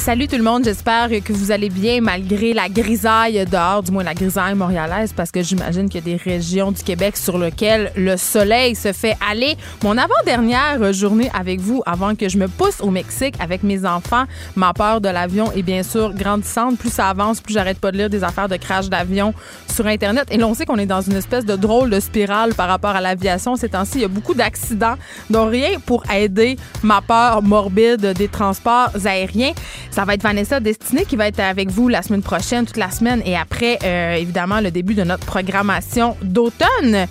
Salut 0.00 0.28
tout 0.28 0.38
le 0.38 0.42
monde, 0.42 0.64
j'espère 0.64 1.10
que 1.22 1.32
vous 1.34 1.50
allez 1.50 1.68
bien 1.68 2.00
malgré 2.00 2.54
la 2.54 2.70
grisaille 2.70 3.44
dehors, 3.44 3.82
du 3.82 3.92
moins 3.92 4.02
la 4.02 4.14
grisaille 4.14 4.54
montréalaise, 4.54 5.12
parce 5.14 5.30
que 5.30 5.42
j'imagine 5.42 5.90
qu'il 5.90 6.00
y 6.00 6.10
a 6.14 6.16
des 6.16 6.16
régions 6.16 6.72
du 6.72 6.82
Québec 6.82 7.18
sur 7.18 7.36
lesquelles 7.36 7.92
le 7.96 8.16
soleil 8.16 8.74
se 8.74 8.94
fait 8.94 9.14
aller. 9.30 9.58
Mon 9.84 9.98
avant-dernière 9.98 10.94
journée 10.94 11.30
avec 11.38 11.60
vous, 11.60 11.82
avant 11.84 12.14
que 12.14 12.30
je 12.30 12.38
me 12.38 12.48
pousse 12.48 12.80
au 12.80 12.90
Mexique 12.90 13.34
avec 13.40 13.62
mes 13.62 13.84
enfants, 13.84 14.24
ma 14.56 14.72
peur 14.72 15.02
de 15.02 15.10
l'avion 15.10 15.52
est 15.52 15.62
bien 15.62 15.82
sûr 15.82 16.14
grandissante. 16.14 16.78
Plus 16.78 16.90
ça 16.90 17.10
avance, 17.10 17.42
plus 17.42 17.52
j'arrête 17.52 17.78
pas 17.78 17.92
de 17.92 17.98
lire 17.98 18.08
des 18.08 18.24
affaires 18.24 18.48
de 18.48 18.56
crash 18.56 18.88
d'avion 18.88 19.34
sur 19.70 19.86
Internet. 19.86 20.28
Et 20.30 20.38
l'on 20.38 20.54
sait 20.54 20.64
qu'on 20.64 20.78
est 20.78 20.86
dans 20.86 21.02
une 21.02 21.16
espèce 21.16 21.44
de 21.44 21.56
drôle 21.56 21.90
de 21.90 22.00
spirale 22.00 22.54
par 22.54 22.68
rapport 22.68 22.96
à 22.96 23.02
l'aviation. 23.02 23.54
Ces 23.54 23.68
temps-ci, 23.68 23.98
il 23.98 24.00
y 24.00 24.06
a 24.06 24.08
beaucoup 24.08 24.32
d'accidents, 24.34 24.94
dont 25.28 25.44
rien 25.44 25.78
pour 25.84 26.10
aider 26.10 26.56
ma 26.82 27.02
peur 27.02 27.42
morbide 27.42 28.14
des 28.14 28.28
transports 28.28 28.88
aériens. 29.04 29.52
Ça 29.90 30.04
va 30.04 30.14
être 30.14 30.22
Vanessa 30.22 30.60
Destinée 30.60 31.04
qui 31.04 31.16
va 31.16 31.26
être 31.26 31.40
avec 31.40 31.68
vous 31.68 31.88
la 31.88 32.02
semaine 32.02 32.22
prochaine, 32.22 32.64
toute 32.64 32.76
la 32.76 32.92
semaine, 32.92 33.22
et 33.24 33.36
après, 33.36 33.76
euh, 33.82 34.14
évidemment, 34.14 34.60
le 34.60 34.70
début 34.70 34.94
de 34.94 35.02
notre 35.02 35.26
programmation 35.26 36.16
d'automne. 36.22 37.06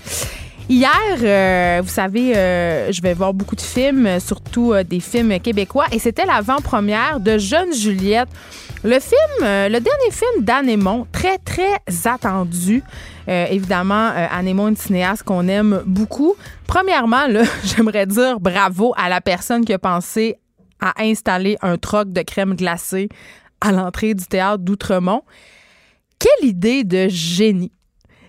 Hier, 0.69 0.91
euh, 1.21 1.81
vous 1.83 1.89
savez, 1.89 2.37
euh, 2.37 2.89
je 2.91 3.01
vais 3.01 3.13
voir 3.13 3.33
beaucoup 3.33 3.57
de 3.57 3.61
films, 3.61 4.19
surtout 4.21 4.73
des 4.87 5.01
films 5.01 5.39
québécois, 5.39 5.85
et 5.91 5.99
c'était 5.99 6.25
l'avant-première 6.25 7.19
de 7.19 7.37
Jeune 7.37 7.73
Juliette. 7.73 8.29
Le 8.83 8.97
film, 9.01 9.41
le 9.41 9.79
dernier 9.79 10.11
film 10.11 10.45
d'Anémon, 10.45 11.05
très, 11.11 11.37
très 11.37 11.81
attendu. 12.05 12.81
évidemment, 13.27 14.09
Anémon, 14.31 14.69
une 14.69 14.77
cinéaste 14.77 15.23
qu'on 15.23 15.49
aime 15.49 15.81
beaucoup. 15.85 16.35
Premièrement, 16.65 17.25
j'aimerais 17.65 18.05
dire 18.05 18.39
bravo 18.39 18.93
à 18.95 19.09
la 19.09 19.19
personne 19.19 19.65
qui 19.65 19.73
a 19.73 19.79
pensé 19.79 20.37
à 20.79 21.01
installer 21.03 21.57
un 21.61 21.77
troc 21.77 22.11
de 22.11 22.21
crème 22.21 22.55
glacée 22.55 23.09
à 23.61 23.71
l'entrée 23.71 24.13
du 24.13 24.25
théâtre 24.25 24.63
d'Outremont. 24.63 25.23
Quelle 26.19 26.49
idée 26.49 26.83
de 26.83 27.07
génie! 27.09 27.71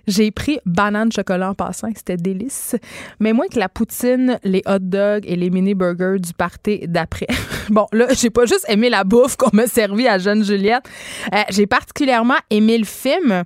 J'ai 0.07 0.33
pris 0.33 0.59
banane 0.67 1.13
chocolat 1.13 1.51
en 1.51 1.55
passant, 1.55 1.89
c'était 1.95 2.17
délice. 2.17 2.75
Mais 3.21 3.33
moins 3.33 3.47
que 3.47 3.59
la 3.59 3.69
poutine, 3.69 4.39
les 4.43 4.63
hot 4.67 4.81
dogs 4.81 5.25
et 5.25 5.37
les 5.37 5.51
mini 5.51 5.75
burgers 5.75 6.19
du 6.19 6.33
party 6.33 6.81
d'après. 6.89 7.29
bon, 7.71 7.87
là, 7.93 8.07
j'ai 8.15 8.31
pas 8.31 8.45
juste 8.45 8.65
aimé 8.69 8.91
la 8.91 9.05
bouffe 9.05 9.37
qu'on 9.37 9.51
m'a 9.53 9.67
servi 9.67 10.09
à 10.09 10.19
Jeune 10.19 10.45
Juliette. 10.45 10.85
Euh, 11.33 11.43
j'ai 11.51 11.67
particulièrement 11.67 12.39
aimé 12.51 12.79
le 12.79 12.85
film. 12.85 13.45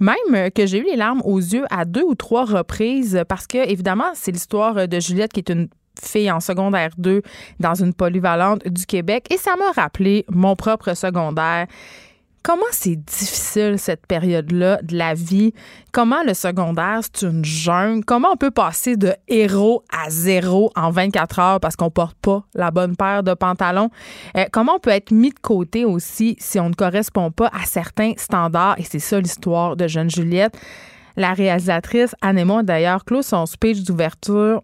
Même 0.00 0.50
que 0.50 0.66
j'ai 0.66 0.78
eu 0.78 0.84
les 0.84 0.96
larmes 0.96 1.22
aux 1.24 1.38
yeux 1.38 1.64
à 1.70 1.84
deux 1.84 2.02
ou 2.02 2.14
trois 2.14 2.44
reprises 2.44 3.22
parce 3.28 3.46
que, 3.46 3.58
évidemment, 3.70 4.10
c'est 4.14 4.32
l'histoire 4.32 4.88
de 4.88 5.00
Juliette 5.00 5.32
qui 5.32 5.40
est 5.40 5.50
une 5.50 5.68
fille 6.00 6.30
en 6.30 6.40
secondaire 6.40 6.90
2 6.98 7.22
dans 7.60 7.74
une 7.74 7.94
polyvalente 7.94 8.66
du 8.68 8.86
Québec 8.86 9.26
et 9.30 9.36
ça 9.36 9.56
m'a 9.56 9.70
rappelé 9.72 10.24
mon 10.28 10.56
propre 10.56 10.94
secondaire. 10.94 11.66
Comment 12.44 12.62
c'est 12.72 12.96
difficile 12.96 13.78
cette 13.78 14.04
période-là 14.04 14.80
de 14.82 14.96
la 14.96 15.14
vie? 15.14 15.54
Comment 15.92 16.24
le 16.26 16.34
secondaire, 16.34 16.98
c'est 17.02 17.24
une 17.24 17.44
jungle? 17.44 18.04
Comment 18.04 18.32
on 18.32 18.36
peut 18.36 18.50
passer 18.50 18.96
de 18.96 19.14
héros 19.28 19.84
à 19.92 20.10
zéro 20.10 20.72
en 20.74 20.90
24 20.90 21.38
heures 21.38 21.60
parce 21.60 21.76
qu'on 21.76 21.90
porte 21.90 22.16
pas 22.20 22.42
la 22.54 22.72
bonne 22.72 22.96
paire 22.96 23.22
de 23.22 23.32
pantalons? 23.34 23.90
Euh, 24.36 24.46
comment 24.50 24.74
on 24.74 24.78
peut 24.80 24.90
être 24.90 25.12
mis 25.12 25.30
de 25.30 25.38
côté 25.38 25.84
aussi 25.84 26.34
si 26.40 26.58
on 26.58 26.68
ne 26.68 26.74
correspond 26.74 27.30
pas 27.30 27.46
à 27.46 27.64
certains 27.64 28.14
standards? 28.16 28.74
Et 28.78 28.82
c'est 28.82 28.98
ça 28.98 29.20
l'histoire 29.20 29.76
de 29.76 29.86
Jeune 29.86 30.10
Juliette. 30.10 30.58
La 31.16 31.34
réalisatrice 31.34 32.16
Anne 32.22 32.62
d'ailleurs 32.64 33.04
clôt 33.04 33.22
son 33.22 33.46
speech 33.46 33.84
d'ouverture 33.84 34.62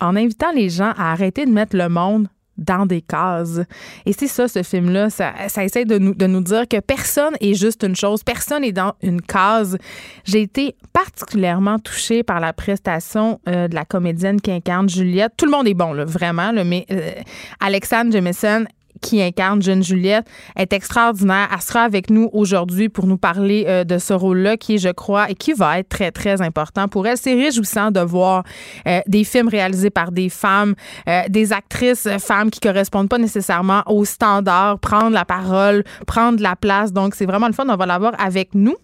en 0.00 0.16
invitant 0.16 0.52
les 0.52 0.68
gens 0.68 0.92
à 0.96 1.12
arrêter 1.12 1.46
de 1.46 1.50
mettre 1.50 1.76
le 1.76 1.88
monde 1.88 2.28
dans 2.56 2.86
des 2.86 3.02
cases. 3.02 3.60
Et 4.04 4.12
c'est 4.12 4.26
ça, 4.26 4.48
ce 4.48 4.62
film-là. 4.62 5.10
Ça, 5.10 5.34
essaie 5.62 5.84
de 5.84 5.98
nous, 5.98 6.14
de 6.14 6.26
nous 6.26 6.40
dire 6.40 6.66
que 6.68 6.80
personne 6.80 7.34
est 7.40 7.54
juste 7.54 7.82
une 7.82 7.96
chose, 7.96 8.22
personne 8.22 8.64
est 8.64 8.72
dans 8.72 8.94
une 9.02 9.20
case. 9.20 9.76
J'ai 10.24 10.42
été 10.42 10.74
particulièrement 10.92 11.78
touchée 11.78 12.22
par 12.22 12.40
la 12.40 12.52
prestation 12.52 13.40
euh, 13.48 13.68
de 13.68 13.74
la 13.74 13.84
comédienne 13.84 14.40
qui 14.40 14.50
incarne 14.50 14.88
Juliette. 14.88 15.32
Tout 15.36 15.44
le 15.44 15.50
monde 15.50 15.68
est 15.68 15.74
bon, 15.74 15.92
vraiment, 16.04 16.52
mais 16.64 16.86
euh, 16.90 17.12
Alexandre 17.60 18.12
Jemison 18.12 18.64
qui 19.00 19.22
incarne 19.22 19.62
Jeune 19.62 19.82
Juliette 19.82 20.26
est 20.56 20.72
extraordinaire. 20.72 21.48
Elle 21.52 21.60
sera 21.60 21.82
avec 21.82 22.10
nous 22.10 22.30
aujourd'hui 22.32 22.88
pour 22.88 23.06
nous 23.06 23.18
parler 23.18 23.64
euh, 23.66 23.84
de 23.84 23.98
ce 23.98 24.12
rôle-là 24.12 24.56
qui 24.56 24.78
je 24.78 24.88
crois, 24.88 25.30
et 25.30 25.34
qui 25.34 25.52
va 25.52 25.78
être 25.78 25.88
très, 25.88 26.10
très 26.10 26.42
important 26.42 26.88
pour 26.88 27.06
elle. 27.06 27.16
C'est 27.16 27.34
réjouissant 27.34 27.90
de 27.90 28.00
voir 28.00 28.44
euh, 28.86 29.00
des 29.06 29.24
films 29.24 29.48
réalisés 29.48 29.90
par 29.90 30.12
des 30.12 30.28
femmes, 30.28 30.74
euh, 31.08 31.22
des 31.28 31.52
actrices 31.52 32.08
femmes 32.18 32.50
qui 32.50 32.60
correspondent 32.60 33.08
pas 33.08 33.18
nécessairement 33.18 33.82
aux 33.86 34.04
standards, 34.04 34.78
prendre 34.78 35.10
la 35.10 35.24
parole, 35.24 35.84
prendre 36.06 36.42
la 36.42 36.56
place. 36.56 36.92
Donc, 36.92 37.14
c'est 37.14 37.26
vraiment 37.26 37.46
le 37.46 37.52
fun. 37.52 37.64
On 37.68 37.76
va 37.76 37.86
l'avoir 37.86 38.12
avec 38.18 38.54
nous. 38.54 38.76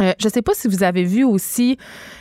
Je 0.00 0.28
ne 0.28 0.30
sais 0.30 0.42
pas 0.42 0.52
si 0.54 0.68
vous 0.68 0.84
avez 0.84 1.02
vu 1.02 1.24
aussi, 1.24 1.76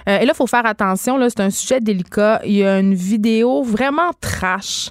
et 0.07 0.12
là, 0.12 0.23
il 0.23 0.34
faut 0.34 0.47
faire 0.47 0.66
attention, 0.66 1.19
c'est 1.29 1.41
un 1.41 1.51
sujet 1.51 1.79
délicat. 1.79 2.41
Il 2.44 2.53
y 2.53 2.66
a 2.66 2.79
une 2.79 2.96
vidéo 2.96 3.62
vraiment 3.62 4.09
trash 4.19 4.90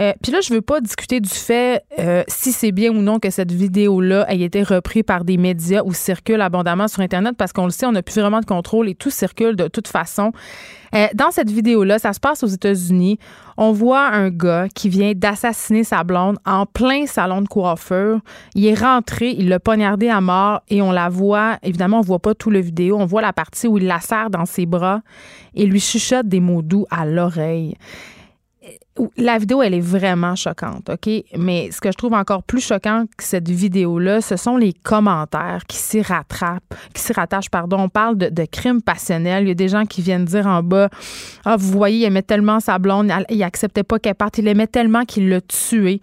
euh, 0.00 0.12
puis 0.22 0.32
là, 0.32 0.40
je 0.40 0.54
veux 0.54 0.62
pas 0.62 0.80
discuter 0.80 1.20
du 1.20 1.28
fait 1.28 1.84
euh, 1.98 2.22
si 2.26 2.52
c'est 2.52 2.72
bien 2.72 2.90
ou 2.90 3.02
non 3.02 3.18
que 3.18 3.28
cette 3.28 3.52
vidéo-là 3.52 4.24
ait 4.32 4.40
été 4.40 4.62
reprise 4.62 5.02
par 5.06 5.24
des 5.24 5.36
médias 5.36 5.82
ou 5.84 5.92
circule 5.92 6.40
abondamment 6.40 6.88
sur 6.88 7.00
Internet 7.02 7.34
parce 7.36 7.52
qu'on 7.52 7.66
le 7.66 7.70
sait, 7.70 7.84
on 7.84 7.92
n'a 7.92 8.02
plus 8.02 8.18
vraiment 8.18 8.40
de 8.40 8.46
contrôle 8.46 8.88
et 8.88 8.94
tout 8.94 9.10
circule 9.10 9.56
de 9.56 9.68
toute 9.68 9.88
façon. 9.88 10.32
Euh, 10.94 11.06
dans 11.14 11.30
cette 11.30 11.50
vidéo-là, 11.50 11.98
ça 11.98 12.14
se 12.14 12.20
passe 12.20 12.42
aux 12.42 12.48
États-Unis. 12.48 13.18
On 13.58 13.72
voit 13.72 14.06
un 14.06 14.30
gars 14.30 14.68
qui 14.74 14.88
vient 14.88 15.12
d'assassiner 15.14 15.84
sa 15.84 16.02
blonde 16.02 16.38
en 16.46 16.64
plein 16.64 17.04
salon 17.06 17.42
de 17.42 17.48
coiffeur. 17.48 18.20
Il 18.54 18.66
est 18.66 18.80
rentré, 18.80 19.34
il 19.38 19.50
l'a 19.50 19.60
poignardé 19.60 20.08
à 20.08 20.22
mort 20.22 20.62
et 20.70 20.80
on 20.80 20.92
la 20.92 21.10
voit. 21.10 21.58
Évidemment, 21.62 21.98
on 21.98 22.02
voit 22.02 22.20
pas 22.20 22.34
tout 22.34 22.50
le 22.50 22.60
vidéo. 22.60 22.96
On 22.98 23.04
voit 23.04 23.20
la 23.20 23.34
partie 23.34 23.68
où 23.68 23.76
il 23.76 23.86
la 23.86 24.00
serre 24.00 24.30
dans 24.30 24.46
ses 24.46 24.64
bras 24.64 25.02
et 25.54 25.66
lui 25.66 25.80
chuchote 25.80 26.26
des 26.26 26.40
mots 26.40 26.62
doux 26.62 26.86
à 26.90 27.04
l'oreille 27.04 27.76
la 29.16 29.38
vidéo, 29.38 29.62
elle 29.62 29.74
est 29.74 29.80
vraiment 29.80 30.34
choquante, 30.34 30.90
OK? 30.90 31.08
Mais 31.38 31.70
ce 31.70 31.80
que 31.80 31.90
je 31.90 31.96
trouve 31.96 32.12
encore 32.14 32.42
plus 32.42 32.60
choquant 32.60 33.04
que 33.16 33.24
cette 33.24 33.48
vidéo-là, 33.48 34.20
ce 34.20 34.36
sont 34.36 34.56
les 34.56 34.72
commentaires 34.72 35.62
qui 35.66 35.76
s'y 35.76 36.02
rattrapent, 36.02 36.74
qui 36.92 37.00
s'y 37.00 37.12
rattachent, 37.12 37.50
pardon. 37.50 37.78
On 37.78 37.88
parle 37.88 38.16
de, 38.16 38.44
crimes 38.44 38.82
passionnels. 38.82 39.44
Il 39.44 39.48
y 39.48 39.52
a 39.52 39.54
des 39.54 39.68
gens 39.68 39.86
qui 39.86 40.02
viennent 40.02 40.24
dire 40.24 40.46
en 40.46 40.62
bas, 40.62 40.88
ah, 41.44 41.56
vous 41.56 41.70
voyez, 41.70 41.98
il 41.98 42.04
aimait 42.04 42.22
tellement 42.22 42.60
sa 42.60 42.78
blonde, 42.78 43.12
il 43.30 43.42
acceptait 43.42 43.84
pas 43.84 43.98
qu'elle 43.98 44.14
parte, 44.14 44.38
il 44.38 44.48
aimait 44.48 44.66
tellement 44.66 45.04
qu'il 45.04 45.28
l'a 45.28 45.40
tué. 45.40 46.00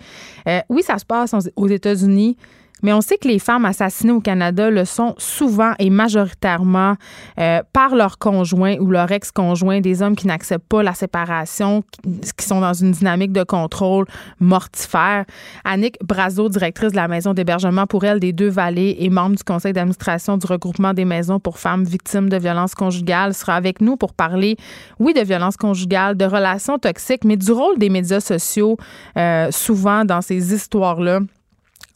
Euh, 0.47 0.61
oui, 0.69 0.81
ça 0.81 0.97
se 0.97 1.05
passe 1.05 1.35
aux 1.55 1.67
États-Unis. 1.67 2.37
Mais 2.83 2.93
on 2.93 3.01
sait 3.01 3.17
que 3.17 3.27
les 3.27 3.39
femmes 3.39 3.65
assassinées 3.65 4.11
au 4.11 4.21
Canada 4.21 4.69
le 4.69 4.85
sont 4.85 5.15
souvent 5.17 5.73
et 5.79 5.89
majoritairement 5.89 6.95
euh, 7.39 7.61
par 7.73 7.95
leur 7.95 8.17
conjoint 8.17 8.75
ou 8.79 8.91
leur 8.91 9.11
ex-conjoint, 9.11 9.81
des 9.81 10.01
hommes 10.01 10.15
qui 10.15 10.27
n'acceptent 10.27 10.67
pas 10.67 10.83
la 10.83 10.93
séparation, 10.93 11.83
qui 12.37 12.45
sont 12.45 12.61
dans 12.61 12.73
une 12.73 12.91
dynamique 12.91 13.31
de 13.31 13.43
contrôle 13.43 14.05
mortifère. 14.39 15.25
Annick 15.63 15.97
Brazo, 16.03 16.49
directrice 16.49 16.91
de 16.91 16.95
la 16.95 17.07
maison 17.07 17.33
d'hébergement 17.33 17.87
pour 17.87 18.03
elle 18.03 18.19
des 18.19 18.33
Deux-Vallées 18.33 18.97
et 18.99 19.09
membre 19.09 19.35
du 19.37 19.43
conseil 19.43 19.73
d'administration 19.73 20.37
du 20.37 20.45
regroupement 20.45 20.93
des 20.93 21.05
maisons 21.05 21.39
pour 21.39 21.59
femmes 21.59 21.83
victimes 21.83 22.29
de 22.29 22.37
violences 22.37 22.75
conjugales, 22.75 23.33
sera 23.33 23.55
avec 23.55 23.81
nous 23.81 23.97
pour 23.97 24.13
parler, 24.13 24.57
oui, 24.99 25.13
de 25.13 25.21
violences 25.21 25.57
conjugales, 25.57 26.15
de 26.15 26.25
relations 26.25 26.77
toxiques, 26.77 27.23
mais 27.23 27.37
du 27.37 27.51
rôle 27.51 27.77
des 27.77 27.89
médias 27.89 28.19
sociaux 28.19 28.77
euh, 29.17 29.49
souvent 29.51 30.05
dans 30.05 30.21
ces 30.21 30.53
histoires-là 30.53 31.19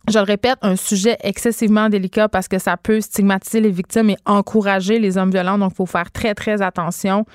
je 0.07 0.17
le 0.17 0.23
répète, 0.23 0.57
un 0.61 0.75
sujet 0.75 1.17
excessivement 1.21 1.89
délicat 1.89 2.27
parce 2.27 2.47
que 2.47 2.59
ça 2.59 2.75
peut 2.77 3.01
stigmatiser 3.01 3.61
les 3.61 3.69
victimes 3.69 4.09
et 4.09 4.17
encourager 4.25 4.99
les 4.99 5.17
hommes 5.17 5.31
violents. 5.31 5.57
Donc, 5.57 5.71
il 5.73 5.75
faut 5.75 5.85
faire 5.85 6.11
très, 6.11 6.33
très 6.33 6.61
attention. 6.61 7.25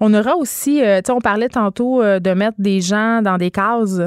On 0.00 0.12
aura 0.12 0.36
aussi, 0.36 0.82
euh, 0.82 0.98
tu 0.98 1.06
sais, 1.06 1.12
on 1.12 1.20
parlait 1.20 1.48
tantôt 1.48 2.02
euh, 2.02 2.18
de 2.18 2.32
mettre 2.32 2.56
des 2.58 2.80
gens 2.80 3.22
dans 3.22 3.38
des 3.38 3.50
cases. 3.50 4.00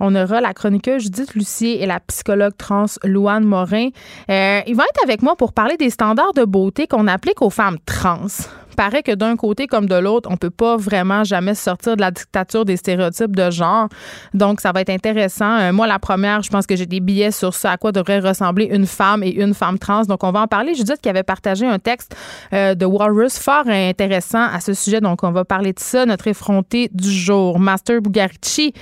On 0.00 0.14
aura 0.14 0.40
la 0.40 0.54
chroniqueuse 0.54 1.02
Judith 1.02 1.34
Lucier 1.34 1.82
et 1.82 1.86
la 1.86 2.00
psychologue 2.00 2.54
trans 2.56 2.86
Louane 3.04 3.44
Morin. 3.44 3.88
Euh, 4.30 4.60
ils 4.66 4.76
vont 4.76 4.84
être 4.84 5.02
avec 5.02 5.22
moi 5.22 5.36
pour 5.36 5.52
parler 5.52 5.76
des 5.76 5.90
standards 5.90 6.32
de 6.34 6.44
beauté 6.44 6.86
qu'on 6.86 7.08
applique 7.08 7.42
aux 7.42 7.50
femmes 7.50 7.78
trans. 7.84 8.26
Paraît 8.74 9.02
que 9.02 9.12
d'un 9.12 9.36
côté 9.36 9.66
comme 9.66 9.86
de 9.86 9.94
l'autre, 9.94 10.28
on 10.30 10.36
peut 10.36 10.50
pas 10.50 10.76
vraiment 10.76 11.24
jamais 11.24 11.54
sortir 11.54 11.96
de 11.96 12.00
la 12.00 12.10
dictature 12.10 12.64
des 12.64 12.76
stéréotypes 12.76 13.34
de 13.34 13.50
genre. 13.50 13.88
Donc, 14.34 14.60
ça 14.60 14.72
va 14.72 14.80
être 14.80 14.90
intéressant. 14.90 15.58
Euh, 15.58 15.72
moi, 15.72 15.86
la 15.86 15.98
première, 15.98 16.42
je 16.42 16.50
pense 16.50 16.66
que 16.66 16.76
j'ai 16.76 16.86
des 16.86 17.00
billets 17.00 17.30
sur 17.30 17.54
ça, 17.54 17.72
à 17.72 17.76
quoi 17.76 17.92
devrait 17.92 18.20
ressembler 18.20 18.66
une 18.66 18.86
femme 18.86 19.22
et 19.22 19.30
une 19.30 19.54
femme 19.54 19.78
trans. 19.78 20.02
Donc, 20.02 20.24
on 20.24 20.32
va 20.32 20.40
en 20.40 20.46
parler. 20.46 20.74
Judith 20.74 21.00
qui 21.00 21.08
avait 21.08 21.22
partagé 21.22 21.66
un 21.66 21.78
texte 21.78 22.16
euh, 22.52 22.74
de 22.74 22.84
Walrus 22.84 23.38
fort 23.38 23.68
intéressant 23.68 24.42
à 24.42 24.60
ce 24.60 24.74
sujet. 24.74 25.00
Donc, 25.00 25.22
on 25.22 25.32
va 25.32 25.44
parler 25.44 25.72
de 25.72 25.80
ça. 25.80 26.06
Notre 26.06 26.28
effronté 26.28 26.90
du 26.92 27.10
jour, 27.10 27.58
Master 27.58 28.00
Bugarici, 28.00 28.72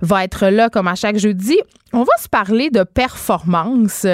va 0.00 0.24
être 0.24 0.46
là 0.46 0.68
comme 0.68 0.88
à 0.88 0.94
chaque 0.94 1.18
jeudi. 1.18 1.58
On 1.92 2.02
va 2.02 2.12
se 2.20 2.28
parler 2.28 2.70
de 2.70 2.82
performance 2.82 4.06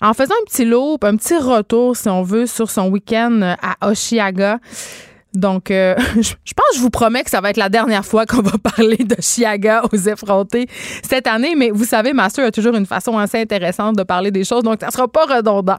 en 0.00 0.14
faisant 0.14 0.34
un 0.40 0.44
petit 0.44 0.64
loop, 0.64 1.04
un 1.04 1.16
petit 1.16 1.36
retour, 1.36 1.96
si 1.96 2.08
on 2.08 2.22
veut, 2.22 2.46
sur 2.46 2.70
son 2.70 2.88
week-end 2.88 3.56
à 3.62 3.88
Oshiaga. 3.88 4.58
Donc, 5.34 5.70
euh, 5.70 5.94
je 6.16 6.54
pense, 6.54 6.76
je 6.76 6.80
vous 6.80 6.90
promets 6.90 7.22
que 7.22 7.30
ça 7.30 7.40
va 7.40 7.50
être 7.50 7.58
la 7.58 7.68
dernière 7.68 8.04
fois 8.04 8.26
qu'on 8.26 8.42
va 8.42 8.58
parler 8.76 8.96
de 8.96 9.16
Chiaga 9.20 9.82
aux 9.92 9.96
effrontés 9.96 10.66
cette 11.08 11.26
année, 11.26 11.54
mais 11.54 11.70
vous 11.70 11.84
savez, 11.84 12.12
Master 12.12 12.46
a 12.46 12.50
toujours 12.50 12.74
une 12.74 12.86
façon 12.86 13.18
assez 13.18 13.38
intéressante 13.38 13.96
de 13.96 14.02
parler 14.02 14.30
des 14.30 14.44
choses, 14.44 14.62
donc 14.62 14.78
ça 14.80 14.86
ne 14.86 14.92
sera 14.92 15.08
pas 15.08 15.26
redondant. 15.26 15.78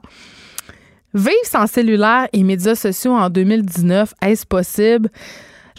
Vivre 1.13 1.33
sans 1.43 1.65
cellulaire 1.65 2.27
et 2.33 2.43
médias 2.43 2.75
sociaux 2.75 3.13
en 3.13 3.29
2019, 3.29 4.13
est-ce 4.21 4.45
possible? 4.45 5.09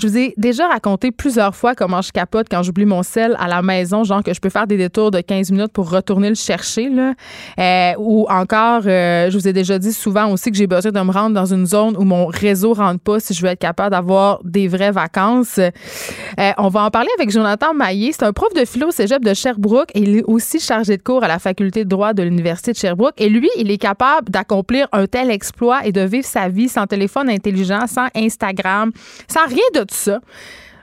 Je 0.00 0.06
vous 0.06 0.16
ai 0.16 0.32
déjà 0.38 0.66
raconté 0.66 1.10
plusieurs 1.10 1.54
fois 1.54 1.74
comment 1.74 2.00
je 2.00 2.10
capote 2.10 2.46
quand 2.50 2.62
j'oublie 2.62 2.86
mon 2.86 3.02
sel 3.02 3.36
à 3.38 3.48
la 3.48 3.60
maison, 3.60 4.02
genre 4.02 4.22
que 4.22 4.32
je 4.32 4.40
peux 4.40 4.48
faire 4.48 4.66
des 4.66 4.78
détours 4.78 5.10
de 5.10 5.20
15 5.20 5.50
minutes 5.50 5.72
pour 5.72 5.90
retourner 5.90 6.30
le 6.30 6.34
chercher. 6.34 6.88
Là. 6.88 7.12
Euh, 7.58 7.92
ou 7.98 8.26
encore, 8.30 8.80
euh, 8.86 9.30
je 9.30 9.36
vous 9.36 9.46
ai 9.46 9.52
déjà 9.52 9.78
dit 9.78 9.92
souvent 9.92 10.32
aussi 10.32 10.50
que 10.50 10.56
j'ai 10.56 10.66
besoin 10.66 10.90
de 10.90 11.00
me 11.00 11.12
rendre 11.12 11.34
dans 11.34 11.52
une 11.52 11.66
zone 11.66 11.98
où 11.98 12.04
mon 12.04 12.26
réseau 12.26 12.72
rentre 12.72 13.00
pas 13.00 13.20
si 13.20 13.34
je 13.34 13.42
veux 13.42 13.48
être 13.48 13.58
capable 13.58 13.90
d'avoir 13.90 14.40
des 14.42 14.68
vraies 14.68 14.90
vacances. 14.90 15.58
Euh, 15.58 16.50
on 16.56 16.68
va 16.68 16.84
en 16.84 16.90
parler 16.90 17.10
avec 17.18 17.30
Jonathan 17.30 17.74
Maillé. 17.74 18.12
C'est 18.12 18.24
un 18.24 18.32
prof 18.32 18.54
de 18.54 18.64
philo 18.64 18.88
au 18.88 18.92
cégep 18.92 19.22
de 19.22 19.34
Sherbrooke 19.34 19.90
il 19.94 20.16
est 20.16 20.24
aussi 20.24 20.60
chargé 20.60 20.96
de 20.96 21.02
cours 21.02 21.24
à 21.24 21.28
la 21.28 21.38
faculté 21.38 21.84
de 21.84 21.90
droit 21.90 22.14
de 22.14 22.22
l'Université 22.22 22.72
de 22.72 22.78
Sherbrooke. 22.78 23.14
Et 23.18 23.28
lui, 23.28 23.50
il 23.58 23.70
est 23.70 23.78
capable 23.78 24.30
d'accomplir 24.30 24.88
un 24.92 25.06
tel 25.06 25.30
exploit 25.30 25.84
et 25.84 25.92
de 25.92 26.00
vivre 26.00 26.26
sa 26.26 26.48
vie 26.48 26.70
sans 26.70 26.86
téléphone 26.86 27.28
intelligent, 27.28 27.86
sans 27.86 28.08
Instagram, 28.16 28.92
sans 29.28 29.46
rien 29.46 29.58
de 29.74 29.89
ça. 29.94 30.20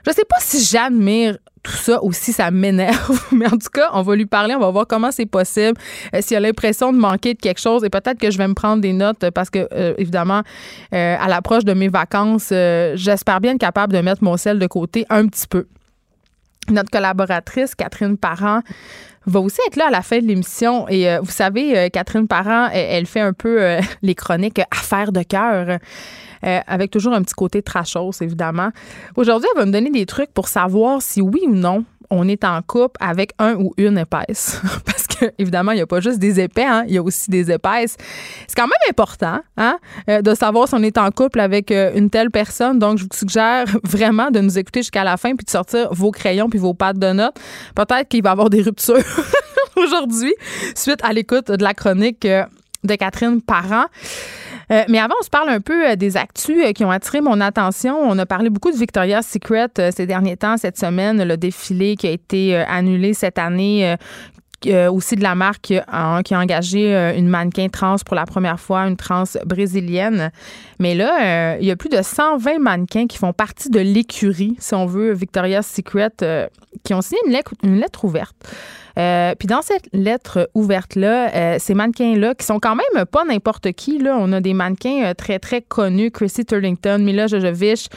Je 0.06 0.12
sais 0.12 0.24
pas 0.24 0.38
si 0.40 0.64
j'admire 0.64 1.36
tout 1.62 1.72
ça 1.72 2.02
ou 2.02 2.12
si 2.12 2.32
ça 2.32 2.50
m'énerve, 2.50 3.20
mais 3.32 3.46
en 3.46 3.58
tout 3.58 3.68
cas, 3.72 3.90
on 3.92 4.02
va 4.02 4.16
lui 4.16 4.26
parler, 4.26 4.54
on 4.54 4.60
va 4.60 4.70
voir 4.70 4.86
comment 4.86 5.10
c'est 5.10 5.26
possible, 5.26 5.78
euh, 6.14 6.20
s'il 6.20 6.36
a 6.36 6.40
l'impression 6.40 6.92
de 6.92 6.98
manquer 6.98 7.34
de 7.34 7.38
quelque 7.38 7.60
chose 7.60 7.84
et 7.84 7.90
peut-être 7.90 8.18
que 8.18 8.30
je 8.30 8.38
vais 8.38 8.48
me 8.48 8.54
prendre 8.54 8.80
des 8.80 8.92
notes 8.92 9.30
parce 9.30 9.50
que, 9.50 9.68
euh, 9.72 9.94
évidemment, 9.98 10.42
euh, 10.94 11.16
à 11.18 11.28
l'approche 11.28 11.64
de 11.64 11.74
mes 11.74 11.88
vacances, 11.88 12.48
j'espère 12.94 13.40
bien 13.40 13.52
être 13.52 13.60
capable 13.60 13.92
de 13.92 14.00
mettre 14.00 14.24
mon 14.24 14.36
sel 14.36 14.58
de 14.58 14.66
côté 14.66 15.04
un 15.10 15.26
petit 15.26 15.46
peu. 15.46 15.66
Notre 16.70 16.90
collaboratrice, 16.90 17.74
Catherine 17.74 18.16
Parent, 18.16 18.60
va 19.26 19.40
aussi 19.40 19.60
être 19.66 19.76
là 19.76 19.86
à 19.88 19.90
la 19.90 20.02
fin 20.02 20.20
de 20.20 20.26
l'émission. 20.26 20.88
Et 20.88 21.18
vous 21.18 21.30
savez, 21.30 21.90
Catherine 21.90 22.26
Parent, 22.26 22.68
elle, 22.72 23.06
fait 23.06 23.20
un 23.20 23.32
peu 23.32 23.78
les 24.02 24.14
chroniques 24.14 24.60
affaires 24.70 25.12
de 25.12 25.22
cœur. 25.22 25.78
Euh, 26.44 26.60
avec 26.66 26.90
toujours 26.90 27.14
un 27.14 27.22
petit 27.22 27.34
côté 27.34 27.62
trashos, 27.62 28.12
évidemment. 28.20 28.70
Aujourd'hui, 29.16 29.48
elle 29.54 29.60
va 29.60 29.66
me 29.66 29.72
donner 29.72 29.90
des 29.90 30.06
trucs 30.06 30.32
pour 30.32 30.48
savoir 30.48 31.02
si 31.02 31.20
oui 31.20 31.42
ou 31.46 31.54
non 31.54 31.84
on 32.10 32.26
est 32.28 32.44
en 32.44 32.62
couple 32.62 32.96
avec 33.00 33.32
un 33.38 33.54
ou 33.56 33.74
une 33.76 33.98
épaisse. 33.98 34.60
Parce 34.84 35.06
que, 35.06 35.26
évidemment, 35.38 35.72
il 35.72 35.76
n'y 35.76 35.82
a 35.82 35.86
pas 35.86 36.00
juste 36.00 36.18
des 36.18 36.40
épais, 36.40 36.64
hein, 36.64 36.84
il 36.86 36.94
y 36.94 36.98
a 36.98 37.02
aussi 37.02 37.30
des 37.30 37.50
épaisses. 37.50 37.96
C'est 38.46 38.56
quand 38.56 38.66
même 38.66 38.88
important 38.88 39.40
hein, 39.56 39.78
euh, 40.08 40.22
de 40.22 40.34
savoir 40.34 40.68
si 40.68 40.74
on 40.74 40.82
est 40.82 40.96
en 40.98 41.10
couple 41.10 41.40
avec 41.40 41.70
euh, 41.70 41.92
une 41.94 42.10
telle 42.10 42.30
personne. 42.30 42.78
Donc, 42.78 42.98
je 42.98 43.04
vous 43.04 43.10
suggère 43.12 43.66
vraiment 43.84 44.30
de 44.30 44.40
nous 44.40 44.58
écouter 44.58 44.80
jusqu'à 44.80 45.04
la 45.04 45.16
fin 45.16 45.34
puis 45.34 45.44
de 45.44 45.50
sortir 45.50 45.92
vos 45.92 46.10
crayons 46.10 46.48
puis 46.48 46.58
vos 46.58 46.74
pattes 46.74 46.98
de 46.98 47.12
notes. 47.12 47.36
Peut-être 47.74 48.08
qu'il 48.08 48.22
va 48.22 48.30
y 48.30 48.32
avoir 48.32 48.50
des 48.50 48.62
ruptures 48.62 48.96
aujourd'hui 49.76 50.34
suite 50.74 51.00
à 51.02 51.12
l'écoute 51.12 51.50
de 51.50 51.62
la 51.62 51.74
chronique 51.74 52.26
de 52.84 52.94
Catherine 52.94 53.42
Parent. 53.42 53.86
Euh, 54.70 54.84
mais 54.88 54.98
avant, 54.98 55.14
on 55.20 55.24
se 55.24 55.30
parle 55.30 55.48
un 55.48 55.60
peu 55.60 55.90
euh, 55.90 55.96
des 55.96 56.16
actus 56.16 56.62
euh, 56.62 56.72
qui 56.72 56.84
ont 56.84 56.90
attiré 56.90 57.20
mon 57.20 57.40
attention. 57.40 57.96
On 57.98 58.18
a 58.18 58.26
parlé 58.26 58.50
beaucoup 58.50 58.70
de 58.70 58.76
Victoria's 58.76 59.26
Secret 59.26 59.68
ces 59.90 60.06
derniers 60.06 60.36
temps, 60.36 60.56
cette 60.56 60.78
semaine, 60.78 61.22
le 61.22 61.36
défilé 61.36 61.96
qui 61.96 62.06
a 62.06 62.10
été 62.10 62.56
annulé 62.56 63.14
cette 63.14 63.38
année. 63.38 63.96
aussi 64.90 65.14
de 65.14 65.22
la 65.22 65.34
marque 65.34 65.72
qui 66.24 66.34
a 66.34 66.38
engagé 66.38 66.92
une 67.16 67.28
mannequin 67.28 67.68
trans 67.68 67.96
pour 68.04 68.16
la 68.16 68.26
première 68.26 68.58
fois, 68.58 68.80
une 68.86 68.96
trans 68.96 69.24
brésilienne. 69.46 70.30
Mais 70.78 70.94
là, 70.94 71.56
il 71.58 71.66
y 71.66 71.70
a 71.70 71.76
plus 71.76 71.88
de 71.88 72.02
120 72.02 72.58
mannequins 72.58 73.06
qui 73.06 73.18
font 73.18 73.32
partie 73.32 73.70
de 73.70 73.80
l'écurie, 73.80 74.56
si 74.58 74.74
on 74.74 74.86
veut, 74.86 75.12
Victoria's 75.12 75.66
Secret, 75.66 76.10
qui 76.82 76.94
ont 76.94 77.02
signé 77.02 77.20
une 77.62 77.78
lettre 77.78 78.04
ouverte 78.04 78.36
euh, 78.98 79.34
puis 79.38 79.46
dans 79.46 79.62
cette 79.62 79.88
lettre 79.92 80.50
ouverte-là, 80.54 81.34
euh, 81.34 81.56
ces 81.58 81.74
mannequins-là, 81.74 82.34
qui 82.34 82.44
sont 82.44 82.58
quand 82.58 82.74
même 82.74 83.04
pas 83.06 83.24
n'importe 83.24 83.72
qui, 83.72 83.98
là, 83.98 84.16
on 84.18 84.32
a 84.32 84.40
des 84.40 84.54
mannequins 84.54 85.04
euh, 85.04 85.14
très, 85.14 85.38
très 85.38 85.62
connus, 85.62 86.10
Chrissy 86.10 86.44
Turlington, 86.44 86.98
Mila 86.98 87.28
Jojovich, 87.28 87.88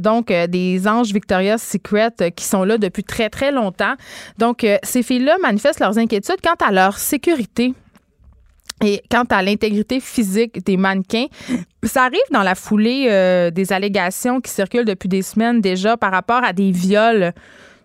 donc 0.00 0.28
des 0.28 0.88
anges 0.88 1.12
Victoria's 1.12 1.62
Secret 1.62 2.12
qui 2.36 2.44
sont 2.44 2.64
là 2.64 2.78
depuis 2.78 3.04
très, 3.04 3.30
très 3.30 3.50
longtemps. 3.50 3.94
Donc, 4.38 4.66
ces 4.82 5.02
filles-là 5.02 5.36
manifestent 5.42 5.80
leurs 5.80 5.98
inquiétudes 5.98 6.40
quant 6.42 6.66
à 6.66 6.72
leur 6.72 6.98
sécurité 6.98 7.74
et 8.84 9.02
quant 9.10 9.24
à 9.30 9.42
l'intégrité 9.42 10.00
physique 10.00 10.64
des 10.64 10.76
mannequins, 10.76 11.26
ça 11.84 12.04
arrive 12.04 12.20
dans 12.32 12.42
la 12.42 12.54
foulée 12.54 13.50
des 13.52 13.72
allégations 13.72 14.40
qui 14.40 14.50
circulent 14.50 14.84
depuis 14.84 15.08
des 15.08 15.22
semaines 15.22 15.60
déjà 15.60 15.96
par 15.96 16.10
rapport 16.10 16.42
à 16.44 16.52
des 16.52 16.70
viols 16.70 17.32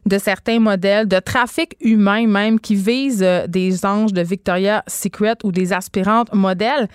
de 0.07 0.17
certains 0.17 0.59
modèles, 0.59 1.07
de 1.07 1.19
trafic 1.19 1.75
humain 1.81 2.27
même, 2.27 2.59
qui 2.59 2.75
visent 2.75 3.23
euh, 3.23 3.47
des 3.47 3.85
anges 3.85 4.13
de 4.13 4.21
Victoria's 4.21 4.83
Secret 4.87 5.35
ou 5.43 5.51
des 5.51 5.73
aspirantes 5.73 6.33
modèles. 6.33 6.87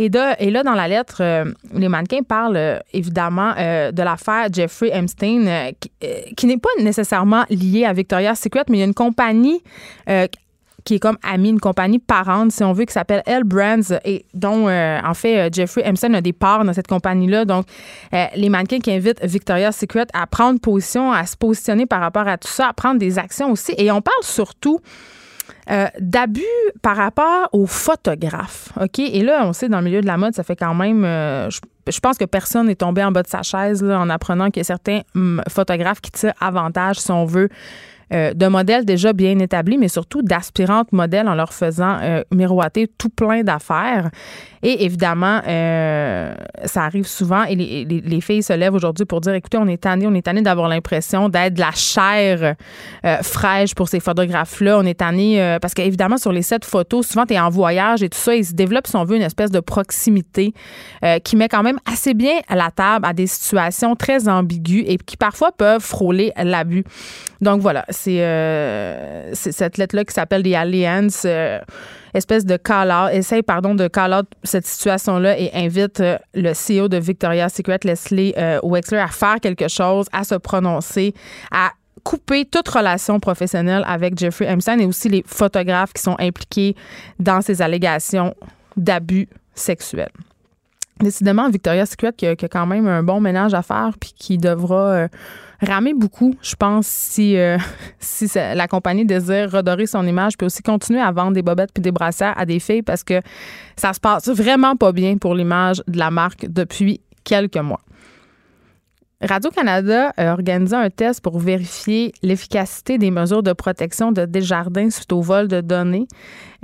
Et, 0.00 0.08
là, 0.10 0.62
dans 0.62 0.74
la 0.74 0.86
lettre, 0.86 1.16
euh, 1.20 1.44
les 1.74 1.88
mannequins 1.88 2.22
parlent 2.22 2.56
euh, 2.56 2.78
évidemment 2.92 3.52
de 3.54 4.02
l'affaire 4.02 4.46
Jeffrey 4.52 4.90
Epstein, 4.92 5.72
qui, 5.80 5.90
qui 6.36 6.46
n'est 6.46 6.58
pas 6.58 6.68
nécessairement 6.80 7.44
liée 7.50 7.84
à 7.84 7.92
Victoria's 7.92 8.38
Secret, 8.38 8.62
mais 8.68 8.76
il 8.76 8.80
y 8.80 8.82
a 8.84 8.86
une 8.86 8.94
compagnie 8.94 9.60
qui 10.88 10.94
est 10.94 10.98
comme 10.98 11.18
ami, 11.22 11.50
une 11.50 11.60
compagnie 11.60 11.98
parente, 11.98 12.50
si 12.50 12.64
on 12.64 12.72
veut, 12.72 12.86
qui 12.86 12.94
s'appelle 12.94 13.22
L 13.26 13.44
Brands 13.44 13.92
et 14.06 14.24
dont, 14.32 14.68
euh, 14.68 14.98
en 15.04 15.12
fait, 15.12 15.38
euh, 15.38 15.50
Jeffrey 15.52 15.82
Emerson 15.84 16.14
a 16.14 16.22
des 16.22 16.32
parts 16.32 16.64
dans 16.64 16.72
cette 16.72 16.86
compagnie-là. 16.86 17.44
Donc, 17.44 17.66
euh, 18.14 18.24
les 18.34 18.48
mannequins 18.48 18.78
qui 18.78 18.90
invitent 18.90 19.22
Victoria's 19.22 19.76
Secret 19.76 20.06
à 20.14 20.26
prendre 20.26 20.58
position, 20.58 21.12
à 21.12 21.26
se 21.26 21.36
positionner 21.36 21.84
par 21.84 22.00
rapport 22.00 22.26
à 22.26 22.38
tout 22.38 22.48
ça, 22.48 22.68
à 22.68 22.72
prendre 22.72 22.98
des 22.98 23.18
actions 23.18 23.52
aussi. 23.52 23.74
Et 23.76 23.92
on 23.92 24.00
parle 24.00 24.22
surtout 24.22 24.80
d'abus 26.00 26.40
par 26.80 26.96
rapport 26.96 27.50
aux 27.52 27.66
photographes. 27.66 28.70
OK? 28.80 29.00
Et 29.00 29.22
là, 29.22 29.42
on 29.44 29.52
sait, 29.52 29.68
dans 29.68 29.80
le 29.80 29.84
milieu 29.84 30.00
de 30.00 30.06
la 30.06 30.16
mode, 30.16 30.32
ça 30.34 30.42
fait 30.42 30.56
quand 30.56 30.72
même. 30.72 31.02
je, 31.02 32.00
pense 32.00 32.16
que 32.16 32.24
personne 32.24 32.68
n'est 32.68 32.74
tombé 32.74 33.04
en 33.04 33.12
bas 33.12 33.22
de 33.22 33.28
sa 33.28 33.42
chaise 33.42 33.84
en 33.84 34.08
apprenant 34.08 34.46
qu'il 34.46 34.60
y 34.60 34.62
a 34.62 34.64
certains 34.64 35.00
hum, 35.14 35.42
photographes 35.46 36.00
qui 36.00 36.10
tirent 36.10 36.32
avantage, 36.40 37.00
si 37.00 37.10
on 37.10 37.26
veut, 37.26 37.50
euh, 38.12 38.32
de 38.34 38.46
modèles 38.46 38.84
déjà 38.84 39.12
bien 39.12 39.38
établis, 39.38 39.78
mais 39.78 39.88
surtout 39.88 40.22
d'aspirantes 40.22 40.92
modèles 40.92 41.28
en 41.28 41.34
leur 41.34 41.52
faisant 41.52 41.98
euh, 42.00 42.22
miroiter 42.32 42.88
tout 42.88 43.10
plein 43.10 43.42
d'affaires. 43.42 44.10
Et 44.62 44.84
évidemment, 44.84 45.40
euh, 45.46 46.34
ça 46.64 46.84
arrive 46.84 47.06
souvent 47.06 47.44
et 47.44 47.54
les, 47.54 48.20
filles 48.20 48.42
se 48.42 48.52
lèvent 48.52 48.74
aujourd'hui 48.74 49.06
pour 49.06 49.20
dire, 49.20 49.34
écoutez, 49.34 49.58
on 49.58 49.66
est 49.66 49.82
tanné, 49.82 50.06
on 50.06 50.14
est 50.14 50.22
tanné 50.22 50.42
d'avoir 50.42 50.68
l'impression 50.68 51.28
d'être 51.28 51.54
de 51.54 51.60
la 51.60 51.70
chair 51.70 52.56
fraîche 53.22 53.74
pour 53.74 53.88
ces 53.88 54.00
photographes-là. 54.00 54.78
On 54.78 54.84
est 54.84 54.98
tanné 54.98 55.56
parce 55.60 55.74
qu'évidemment, 55.74 56.18
sur 56.18 56.32
les 56.32 56.42
sets 56.42 56.58
photos, 56.64 57.06
souvent, 57.06 57.26
tu 57.26 57.34
es 57.34 57.40
en 57.40 57.50
voyage 57.50 58.02
et 58.02 58.08
tout 58.08 58.18
ça, 58.18 58.34
il 58.34 58.44
se 58.44 58.54
développe, 58.54 58.86
si 58.86 58.96
on 58.96 59.04
veut, 59.04 59.16
une 59.16 59.22
espèce 59.22 59.50
de 59.50 59.60
proximité 59.60 60.52
qui 61.22 61.36
met 61.36 61.48
quand 61.48 61.62
même 61.62 61.78
assez 61.90 62.14
bien 62.14 62.40
à 62.48 62.56
la 62.56 62.70
table 62.70 63.06
à 63.06 63.12
des 63.12 63.26
situations 63.26 63.94
très 63.94 64.28
ambiguës 64.28 64.84
et 64.86 64.96
qui 64.96 65.16
parfois 65.16 65.52
peuvent 65.52 65.82
frôler 65.82 66.32
l'abus. 66.36 66.84
Donc 67.40 67.60
voilà, 67.60 67.84
euh, 68.08 69.30
c'est 69.32 69.52
cette 69.52 69.78
lettre-là 69.78 70.04
qui 70.04 70.12
s'appelle 70.12 70.42
The 70.42 70.54
Alliance, 70.54 71.22
euh, 71.24 71.60
espèce 72.18 72.44
de 72.44 72.56
call-out, 72.56 73.12
essaye, 73.12 73.42
pardon, 73.42 73.74
de 73.74 73.88
call-out 73.88 74.26
cette 74.44 74.66
situation-là 74.66 75.38
et 75.38 75.50
invite 75.54 76.00
euh, 76.00 76.18
le 76.34 76.52
CEO 76.52 76.88
de 76.88 76.98
Victoria's 76.98 77.54
Secret, 77.54 77.80
Leslie 77.84 78.34
Wexler, 78.62 78.98
à 78.98 79.08
faire 79.08 79.40
quelque 79.40 79.68
chose, 79.68 80.06
à 80.12 80.24
se 80.24 80.34
prononcer, 80.34 81.14
à 81.50 81.72
couper 82.04 82.44
toute 82.44 82.68
relation 82.68 83.20
professionnelle 83.20 83.82
avec 83.86 84.18
Jeffrey 84.18 84.50
Epstein 84.50 84.78
et 84.78 84.86
aussi 84.86 85.08
les 85.08 85.24
photographes 85.26 85.92
qui 85.92 86.02
sont 86.02 86.16
impliqués 86.18 86.74
dans 87.18 87.40
ces 87.40 87.62
allégations 87.62 88.34
d'abus 88.76 89.28
sexuels. 89.54 90.12
Décidément, 91.00 91.48
Victoria's 91.48 91.90
Secret 91.90 92.12
qui 92.12 92.26
a, 92.26 92.34
quand 92.34 92.66
même 92.66 92.86
un 92.86 93.02
bon 93.02 93.20
ménage 93.20 93.54
à 93.54 93.62
faire 93.62 93.92
puis 94.00 94.12
qui 94.16 94.38
devra 94.38 95.08
ramer 95.60 95.94
beaucoup, 95.94 96.34
je 96.40 96.54
pense, 96.54 96.86
si, 96.86 97.36
euh, 97.36 97.58
la 98.34 98.68
compagnie 98.68 99.04
désire 99.04 99.50
redorer 99.50 99.86
son 99.86 100.06
image, 100.06 100.36
puis 100.36 100.46
aussi 100.46 100.62
continuer 100.62 101.00
à 101.00 101.10
vendre 101.10 101.32
des 101.32 101.42
bobettes 101.42 101.72
puis 101.72 101.82
des 101.82 101.92
brassières 101.92 102.34
à 102.36 102.46
des 102.46 102.60
filles 102.60 102.82
parce 102.82 103.02
que 103.02 103.20
ça 103.76 103.92
se 103.92 104.00
passe 104.00 104.28
vraiment 104.28 104.76
pas 104.76 104.92
bien 104.92 105.16
pour 105.16 105.34
l'image 105.34 105.82
de 105.88 105.98
la 105.98 106.10
marque 106.10 106.46
depuis 106.48 107.00
quelques 107.24 107.56
mois. 107.56 107.80
Radio-Canada 109.20 110.12
a 110.16 110.32
organisé 110.32 110.76
un 110.76 110.90
test 110.90 111.20
pour 111.22 111.40
vérifier 111.40 112.12
l'efficacité 112.22 112.98
des 112.98 113.10
mesures 113.10 113.42
de 113.42 113.52
protection 113.52 114.12
de 114.12 114.26
Desjardins 114.26 114.90
suite 114.90 115.12
au 115.12 115.22
vol 115.22 115.48
de 115.48 115.60
données. 115.60 116.06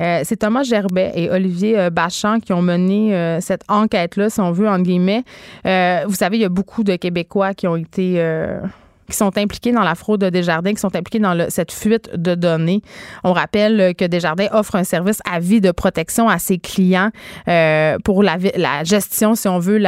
Euh, 0.00 0.20
c'est 0.22 0.36
Thomas 0.36 0.62
Gerbet 0.62 1.10
et 1.16 1.30
Olivier 1.30 1.76
euh, 1.76 1.90
Bachand 1.90 2.38
qui 2.38 2.52
ont 2.52 2.62
mené 2.62 3.38
cette 3.40 3.64
enquête-là, 3.68 4.30
si 4.30 4.38
on 4.38 4.52
veut, 4.52 4.68
entre 4.68 4.84
guillemets. 4.84 5.24
vous 5.64 6.14
savez, 6.14 6.36
il 6.36 6.42
y 6.42 6.44
a 6.44 6.48
beaucoup 6.48 6.84
de 6.84 6.94
Québécois 6.94 7.54
qui 7.54 7.66
ont 7.66 7.74
été 7.74 8.22
qui 9.08 9.16
sont 9.16 9.36
impliqués 9.36 9.72
dans 9.72 9.82
la 9.82 9.94
fraude 9.94 10.20
de 10.20 10.30
Desjardins, 10.30 10.72
qui 10.72 10.80
sont 10.80 10.94
impliqués 10.96 11.18
dans 11.18 11.46
cette 11.50 11.72
fuite 11.72 12.10
de 12.14 12.34
données. 12.34 12.82
On 13.22 13.32
rappelle 13.32 13.94
que 13.94 14.04
Desjardins 14.04 14.48
offre 14.52 14.76
un 14.76 14.84
service 14.84 15.18
à 15.30 15.40
vie 15.40 15.60
de 15.60 15.70
protection 15.70 16.28
à 16.28 16.38
ses 16.38 16.58
clients 16.58 17.10
pour 18.04 18.22
la, 18.22 18.38
gestion, 18.84 19.34
si 19.34 19.48
on 19.48 19.58
veut, 19.58 19.78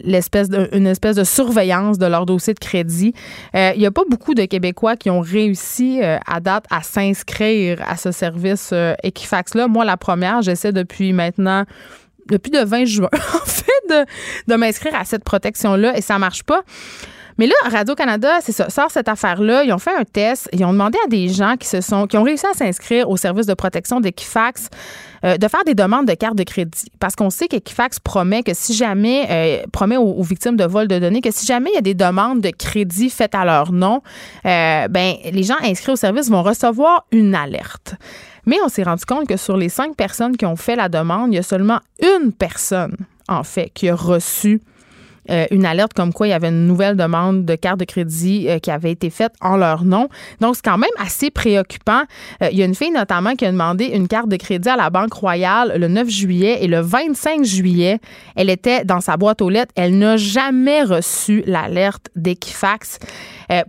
l'espèce 0.00 0.48
une 0.72 0.86
espèce 0.86 1.16
de 1.16 1.24
surveillance 1.24 1.98
de 1.98 2.06
leur 2.06 2.26
dossier 2.26 2.54
de 2.54 2.58
crédit. 2.58 3.14
Euh, 3.54 3.72
il 3.74 3.80
n'y 3.80 3.86
a 3.86 3.90
pas 3.90 4.02
beaucoup 4.08 4.34
de 4.34 4.44
Québécois 4.44 4.96
qui 4.96 5.10
ont 5.10 5.20
réussi 5.20 6.00
euh, 6.02 6.18
à 6.26 6.40
date 6.40 6.64
à 6.70 6.82
s'inscrire 6.82 7.78
à 7.86 7.96
ce 7.96 8.12
service 8.12 8.70
euh, 8.72 8.94
Equifax-là. 9.02 9.68
Moi, 9.68 9.84
la 9.84 9.96
première, 9.96 10.42
j'essaie 10.42 10.72
depuis 10.72 11.12
maintenant 11.12 11.64
depuis 12.28 12.52
le 12.52 12.62
20 12.62 12.84
juin, 12.84 13.08
en 13.14 13.46
fait, 13.46 13.72
de, 13.88 14.52
de 14.52 14.56
m'inscrire 14.56 14.94
à 14.94 15.04
cette 15.04 15.24
protection-là 15.24 15.96
et 15.96 16.02
ça 16.02 16.18
marche 16.18 16.42
pas. 16.42 16.60
Mais 17.38 17.46
là, 17.46 17.54
Radio-Canada, 17.70 18.38
c'est 18.42 18.52
ça, 18.52 18.68
sort 18.68 18.90
cette 18.90 19.08
affaire-là. 19.08 19.62
Ils 19.62 19.72
ont 19.72 19.78
fait 19.78 19.94
un 19.94 20.04
test. 20.04 20.48
Ils 20.52 20.64
ont 20.64 20.72
demandé 20.72 20.98
à 21.04 21.08
des 21.08 21.28
gens 21.28 21.56
qui 21.56 21.68
se 21.68 21.80
sont, 21.80 22.08
qui 22.08 22.18
ont 22.18 22.24
réussi 22.24 22.46
à 22.46 22.52
s'inscrire 22.52 23.08
au 23.08 23.16
service 23.16 23.46
de 23.46 23.54
protection 23.54 24.00
d'Equifax 24.00 24.68
euh, 25.24 25.36
de 25.36 25.48
faire 25.48 25.64
des 25.64 25.74
demandes 25.74 26.06
de 26.06 26.14
carte 26.14 26.36
de 26.36 26.42
crédit. 26.42 26.86
Parce 26.98 27.14
qu'on 27.14 27.30
sait 27.30 27.46
qu'Equifax 27.46 28.00
promet 28.00 28.42
que 28.42 28.52
si 28.54 28.74
jamais, 28.74 29.26
euh, 29.30 29.66
promet 29.72 29.96
aux, 29.96 30.22
victimes 30.22 30.56
de 30.56 30.64
vol 30.64 30.88
de 30.88 30.98
données, 30.98 31.20
que 31.20 31.30
si 31.30 31.46
jamais 31.46 31.70
il 31.72 31.74
y 31.74 31.78
a 31.78 31.82
des 31.82 31.94
demandes 31.94 32.40
de 32.40 32.50
crédit 32.50 33.08
faites 33.08 33.34
à 33.34 33.44
leur 33.44 33.72
nom, 33.72 34.02
euh, 34.44 34.88
ben, 34.88 35.14
les 35.24 35.42
gens 35.44 35.56
inscrits 35.62 35.92
au 35.92 35.96
service 35.96 36.28
vont 36.30 36.42
recevoir 36.42 37.06
une 37.12 37.34
alerte. 37.34 37.94
Mais 38.46 38.56
on 38.64 38.68
s'est 38.68 38.82
rendu 38.82 39.04
compte 39.04 39.28
que 39.28 39.36
sur 39.36 39.56
les 39.56 39.68
cinq 39.68 39.94
personnes 39.94 40.36
qui 40.36 40.46
ont 40.46 40.56
fait 40.56 40.76
la 40.76 40.88
demande, 40.88 41.32
il 41.32 41.36
y 41.36 41.38
a 41.38 41.42
seulement 41.42 41.80
une 42.00 42.32
personne, 42.32 42.96
en 43.28 43.44
fait, 43.44 43.70
qui 43.74 43.88
a 43.88 43.94
reçu 43.94 44.60
euh, 45.30 45.46
une 45.50 45.64
alerte 45.64 45.92
comme 45.92 46.12
quoi 46.12 46.26
il 46.26 46.30
y 46.30 46.34
avait 46.34 46.48
une 46.48 46.66
nouvelle 46.66 46.96
demande 46.96 47.44
de 47.44 47.54
carte 47.54 47.80
de 47.80 47.84
crédit 47.84 48.46
euh, 48.48 48.58
qui 48.58 48.70
avait 48.70 48.92
été 48.92 49.10
faite 49.10 49.32
en 49.40 49.56
leur 49.56 49.84
nom. 49.84 50.08
Donc, 50.40 50.56
c'est 50.56 50.64
quand 50.64 50.78
même 50.78 50.90
assez 50.98 51.30
préoccupant. 51.30 52.02
Euh, 52.42 52.48
il 52.50 52.58
y 52.58 52.62
a 52.62 52.64
une 52.64 52.74
fille 52.74 52.90
notamment 52.90 53.34
qui 53.34 53.44
a 53.44 53.52
demandé 53.52 53.86
une 53.86 54.08
carte 54.08 54.28
de 54.28 54.36
crédit 54.36 54.68
à 54.68 54.76
la 54.76 54.90
Banque 54.90 55.12
Royale 55.12 55.74
le 55.76 55.88
9 55.88 56.08
juillet 56.08 56.58
et 56.62 56.66
le 56.66 56.80
25 56.80 57.44
juillet, 57.44 57.98
elle 58.36 58.50
était 58.50 58.84
dans 58.84 59.00
sa 59.00 59.16
boîte 59.16 59.42
aux 59.42 59.50
lettres. 59.50 59.72
Elle 59.76 59.98
n'a 59.98 60.16
jamais 60.16 60.82
reçu 60.82 61.42
l'alerte 61.46 62.08
d'Equifax. 62.16 62.98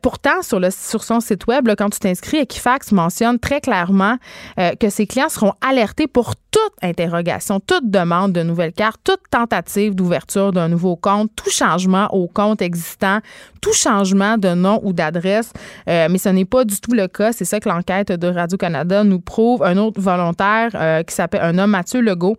Pourtant, 0.02 0.42
sur, 0.42 0.60
le, 0.60 0.70
sur 0.72 1.04
son 1.04 1.20
site 1.20 1.48
web, 1.48 1.68
quand 1.78 1.90
tu 1.90 2.00
t'inscris, 2.00 2.38
Equifax 2.38 2.92
mentionne 2.92 3.40
très 3.40 3.62
clairement 3.62 4.18
que 4.58 4.90
ses 4.90 5.08
clients 5.08 5.30
seront 5.30 5.54
alertés 5.62 6.08
pour 6.08 6.36
toute 6.52 6.74
interrogation, 6.82 7.60
toute 7.60 7.90
demande 7.90 8.34
de 8.34 8.44
nouvelle 8.44 8.74
carte, 8.74 9.00
toute 9.04 9.22
tentative 9.30 9.96
d'ouverture 9.96 10.52
d'un 10.52 10.68
nouveau 10.68 10.96
compte, 10.96 11.32
tout 11.36 11.50
changement 11.50 12.08
au 12.14 12.28
compte 12.28 12.62
existant, 12.62 13.20
tout 13.62 13.74
changement 13.74 14.38
de 14.38 14.50
nom 14.50 14.80
ou 14.84 14.94
d'adresse. 14.94 15.52
Euh, 15.88 16.08
mais 16.10 16.18
ce 16.18 16.30
n'est 16.30 16.46
pas 16.46 16.66
du 16.66 16.80
tout 16.80 16.94
le 16.94 17.08
cas. 17.08 17.32
C'est 17.32 17.46
ça 17.46 17.60
que 17.60 17.70
l'enquête 17.70 18.12
de 18.12 18.28
Radio-Canada 18.28 19.04
nous 19.04 19.20
prouve. 19.20 19.64
Un 19.64 19.78
autre 19.78 20.02
volontaire 20.02 20.72
euh, 20.76 21.04
qui 21.04 21.14
s'appelle 21.14 21.42
un 21.44 21.58
homme, 21.58 21.72
Mathieu 21.72 22.02
Legault, 22.02 22.38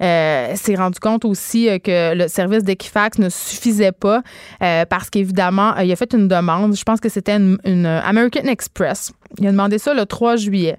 euh, 0.00 0.54
s'est 0.54 0.74
rendu 0.74 0.98
compte 0.98 1.24
aussi 1.24 1.68
que 1.80 2.14
le 2.14 2.28
service 2.28 2.62
d'Equifax 2.62 3.18
ne 3.18 3.28
suffisait 3.28 3.92
pas 3.92 4.22
parce 4.58 5.10
qu'évidemment, 5.10 5.76
il 5.76 5.90
a 5.90 5.96
fait 5.96 6.12
une 6.14 6.28
demande. 6.28 6.76
Je 6.76 6.84
pense 6.84 7.00
que 7.00 7.08
c'était 7.08 7.36
une, 7.36 7.86
American 7.86 8.44
Express. 8.44 9.12
Il 9.38 9.46
a 9.46 9.50
demandé 9.50 9.78
ça 9.78 9.94
le 9.94 10.06
3 10.06 10.36
juillet. 10.36 10.78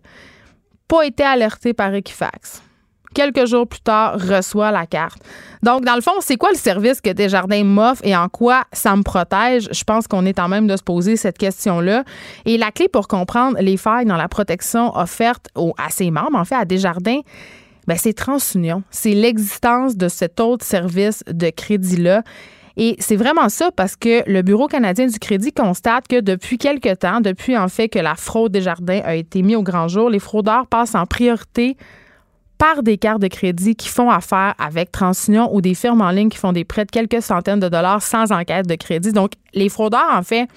Pas 0.87 1.05
été 1.05 1.23
alerté 1.23 1.73
par 1.73 1.93
Equifax 1.93 2.61
quelques 3.17 3.47
jours 3.47 3.67
plus 3.67 3.79
tard, 3.79 4.19
reçoit 4.19 4.71
la 4.71 4.85
carte. 4.85 5.19
Donc, 5.63 5.83
dans 5.83 5.95
le 5.95 6.01
fond, 6.01 6.11
c'est 6.19 6.35
quoi 6.35 6.49
le 6.51 6.57
service 6.57 7.01
que 7.01 7.09
Desjardins 7.09 7.63
m'offre 7.63 8.05
et 8.05 8.15
en 8.15 8.29
quoi 8.29 8.63
ça 8.71 8.95
me 8.95 9.01
protège? 9.01 9.67
Je 9.71 9.83
pense 9.83 10.07
qu'on 10.07 10.23
est 10.25 10.39
en 10.39 10.47
même 10.47 10.67
de 10.67 10.77
se 10.77 10.83
poser 10.83 11.17
cette 11.17 11.39
question-là. 11.39 12.03
Et 12.45 12.57
la 12.57 12.71
clé 12.71 12.87
pour 12.87 13.07
comprendre 13.07 13.57
les 13.59 13.75
failles 13.75 14.05
dans 14.05 14.17
la 14.17 14.27
protection 14.27 14.95
offerte 14.95 15.47
à 15.55 15.89
ses 15.89 16.11
membres, 16.11 16.37
en 16.37 16.45
fait, 16.45 16.55
à 16.55 16.65
Desjardins, 16.65 17.21
ben, 17.87 17.97
c'est 17.97 18.13
TransUnion. 18.13 18.83
C'est 18.91 19.13
l'existence 19.13 19.95
de 19.95 20.07
cet 20.07 20.39
autre 20.39 20.65
service 20.65 21.23
de 21.31 21.49
crédit-là. 21.49 22.23
Et 22.75 22.95
c'est 22.99 23.15
vraiment 23.15 23.49
ça 23.49 23.71
parce 23.75 23.95
que 23.95 24.29
le 24.29 24.43
Bureau 24.43 24.67
canadien 24.67 25.07
du 25.07 25.17
crédit 25.17 25.51
constate 25.51 26.07
que 26.07 26.19
depuis 26.19 26.59
quelque 26.59 26.93
temps, 26.93 27.21
depuis 27.21 27.57
en 27.57 27.69
fait 27.69 27.89
que 27.89 27.97
la 27.97 28.15
fraude 28.15 28.51
des 28.51 28.61
jardins 28.61 29.01
a 29.03 29.15
été 29.15 29.41
mise 29.41 29.55
au 29.55 29.63
grand 29.63 29.87
jour, 29.87 30.11
les 30.11 30.19
fraudeurs 30.19 30.67
passent 30.67 30.93
en 30.93 31.07
priorité 31.07 31.75
par 32.59 32.83
des 32.83 32.97
cartes 32.97 33.21
de 33.21 33.27
crédit 33.27 33.75
qui 33.75 33.87
font 33.87 34.09
affaire 34.09 34.53
avec 34.59 34.91
TransUnion 34.91 35.53
ou 35.55 35.61
des 35.61 35.73
firmes 35.73 36.01
en 36.01 36.11
ligne 36.11 36.29
qui 36.29 36.37
font 36.37 36.53
des 36.53 36.65
prêts 36.65 36.85
de 36.85 36.91
quelques 36.91 37.21
centaines 37.21 37.59
de 37.59 37.69
dollars 37.69 38.01
sans 38.01 38.31
enquête 38.31 38.67
de 38.67 38.75
crédit. 38.75 39.11
Donc, 39.11 39.31
les 39.53 39.69
fraudeurs, 39.69 40.09
en 40.11 40.23
fait, 40.23 40.47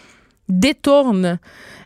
détournent 0.51 1.39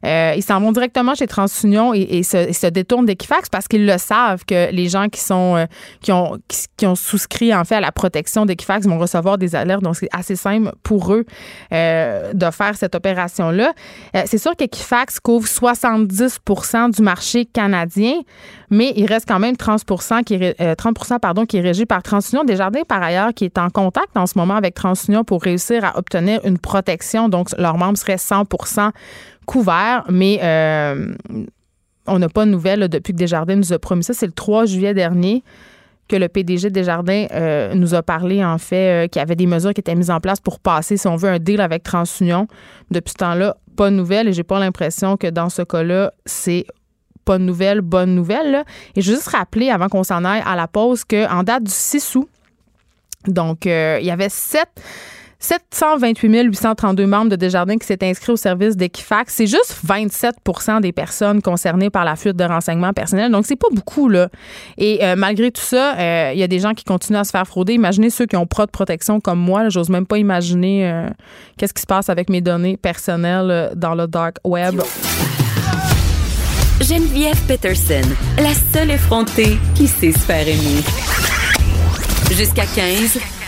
euh, 0.05 0.35
ils 0.37 0.43
s'en 0.43 0.61
vont 0.61 0.73
directement 0.73 1.15
chez 1.15 1.27
TransUnion 1.27 1.95
et, 1.95 2.23
se, 2.23 2.67
détournent 2.69 3.07
d'Equifax 3.07 3.49
parce 3.49 3.69
qu'ils 3.69 3.87
le 3.87 3.99
savent 3.99 4.45
que 4.45 4.71
les 4.71 4.89
gens 4.89 5.09
qui 5.09 5.21
sont 5.21 5.57
euh, 5.57 5.67
qui 6.03 6.13
ont 6.13 6.39
qui, 6.77 6.87
ont 6.87 6.95
souscrit 6.95 7.55
en 7.55 7.65
fait 7.65 7.77
à 7.77 7.81
la 7.81 7.93
protection 7.93 8.45
d'Equifax 8.45 8.87
vont 8.87 8.99
recevoir 8.99 9.39
des 9.39 9.55
alertes. 9.55 9.83
Donc 9.83 9.97
c'est 9.97 10.09
assez 10.13 10.37
simple 10.37 10.73
pour 10.83 11.15
eux 11.15 11.25
euh, 11.73 12.33
de 12.35 12.51
faire 12.51 12.77
cette 12.77 12.95
opération 12.95 13.51
là. 13.51 13.73
c'est 14.27 14.39
sûr 14.39 14.55
qu'Equifax 14.57 15.21
couvre 15.21 15.47
70% 15.47 16.95
du 16.95 17.03
marché 17.03 17.47
canadien, 17.47 18.15
mais 18.71 18.93
il 18.97 19.07
reste 19.07 19.27
quand 19.27 19.39
même 19.39 19.57
30 19.57 19.85
qui 20.27 20.35
est, 20.35 20.77
30 20.77 21.21
pardon 21.21 21.47
qui 21.47 21.57
est 21.57 21.61
régi 21.61 21.87
par 21.87 22.03
TransUnion. 22.03 22.45
Desjardins 22.45 22.83
par 22.87 23.03
ailleurs 23.03 23.33
qui 23.35 23.47
est 23.47 23.59
en 23.59 23.71
contact 23.71 24.17
en 24.17 24.27
ce 24.27 24.37
moment 24.37 24.57
avec 24.57 24.75
TransUnion 24.75 25.25
pour 25.25 25.43
réussir 25.43 25.85
à 25.85 25.99
obtenir 25.99 26.41
une 26.45 26.59
protection. 26.59 27.29
Donc 27.29 27.49
leurs 27.57 27.79
membres 27.79 27.97
seraient 27.97 28.19
100 28.19 28.45
couvert, 29.47 30.05
mais 30.09 30.41
euh, 30.43 31.15
on 32.07 32.19
n'a 32.19 32.29
pas 32.29 32.45
de 32.45 32.51
nouvelles 32.51 32.89
depuis 32.89 33.13
que 33.13 33.19
Desjardins 33.19 33.57
nous 33.57 33.73
a 33.73 33.79
promis 33.79 34.05
ça. 34.05 34.15
C'est 34.15 34.27
le 34.27 34.33
3 34.33 34.67
juillet 34.67 34.95
dernier 34.95 35.43
que 36.09 36.17
le 36.17 36.29
PDG 36.29 36.69
de 36.69 36.75
Desjardins 36.75 37.27
euh, 37.33 37.75
nous 37.75 37.95
a 37.95 38.03
parlé, 38.03 38.45
en 38.45 38.59
fait, 38.59 39.05
euh, 39.05 39.09
qu'il 39.09 39.21
y 39.21 39.23
avait 39.23 39.37
des 39.37 39.47
mesures 39.47 39.73
qui 39.73 39.81
étaient 39.81 39.95
mises 39.95 40.11
en 40.11 40.21
place 40.21 40.39
pour 40.39 40.61
passer, 40.61 40.99
si 40.99 41.07
on 41.07 41.17
veut, 41.17 41.31
un 41.31 41.39
deal 41.39 41.61
avec 41.61 41.83
TransUnion. 41.83 42.47
Depuis 42.91 43.13
ce 43.13 43.19
temps-là, 43.19 43.57
pas 43.77 43.91
de 43.91 43.95
nouvelles 43.95 44.29
et 44.29 44.33
j'ai 44.33 44.43
pas 44.43 44.59
l'impression 44.59 45.17
que 45.17 45.29
dans 45.29 45.49
ce 45.49 45.63
cas-là, 45.63 46.13
c'est 46.27 46.67
pas 47.25 47.39
de 47.39 47.45
nouvelles, 47.45 47.81
bonne 47.81 48.15
nouvelle. 48.15 48.65
Et 48.95 49.01
je 49.01 49.11
veux 49.11 49.17
juste 49.17 49.29
rappeler, 49.29 49.71
avant 49.71 49.89
qu'on 49.89 50.05
s'en 50.05 50.25
aille 50.27 50.43
à 50.45 50.57
la 50.57 50.69
pause, 50.69 51.05
qu'en 51.05 51.43
date 51.43 51.65
du 51.65 51.73
6 51.73 52.17
août, 52.17 52.29
donc, 53.27 53.65
il 53.65 54.05
y 54.05 54.11
avait 54.11 54.29
sept 54.29 54.69
728 55.39 56.45
832 56.45 57.07
membres 57.07 57.31
de 57.31 57.37
Desjardins 57.37 57.77
qui 57.77 57.87
s'étaient 57.87 58.09
inscrits 58.09 58.33
au 58.33 58.37
service 58.37 58.77
d'Equifax. 58.77 59.35
C'est 59.35 59.47
juste 59.47 59.79
27% 59.87 60.81
des 60.81 60.93
personnes 60.93 61.43
concernées 61.43 61.91
par 61.91 62.05
la 62.05 62.17
fuite 62.17 62.37
de 62.37 62.45
renseignements 62.45 62.93
personnels. 62.93 63.31
Donc, 63.31 63.47
c'est 63.47 63.57
pas 63.57 63.69
beaucoup, 63.73 64.09
là. 64.09 64.29
Et 64.79 65.05
euh, 65.05 65.17
malgré 65.17 65.51
tout 65.51 65.63
ça, 65.63 65.97
euh, 65.97 66.31
il 66.35 66.39
y 66.39 66.43
a 66.43 66.49
des 66.49 66.59
gens 66.59 66.75
qui 66.75 66.85
continuent 66.85 67.19
à 67.19 67.25
se 67.25 67.31
faire 67.31 67.47
frauder. 67.47 67.75
Imaginez 67.75 68.11
ceux 68.11 68.27
qui 68.27 68.37
ont 68.37 68.47
pas 68.47 68.67
de 68.67 68.71
protection 68.71 69.21
comme 69.21 69.41
moi. 69.41 69.69
J'ose 69.69 69.89
même 69.89 70.07
pas 70.07 70.19
imaginer 70.19 70.91
euh, 70.91 71.09
qu'est-ce 71.59 71.75
qui 71.75 71.83
se 71.83 71.87
passe 71.87 72.09
avec 72.09 72.31
mes 72.31 72.41
données 72.41 72.77
personnelles 72.77 73.73
dans 73.75 73.95
le 73.95 74.07
dark 74.07 74.37
web. 74.45 74.81
Geneviève 76.81 77.41
Peterson, 77.47 78.03
la 78.37 78.53
seule 78.73 78.91
effrontée 78.91 79.59
qui 79.75 79.87
sait 79.87 80.13
se 80.13 80.19
faire 80.19 80.47
aimer. 80.47 80.83
Jusqu'à 82.33 82.67
15, 82.67 83.19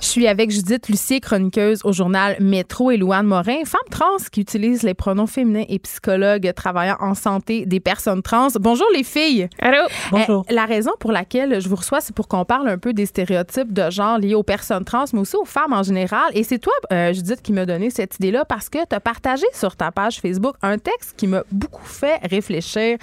Je 0.00 0.06
suis 0.06 0.26
avec 0.26 0.50
Judith 0.50 0.88
Lucier, 0.88 1.20
chroniqueuse 1.20 1.82
au 1.84 1.92
journal 1.92 2.34
Métro 2.40 2.90
et 2.90 2.96
Louane 2.96 3.26
Morin, 3.26 3.64
femme 3.66 3.80
trans 3.90 4.16
qui 4.32 4.40
utilise 4.40 4.82
les 4.82 4.94
pronoms 4.94 5.26
féminins 5.26 5.66
et 5.68 5.78
psychologue 5.78 6.50
travaillant 6.56 6.96
en 7.00 7.14
santé 7.14 7.66
des 7.66 7.80
personnes 7.80 8.22
trans. 8.22 8.48
Bonjour 8.58 8.86
les 8.94 9.04
filles. 9.04 9.48
Allô? 9.60 9.76
Euh, 9.76 9.88
Bonjour. 10.10 10.46
la 10.48 10.64
raison 10.64 10.92
pour 10.98 11.12
laquelle 11.12 11.60
je 11.60 11.68
vous 11.68 11.76
reçois, 11.76 12.00
c'est 12.00 12.14
pour 12.14 12.28
qu'on 12.28 12.46
parle 12.46 12.68
un 12.68 12.78
peu 12.78 12.94
des 12.94 13.04
stéréotypes 13.04 13.74
de 13.74 13.90
genre 13.90 14.16
liés 14.18 14.34
aux 14.34 14.42
personnes 14.42 14.86
trans, 14.86 15.04
mais 15.12 15.20
aussi 15.20 15.36
aux 15.36 15.44
femmes 15.44 15.74
en 15.74 15.82
général. 15.82 16.30
Et 16.32 16.44
c'est 16.44 16.58
toi, 16.58 16.72
euh, 16.92 17.12
Judith, 17.12 17.42
qui 17.42 17.52
m'a 17.52 17.66
donné 17.66 17.90
cette 17.90 18.16
idée-là 18.16 18.46
parce 18.46 18.70
que 18.70 18.78
tu 18.78 18.96
as 18.96 19.00
partagé 19.00 19.44
sur 19.52 19.76
ta 19.76 19.92
page 19.92 20.20
Facebook 20.20 20.56
un 20.62 20.78
texte 20.78 21.12
qui 21.18 21.26
m'a 21.26 21.44
beaucoup 21.52 21.84
fait 21.86 22.18
réfléchir. 22.28 22.96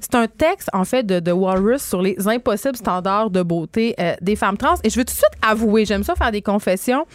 C'est 0.00 0.14
un 0.14 0.26
texte, 0.26 0.68
en 0.72 0.84
fait, 0.84 1.04
de, 1.04 1.20
de 1.20 1.30
Walrus 1.30 1.82
sur 1.82 2.02
les 2.02 2.26
impossibles 2.26 2.76
standards 2.76 3.30
de 3.30 3.42
beauté 3.42 3.94
euh, 4.00 4.14
des 4.20 4.34
femmes 4.34 4.56
trans. 4.56 4.74
Et 4.82 4.90
je 4.90 4.96
veux 4.98 5.04
tout 5.04 5.12
de 5.12 5.16
suite 5.18 5.28
avouer, 5.46 5.84
j'aime 5.84 6.02
ça 6.02 6.14
faire 6.16 6.32
des 6.32 6.39
confessions. 6.42 7.06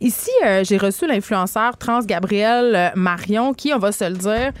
Ici, 0.00 0.30
euh, 0.44 0.64
j'ai 0.64 0.78
reçu 0.78 1.06
l'influenceur 1.06 1.76
trans 1.76 2.00
Gabrielle 2.00 2.74
euh, 2.74 2.88
Marion, 2.94 3.54
qui, 3.54 3.72
on 3.72 3.78
va 3.78 3.92
se 3.92 4.04
le 4.04 4.16
dire, 4.16 4.52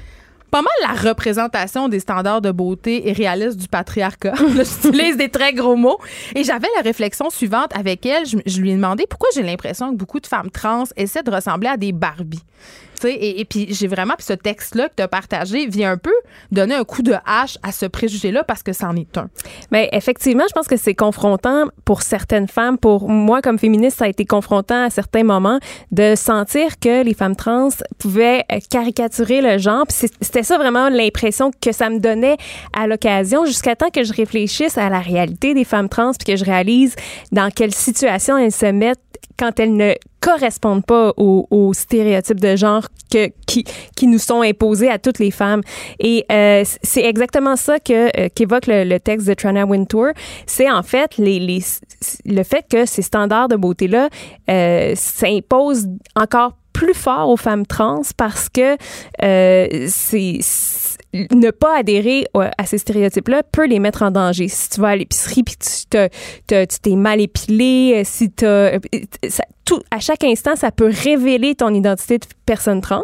pas 0.50 0.62
mal 0.62 0.72
la 0.82 1.10
représentation 1.10 1.88
des 1.88 2.00
standards 2.00 2.40
de 2.40 2.50
beauté 2.50 3.08
et 3.08 3.12
réalistes 3.12 3.58
du 3.58 3.68
patriarcat. 3.68 4.34
J'utilise 4.82 5.16
des 5.16 5.28
très 5.28 5.52
gros 5.52 5.76
mots. 5.76 5.98
Et 6.34 6.44
j'avais 6.44 6.68
la 6.76 6.82
réflexion 6.82 7.30
suivante 7.30 7.76
avec 7.76 8.06
elle. 8.06 8.26
Je, 8.26 8.38
je 8.46 8.60
lui 8.60 8.70
ai 8.70 8.74
demandé 8.74 9.06
pourquoi 9.08 9.28
j'ai 9.34 9.42
l'impression 9.42 9.90
que 9.90 9.96
beaucoup 9.96 10.20
de 10.20 10.26
femmes 10.26 10.50
trans 10.50 10.84
essaient 10.96 11.22
de 11.22 11.30
ressembler 11.30 11.68
à 11.68 11.76
des 11.76 11.92
Barbies. 11.92 12.42
Et, 13.04 13.40
et, 13.40 13.44
puis 13.44 13.66
j'ai 13.70 13.86
vraiment, 13.86 14.14
puis 14.16 14.26
ce 14.26 14.32
texte-là 14.32 14.88
que 14.88 14.94
tu 14.96 15.02
as 15.02 15.08
partagé 15.08 15.66
vient 15.66 15.92
un 15.92 15.96
peu 15.96 16.14
donner 16.50 16.74
un 16.74 16.84
coup 16.84 17.02
de 17.02 17.14
hache 17.24 17.58
à 17.62 17.72
ce 17.72 17.86
préjugé-là 17.86 18.44
parce 18.44 18.62
que 18.62 18.72
c'en 18.72 18.94
est 18.96 19.16
un. 19.18 19.28
Mais 19.70 19.88
effectivement, 19.92 20.44
je 20.48 20.52
pense 20.52 20.66
que 20.66 20.76
c'est 20.76 20.94
confrontant 20.94 21.64
pour 21.84 22.02
certaines 22.02 22.48
femmes. 22.48 22.78
Pour 22.78 23.08
moi, 23.08 23.42
comme 23.42 23.58
féministe, 23.58 23.98
ça 23.98 24.06
a 24.06 24.08
été 24.08 24.24
confrontant 24.24 24.84
à 24.84 24.90
certains 24.90 25.24
moments 25.24 25.58
de 25.92 26.14
sentir 26.14 26.78
que 26.78 27.02
les 27.02 27.14
femmes 27.14 27.36
trans 27.36 27.68
pouvaient 27.98 28.44
euh, 28.52 28.58
caricaturer 28.70 29.40
le 29.40 29.58
genre. 29.58 29.84
C'était 29.88 30.42
ça 30.42 30.58
vraiment 30.58 30.88
l'impression 30.88 31.50
que 31.60 31.72
ça 31.72 31.90
me 31.90 31.98
donnait 31.98 32.36
à 32.72 32.86
l'occasion 32.86 33.44
jusqu'à 33.44 33.76
temps 33.76 33.90
que 33.90 34.04
je 34.04 34.12
réfléchisse 34.12 34.78
à 34.78 34.88
la 34.88 35.00
réalité 35.00 35.54
des 35.54 35.64
femmes 35.64 35.88
trans 35.88 36.12
puis 36.12 36.34
que 36.34 36.36
je 36.36 36.44
réalise 36.44 36.94
dans 37.32 37.50
quelle 37.50 37.74
situation 37.74 38.36
elles 38.36 38.52
se 38.52 38.66
mettent 38.66 39.00
quand 39.38 39.60
elles 39.60 39.76
ne 39.76 39.94
correspondent 40.20 40.84
pas 40.84 41.12
aux, 41.16 41.72
stéréotypes 41.72 42.40
de 42.40 42.56
genre 42.56 42.88
que, 43.12 43.30
qui, 43.46 43.64
qui, 43.94 44.06
nous 44.06 44.18
sont 44.18 44.42
imposés 44.42 44.90
à 44.90 44.98
toutes 44.98 45.18
les 45.18 45.30
femmes. 45.30 45.60
Et 46.00 46.24
euh, 46.32 46.64
c'est 46.82 47.04
exactement 47.04 47.54
ça 47.54 47.78
que 47.78 48.06
euh, 48.18 48.28
qu'évoque 48.34 48.66
le, 48.66 48.98
texte 48.98 49.28
de 49.28 49.34
Trana 49.34 49.64
Wintour. 49.64 50.08
C'est 50.46 50.70
en 50.70 50.82
fait 50.82 51.16
les, 51.18 51.38
les, 51.38 51.60
le 52.24 52.42
fait 52.42 52.66
que 52.68 52.86
ces 52.86 53.02
standards 53.02 53.48
de 53.48 53.56
beauté-là 53.56 54.08
euh, 54.50 54.92
s'imposent 54.96 55.86
encore 56.16 56.54
plus 56.76 56.94
fort 56.94 57.30
aux 57.30 57.38
femmes 57.38 57.64
trans 57.64 58.02
parce 58.18 58.50
que 58.50 58.76
euh, 59.22 59.86
c'est 59.88 60.40
ne 61.30 61.50
pas 61.50 61.78
adhérer 61.78 62.26
à 62.34 62.66
ces 62.66 62.78
stéréotypes-là 62.78 63.42
peut 63.42 63.66
les 63.66 63.78
mettre 63.78 64.02
en 64.02 64.10
danger. 64.10 64.48
Si 64.48 64.70
tu 64.70 64.80
vas 64.80 64.88
à 64.88 64.96
l'épicerie 64.96 65.42
puis 65.42 65.56
tu 65.56 65.98
t'es 66.46 66.96
mal 66.96 67.20
épilé, 67.20 67.94
euh, 67.96 68.02
si 68.04 68.30
tu 68.30 68.44
euh, 68.44 68.78
tout, 69.64 69.80
à 69.90 69.98
chaque 69.98 70.22
instant, 70.22 70.54
ça 70.54 70.70
peut 70.70 70.90
révéler 70.92 71.56
ton 71.56 71.74
identité 71.74 72.18
de 72.18 72.26
personne 72.44 72.80
trans. 72.80 73.02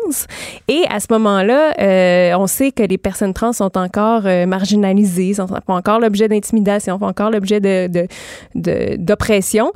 Et 0.68 0.84
à 0.88 1.00
ce 1.00 1.06
moment-là, 1.10 1.74
euh, 1.80 2.38
on 2.38 2.46
sait 2.46 2.70
que 2.70 2.84
les 2.84 2.98
personnes 2.98 3.34
trans 3.34 3.52
sont 3.52 3.76
encore 3.76 4.22
marginalisées, 4.46 5.34
sont, 5.34 5.48
encore 5.66 5.98
l'objet 5.98 6.28
d'intimidation, 6.28 7.00
font 7.00 7.06
encore 7.06 7.30
l'objet 7.30 7.60
de, 7.60 8.06
d'oppression. 8.54 9.72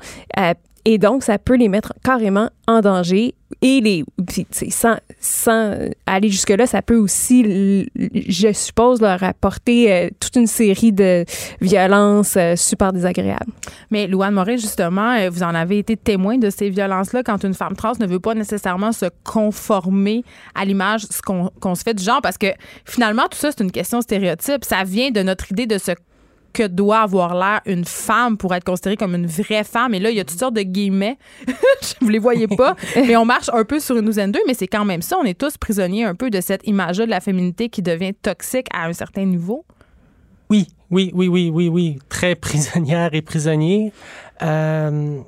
Et 0.88 0.98
donc, 0.98 1.24
ça 1.24 1.36
peut 1.36 1.56
les 1.56 1.68
mettre 1.68 1.92
carrément 2.04 2.48
en 2.68 2.80
danger. 2.80 3.34
Et 3.60 3.80
les, 3.80 4.04
sans, 4.70 4.96
sans 5.18 5.74
aller 6.06 6.28
jusque-là, 6.28 6.64
ça 6.68 6.80
peut 6.80 6.96
aussi, 6.96 7.88
je 7.94 8.52
suppose, 8.52 9.00
leur 9.00 9.20
apporter 9.24 9.92
euh, 9.92 10.08
toute 10.20 10.36
une 10.36 10.46
série 10.46 10.92
de 10.92 11.24
violences 11.60 12.36
euh, 12.36 12.54
super 12.54 12.92
désagréables. 12.92 13.50
Mais 13.90 14.06
Louane 14.06 14.34
Moret, 14.34 14.58
justement, 14.58 15.16
euh, 15.16 15.28
vous 15.28 15.42
en 15.42 15.56
avez 15.56 15.78
été 15.78 15.96
témoin 15.96 16.38
de 16.38 16.50
ces 16.50 16.70
violences-là 16.70 17.24
quand 17.24 17.42
une 17.42 17.54
femme 17.54 17.74
trans 17.74 17.94
ne 17.98 18.06
veut 18.06 18.20
pas 18.20 18.34
nécessairement 18.34 18.92
se 18.92 19.06
conformer 19.24 20.22
à 20.54 20.64
l'image 20.64 21.02
qu'on 21.24 21.74
se 21.74 21.82
fait 21.82 21.94
du 21.94 22.04
genre, 22.04 22.22
parce 22.22 22.38
que 22.38 22.48
finalement, 22.84 23.24
tout 23.28 23.38
ça, 23.38 23.50
c'est 23.50 23.62
une 23.62 23.72
question 23.72 24.00
stéréotype. 24.02 24.64
Ça 24.64 24.84
vient 24.84 25.10
de 25.10 25.22
notre 25.22 25.50
idée 25.50 25.66
de 25.66 25.78
se 25.78 25.92
que 26.56 26.66
doit 26.66 27.00
avoir 27.00 27.34
l'air 27.34 27.60
une 27.66 27.84
femme 27.84 28.38
pour 28.38 28.54
être 28.54 28.64
considérée 28.64 28.96
comme 28.96 29.14
une 29.14 29.26
vraie 29.26 29.62
femme. 29.62 29.92
Et 29.92 29.98
là, 29.98 30.10
il 30.10 30.16
y 30.16 30.20
a 30.20 30.24
toutes 30.24 30.38
sortes 30.38 30.54
de 30.54 30.62
guillemets. 30.62 31.18
vous 32.00 32.08
les 32.08 32.18
voyez 32.18 32.48
pas, 32.48 32.74
mais 32.96 33.14
on 33.16 33.26
marche 33.26 33.50
un 33.52 33.64
peu 33.64 33.78
sur 33.78 33.96
une 33.96 34.06
douzaine 34.06 34.32
d'eux, 34.32 34.40
mais 34.46 34.54
c'est 34.54 34.66
quand 34.66 34.86
même 34.86 35.02
ça. 35.02 35.18
On 35.20 35.24
est 35.24 35.38
tous 35.38 35.58
prisonniers 35.58 36.04
un 36.04 36.14
peu 36.14 36.30
de 36.30 36.40
cette 36.40 36.66
image-là 36.66 37.04
de 37.04 37.10
la 37.10 37.20
féminité 37.20 37.68
qui 37.68 37.82
devient 37.82 38.14
toxique 38.14 38.68
à 38.72 38.86
un 38.86 38.94
certain 38.94 39.26
niveau. 39.26 39.66
Oui, 40.48 40.68
oui, 40.90 41.10
oui, 41.14 41.28
oui, 41.28 41.50
oui, 41.52 41.68
oui. 41.68 41.98
Très 42.08 42.34
prisonnière 42.34 43.10
et 43.12 43.20
prisonnier. 43.20 43.92
Euh, 44.42 45.20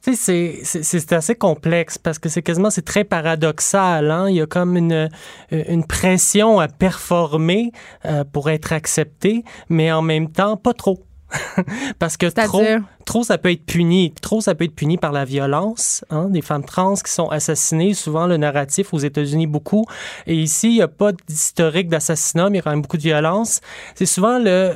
c'est 0.00 1.12
assez 1.12 1.34
complexe 1.34 1.98
parce 1.98 2.18
que 2.18 2.28
c'est 2.28 2.42
quasiment 2.42 2.70
c'est 2.70 2.84
très 2.84 3.04
paradoxal. 3.04 4.10
Hein? 4.10 4.28
Il 4.28 4.36
y 4.36 4.40
a 4.40 4.46
comme 4.46 4.76
une, 4.76 4.92
euh, 4.92 5.08
une 5.50 5.84
pression 5.84 6.60
à 6.60 6.68
performer 6.68 7.72
euh, 8.04 8.24
pour 8.24 8.50
être 8.50 8.72
accepté, 8.72 9.44
mais 9.68 9.92
en 9.92 10.02
même 10.02 10.30
temps 10.30 10.56
pas 10.56 10.74
trop. 10.74 11.04
parce 11.98 12.16
que 12.16 12.26
trop, 12.26 12.64
trop, 13.04 13.22
ça 13.22 13.38
peut 13.38 13.50
être 13.50 13.64
puni. 13.66 14.12
Trop, 14.22 14.40
ça 14.40 14.54
peut 14.54 14.64
être 14.64 14.74
puni 14.74 14.96
par 14.96 15.12
la 15.12 15.24
violence. 15.24 16.04
Hein? 16.10 16.28
Des 16.30 16.42
femmes 16.42 16.64
trans 16.64 16.94
qui 16.94 17.12
sont 17.12 17.28
assassinées, 17.28 17.94
souvent 17.94 18.26
le 18.26 18.36
narratif 18.36 18.94
aux 18.94 18.98
États-Unis, 18.98 19.46
beaucoup. 19.46 19.84
Et 20.26 20.34
ici, 20.34 20.68
il 20.68 20.74
n'y 20.74 20.82
a 20.82 20.88
pas 20.88 21.12
d'historique 21.12 21.88
d'assassinat, 21.88 22.48
mais 22.48 22.56
il 22.56 22.56
y 22.56 22.60
a 22.60 22.62
quand 22.62 22.70
même 22.70 22.82
beaucoup 22.82 22.96
de 22.96 23.02
violence. 23.02 23.60
C'est 23.94 24.06
souvent 24.06 24.38
le, 24.38 24.74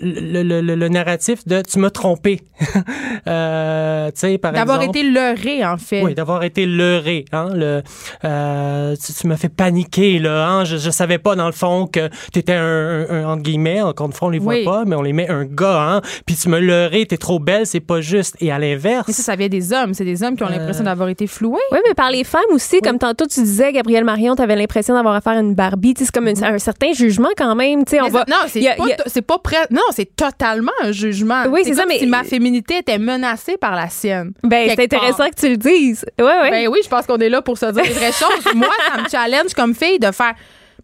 le, 0.00 0.42
le, 0.42 0.60
le, 0.60 0.88
narratif 0.88 1.46
de 1.46 1.62
tu 1.62 1.78
m'as 1.78 1.90
trompé. 1.90 2.40
euh, 3.26 4.10
d'avoir 4.52 4.82
été 4.82 5.02
leurré, 5.02 5.64
en 5.64 5.76
fait. 5.76 6.02
Oui, 6.02 6.14
d'avoir 6.14 6.44
été 6.44 6.66
leurré. 6.66 7.24
Hein, 7.32 7.50
le, 7.54 7.82
euh, 8.24 8.96
tu, 8.96 9.26
m'as 9.26 9.36
fait 9.36 9.48
paniquer. 9.48 10.18
Là, 10.18 10.48
hein, 10.48 10.64
je, 10.64 10.76
je 10.76 10.90
savais 10.90 11.18
pas, 11.18 11.34
dans 11.36 11.46
le 11.46 11.52
fond, 11.52 11.86
que 11.86 12.08
tu 12.32 12.38
étais 12.38 12.54
un, 12.54 13.06
un, 13.08 13.24
entre 13.26 13.42
guillemets, 13.42 13.82
encore 13.82 14.06
une 14.06 14.12
fois, 14.12 14.28
on 14.28 14.30
les 14.30 14.38
voit 14.38 14.64
pas, 14.64 14.84
mais 14.84 14.96
on 14.96 15.02
les 15.02 15.12
met 15.12 15.28
un 15.28 15.44
gars. 15.44 15.80
Hein, 15.80 16.02
puis 16.26 16.36
tu 16.36 16.48
me 16.48 16.58
leurré, 16.58 17.06
t'es 17.06 17.16
trop 17.16 17.38
belle, 17.38 17.66
c'est 17.66 17.80
pas 17.80 18.00
juste. 18.00 18.36
Et 18.40 18.50
à 18.50 18.58
l'inverse. 18.58 19.04
Mais 19.08 19.14
ça, 19.14 19.22
ça 19.22 19.36
vient 19.36 19.48
des 19.48 19.72
hommes. 19.72 19.94
C'est 19.94 20.04
des 20.04 20.22
hommes 20.22 20.36
qui 20.36 20.42
ont 20.42 20.48
l'impression 20.48 20.82
euh, 20.82 20.86
d'avoir 20.86 21.08
été 21.08 21.26
floués. 21.26 21.60
Oui, 21.72 21.78
mais 21.86 21.94
par 21.94 22.10
les 22.10 22.24
femmes 22.24 22.42
aussi. 22.50 22.80
Comme 22.80 22.98
tantôt, 22.98 23.26
tu 23.26 23.42
disais, 23.42 23.72
Gabrielle 23.72 24.04
Marion, 24.04 24.36
tu 24.36 24.42
avais 24.42 24.56
l'impression 24.56 24.94
d'avoir 24.94 25.14
affaire 25.14 25.34
à 25.34 25.40
une 25.40 25.54
Barbie. 25.54 25.94
C'est 25.96 26.10
comme 26.10 26.28
un, 26.28 26.42
un, 26.42 26.58
certain 26.58 26.92
jugement 26.92 27.28
quand 27.36 27.54
même. 27.54 27.84
On 28.00 28.08
va, 28.08 28.24
non, 28.28 28.36
c'est 28.46 29.22
pas, 29.22 29.34
pas 29.34 29.38
prêt. 29.38 29.66
Non, 29.70 29.82
c'est 29.90 30.14
totalement 30.16 30.72
un 30.82 30.92
jugement. 30.92 31.44
Oui, 31.48 31.62
c'est 31.64 31.74
ça, 31.74 31.84
mais. 31.86 31.98
Si 31.98 32.06
ma 32.06 32.24
féminité 32.24 32.78
était 32.78 32.98
menacée 32.98 33.56
par 33.56 33.74
la 33.74 33.88
sienne. 33.88 34.32
Ben, 34.42 34.70
c'est 34.74 34.82
intéressant 34.84 35.28
que 35.28 35.34
tu 35.38 35.48
le 35.48 35.56
dises. 35.56 36.04
Oui, 36.18 36.32
oui. 36.42 36.50
Ben 36.50 36.68
oui, 36.68 36.80
je 36.82 36.88
pense 36.88 37.06
qu'on 37.06 37.18
est 37.18 37.28
là 37.28 37.42
pour 37.42 37.58
se 37.58 37.66
dire 37.66 37.82
les 37.82 37.90
vraies 37.92 38.12
choses. 38.12 38.54
Moi, 38.54 38.68
ça 38.92 39.02
me 39.02 39.08
challenge 39.08 39.54
comme 39.54 39.74
fille 39.74 39.98
de 39.98 40.10
faire 40.10 40.34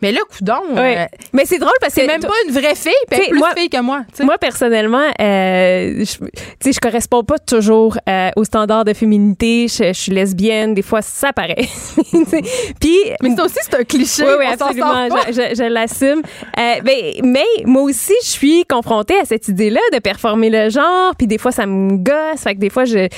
mais 0.02 0.12
là, 0.12 0.20
coudon. 0.36 0.76
Euh, 0.76 1.06
mais 1.32 1.44
c'est 1.46 1.58
drôle 1.58 1.72
parce 1.80 1.94
que. 1.94 2.00
C'est 2.00 2.06
même 2.06 2.20
pas 2.20 2.34
une 2.46 2.52
vraie 2.52 2.74
fille, 2.74 2.92
puis 3.08 3.20
elle 3.20 3.26
est 3.26 3.28
plus 3.28 3.38
moi, 3.38 3.50
fille 3.56 3.68
que 3.68 3.80
moi. 3.80 4.02
Moi, 4.20 4.38
personnellement, 4.38 5.06
euh, 5.20 6.04
je, 6.04 6.70
je 6.72 6.80
corresponds 6.80 7.22
pas 7.22 7.38
toujours 7.38 7.96
euh, 8.08 8.30
aux 8.36 8.44
standards 8.44 8.84
de 8.84 8.92
féminité. 8.92 9.66
Je, 9.68 9.92
suis 9.92 10.12
lesbienne. 10.12 10.74
Des 10.74 10.82
fois, 10.82 11.00
ça 11.00 11.32
paraît. 11.32 11.56
puis. 12.80 12.98
Mais 13.22 13.36
ça 13.36 13.44
aussi, 13.44 13.58
c'est 13.62 13.74
un 13.74 13.84
cliché. 13.84 14.24
Oui, 14.24 14.34
oui, 14.40 14.46
absolument. 14.46 15.08
Je, 15.28 15.54
je, 15.56 15.62
l'assume. 15.62 16.22
Euh, 16.58 16.74
mais, 16.84 17.14
mais 17.22 17.44
moi 17.64 17.82
aussi, 17.82 18.14
je 18.22 18.28
suis 18.28 18.64
confrontée 18.64 19.18
à 19.18 19.24
cette 19.24 19.46
idée-là 19.48 19.80
de 19.92 20.00
performer 20.00 20.50
le 20.50 20.70
genre. 20.70 21.14
Puis 21.16 21.28
des 21.28 21.38
fois, 21.38 21.52
ça 21.52 21.66
me 21.66 21.96
gosse. 21.96 22.42
Fait 22.42 22.56
que 22.56 22.60
des 22.60 22.70
fois, 22.70 22.84
je, 22.84 23.08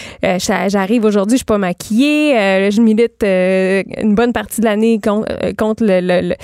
j'arrive 0.69 1.05
aujourd'hui, 1.05 1.37
je 1.37 1.39
suis 1.39 1.45
pas 1.47 1.59
maquillée. 1.59 2.71
je 2.71 2.81
milite 2.83 3.25
une 3.25 4.15
bonne 4.15 4.35
partie 4.35 4.61
de 4.61 4.67
l'année 4.67 5.01
contre, 5.03 5.55
contre 5.57 5.85
le, 5.85 6.01
le 6.01 6.35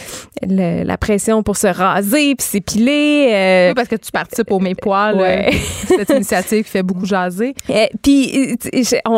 la 0.43 0.97
pression 0.99 1.43
pour 1.43 1.57
se 1.57 1.67
raser 1.67 2.35
puis 2.35 2.47
s'épiler. 2.47 3.31
Euh, 3.33 3.69
oui, 3.69 3.75
parce 3.75 3.89
que 3.89 3.97
tu 3.97 4.11
participes 4.11 4.51
au 4.51 4.59
Mes 4.59 4.75
Poils, 4.75 5.17
ouais. 5.17 5.49
Euh, 5.49 5.53
cette 5.87 6.11
initiative 6.11 6.65
qui 6.65 6.71
fait 6.71 6.83
beaucoup 6.83 7.07
jaser. 7.07 7.55
Euh, 7.71 7.87
puis 8.03 8.57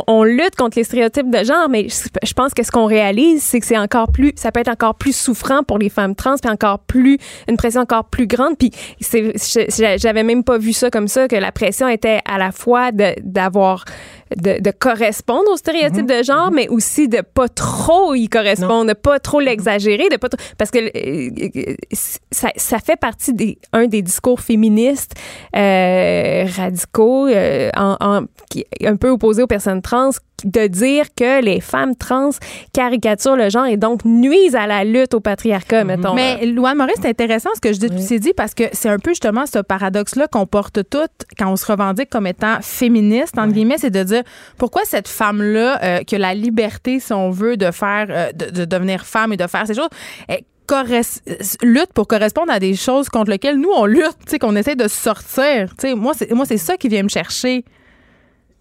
on, 0.06 0.24
lutte 0.24 0.56
contre 0.56 0.78
les 0.78 0.84
stéréotypes 0.84 1.30
de 1.30 1.44
genre, 1.44 1.68
mais 1.68 1.88
je, 1.88 2.32
pense 2.32 2.54
que 2.54 2.62
ce 2.62 2.70
qu'on 2.70 2.86
réalise, 2.86 3.42
c'est 3.42 3.60
que 3.60 3.66
c'est 3.66 3.78
encore 3.78 4.10
plus, 4.12 4.32
ça 4.36 4.52
peut 4.52 4.60
être 4.60 4.68
encore 4.68 4.94
plus 4.94 5.14
souffrant 5.14 5.62
pour 5.62 5.78
les 5.78 5.88
femmes 5.88 6.14
trans, 6.14 6.36
puis 6.40 6.50
encore 6.50 6.80
plus, 6.80 7.18
une 7.48 7.56
pression 7.56 7.82
encore 7.82 8.04
plus 8.04 8.26
grande. 8.26 8.56
Puis 8.58 8.70
j'avais 9.98 10.22
même 10.22 10.44
pas 10.44 10.58
vu 10.58 10.72
ça 10.72 10.90
comme 10.90 11.08
ça, 11.08 11.28
que 11.28 11.36
la 11.36 11.52
pression 11.52 11.88
était 11.88 12.20
à 12.24 12.38
la 12.38 12.52
fois 12.52 12.90
d'avoir 12.92 13.84
de, 14.36 14.70
correspondre 14.70 15.50
aux 15.52 15.56
stéréotypes 15.56 16.10
mhm. 16.10 16.18
de 16.18 16.22
genre, 16.22 16.50
mais 16.50 16.68
aussi 16.68 17.08
de 17.08 17.20
pas 17.20 17.48
trop 17.48 18.14
y 18.14 18.28
correspondre, 18.28 18.86
de 18.86 18.92
pas 18.94 19.18
trop 19.20 19.40
l'exagérer, 19.40 20.08
de 20.08 20.16
pas 20.16 20.28
parce 20.58 20.70
que 20.70 20.78
euh, 20.78 21.76
ça, 22.30 22.48
ça, 22.56 22.78
fait 22.78 22.96
partie 22.96 23.32
des 23.32 23.58
un 23.72 23.86
des 23.86 24.02
discours 24.02 24.40
féministes 24.40 25.14
euh, 25.56 26.46
radicaux, 26.56 27.26
euh, 27.28 27.70
en, 27.76 28.24
qui, 28.50 28.64
un 28.82 28.96
peu 28.96 29.10
opposés 29.10 29.42
aux 29.42 29.46
personnes 29.46 29.82
trans 29.82 30.10
de 30.44 30.66
dire 30.66 31.06
que 31.16 31.42
les 31.42 31.60
femmes 31.60 31.94
trans 31.96 32.30
caricaturent 32.72 33.36
le 33.36 33.48
genre 33.50 33.66
et 33.66 33.76
donc 33.76 34.04
nuisent 34.04 34.56
à 34.56 34.66
la 34.66 34.84
lutte 34.84 35.14
au 35.14 35.20
patriarcat, 35.20 35.84
mhm. 35.84 35.86
mettons. 35.88 36.14
Mais 36.14 36.44
Louane 36.46 36.76
Maurice, 36.76 36.96
c'est 37.00 37.08
intéressant 37.08 37.50
ce 37.54 37.60
que 37.60 37.72
je 37.72 37.78
dis, 37.78 38.18
dit 38.18 38.32
parce 38.36 38.54
que 38.54 38.64
c'est 38.72 38.88
un 38.88 38.98
peu 38.98 39.10
justement 39.10 39.46
ce 39.46 39.60
paradoxe-là 39.60 40.28
qu'on 40.28 40.46
porte 40.46 40.80
toutes 40.90 41.10
quand 41.38 41.50
on 41.50 41.56
se 41.56 41.66
revendique 41.66 42.10
comme 42.10 42.26
étant 42.26 42.58
féministe, 42.60 43.38
entre 43.38 43.52
guillemets, 43.52 43.78
c'est 43.78 43.90
de 43.90 44.02
dire 44.02 44.22
pourquoi 44.58 44.82
cette 44.84 45.08
femme-là, 45.08 45.82
euh, 45.82 45.98
qui 46.00 46.16
a 46.16 46.18
la 46.18 46.34
liberté, 46.34 47.00
si 47.00 47.12
on 47.12 47.30
veut, 47.30 47.56
de 47.56 47.70
faire, 47.70 48.06
euh, 48.10 48.32
de, 48.32 48.64
devenir 48.64 49.06
femme 49.06 49.32
et 49.32 49.36
de 49.36 49.46
faire 49.46 49.66
ces 49.66 49.74
choses, 49.74 49.88
lutte 51.62 51.92
pour 51.94 52.06
correspondre 52.06 52.50
à 52.50 52.58
des 52.58 52.74
choses 52.74 53.08
contre 53.08 53.30
lesquelles 53.30 53.58
nous 53.58 53.70
on 53.74 53.86
lutte, 53.86 54.38
qu'on 54.40 54.56
essaie 54.56 54.76
de 54.76 54.88
sortir. 54.88 55.74
moi 55.96 56.12
c'est 56.16 56.32
moi 56.32 56.44
c'est 56.46 56.56
ça 56.56 56.76
qui 56.76 56.88
vient 56.88 57.02
me 57.02 57.08
chercher 57.08 57.64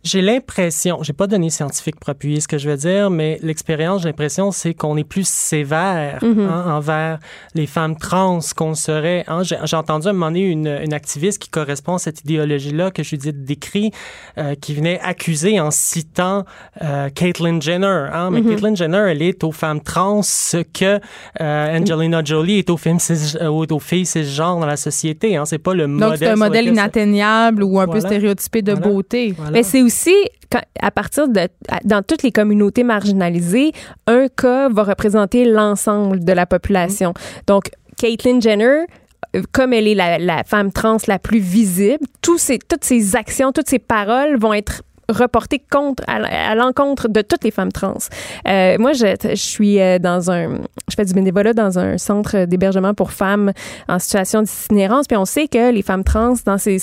J'ai 0.03 0.21
l'impression, 0.21 0.99
j'ai 1.01 1.13
pas 1.13 1.27
donné 1.27 1.49
scientifique 1.49 1.97
pour 1.97 2.09
appuyer 2.09 2.41
ce 2.41 2.47
que 2.49 2.57
je 2.57 2.69
veux 2.69 2.75
dire, 2.75 3.09
mais 3.09 3.39
l'expérience, 3.41 4.01
j'ai 4.01 4.09
l'impression, 4.09 4.51
c'est 4.51 4.73
qu'on 4.73 4.97
est 4.97 5.05
plus 5.05 5.25
sévère 5.25 6.19
Mhm. 6.21 6.39
hein, 6.41 6.65
envers 6.75 7.19
les 7.55 7.65
femmes 7.67 7.95
trans 7.95 8.39
qu'on 8.57 8.73
serait. 8.75 9.23
hein. 9.27 9.43
J'ai 9.43 9.55
j'ai 9.63 9.77
entendu 9.77 10.07
à 10.07 10.09
un 10.09 10.13
moment 10.13 10.25
donné 10.27 10.41
une, 10.41 10.67
une 10.83 10.93
activiste 10.93 11.41
qui 11.41 11.47
correspond 11.49 11.95
à 11.95 11.99
cette 11.99 12.19
idéologie-là 12.21 12.91
que 12.91 13.01
Judith 13.01 13.45
décrit, 13.45 13.91
euh, 14.37 14.55
qui 14.55 14.73
venait 14.75 14.99
accuser 15.01 15.59
en 15.61 15.71
citant 15.71 16.43
euh, 16.81 17.07
Caitlyn 17.09 17.61
Jenner. 17.61 18.07
Hein, 18.13 18.29
mais 18.31 18.41
Mm-hmm. 18.41 18.49
Caitlyn 18.49 18.75
Jenner, 18.75 19.05
elle 19.09 19.21
est 19.21 19.41
aux 19.45 19.53
femmes 19.53 19.79
trans 19.79 20.21
ce 20.21 20.57
que 20.57 20.99
euh, 21.39 21.79
Angelina 21.79 22.21
Jolie 22.25 22.57
est 22.59 22.69
aux, 22.69 22.75
films 22.77 22.97
euh, 23.39 23.47
aux, 23.47 23.79
filles 23.79 24.05
cisgenres 24.05 24.59
dans 24.59 24.65
la 24.65 24.75
société. 24.75 25.37
Hein. 25.37 25.45
C'est 25.45 25.59
pas 25.59 25.73
le 25.73 25.87
modèle. 25.87 26.09
Donc, 26.09 26.17
c'est 26.19 26.27
un 26.27 26.35
modèle 26.35 26.67
inatteignable 26.67 27.63
ou 27.63 27.79
un 27.79 27.87
peu 27.87 28.01
stéréotypé 28.01 28.61
de 28.61 28.73
Voilà. 28.73 28.87
beauté. 28.87 29.33
Voilà. 29.37 29.51
Mais 29.51 29.63
c'est 29.63 29.81
aussi 29.81 29.92
quand- 30.51 30.63
à 30.81 30.91
partir 30.91 31.27
de 31.27 31.47
dans 31.83 32.03
toutes 32.03 32.23
les 32.23 32.31
communautés 32.31 32.83
marginalisées, 32.83 33.71
un 34.07 34.27
cas 34.27 34.69
va 34.69 34.83
représenter 34.83 35.45
l'ensemble 35.45 36.23
de 36.23 36.33
la 36.33 36.45
population. 36.45 37.13
Donc 37.47 37.63
Caitlyn 37.97 38.39
Jenner 38.41 38.85
euh, 39.35 39.41
comme 39.51 39.73
elle 39.73 39.87
est 39.87 39.95
la, 39.95 40.19
la 40.19 40.43
femme 40.43 40.71
trans 40.71 40.97
la 41.07 41.17
plus 41.19 41.39
visible, 41.39 42.05
tous 42.21 42.37
ces, 42.37 42.59
toutes 42.59 42.83
ses 42.83 43.15
actions, 43.15 43.51
toutes 43.51 43.69
ses 43.69 43.79
paroles 43.79 44.37
vont 44.37 44.53
être 44.53 44.83
reportées 45.13 45.61
contre 45.71 46.03
à, 46.07 46.55
l'encontre 46.55 47.07
de 47.07 47.21
toutes 47.21 47.43
les 47.43 47.51
femmes 47.51 47.71
trans. 47.71 47.97
Euh, 48.47 48.77
moi, 48.79 48.93
je, 48.93 49.35
suis 49.35 49.79
euh, 49.79 49.99
dans 49.99 50.31
un, 50.31 50.59
je 50.89 50.95
fais 50.95 51.05
du 51.05 51.13
bénévolat 51.13 51.53
dans 51.53 51.79
un 51.79 51.97
centre 51.97 52.45
d'hébergement 52.45 52.93
pour 52.93 53.11
femmes 53.11 53.51
en 53.87 53.99
situation 53.99 54.41
d'itinérance, 54.41 55.07
puis 55.07 55.17
on 55.17 55.25
sait 55.25 55.47
que 55.47 55.71
les 55.71 55.81
femmes 55.81 56.03
trans 56.03 56.33
dans 56.45 56.57
ces, 56.57 56.77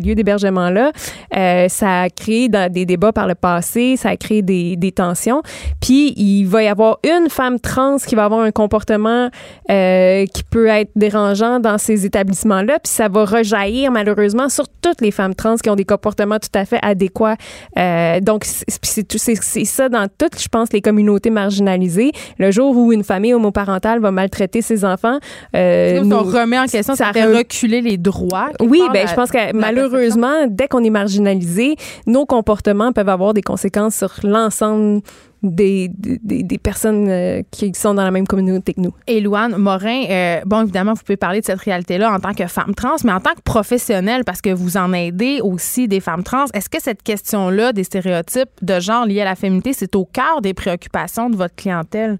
lieux 0.00 0.14
d'hébergement 0.14 0.70
là, 0.70 0.92
euh, 1.36 1.68
ça 1.68 2.02
a 2.02 2.10
créé 2.10 2.48
des 2.48 2.86
débats 2.86 3.12
par 3.12 3.26
le 3.26 3.34
passé, 3.34 3.96
ça 3.96 4.10
a 4.10 4.16
créé 4.16 4.42
des, 4.42 4.92
tensions. 4.94 5.42
Puis 5.80 6.12
il 6.16 6.44
va 6.44 6.62
y 6.62 6.68
avoir 6.68 6.98
une 7.02 7.30
femme 7.30 7.58
trans 7.58 7.96
qui 7.96 8.14
va 8.14 8.26
avoir 8.26 8.40
un 8.40 8.50
comportement 8.50 9.30
qui 9.68 10.42
peut 10.50 10.66
être 10.66 10.90
dérangeant 10.94 11.60
dans 11.60 11.78
ces 11.78 12.04
établissements-là, 12.04 12.78
puis 12.78 12.92
ça 12.92 13.08
va 13.08 13.24
rejaillir 13.24 13.90
malheureusement 13.90 14.48
sur 14.48 14.66
toutes 14.68 15.00
les 15.00 15.10
femmes 15.10 15.34
trans 15.34 15.56
qui 15.56 15.70
ont 15.70 15.76
des 15.76 15.84
comportements 15.84 16.38
tout 16.38 16.58
à 16.58 16.64
fait 16.64 16.78
adéquats. 16.82 17.36
Euh, 17.78 18.20
donc 18.20 18.44
c'est 18.44 19.64
ça 19.64 19.88
dans 19.88 20.06
toutes, 20.18 20.40
je 20.40 20.48
pense, 20.48 20.72
les 20.72 20.80
communautés 20.80 21.30
marginalisées. 21.30 22.12
Le 22.38 22.50
jour 22.50 22.76
où 22.76 22.92
une 22.92 23.04
famille 23.04 23.34
homoparentale 23.34 24.00
va 24.00 24.10
maltraiter 24.10 24.62
ses 24.62 24.84
enfants, 24.84 25.18
euh, 25.56 26.00
nous- 26.02 26.16
on 26.16 26.22
remet 26.22 26.58
en 26.58 26.66
question, 26.66 26.94
ça, 26.94 27.06
ça 27.06 27.12
fait 27.12 27.26
re- 27.26 27.38
reculer 27.38 27.80
les 27.80 27.96
droits. 27.96 28.50
oui, 28.60 28.82
ben, 28.92 29.04
la- 29.04 29.06
je 29.06 29.14
pense 29.14 29.30
que 29.30 29.54
malheureusement, 29.54 30.46
dès 30.48 30.68
qu'on 30.68 30.82
est 30.84 30.90
marginalisé, 30.90 31.76
nos 32.06 32.26
comportements 32.26 32.92
peuvent 32.92 33.08
avoir 33.08 33.34
des 33.34 33.42
conséquences 33.42 33.96
sur 33.96 34.12
l'ensemble 34.24 35.00
des, 35.42 35.88
des, 35.88 36.42
des 36.42 36.58
personnes 36.58 37.08
euh, 37.08 37.42
qui 37.50 37.72
sont 37.74 37.94
dans 37.94 38.04
la 38.04 38.10
même 38.10 38.26
communauté 38.26 38.74
que 38.74 38.80
nous. 38.80 38.94
Et 39.06 39.20
Louane 39.20 39.56
Morin, 39.56 40.04
euh, 40.08 40.40
bon, 40.46 40.62
évidemment, 40.62 40.94
vous 40.94 41.02
pouvez 41.02 41.16
parler 41.16 41.40
de 41.40 41.46
cette 41.46 41.60
réalité-là 41.60 42.12
en 42.12 42.20
tant 42.20 42.32
que 42.32 42.46
femme 42.46 42.74
trans, 42.74 42.96
mais 43.04 43.12
en 43.12 43.20
tant 43.20 43.34
que 43.34 43.42
professionnelle, 43.42 44.24
parce 44.24 44.40
que 44.40 44.50
vous 44.50 44.76
en 44.76 44.92
aidez 44.92 45.40
aussi 45.42 45.88
des 45.88 46.00
femmes 46.00 46.22
trans, 46.22 46.46
est-ce 46.54 46.68
que 46.68 46.80
cette 46.80 47.02
question-là 47.02 47.72
des 47.72 47.84
stéréotypes 47.84 48.50
de 48.62 48.80
genre 48.80 49.06
liés 49.06 49.22
à 49.22 49.26
la 49.26 49.34
féminité, 49.34 49.72
c'est 49.72 49.96
au 49.96 50.04
cœur 50.04 50.40
des 50.42 50.54
préoccupations 50.54 51.28
de 51.28 51.36
votre 51.36 51.54
clientèle? 51.54 52.18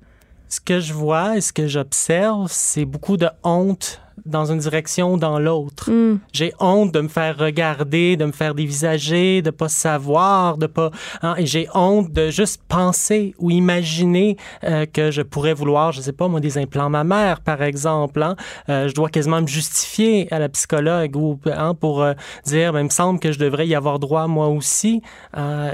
Ce 0.48 0.60
que 0.60 0.80
je 0.80 0.92
vois 0.92 1.36
et 1.36 1.40
ce 1.40 1.52
que 1.52 1.66
j'observe, 1.66 2.48
c'est 2.50 2.84
beaucoup 2.84 3.16
de 3.16 3.28
honte 3.42 4.00
dans 4.26 4.46
une 4.52 4.58
direction 4.58 5.14
ou 5.14 5.18
dans 5.18 5.38
l'autre. 5.38 5.90
Mm. 5.90 6.20
J'ai 6.32 6.52
honte 6.60 6.92
de 6.92 7.00
me 7.00 7.08
faire 7.08 7.36
regarder, 7.38 8.16
de 8.16 8.24
me 8.24 8.32
faire 8.32 8.54
dévisager, 8.54 9.42
de 9.42 9.50
pas 9.50 9.68
savoir, 9.68 10.56
de 10.58 10.66
pas. 10.66 10.90
hein, 11.22 11.34
j'ai 11.38 11.68
honte 11.74 12.12
de 12.12 12.30
juste 12.30 12.62
penser 12.68 13.34
ou 13.38 13.50
imaginer 13.50 14.36
euh, 14.64 14.86
que 14.86 15.10
je 15.10 15.22
pourrais 15.22 15.54
vouloir, 15.54 15.92
je 15.92 16.00
sais 16.00 16.12
pas 16.12 16.28
moi, 16.28 16.40
des 16.40 16.58
implants 16.58 16.90
mammaires, 16.90 17.40
par 17.40 17.62
exemple. 17.62 18.22
hein. 18.22 18.36
Euh, 18.68 18.88
je 18.88 18.94
dois 18.94 19.08
quasiment 19.08 19.40
me 19.40 19.46
justifier 19.46 20.32
à 20.32 20.38
la 20.38 20.48
psychologue 20.48 21.16
ou 21.16 21.38
hein, 21.46 21.74
pour 21.74 22.02
euh, 22.02 22.14
dire, 22.44 22.72
ben, 22.72 22.80
il 22.80 22.84
me 22.84 22.90
semble 22.90 23.18
que 23.20 23.32
je 23.32 23.38
devrais 23.38 23.66
y 23.66 23.74
avoir 23.74 23.98
droit 23.98 24.26
moi 24.26 24.48
aussi. 24.48 25.02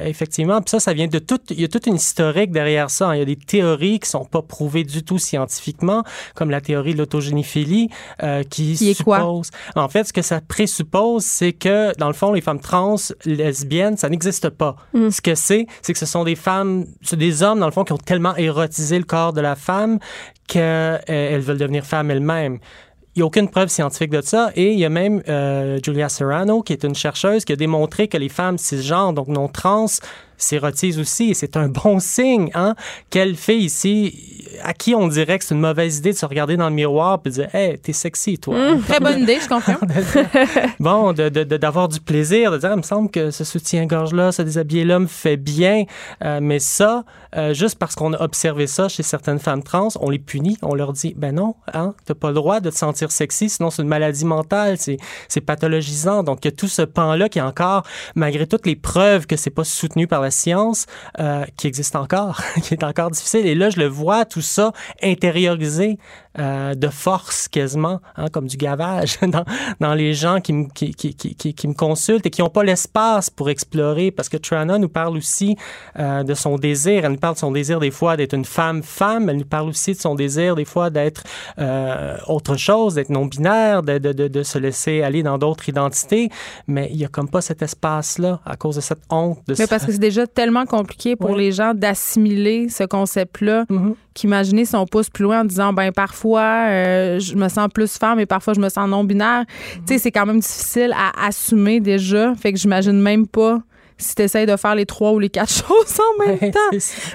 Effectivement, 0.04 0.60
puis 0.60 0.70
ça, 0.70 0.80
ça 0.80 0.92
vient 0.92 1.06
de 1.06 1.18
tout. 1.18 1.40
Il 1.50 1.60
y 1.60 1.64
a 1.64 1.68
toute 1.68 1.86
une 1.86 1.96
historique 1.96 2.50
derrière 2.50 2.90
ça. 2.90 3.14
Il 3.16 3.18
y 3.18 3.22
a 3.22 3.24
des 3.24 3.36
théories 3.36 3.98
qui 4.00 4.08
sont 4.08 4.24
pas 4.24 4.42
prouvées 4.42 4.84
du 4.84 5.02
tout 5.02 5.18
scientifiquement, 5.18 6.02
comme 6.34 6.50
la 6.50 6.60
théorie 6.60 6.92
de 6.94 6.98
l'autogénéphilie. 6.98 7.90
euh, 8.22 8.37
qui, 8.44 8.74
Qui 8.74 8.90
est 8.90 9.02
quoi? 9.02 9.18
suppose. 9.18 9.50
En 9.76 9.88
fait, 9.88 10.04
ce 10.04 10.12
que 10.12 10.22
ça 10.22 10.40
présuppose, 10.40 11.24
c'est 11.24 11.52
que, 11.52 11.96
dans 11.98 12.08
le 12.08 12.14
fond, 12.14 12.32
les 12.32 12.40
femmes 12.40 12.60
trans 12.60 12.96
lesbiennes, 13.24 13.96
ça 13.96 14.08
n'existe 14.08 14.50
pas. 14.50 14.76
Mm. 14.92 15.10
Ce 15.10 15.20
que 15.20 15.34
c'est, 15.34 15.66
c'est 15.82 15.92
que 15.92 15.98
ce 15.98 16.06
sont 16.06 16.24
des 16.24 16.36
femmes, 16.36 16.86
c'est 17.02 17.18
des 17.18 17.42
hommes, 17.42 17.60
dans 17.60 17.66
le 17.66 17.72
fond, 17.72 17.84
qui 17.84 17.92
ont 17.92 17.98
tellement 17.98 18.36
érotisé 18.36 18.98
le 18.98 19.04
corps 19.04 19.32
de 19.32 19.40
la 19.40 19.56
femme 19.56 19.98
qu'elles 20.46 21.40
veulent 21.40 21.58
devenir 21.58 21.84
femmes 21.84 22.10
elles-mêmes. 22.10 22.58
Il 23.14 23.20
n'y 23.20 23.22
a 23.22 23.26
aucune 23.26 23.48
preuve 23.48 23.68
scientifique 23.68 24.10
de 24.10 24.20
ça. 24.20 24.50
Et 24.54 24.72
il 24.72 24.78
y 24.78 24.84
a 24.84 24.88
même 24.88 25.22
euh, 25.28 25.78
Julia 25.84 26.08
Serrano, 26.08 26.62
qui 26.62 26.72
est 26.72 26.84
une 26.84 26.94
chercheuse, 26.94 27.44
qui 27.44 27.52
a 27.52 27.56
démontré 27.56 28.06
que 28.06 28.16
les 28.16 28.28
femmes 28.28 28.58
cisgenres, 28.58 29.12
donc 29.12 29.26
non 29.28 29.48
trans, 29.48 29.86
s'érotisent 30.38 30.98
aussi. 30.98 31.30
Et 31.30 31.34
c'est 31.34 31.56
un 31.56 31.68
bon 31.68 32.00
signe. 32.00 32.50
Hein? 32.54 32.74
Quelle 33.10 33.36
fille 33.36 33.64
ici, 33.64 34.48
à 34.62 34.72
qui 34.72 34.94
on 34.94 35.08
dirait 35.08 35.38
que 35.38 35.44
c'est 35.44 35.54
une 35.54 35.60
mauvaise 35.60 35.98
idée 35.98 36.12
de 36.12 36.16
se 36.16 36.26
regarder 36.26 36.56
dans 36.56 36.68
le 36.68 36.74
miroir 36.74 37.20
et 37.24 37.28
de 37.28 37.34
dire 37.34 37.54
Hey, 37.54 37.78
t'es 37.78 37.92
sexy, 37.92 38.38
toi. 38.38 38.56
Très 38.88 39.00
bonne 39.00 39.20
idée, 39.20 39.38
je 39.42 39.48
confirme. 39.48 39.86
bon, 40.80 41.12
d'avoir 41.12 41.88
du 41.88 42.00
plaisir, 42.00 42.52
de 42.52 42.58
dire, 42.58 42.70
il 42.72 42.78
me 42.78 42.82
semble 42.82 43.10
que 43.10 43.30
ce 43.30 43.44
soutien-gorge-là, 43.44 44.32
ce 44.32 44.42
déshabillé-là 44.42 45.00
me 45.00 45.06
fait 45.06 45.36
bien. 45.36 45.84
Euh, 46.24 46.38
mais 46.40 46.58
ça, 46.58 47.04
euh, 47.36 47.52
juste 47.52 47.78
parce 47.78 47.94
qu'on 47.94 48.12
a 48.14 48.22
observé 48.22 48.66
ça 48.66 48.88
chez 48.88 49.02
certaines 49.02 49.38
femmes 49.38 49.62
trans, 49.62 49.88
on 50.00 50.10
les 50.10 50.18
punit, 50.18 50.56
on 50.62 50.74
leur 50.74 50.92
dit, 50.92 51.14
ben 51.16 51.34
non, 51.34 51.54
hein, 51.74 51.94
t'as 52.04 52.14
pas 52.14 52.28
le 52.28 52.34
droit 52.34 52.60
de 52.60 52.70
te 52.70 52.76
sentir 52.76 53.10
sexy, 53.10 53.48
sinon 53.48 53.70
c'est 53.70 53.82
une 53.82 53.88
maladie 53.88 54.24
mentale, 54.24 54.78
c'est, 54.78 54.96
c'est 55.28 55.40
pathologisant. 55.40 56.22
Donc, 56.22 56.44
il 56.44 56.48
y 56.48 56.52
a 56.52 56.52
tout 56.52 56.68
ce 56.68 56.82
pan-là 56.82 57.28
qui 57.28 57.38
est 57.38 57.42
encore, 57.42 57.84
malgré 58.14 58.46
toutes 58.46 58.66
les 58.66 58.76
preuves 58.76 59.26
que 59.26 59.36
c'est 59.36 59.50
pas 59.50 59.64
soutenu 59.64 60.06
par 60.06 60.20
la 60.20 60.27
science, 60.30 60.86
euh, 61.20 61.44
qui 61.56 61.66
existe 61.66 61.96
encore, 61.96 62.40
qui 62.62 62.74
est 62.74 62.84
encore 62.84 63.10
difficile. 63.10 63.46
Et 63.46 63.54
là, 63.54 63.70
je 63.70 63.78
le 63.78 63.86
vois, 63.86 64.24
tout 64.24 64.42
ça 64.42 64.72
intériorisé 65.02 65.98
euh, 66.38 66.74
de 66.74 66.88
force 66.88 67.48
quasiment, 67.48 68.00
hein, 68.16 68.26
comme 68.32 68.46
du 68.46 68.56
gavage 68.56 69.18
dans, 69.22 69.44
dans 69.80 69.94
les 69.94 70.14
gens 70.14 70.40
qui, 70.40 70.52
me- 70.52 70.68
qui, 70.68 70.92
qui, 70.94 71.14
qui, 71.14 71.34
qui- 71.54 71.68
me 71.68 71.74
consultent 71.74 72.26
et 72.26 72.30
qui 72.30 72.40
n'ont 72.42 72.48
pas 72.50 72.64
l'espace 72.64 73.30
pour 73.30 73.50
explorer. 73.50 74.10
Parce 74.10 74.28
que 74.28 74.36
Trana 74.36 74.78
nous 74.78 74.88
parle 74.88 75.16
aussi 75.16 75.56
euh, 75.98 76.22
de 76.24 76.34
son 76.34 76.56
désir. 76.56 77.04
Elle 77.04 77.12
nous 77.12 77.18
parle 77.18 77.34
de 77.34 77.38
son 77.40 77.52
désir 77.52 77.80
des 77.80 77.90
fois 77.90 78.16
d'être 78.16 78.34
une 78.34 78.44
femme-femme. 78.44 79.28
Elle 79.28 79.36
nous 79.38 79.44
parle 79.44 79.68
aussi 79.68 79.92
de 79.92 79.98
son 79.98 80.14
désir 80.14 80.54
des 80.54 80.64
fois 80.64 80.90
d'être 80.90 81.22
euh, 81.58 82.16
autre 82.26 82.56
chose, 82.56 82.94
d'être 82.94 83.10
non-binaire, 83.10 83.82
de, 83.82 83.98
de, 83.98 84.12
de, 84.12 84.28
de 84.28 84.42
se 84.42 84.58
laisser 84.58 85.02
aller 85.02 85.22
dans 85.22 85.38
d'autres 85.38 85.68
identités. 85.68 86.30
Mais 86.66 86.88
il 86.90 86.96
n'y 86.98 87.04
a 87.04 87.08
comme 87.08 87.28
pas 87.28 87.40
cet 87.40 87.62
espace-là 87.62 88.40
à 88.44 88.56
cause 88.56 88.76
de 88.76 88.80
cette 88.80 89.02
honte. 89.10 89.38
De 89.46 89.54
Mais 89.58 89.64
ce- 89.64 89.68
parce 89.68 89.84
que 89.84 89.92
c'est 89.92 89.98
déjà 89.98 90.26
tellement 90.26 90.64
compliqué 90.66 91.16
pour 91.16 91.30
Oui. 91.30 91.38
les 91.38 91.52
gens 91.52 91.74
d'assimiler 91.74 92.68
ce 92.68 92.84
concept-là 92.84 93.64
Mhm. 93.68 93.94
Qu'imaginer 94.18 94.64
si 94.64 94.74
on 94.74 94.86
pousse 94.86 95.10
plus 95.10 95.24
loin 95.24 95.42
en 95.42 95.44
disant 95.44 95.72
ben 95.72 95.92
parfois 95.92 96.66
euh, 96.68 97.20
je 97.20 97.34
me 97.36 97.48
sens 97.48 97.68
plus 97.72 97.96
femme 97.98 98.18
et 98.18 98.26
parfois 98.26 98.54
je 98.54 98.60
me 98.60 98.68
sens 98.68 98.88
non 98.88 99.04
binaire. 99.04 99.44
Tu 99.86 99.94
sais 99.94 99.98
c'est 99.98 100.10
quand 100.10 100.26
même 100.26 100.40
difficile 100.40 100.92
à 100.96 101.26
assumer 101.26 101.80
déjà, 101.80 102.34
fait 102.34 102.52
que 102.52 102.58
j'imagine 102.58 103.00
même 103.00 103.26
pas 103.26 103.60
si 103.98 104.14
tu 104.14 104.22
essaies 104.22 104.46
de 104.46 104.56
faire 104.56 104.74
les 104.74 104.86
trois 104.86 105.12
ou 105.12 105.18
les 105.18 105.28
quatre 105.28 105.52
choses 105.66 105.98
en 106.00 106.24
même 106.26 106.38
Ouais, 106.40 106.50
temps. 106.50 106.58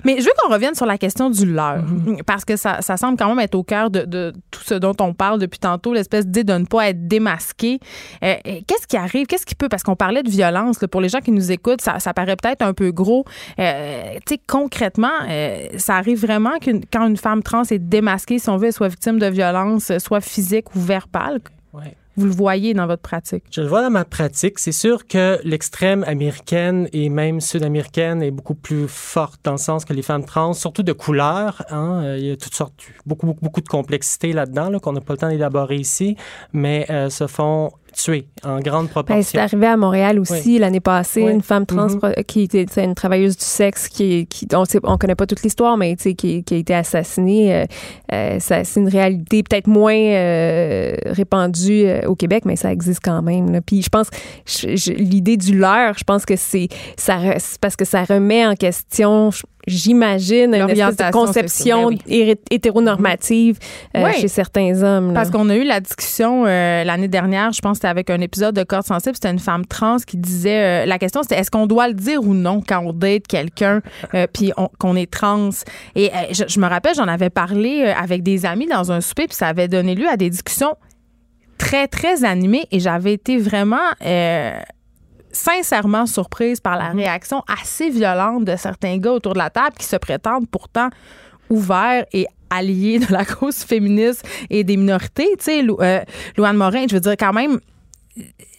Mais 0.03 0.17
je 0.19 0.23
veux 0.25 0.31
qu'on 0.41 0.51
revienne 0.53 0.75
sur 0.75 0.85
la 0.85 0.97
question 0.97 1.29
du 1.29 1.45
leurre, 1.45 1.83
parce 2.25 2.45
que 2.45 2.55
ça, 2.55 2.81
ça 2.81 2.97
semble 2.97 3.17
quand 3.17 3.27
même 3.29 3.39
être 3.39 3.55
au 3.55 3.63
cœur 3.63 3.89
de, 3.89 4.01
de 4.05 4.33
tout 4.51 4.61
ce 4.63 4.73
dont 4.75 4.95
on 4.99 5.13
parle 5.13 5.39
depuis 5.39 5.59
tantôt, 5.59 5.93
l'espèce 5.93 6.25
d'idée 6.25 6.43
de 6.43 6.53
ne 6.57 6.65
pas 6.65 6.89
être 6.89 7.07
démasqué. 7.07 7.79
Euh, 8.23 8.35
euh, 8.47 8.59
Qu'est-ce 8.67 8.87
qui 8.87 8.97
arrive? 8.97 9.27
Qu'est-ce 9.27 9.45
qui 9.45 9.55
peut? 9.55 9.69
Parce 9.69 9.83
qu'on 9.83 9.95
parlait 9.95 10.23
de 10.23 10.29
violence, 10.29 10.81
là, 10.81 10.87
pour 10.87 11.01
les 11.01 11.09
gens 11.09 11.19
qui 11.19 11.31
nous 11.31 11.51
écoutent, 11.51 11.81
ça, 11.81 11.99
ça 11.99 12.13
paraît 12.13 12.35
peut-être 12.35 12.61
un 12.61 12.73
peu 12.73 12.91
gros. 12.91 13.25
Euh, 13.59 14.13
tu 14.25 14.35
sais, 14.35 14.41
concrètement, 14.47 15.11
euh, 15.29 15.67
ça 15.77 15.95
arrive 15.95 16.19
vraiment 16.19 16.53
quand 16.91 17.07
une 17.07 17.17
femme 17.17 17.43
trans 17.43 17.63
est 17.63 17.79
démasquée, 17.79 18.39
si 18.39 18.49
on 18.49 18.57
veut, 18.57 18.67
elle 18.67 18.73
soit 18.73 18.87
victime 18.89 19.19
de 19.19 19.27
violence, 19.27 19.91
soit 19.99 20.21
physique 20.21 20.75
ou 20.75 20.79
verbale? 20.79 21.39
Ouais. 21.73 21.95
Vous 22.15 22.25
le 22.25 22.31
voyez 22.31 22.73
dans 22.73 22.85
votre 22.85 23.01
pratique? 23.01 23.43
Je 23.51 23.61
le 23.61 23.67
vois 23.67 23.81
dans 23.81 23.89
ma 23.89 24.05
pratique. 24.05 24.59
C'est 24.59 24.71
sûr 24.71 25.07
que 25.07 25.39
l'extrême 25.43 26.03
américaine 26.05 26.87
et 26.93 27.09
même 27.09 27.41
sud-américaine 27.41 28.21
est 28.21 28.31
beaucoup 28.31 28.53
plus 28.53 28.87
forte 28.87 29.39
dans 29.43 29.53
le 29.53 29.57
sens 29.57 29.83
que 29.83 29.93
les 29.93 30.03
femmes 30.03 30.25
trans, 30.25 30.53
surtout 30.53 30.83
de 30.83 30.93
couleur, 30.93 31.63
hein, 31.69 32.01
euh, 32.03 32.17
il 32.19 32.25
y 32.27 32.31
a 32.31 32.37
toutes 32.37 32.53
sortes, 32.53 32.73
beaucoup, 33.05 33.25
beaucoup, 33.25 33.41
beaucoup 33.41 33.61
de 33.61 33.69
complexité 33.69 34.31
là-dedans 34.31 34.69
là, 34.69 34.79
qu'on 34.79 34.93
n'a 34.93 35.01
pas 35.01 35.13
le 35.13 35.19
temps 35.19 35.29
d'élaborer 35.29 35.77
ici, 35.77 36.15
mais 36.53 36.85
euh, 36.91 37.09
se 37.09 37.25
font 37.25 37.71
tuées 37.93 38.27
en 38.43 38.59
grande 38.59 38.85
Ben, 38.87 38.91
proportion. 38.91 39.23
c'est 39.23 39.37
arrivé 39.39 39.67
à 39.67 39.77
Montréal 39.77 40.19
aussi 40.19 40.59
l'année 40.59 40.79
passée, 40.79 41.23
Oui. 41.23 41.31
une 41.31 41.41
femme 41.41 41.65
trans 41.65 41.89
Mhm. 41.89 41.99
pro- 41.99 42.23
qui 42.27 42.41
était 42.41 42.65
une 42.83 42.95
travailleuse 42.95 43.37
du 43.37 43.43
sexe 43.45 43.87
qui, 43.87 44.25
qui 44.27 44.47
on 44.53 44.63
on 44.83 44.97
connaît 44.97 45.15
pas 45.15 45.25
toute 45.25 45.43
l'histoire, 45.43 45.77
mais 45.77 45.95
qui, 45.95 46.15
qui 46.43 46.43
a 46.51 46.57
été 46.57 46.73
assassinée. 46.73 47.55
euh, 47.55 47.65
euh, 48.11 48.37
c'est 48.39 48.75
une 48.75 48.89
réalité 48.89 49.43
peut-être 49.43 49.67
moins 49.67 49.93
euh, 49.95 50.95
répandue 51.05 51.85
euh, 51.85 52.07
au 52.07 52.15
Québec, 52.15 52.43
mais 52.45 52.55
ça 52.55 52.71
existe 52.71 53.01
quand 53.03 53.21
même. 53.21 53.51
là. 53.51 53.61
Puis 53.61 53.81
je 53.81 53.89
pense 53.89 54.09
l'idée 54.97 55.37
du 55.37 55.57
leurre, 55.57 55.95
je 55.97 56.03
pense 56.03 56.25
que 56.25 56.35
c'est 56.35 56.67
ça 56.97 57.17
parce 57.61 57.75
que 57.75 57.85
ça 57.85 58.03
remet 58.03 58.45
en 58.45 58.55
question. 58.55 59.31
je- 59.31 59.43
J'imagine 59.65 60.53
une 60.53 60.69
espèce 60.71 60.97
de 60.97 61.11
conception 61.11 61.89
hé- 62.09 62.39
hétéronormative 62.51 63.57
euh, 63.95 64.01
chez 64.13 64.27
certains 64.27 64.81
hommes. 64.83 65.07
là. 65.09 65.13
Parce 65.13 65.29
qu'on 65.29 65.49
a 65.49 65.55
eu 65.55 65.63
la 65.63 65.79
discussion 65.79 66.45
euh, 66.45 66.83
l'année 66.83 67.07
dernière, 67.07 67.51
je 67.53 67.61
pense 67.61 67.73
que 67.73 67.75
c'était 67.77 67.87
avec 67.87 68.09
un 68.09 68.19
épisode 68.21 68.55
de 68.55 68.63
Corde 68.63 68.85
sensible, 68.85 69.15
c'était 69.15 69.31
une 69.31 69.39
femme 69.39 69.65
trans 69.65 69.97
qui 70.05 70.17
disait, 70.17 70.83
euh, 70.83 70.85
la 70.85 70.99
question 70.99 71.23
c'était 71.23 71.35
est-ce 71.37 71.49
qu'on 71.51 71.67
doit 71.67 71.87
le 71.87 71.93
dire 71.93 72.21
ou 72.23 72.33
non 72.33 72.61
quand 72.65 72.83
on 72.85 72.93
date 72.93 73.27
quelqu'un 73.27 73.81
puis 74.33 74.51
on- 74.57 74.69
qu'on 74.79 74.95
est 74.95 75.09
trans? 75.09 75.49
Et 75.95 76.11
je, 76.31 76.43
je 76.47 76.59
me 76.59 76.67
rappelle, 76.67 76.95
j'en 76.95 77.07
avais 77.07 77.29
parlé 77.29 77.85
avec 77.85 78.21
des 78.23 78.45
amis 78.45 78.67
dans 78.67 78.91
un 78.91 79.01
souper 79.01 79.27
puis 79.27 79.35
ça 79.35 79.47
avait 79.47 79.67
donné 79.67 79.95
lieu 79.95 80.07
à 80.09 80.17
des 80.17 80.29
discussions 80.29 80.75
très, 81.57 81.87
très 81.87 82.25
animées 82.25 82.65
et 82.71 82.79
j'avais 82.79 83.13
été 83.13 83.37
vraiment... 83.37 83.77
sincèrement 85.33 86.05
surprise 86.05 86.59
par 86.61 86.77
la 86.77 86.89
réaction 86.89 87.43
assez 87.61 87.89
violente 87.89 88.45
de 88.45 88.55
certains 88.55 88.97
gars 88.97 89.11
autour 89.11 89.33
de 89.33 89.39
la 89.39 89.49
table 89.49 89.75
qui 89.77 89.85
se 89.85 89.95
prétendent 89.97 90.47
pourtant 90.49 90.89
ouverts 91.49 92.05
et 92.13 92.25
alliés 92.49 92.99
de 92.99 93.11
la 93.11 93.25
cause 93.39 93.57
féministe 93.57 94.23
et 94.49 94.63
des 94.63 94.77
minorités. 94.77 95.27
Tu 95.39 95.43
sais, 95.43 95.61
Lou- 95.61 95.77
euh, 95.81 95.99
Louane 96.37 96.55
Morin, 96.55 96.85
je 96.89 96.93
veux 96.95 97.01
dire, 97.01 97.15
quand 97.19 97.33
même, 97.33 97.59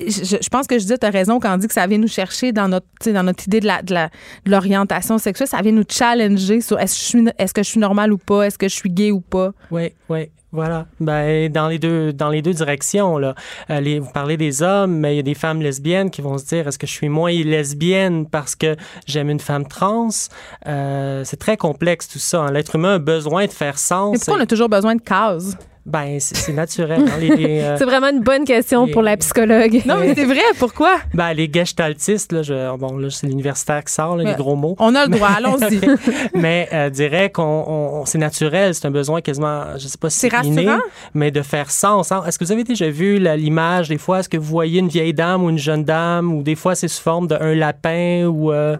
je, 0.00 0.36
je 0.42 0.48
pense 0.48 0.66
que 0.66 0.78
je 0.78 0.84
dis, 0.84 0.98
tu 0.98 1.06
as 1.06 1.10
raison 1.10 1.38
quand 1.38 1.54
on 1.54 1.58
dit 1.58 1.68
que 1.68 1.72
ça 1.74 1.86
vient 1.86 1.98
nous 1.98 2.08
chercher 2.08 2.50
dans 2.52 2.66
notre, 2.68 2.86
dans 3.12 3.22
notre 3.22 3.46
idée 3.46 3.60
de 3.60 3.66
la- 3.66 3.82
de 3.82 3.94
la- 3.94 4.08
de 4.44 4.50
l'orientation 4.50 5.16
sexuelle. 5.18 5.48
Ça 5.48 5.62
vient 5.62 5.72
nous 5.72 5.84
challenger 5.88 6.60
sur 6.60 6.78
est-ce 6.80 6.94
que, 6.94 7.00
je 7.00 7.04
suis, 7.04 7.24
est-ce 7.38 7.54
que 7.54 7.62
je 7.62 7.68
suis 7.68 7.80
normale 7.80 8.12
ou 8.12 8.18
pas, 8.18 8.42
est-ce 8.48 8.58
que 8.58 8.68
je 8.68 8.74
suis 8.74 8.90
gay 8.90 9.12
ou 9.12 9.20
pas? 9.20 9.52
Oui, 9.70 9.92
oui. 10.08 10.30
Voilà. 10.54 10.86
Ben, 11.00 11.50
dans 11.52 11.66
les 11.68 11.78
deux, 11.80 12.12
dans 12.12 12.28
les 12.30 12.40
deux 12.40 12.54
directions, 12.54 13.18
là. 13.18 13.34
Euh, 13.70 13.80
les- 13.80 13.98
vous 13.98 14.10
parlez 14.12 14.36
des 14.36 14.62
hommes, 14.62 14.96
mais 14.96 15.14
il 15.14 15.16
y 15.16 15.18
a 15.18 15.22
des 15.22 15.34
femmes 15.34 15.60
lesbiennes 15.60 16.10
qui 16.10 16.22
vont 16.22 16.38
se 16.38 16.44
dire, 16.46 16.68
est-ce 16.68 16.78
que 16.78 16.86
je 16.86 16.92
suis 16.92 17.08
moins 17.08 17.32
lesbienne 17.32 18.24
parce 18.26 18.54
que 18.54 18.76
j'aime 19.06 19.30
une 19.30 19.40
femme 19.40 19.66
trans? 19.66 20.08
Euh, 20.68 21.22
c'est 21.24 21.38
très 21.38 21.56
complexe, 21.56 22.06
tout 22.08 22.18
ça. 22.20 22.42
hein. 22.42 22.52
L'être 22.52 22.76
humain 22.76 22.94
a 22.94 22.98
besoin 22.98 23.46
de 23.46 23.50
faire 23.52 23.78
sens. 23.78 24.12
Mais 24.12 24.18
pourquoi 24.18 24.36
on 24.38 24.42
a 24.42 24.46
toujours 24.46 24.68
besoin 24.68 24.94
de 24.94 25.02
cases? 25.02 25.56
Ben, 25.86 26.18
c'est 26.18 26.52
naturel. 26.54 27.02
hein. 27.06 27.18
Euh, 27.22 27.76
C'est 27.78 27.84
vraiment 27.84 28.08
une 28.08 28.22
bonne 28.22 28.44
question 28.46 28.88
pour 28.88 29.02
la 29.02 29.18
psychologue. 29.18 29.82
Non, 29.84 29.96
mais 30.00 30.14
c'est 30.14 30.24
vrai, 30.24 30.40
pourquoi? 30.58 30.96
ben, 31.12 31.32
les 31.34 31.50
gestaltistes, 31.52 32.32
là, 32.32 32.42
je- 32.42 32.76
bon, 32.78 32.96
là, 32.96 33.10
c'est 33.10 33.26
l'universitaire 33.26 33.84
qui 33.84 33.92
sort, 33.92 34.16
là, 34.16 34.24
les 34.24 34.34
gros 34.34 34.56
mots. 34.56 34.76
On 34.78 34.94
a 34.94 35.04
le 35.04 35.10
droit, 35.10 35.28
allons-y. 35.36 35.80
mais 36.34 36.68
euh, 36.72 36.88
dirais 36.88 37.30
qu'on 37.30 37.42
on- 37.66 38.00
on- 38.00 38.06
c'est 38.06 38.16
naturel, 38.18 38.74
c'est 38.74 38.86
un 38.86 38.90
besoin 38.90 39.20
quasiment, 39.20 39.64
je 39.76 39.86
sais 39.88 39.98
pas 39.98 40.08
si 40.08 40.20
C'est 40.20 40.30
inné, 40.44 40.66
mais 41.12 41.30
de 41.30 41.42
faire 41.42 41.70
sens. 41.70 42.12
hein. 42.12 42.22
Est-ce 42.26 42.38
que 42.38 42.44
vous 42.46 42.52
avez 42.52 42.64
déjà 42.64 42.88
vu 42.88 43.18
l'image 43.18 43.90
des 43.90 43.98
fois, 43.98 44.20
est-ce 44.20 44.28
que 44.30 44.38
vous 44.38 44.44
voyez 44.44 44.80
une 44.80 44.88
vieille 44.88 45.12
dame 45.14 45.44
ou 45.44 45.50
une 45.50 45.58
jeune 45.58 45.84
dame, 45.84 46.32
ou 46.32 46.42
des 46.42 46.54
fois 46.54 46.74
c'est 46.74 46.88
sous 46.88 47.02
forme 47.02 47.26
d'un 47.26 47.54
lapin 47.54 48.24
ou 48.24 48.52
euh, 48.52 48.76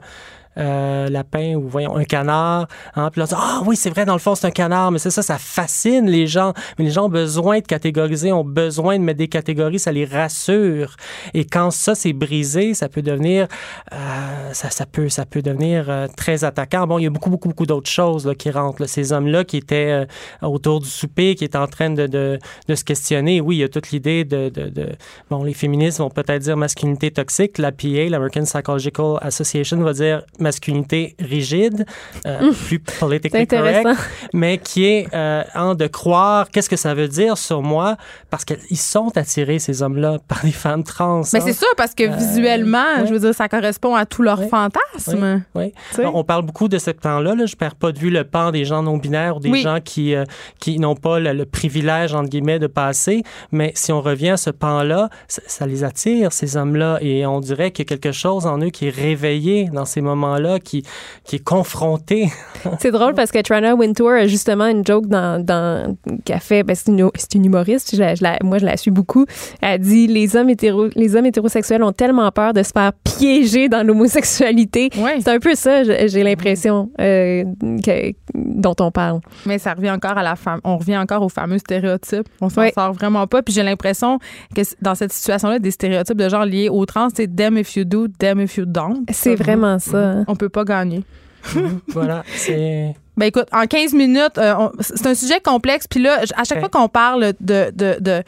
euh, 0.59 1.09
lapin 1.09 1.55
ou 1.55 1.69
voyons 1.69 1.97
un 1.97 2.05
canard, 2.05 2.67
hein, 2.95 3.11
puis 3.11 3.21
là 3.21 3.27
on 3.27 3.35
dit, 3.35 3.35
ah 3.37 3.63
oui 3.67 3.77
c'est 3.77 3.91
vrai 3.91 4.05
dans 4.05 4.13
le 4.13 4.19
fond 4.19 4.35
c'est 4.35 4.47
un 4.47 4.51
canard, 4.51 4.91
mais 4.91 4.99
c'est 4.99 5.11
ça 5.11 5.23
ça 5.23 5.39
fascine 5.39 6.07
les 6.07 6.27
gens, 6.27 6.53
mais 6.79 6.85
les 6.85 6.91
gens 6.91 7.07
ont 7.07 7.11
besoin 7.11 7.59
de 7.61 7.67
catégoriser, 7.67 8.33
ont 8.33 8.45
besoin 8.45 8.99
de 8.99 9.05
mettre 9.05 9.19
des 9.19 9.29
catégories, 9.29 9.79
ça 9.79 9.93
les 9.93 10.05
rassure. 10.05 10.97
Et 11.35 11.45
quand 11.45 11.71
ça 11.71 11.95
c'est 11.95 12.13
brisé, 12.13 12.75
ça 12.75 12.89
peut 12.89 13.03
devenir 13.03 13.49
euh, 13.93 14.53
ça, 14.53 14.71
ça 14.71 14.87
peut 14.87 15.09
ça 15.09 15.25
peut 15.27 15.43
devenir 15.43 15.87
euh, 15.89 16.07
très 16.17 16.45
attaquant. 16.45 16.87
Bon, 16.87 16.99
il 16.99 17.05
y 17.05 17.07
a 17.07 17.11
beaucoup 17.11 17.31
beaucoup 17.31 17.49
beaucoup 17.49 17.67
d'autres 17.67 17.91
choses 17.91 18.27
là, 18.27 18.35
qui 18.35 18.51
rentrent. 18.51 18.83
là. 18.83 18.89
Ces 18.89 19.13
hommes-là 19.13 19.45
qui 19.45 19.57
étaient 19.57 20.05
euh, 20.43 20.47
autour 20.47 20.81
du 20.81 20.89
souper, 20.89 21.35
qui 21.35 21.45
étaient 21.45 21.59
en 21.59 21.67
train 21.67 21.91
de, 21.91 22.07
de, 22.07 22.39
de 22.69 22.75
se 22.75 22.85
questionner. 22.85 23.41
Oui, 23.41 23.57
il 23.57 23.61
y 23.61 23.65
a 23.65 23.69
toute 23.69 23.91
l'idée 23.91 24.25
de, 24.25 24.49
de, 24.49 24.69
de- 24.69 24.93
bon, 25.31 25.43
les 25.45 25.55
féministes 25.55 25.99
vont 25.99 26.11
peut-être 26.11 26.43
dire 26.43 26.57
masculinité 26.57 27.11
toxique. 27.11 27.59
La 27.59 27.73
PA, 27.73 28.09
l'American 28.09 28.43
Psychological 28.45 29.19
Association, 29.21 29.79
va 29.79 29.93
dire 29.93 30.23
masculinité 30.45 31.17
rigide, 31.19 31.85
euh, 32.27 32.53
plus 32.53 32.81
C'est 32.87 32.99
politically 33.01 33.47
correct 33.47 33.89
mais 34.33 34.59
qui 34.59 34.85
est 34.87 35.07
euh, 35.15 35.43
en 35.55 35.75
de 35.75 35.87
croire 35.87 36.51
qu'est-ce 36.51 36.69
que 36.69 36.77
ça 36.77 36.95
veut 36.95 37.09
dire 37.09 37.37
sur 37.39 37.63
moi 37.63 37.97
parce 38.31 38.45
qu'ils 38.45 38.79
sont 38.79 39.11
attirés 39.17 39.59
ces 39.59 39.83
hommes-là 39.83 40.19
par 40.29 40.43
des 40.43 40.53
femmes 40.53 40.85
trans. 40.85 41.23
Mais 41.33 41.39
hein. 41.41 41.43
c'est 41.45 41.53
sûr, 41.53 41.69
parce 41.77 41.95
que 41.95 42.05
visuellement, 42.17 42.99
ouais. 42.99 43.07
je 43.07 43.13
veux 43.13 43.21
dire, 43.21 43.35
ça 43.35 43.49
correspond 43.49 43.95
à 43.95 44.07
tous 44.07 44.23
leurs 44.23 44.41
Ouais. 44.41 44.49
fantasmes. 44.49 45.43
Oui. 45.55 45.73
On 45.99 46.25
parle 46.25 46.45
beaucoup 46.45 46.69
de 46.69 46.79
ce 46.79 46.91
pan-là. 46.91 47.35
Là. 47.35 47.47
Je 47.47 47.57
perds 47.57 47.77
pas 47.77 47.93
de 47.93 47.99
vue 47.99 48.11
le 48.11 48.25
pan 48.25 48.51
des 48.51 48.65
gens 48.65 48.83
non-binaires 48.83 49.37
ou 49.37 49.41
des 49.41 49.51
Oui. 49.51 49.63
gens 49.63 49.79
qui, 49.83 50.15
euh, 50.15 50.25
qui 50.61 50.79
n'ont 50.79 50.97
pas 50.97 51.19
le, 51.21 51.33
le 51.33 51.47
privilège, 51.47 52.15
entre 52.15 52.29
guillemets, 52.29 52.59
de 52.59 52.67
passer. 52.67 53.23
Mais 53.53 53.73
si 53.75 53.93
on 53.93 54.01
revient 54.01 54.31
à 54.31 54.37
ce 54.37 54.51
pan-là, 54.51 55.09
ça, 55.29 55.43
ça 55.47 55.67
les 55.67 55.85
attire, 55.85 56.33
ces 56.33 56.57
hommes-là. 56.57 56.99
Et 57.01 57.25
on 57.27 57.41
dirait 57.41 57.71
qu'il 57.71 57.85
y 57.85 57.87
a 57.87 57.91
quelque 57.97 58.13
chose 58.13 58.47
en 58.47 58.59
eux 58.59 58.71
qui 58.71 58.89
est 58.89 58.95
réveillé 58.95 59.69
dans 59.73 59.85
ces 59.85 60.01
moments-là, 60.35 60.59
qui, 60.61 60.85
qui 61.25 61.37
est 61.37 61.45
confronté. 61.45 62.29
C'est 62.81 62.91
drôle 62.91 63.15
parce 63.15 63.31
que 63.31 63.41
Trana 63.41 63.75
Wintour 63.75 64.11
a 64.11 64.27
justement 64.27 64.67
une 64.67 64.85
joke 64.87 65.07
dans, 65.07 65.43
dans 65.45 65.97
qu'elle 66.25 66.41
fait, 66.41 66.63
ben 66.63 66.75
c'est 66.75 66.91
une, 66.91 67.11
c'est 67.15 67.35
une 67.35 67.45
humoriste, 67.45 67.95
je 67.95 68.01
la- 68.01 68.15
je 68.15 68.23
la- 68.23 68.39
moi 68.43 68.59
je 68.59 68.65
la 68.65 68.77
suis 68.77 68.91
beaucoup. 68.91 69.27
Elle 69.61 69.81
dit 69.81 70.07
les 70.07 70.35
hommes 70.37 70.49
hétéro, 70.51 70.87
les 70.95 71.15
hommes 71.17 71.27
hétérosexuels 71.27 71.83
ont 71.83 71.93
tellement 71.93 72.31
peur 72.31 72.53
de 72.55 72.63
se 72.63 72.71
faire 72.73 72.93
piéger 73.05 73.69
dans 73.69 73.87
l'homosexualité. 73.87 74.91
Ouais. 74.97 75.17
C'est 75.21 75.29
un 75.31 75.39
peu 75.39 75.55
ça, 75.55 75.83
j'ai 75.85 76.23
l'impression 76.23 76.91
euh, 77.01 77.45
que- 77.85 78.13
dont 78.35 78.75
on 78.81 78.91
parle. 78.91 79.21
Mais 79.47 79.59
ça 79.59 79.75
revient 79.75 79.91
encore 79.91 80.17
à 80.17 80.23
la 80.23 80.37
femme. 80.37 80.61
On 80.65 80.77
revient 80.79 80.97
encore 80.99 81.23
aux 81.23 81.29
fameux 81.29 81.59
stéréotypes. 81.59 82.29
On 82.41 82.49
s'en 82.49 82.69
sort 82.75 82.93
vraiment 82.93 83.27
pas. 83.27 83.43
Puis 83.43 83.55
j'ai 83.55 83.63
l'impression 83.63 84.19
que 84.55 84.63
dans 84.81 84.95
cette 84.95 85.13
situation-là, 85.13 85.59
des 85.59 85.71
stéréotypes 85.71 86.17
de 86.17 86.29
genre 86.29 86.45
liés 86.45 86.69
aux 86.71 86.87
trans, 86.87 87.09
c'est 87.15 87.35
them 87.35 87.59
if 87.59 87.77
you 87.77 87.85
do, 87.85 88.09
them 88.09 88.41
if 88.41 88.57
you 88.57 88.65
don't. 88.67 89.05
C'est 89.13 89.35
vraiment 89.35 89.79
ça. 89.79 90.24
On 90.27 90.37
peut 90.37 90.49
pas 90.49 90.65
gagner. 90.65 91.05
voilà. 91.89 92.25
C'est. 92.35 92.95
Ben 93.17 93.27
écoute, 93.27 93.47
en 93.53 93.67
15 93.67 93.93
minutes, 93.95 94.39
euh, 94.39 94.55
on- 94.59 94.73
c'est 94.81 95.07
un 95.07 95.15
sujet 95.15 95.41
complexe. 95.41 95.87
Puis 95.89 96.01
là, 96.01 96.25
j- 96.25 96.33
à 96.37 96.45
chaque 96.45 96.57
Ouais. 96.57 96.61
fois 96.61 96.69
qu'on 96.69 96.89
parle 96.89 97.33
de, 97.41 97.71
de, 97.73 97.97
de- 98.01 98.23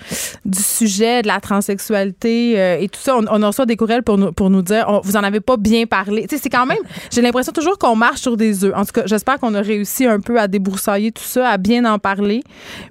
du 0.45 0.63
sujet 0.63 1.23
de 1.23 1.27
la 1.27 1.41
transsexualité 1.41 2.55
euh, 2.59 2.79
et 2.81 2.89
tout 2.89 3.01
ça, 3.01 3.17
on, 3.17 3.25
on 3.29 3.47
reçoit 3.47 3.67
des 3.67 3.77
courriels 3.77 4.03
pour 4.03 4.19
nous, 4.19 4.33
pour 4.33 4.51
nous 4.51 4.63
dire 4.63 4.85
on- 4.89 5.01
vous 5.01 5.17
en 5.17 5.23
avez 5.25 5.41
pas 5.41 5.57
bien 5.57 5.87
parlé. 5.87 6.27
Tu 6.27 6.37
sais, 6.37 6.43
c'est 6.43 6.51
quand 6.51 6.67
même, 6.67 6.79
j'ai 7.13 7.23
l'impression 7.23 7.53
toujours 7.53 7.79
qu'on 7.79 7.97
marche 7.97 8.21
sur 8.21 8.37
des 8.37 8.65
œufs. 8.65 8.73
En 8.77 8.85
tout 8.85 8.93
cas, 8.93 9.03
j'espère 9.07 9.39
qu'on 9.39 9.55
a 9.55 9.61
réussi 9.61 10.07
un 10.07 10.21
peu 10.21 10.39
à 10.39 10.49
débroussailler 10.49 11.13
tout 11.13 11.23
ça, 11.25 11.49
à 11.51 11.57
bien 11.59 11.85
en 11.85 11.99
parler. 11.99 12.43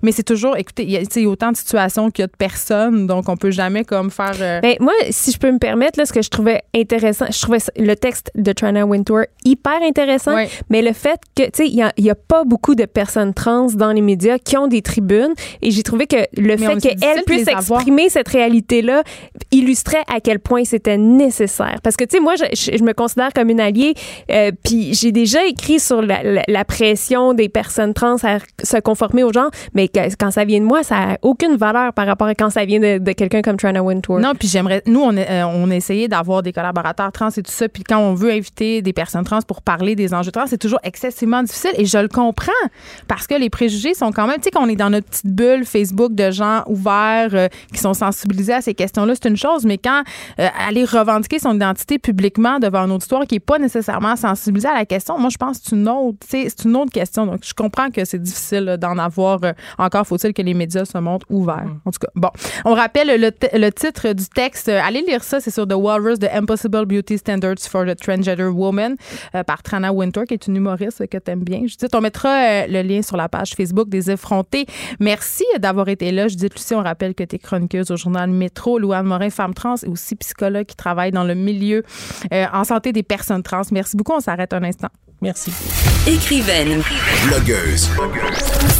Mais 0.01 0.11
c'est 0.11 0.23
toujours, 0.23 0.57
écoutez, 0.57 0.83
il 0.83 0.91
y 0.91 0.97
a 0.97 0.99
tu 0.99 1.05
sais, 1.11 1.19
il 1.21 1.23
y 1.23 1.27
a 1.27 1.29
autant 1.29 1.51
de 1.51 1.57
situations 1.57 2.09
qu'il 2.11 2.23
y 2.23 2.25
a 2.25 2.27
de 2.27 2.35
personnes, 2.37 3.07
donc 3.07 3.29
on 3.29 3.37
peut 3.37 3.51
jamais 3.51 3.83
comme 3.85 4.11
faire. 4.11 4.33
euh, 4.39 4.59
Ben, 4.61 4.75
moi, 4.79 4.93
si 5.11 5.31
je 5.31 5.37
peux 5.37 5.51
me 5.51 5.59
permettre, 5.59 5.99
là, 5.99 6.05
ce 6.05 6.13
que 6.13 6.21
je 6.21 6.29
trouvais 6.29 6.61
intéressant, 6.75 7.25
je 7.29 7.39
trouvais 7.41 7.59
ça- 7.59 7.71
le 7.77 7.95
texte 7.95 8.31
de 8.35 8.51
Trina 8.51 8.85
Wintour 8.85 9.21
hyper 9.43 9.81
intéressant, 9.81 10.35
Ouais. 10.35 10.49
mais 10.69 10.81
le 10.81 10.93
fait 10.93 11.19
que, 11.35 11.43
tu 11.43 11.49
sais, 11.53 11.67
il 11.67 11.75
y 11.75 11.84
a, 11.85 11.91
il 11.97 12.05
y 12.05 12.09
a 12.09 12.15
pas 12.15 12.43
beaucoup 12.43 12.75
de 12.75 12.85
personnes 12.85 13.33
trans 13.33 13.67
dans 13.73 13.91
les 13.91 14.01
médias 14.01 14.37
qui 14.37 14.57
ont 14.57 14.67
des 14.67 14.81
tribunes, 14.81 15.33
et 15.61 15.71
j'ai 15.71 15.83
trouvé 15.83 16.07
que 16.07 16.17
le 16.37 16.55
Mais 16.55 16.57
fait 16.57 16.65
c'est 16.65 16.75
difficile 16.75 16.99
qu'elle 16.99 17.19
de 17.19 17.23
puisse 17.23 17.45
les 17.47 17.53
avoir. 17.53 17.79
exprimer 17.81 18.09
cette 18.09 18.27
réalité-là 18.27 19.03
illustrait 19.51 20.03
à 20.13 20.19
quel 20.19 20.39
point 20.39 20.63
c'était 20.63 20.97
nécessaire. 20.97 21.77
Parce 21.83 21.95
que, 21.95 22.03
tu 22.03 22.17
sais, 22.17 22.19
moi, 22.21 22.33
je, 22.37 22.45
je- 22.71 22.77
je 22.77 22.83
me 22.83 22.93
considère 22.93 23.31
comme 23.33 23.49
une 23.49 23.59
alliée, 23.59 23.93
euh, 24.31 24.51
puis 24.63 24.93
j'ai 24.93 25.11
déjà 25.11 25.45
écrit 25.45 25.79
sur 25.79 26.01
la, 26.01 26.23
la- 26.23 26.43
la 26.47 26.65
pression 26.65 27.33
des 27.33 27.49
personnes 27.49 27.93
trans 27.93 28.15
à 28.23 28.37
se 28.63 28.77
conformer 28.79 29.23
aux 29.23 29.33
gens, 29.33 29.49
mais 29.73 29.89
quand 29.89 30.31
ça 30.31 30.45
vient 30.45 30.59
de 30.59 30.65
moi, 30.65 30.83
ça 30.83 30.95
a 31.13 31.17
aucune 31.21 31.55
valeur 31.55 31.93
par 31.93 32.05
rapport 32.07 32.27
à 32.27 32.35
quand 32.35 32.49
ça 32.49 32.65
vient 32.65 32.79
de, 32.79 32.97
de 32.97 33.11
quelqu'un 33.11 33.41
comme 33.41 33.57
Trina 33.57 33.83
Wintour. 33.83 34.19
Non, 34.19 34.31
puis 34.37 34.47
j'aimerais. 34.47 34.81
Nous, 34.85 35.01
on 35.01 35.15
euh, 35.15 35.43
on 35.45 35.69
a 35.71 35.75
essayé 35.75 36.07
d'avoir 36.07 36.43
des 36.43 36.51
collaborateurs 36.53 37.11
trans 37.11 37.29
et 37.29 37.41
tout 37.43 37.51
ça. 37.51 37.69
Puis 37.69 37.83
quand 37.83 37.99
on 37.99 38.13
veut 38.13 38.31
inviter 38.31 38.81
des 38.81 38.93
personnes 38.93 39.23
trans 39.23 39.39
pour 39.47 39.61
parler 39.61 39.95
des 39.95 40.13
enjeux 40.13 40.31
trans, 40.31 40.47
c'est 40.47 40.57
toujours 40.57 40.79
excessivement 40.83 41.43
difficile. 41.43 41.71
Et 41.77 41.85
je 41.85 41.97
le 41.97 42.07
comprends 42.07 42.51
parce 43.07 43.27
que 43.27 43.35
les 43.35 43.49
préjugés 43.49 43.93
sont 43.93 44.11
quand 44.11 44.27
même. 44.27 44.37
Tu 44.37 44.43
sais, 44.43 44.51
qu'on 44.51 44.67
est 44.67 44.75
dans 44.75 44.89
notre 44.89 45.07
petite 45.07 45.27
bulle 45.27 45.65
Facebook 45.65 46.13
de 46.13 46.31
gens 46.31 46.63
ouverts 46.67 47.29
euh, 47.33 47.47
qui 47.73 47.79
sont 47.79 47.93
sensibilisés 47.93 48.53
à 48.53 48.61
ces 48.61 48.73
questions-là, 48.73 49.13
c'est 49.15 49.29
une 49.29 49.37
chose. 49.37 49.65
Mais 49.65 49.77
quand 49.77 50.03
euh, 50.39 50.47
aller 50.67 50.85
revendiquer 50.85 51.39
son 51.39 51.55
identité 51.55 51.99
publiquement 51.99 52.59
devant 52.59 52.79
un 52.79 52.91
auditoire 52.91 53.25
qui 53.25 53.35
n'est 53.35 53.39
pas 53.39 53.59
nécessairement 53.59 54.15
sensibilisé 54.15 54.67
à 54.67 54.73
la 54.73 54.85
question, 54.85 55.17
moi, 55.17 55.29
je 55.29 55.37
pense 55.37 55.59
que 55.59 55.65
c'est 55.69 55.75
une 55.75 55.87
autre, 55.87 56.17
tu 56.21 56.27
sais, 56.27 56.47
c'est 56.49 56.65
une 56.65 56.75
autre 56.75 56.91
question. 56.91 57.25
Donc, 57.25 57.39
je 57.43 57.53
comprends 57.53 57.89
que 57.89 58.05
c'est 58.05 58.21
difficile 58.21 58.65
là, 58.65 58.77
d'en 58.77 58.97
avoir. 58.97 59.39
euh, 59.43 59.53
encore 59.77 60.05
faut-il 60.05 60.33
que 60.33 60.41
les 60.41 60.53
médias 60.53 60.85
se 60.85 60.97
montrent 60.97 61.25
ouverts. 61.29 61.67
En 61.85 61.91
tout 61.91 61.99
cas, 61.99 62.07
bon. 62.15 62.29
On 62.63 62.73
rappelle 62.73 63.19
le, 63.19 63.69
titre 63.71 64.13
du 64.13 64.25
texte. 64.27 64.69
Euh, 64.69 64.81
Allez 64.83 65.01
lire 65.01 65.23
ça, 65.23 65.39
c'est 65.39 65.51
sur 65.51 65.67
The 65.67 65.73
Walrus, 65.73 66.19
The 66.19 66.29
Impossible 66.33 66.85
Beauty 66.85 67.17
Standards 67.17 67.67
for 67.69 67.85
the 67.85 67.95
Transgender 67.95 68.47
Woman 68.47 68.95
euh, 69.33 69.43
par 69.43 69.63
Trana 69.63 69.91
Winter, 69.91 70.21
qui 70.27 70.33
est 70.35 70.47
une 70.47 70.55
humoriste 70.57 71.07
que 71.07 71.17
t'aimes 71.17 71.43
bien, 71.43 71.64
Judith, 71.67 71.93
on 71.93 72.01
mettra 72.01 72.29
euh, 72.29 72.67
le 72.67 72.81
lien 72.81 73.01
sur 73.01 73.17
la 73.17 73.29
page 73.29 73.53
Facebook 73.55 73.89
des 73.89 74.11
effrontés. 74.11 74.65
Merci 74.99 75.45
d'avoir 75.59 75.87
été 75.89 76.11
là. 76.11 76.27
Judith 76.27 76.53
Lucie, 76.53 76.75
on 76.75 76.83
rappelle 76.83 77.13
que 77.15 77.23
tu 77.23 77.35
es 77.35 77.39
chroniqueuse 77.39 77.91
au 77.91 77.97
journal 77.97 78.29
Métro. 78.29 78.79
Louane 78.79 79.05
Morin, 79.05 79.29
femme 79.29 79.53
trans 79.53 79.75
et 79.83 79.87
aussi 79.87 80.15
psychologue 80.15 80.65
qui 80.65 80.75
travaille 80.75 81.11
dans 81.11 81.23
le 81.23 81.35
milieu 81.35 81.83
euh, 82.33 82.45
en 82.53 82.63
santé 82.63 82.91
des 82.91 83.03
personnes 83.03 83.43
trans. 83.43 83.61
Merci 83.71 83.97
beaucoup. 83.97 84.13
On 84.13 84.19
s'arrête 84.19 84.53
un 84.53 84.63
instant. 84.63 84.89
Merci. 85.21 85.51
Écrivaine, 86.07 86.81
Blogueuse. 87.27 87.89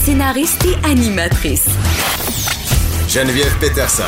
scénariste 0.03 0.65
et 0.65 0.89
animatrice. 0.89 1.67
Geneviève 3.07 3.57
Peterson. 3.59 4.03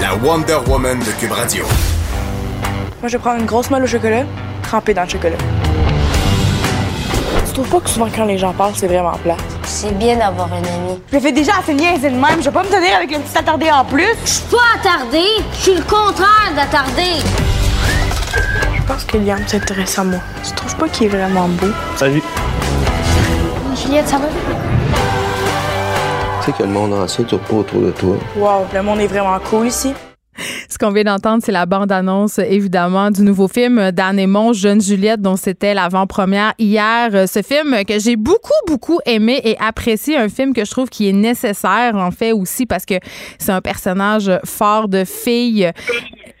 La 0.00 0.14
Wonder 0.16 0.58
Woman 0.66 0.98
de 1.00 1.20
Cube 1.20 1.32
Radio. 1.32 1.64
Moi, 3.00 3.08
je 3.08 3.16
vais 3.16 3.18
prendre 3.18 3.40
une 3.40 3.46
grosse 3.46 3.70
molle 3.70 3.82
au 3.82 3.86
chocolat, 3.86 4.24
trempée 4.62 4.94
dans 4.94 5.04
le 5.04 5.08
chocolat. 5.08 5.36
Tu 7.50 7.54
trouves 7.54 7.68
pas 7.68 7.80
que 7.80 7.90
souvent 7.90 8.06
quand 8.14 8.26
les 8.26 8.38
gens 8.38 8.52
parlent, 8.52 8.74
c'est 8.76 8.86
vraiment 8.86 9.10
plat? 9.24 9.34
C'est 9.64 9.98
bien 9.98 10.16
d'avoir 10.16 10.46
un 10.52 10.58
ami. 10.58 11.00
Je 11.10 11.16
le 11.16 11.20
fais 11.20 11.32
déjà 11.32 11.54
assez 11.58 11.74
niaiser 11.74 12.10
de 12.10 12.14
même. 12.14 12.38
Je 12.38 12.44
vais 12.44 12.52
pas 12.52 12.62
me 12.62 12.68
tenir 12.68 12.94
avec 12.96 13.10
le 13.10 13.18
petit 13.18 13.36
attardé 13.36 13.68
en 13.72 13.84
plus. 13.84 14.06
Je 14.24 14.30
suis 14.30 14.44
pas 14.44 14.58
attardé, 14.78 15.24
je 15.54 15.58
suis 15.58 15.74
le 15.74 15.82
contraire 15.82 16.52
d'attardé. 16.54 17.02
Je 18.76 18.82
pense 18.86 19.04
que 19.04 19.18
Liam 19.18 19.40
s'intéresse 19.48 19.98
à 19.98 20.04
moi. 20.04 20.20
Tu 20.44 20.52
trouves 20.52 20.76
pas 20.76 20.88
qu'il 20.88 21.08
est 21.08 21.10
vraiment 21.10 21.48
beau? 21.48 21.66
Salut. 21.96 22.22
Juliette, 23.74 24.06
ça 24.06 24.18
va? 24.18 24.28
Tu 26.38 26.46
sais 26.46 26.52
que 26.52 26.62
le 26.62 26.68
monde 26.68 26.92
entier 26.94 27.24
tourne 27.24 27.42
pas 27.42 27.56
autour 27.56 27.80
de 27.80 27.90
toi. 27.90 28.14
Wow, 28.36 28.66
le 28.72 28.80
monde 28.80 29.00
est 29.00 29.08
vraiment 29.08 29.40
cool 29.50 29.66
ici. 29.66 29.92
Qu'on 30.80 30.92
vient 30.92 31.04
d'entendre, 31.04 31.42
c'est 31.44 31.52
la 31.52 31.66
bande-annonce, 31.66 32.38
évidemment, 32.38 33.10
du 33.10 33.20
nouveau 33.20 33.48
film 33.48 33.90
d'Anne 33.90 34.18
Aymon, 34.18 34.54
Jeune 34.54 34.80
Juliette, 34.80 35.20
dont 35.20 35.36
c'était 35.36 35.74
l'avant-première 35.74 36.54
hier. 36.58 37.10
Euh, 37.12 37.26
Ce 37.26 37.42
film 37.42 37.84
que 37.84 37.98
j'ai 37.98 38.16
beaucoup, 38.16 38.48
beaucoup 38.66 38.98
aimé 39.04 39.42
et 39.44 39.58
apprécié. 39.58 40.16
Un 40.16 40.30
film 40.30 40.54
que 40.54 40.64
je 40.64 40.70
trouve 40.70 40.88
qui 40.88 41.06
est 41.06 41.12
nécessaire, 41.12 41.96
en 41.96 42.10
fait, 42.10 42.32
aussi, 42.32 42.64
parce 42.64 42.86
que 42.86 42.94
c'est 43.38 43.52
un 43.52 43.60
personnage 43.60 44.30
fort 44.46 44.88
de 44.88 45.04
fille. 45.04 45.70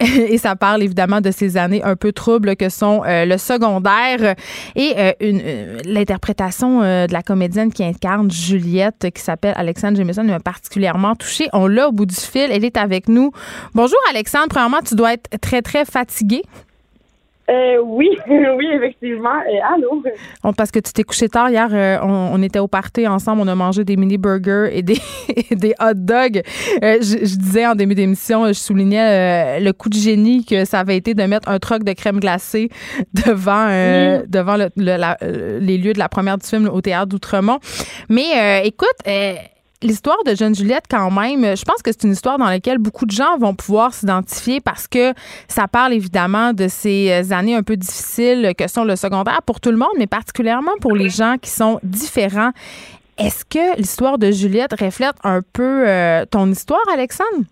Et 0.00 0.38
ça 0.38 0.56
parle 0.56 0.82
évidemment 0.82 1.20
de 1.20 1.30
ces 1.30 1.58
années 1.58 1.82
un 1.82 1.94
peu 1.94 2.10
troubles 2.10 2.56
que 2.56 2.70
sont 2.70 3.02
euh, 3.04 3.26
le 3.26 3.36
secondaire 3.36 4.34
et 4.74 4.94
euh, 4.96 5.78
l'interprétation 5.84 6.80
de 6.80 7.12
la 7.12 7.20
comédienne 7.22 7.70
qui 7.70 7.84
incarne 7.84 8.30
Juliette, 8.30 9.08
qui 9.14 9.20
s'appelle 9.20 9.52
Alexandre 9.56 9.98
Jameson, 9.98 10.24
m'a 10.24 10.40
particulièrement 10.40 11.14
touchée. 11.16 11.50
On 11.52 11.66
l'a 11.66 11.88
au 11.88 11.92
bout 11.92 12.06
du 12.06 12.14
fil. 12.14 12.48
Elle 12.50 12.64
est 12.64 12.78
avec 12.78 13.10
nous. 13.10 13.32
Bonjour 13.74 13.98
Alexandre. 14.08 14.29
Premièrement, 14.48 14.80
tu 14.86 14.94
dois 14.94 15.14
être 15.14 15.28
très, 15.40 15.62
très 15.62 15.84
fatiguée. 15.84 16.42
Euh, 17.48 17.78
oui, 17.84 18.08
oui, 18.28 18.68
effectivement. 18.74 19.30
Euh, 19.40 19.74
allô? 19.74 20.04
On- 20.44 20.52
parce 20.52 20.70
que 20.70 20.78
tu 20.78 20.92
t'es 20.92 21.02
couché 21.02 21.28
tard 21.28 21.50
hier. 21.50 21.66
euh, 21.72 21.98
on, 22.00 22.30
on 22.34 22.42
était 22.42 22.60
au 22.60 22.68
party 22.68 23.08
ensemble. 23.08 23.42
On 23.42 23.48
a 23.48 23.56
mangé 23.56 23.82
des 23.82 23.96
mini 23.96 24.18
burgers 24.18 24.68
et 24.72 24.82
des, 24.82 24.98
et 25.50 25.56
des 25.56 25.74
hot 25.80 25.94
dogs. 25.94 26.42
Euh, 26.84 26.98
je, 27.00 27.24
je 27.26 27.36
disais 27.36 27.66
en 27.66 27.74
début 27.74 27.96
d'émission, 27.96 28.46
je 28.46 28.52
soulignais 28.52 29.58
le 29.58 29.72
coup 29.72 29.88
de 29.88 29.94
génie 29.96 30.44
que 30.44 30.64
ça 30.64 30.78
avait 30.78 30.96
été 30.96 31.14
de 31.14 31.24
mettre 31.24 31.48
un 31.48 31.58
troc 31.58 31.82
de 31.82 31.92
crème 31.92 32.20
glacée 32.20 32.68
devant, 33.26 33.66
devant 34.28 34.56
le- 34.56 34.70
le- 34.76 34.96
la- 34.96 35.18
les 35.58 35.76
lieux 35.76 35.92
de 35.92 35.98
la 35.98 36.08
première 36.08 36.38
du 36.38 36.46
film 36.46 36.68
au 36.72 36.80
théâtre 36.80 37.06
d'Outremont. 37.06 37.58
Mais 38.08 38.62
écoute, 38.64 38.88
L'histoire 39.82 40.22
de 40.26 40.34
Jeune 40.34 40.54
Juliette, 40.54 40.84
quand 40.90 41.10
même, 41.10 41.56
je 41.56 41.64
pense 41.64 41.80
que 41.82 41.90
c'est 41.90 42.04
une 42.04 42.12
histoire 42.12 42.36
dans 42.36 42.50
laquelle 42.50 42.76
beaucoup 42.76 43.06
de 43.06 43.12
gens 43.12 43.38
vont 43.38 43.54
pouvoir 43.54 43.94
s'identifier 43.94 44.60
parce 44.60 44.86
que 44.86 45.14
ça 45.48 45.68
parle 45.68 45.94
évidemment 45.94 46.52
de 46.52 46.68
ces 46.68 47.10
euh, 47.10 47.34
années 47.34 47.54
un 47.54 47.62
peu 47.62 47.78
difficiles 47.78 48.52
que 48.58 48.68
sont 48.68 48.84
le 48.84 48.94
secondaire 48.94 49.40
pour 49.46 49.58
tout 49.58 49.70
le 49.70 49.78
monde, 49.78 49.88
mais 49.96 50.06
particulièrement 50.06 50.72
pour 50.82 50.94
les 50.94 51.08
gens 51.08 51.36
qui 51.40 51.48
sont 51.48 51.80
différents. 51.82 52.50
Est-ce 53.16 53.42
que 53.46 53.78
l'histoire 53.78 54.18
de 54.18 54.30
Juliette 54.30 54.78
reflète 54.78 55.16
un 55.24 55.40
peu 55.40 55.88
euh, 55.88 56.26
ton 56.30 56.50
histoire, 56.50 56.84
Alexandre? 56.92 57.46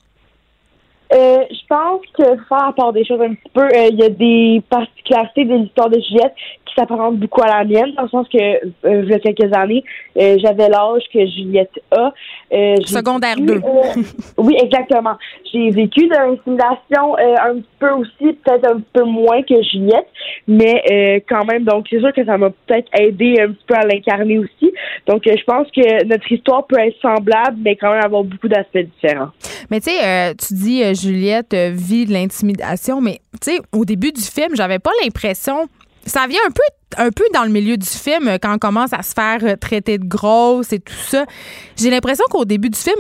Euh, 1.11 1.39
je 1.51 1.67
pense 1.67 2.03
que 2.13 2.25
faire 2.47 2.75
part 2.77 2.93
des 2.93 3.07
choses 3.07 3.23
un 3.23 3.33
petit 3.33 3.51
peu, 3.55 3.67
il 3.73 3.99
y 3.99 4.03
a 4.03 4.11
des 4.11 4.63
particularités 4.69 5.47
de 5.47 5.55
l'histoire 5.55 5.89
de 5.89 5.99
Juliette 5.99 6.35
qui 6.79 6.81
s'apparentent 6.81 7.19
beaucoup 7.19 7.43
à 7.43 7.47
la 7.59 7.65
mienne, 7.65 7.93
dans 7.97 8.03
le 8.05 8.09
sens 8.09 8.27
que, 8.29 8.39
euh, 8.39 9.03
il 9.05 9.09
y 9.09 9.15
a 9.15 9.19
quelques 9.19 9.53
années, 9.55 9.83
euh, 10.17 10.37
j'avais 10.41 10.69
l'âge 10.69 11.03
que 11.13 11.27
Juliette 11.27 11.73
a. 11.91 12.13
Euh, 12.53 12.77
Secondaire 12.85 13.37
vécu, 13.37 13.47
2. 13.47 13.55
euh, 13.55 14.03
oui, 14.39 14.57
exactement. 14.63 15.17
J'ai 15.53 15.71
vécu 15.71 16.07
de 16.07 16.15
l'intimidation 16.15 17.17
un 17.19 17.57
peu 17.79 17.91
aussi, 17.91 18.33
peut-être 18.45 18.67
un 18.71 18.81
peu 18.93 19.05
moins 19.05 19.43
que 19.43 19.63
Juliette, 19.63 20.09
mais 20.47 21.23
quand 21.29 21.45
même, 21.45 21.65
donc 21.65 21.87
c'est 21.91 22.01
sûr 22.01 22.13
que 22.13 22.25
ça 22.25 22.37
m'a 22.37 22.51
peut-être 22.51 22.89
aidé 22.99 23.41
un 23.41 23.53
petit 23.53 23.65
peu 23.67 23.75
à 23.75 23.85
l'incarner 23.87 24.39
aussi. 24.39 24.73
Donc, 25.07 25.23
je 25.25 25.45
pense 25.45 25.67
que 25.71 26.05
notre 26.05 26.31
histoire 26.31 26.67
peut 26.67 26.79
être 26.79 26.97
semblable, 27.01 27.57
mais 27.65 27.77
quand 27.77 27.93
même 27.93 28.05
avoir 28.05 28.25
beaucoup 28.25 28.49
d'aspects 28.49 28.79
différents. 28.79 29.31
Mais 29.71 29.81
tu 29.81 29.91
sais, 29.91 30.35
tu 30.35 30.55
dis 30.55 30.95
Juliette 30.95 31.55
vit 31.55 32.07
de 32.07 32.13
l'intimidation, 32.13 33.01
mais 33.01 33.21
tu 33.41 33.53
sais, 33.53 33.61
au 33.73 33.85
début 33.85 34.13
du 34.13 34.21
film, 34.23 34.55
j'avais 34.55 34.79
pas 34.79 34.91
l'impression. 35.03 35.69
Ça 36.09 36.27
vient 36.27 36.41
un 36.47 36.51
peu, 36.51 36.63
un 36.97 37.11
peu 37.11 37.25
dans 37.35 37.45
le 37.45 37.51
milieu 37.51 37.77
du 37.77 37.87
film 37.87 38.29
euh, 38.29 38.39
quand 38.41 38.55
on 38.55 38.59
commence 38.59 38.93
à 38.93 39.03
se 39.03 39.13
faire 39.13 39.39
euh, 39.43 39.57
traiter 39.57 39.99
de 39.99 40.07
grosse 40.07 40.73
et 40.73 40.79
tout 40.79 40.93
ça. 41.09 41.25
J'ai 41.77 41.91
l'impression 41.91 42.25
qu'au 42.31 42.45
début 42.45 42.71
du 42.71 42.79
film, 42.79 42.97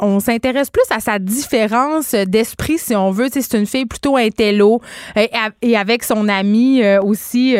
on, 0.00 0.20
s'intéresse 0.20 0.70
plus 0.70 0.82
à 0.90 1.00
sa 1.00 1.18
différence 1.18 2.14
euh, 2.14 2.24
d'esprit, 2.24 2.78
si 2.78 2.96
on 2.96 3.10
veut. 3.10 3.28
C'est 3.30 3.54
une 3.54 3.66
fille 3.66 3.86
plutôt 3.86 4.16
intello 4.16 4.80
et 5.62 5.76
avec 5.76 6.02
son 6.04 6.28
amie 6.28 6.82
aussi, 6.98 7.56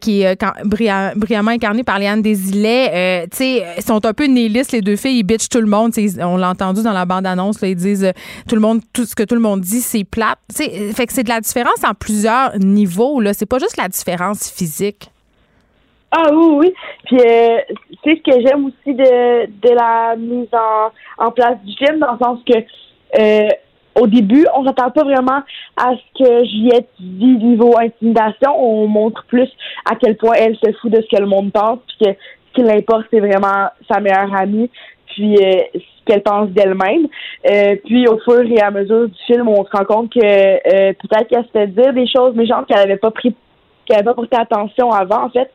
qui 0.00 0.22
est 0.22 0.36
quand- 0.36 0.52
brillamment 0.64 1.50
incarnée 1.50 1.84
par 1.84 1.98
Léane 1.98 2.22
Desilets. 2.22 2.90
Euh, 2.92 3.26
tu 3.30 3.36
sais, 3.38 3.64
sont 3.86 4.04
un 4.04 4.12
peu 4.12 4.24
nihilistes, 4.24 4.72
les 4.72 4.80
deux 4.80 4.96
filles. 4.96 5.18
Ils 5.18 5.22
bitchent 5.22 5.48
tout 5.48 5.60
le 5.60 5.66
monde. 5.66 5.92
On 6.20 6.36
l'a 6.36 6.50
entendu 6.50 6.82
dans 6.82 6.92
la 6.92 7.04
bande-annonce. 7.04 7.56
Ils 7.62 7.76
disent 7.76 8.12
tout 8.48 8.54
le 8.54 8.60
monde, 8.60 8.80
tout 8.92 9.04
ce 9.04 9.14
que 9.14 9.22
tout 9.22 9.34
le 9.34 9.40
monde 9.40 9.60
dit, 9.60 9.80
c'est 9.80 10.04
plate. 10.04 10.38
Tu 10.54 10.64
sais, 10.64 10.72
euh, 10.74 10.92
fait 10.92 11.06
que 11.06 11.12
c'est 11.12 11.24
de 11.24 11.28
la 11.28 11.40
différence 11.40 11.84
en 11.84 11.94
plusieurs 11.94 12.58
niveaux. 12.58 13.20
Là, 13.20 13.34
c'est 13.34 13.46
pas 13.46 13.58
juste 13.58 13.76
la 13.76 13.88
différence 13.88 14.50
physique. 14.50 14.71
Ah 16.14 16.28
oui, 16.30 16.46
oui. 16.58 16.74
Puis, 17.04 17.16
euh, 17.18 17.58
c'est 18.04 18.16
ce 18.16 18.22
que 18.22 18.46
j'aime 18.46 18.66
aussi 18.66 18.94
de, 18.94 19.46
de 19.46 19.74
la 19.74 20.14
mise 20.16 20.48
en, 20.52 21.24
en 21.26 21.30
place 21.30 21.56
du 21.64 21.74
film, 21.74 22.00
dans 22.00 22.12
le 22.12 22.18
sens 22.18 22.38
que 22.46 22.58
euh, 23.18 23.48
au 23.94 24.06
début, 24.06 24.46
on 24.54 24.64
s'attend 24.64 24.90
pas 24.90 25.04
vraiment 25.04 25.40
à 25.76 25.92
ce 25.94 26.22
que 26.22 26.44
Juliette 26.44 26.88
dit 26.98 27.36
niveau 27.36 27.78
intimidation. 27.78 28.52
On 28.58 28.86
montre 28.86 29.24
plus 29.26 29.48
à 29.90 29.96
quel 29.96 30.16
point 30.18 30.34
elle 30.34 30.56
se 30.56 30.70
fout 30.80 30.90
de 30.90 31.00
ce 31.00 31.16
que 31.16 31.20
le 31.20 31.26
monde 31.26 31.50
pense, 31.50 31.78
puis 31.86 32.06
que 32.06 32.12
ce 32.12 32.54
qui 32.54 32.62
l'importe, 32.62 33.06
c'est 33.10 33.20
vraiment 33.20 33.68
sa 33.90 34.00
meilleure 34.00 34.34
amie, 34.34 34.70
puis 35.06 35.36
euh, 35.36 35.60
ce 35.74 36.04
qu'elle 36.04 36.22
pense 36.22 36.50
d'elle-même. 36.50 37.06
Euh, 37.50 37.76
puis 37.86 38.06
au 38.06 38.18
fur 38.18 38.42
et 38.42 38.60
à 38.60 38.70
mesure 38.70 39.08
du 39.08 39.18
film, 39.26 39.48
on 39.48 39.64
se 39.64 39.70
rend 39.70 39.84
compte 39.84 40.12
que 40.12 40.20
peut-être 40.20 41.28
qu'elle 41.28 41.44
se 41.44 41.50
fait 41.52 41.68
dire 41.68 41.94
des 41.94 42.06
choses 42.06 42.34
méchantes 42.34 42.66
qu'elle 42.66 42.80
avait 42.80 42.96
pas 42.96 43.10
pris 43.10 43.34
qu'elle 43.86 43.96
n'avait 43.96 44.06
pas 44.06 44.14
porté 44.14 44.36
attention 44.36 44.90
avant, 44.90 45.24
en 45.24 45.30
fait. 45.30 45.50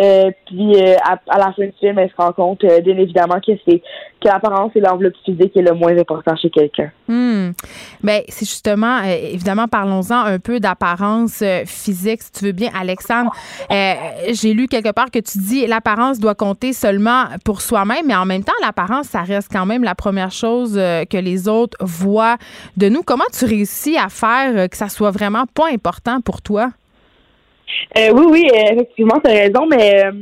Euh, 0.00 0.30
puis 0.46 0.76
euh, 0.76 0.94
à, 1.04 1.38
la 1.38 1.52
fin 1.52 1.64
du 1.64 1.72
film, 1.78 1.98
elle 1.98 2.10
se 2.10 2.16
rend 2.16 2.32
compte, 2.32 2.64
euh, 2.64 2.80
bien 2.80 2.96
évidemment, 2.96 3.40
que 3.46 3.52
c'est 3.66 3.82
que 4.20 4.28
l'apparence 4.28 4.72
et 4.74 4.80
l'enveloppe 4.80 5.14
physique 5.24 5.56
est 5.56 5.62
le 5.62 5.74
moins 5.74 5.96
important 5.96 6.34
chez 6.36 6.48
quelqu'un. 6.48 6.90
Hmm. 7.08 7.50
Ben, 8.02 8.22
c'est 8.28 8.46
justement, 8.48 9.02
évidemment, 9.02 9.66
parlons-en 9.66 10.24
un 10.24 10.38
peu 10.38 10.60
d'apparence 10.60 11.42
physique, 11.66 12.22
si 12.22 12.32
tu 12.32 12.44
veux 12.46 12.52
bien, 12.52 12.70
Alexandre. 12.78 13.32
J'ai 13.68 14.54
lu 14.54 14.68
quelque 14.68 14.92
part 14.92 15.10
que 15.10 15.18
tu 15.18 15.38
dis 15.38 15.66
l'apparence 15.66 16.20
doit 16.20 16.36
compter 16.36 16.72
seulement 16.72 17.24
pour 17.44 17.60
soi-même, 17.60 18.06
mais 18.06 18.14
en 18.14 18.24
même 18.24 18.44
temps, 18.44 18.52
l'apparence, 18.62 19.06
ça 19.06 19.22
reste 19.22 19.50
quand 19.52 19.66
même 19.66 19.82
la 19.82 19.96
première 19.96 20.30
chose 20.30 20.74
que 20.74 21.18
les 21.18 21.48
autres 21.48 21.76
voient 21.80 22.36
de 22.76 22.88
nous. 22.88 23.02
Comment 23.02 23.24
tu 23.36 23.44
réussis 23.44 23.98
à 23.98 24.08
faire 24.08 24.68
que 24.68 24.76
ça 24.76 24.88
soit 24.88 25.10
vraiment 25.10 25.44
pas 25.52 25.68
important 25.68 26.20
pour 26.20 26.42
toi? 26.42 26.70
Euh, 27.98 28.10
oui, 28.14 28.26
oui, 28.30 28.48
effectivement, 28.52 29.20
tu 29.22 29.30
as 29.30 29.34
raison, 29.34 29.66
mais 29.66 30.04
euh, 30.04 30.12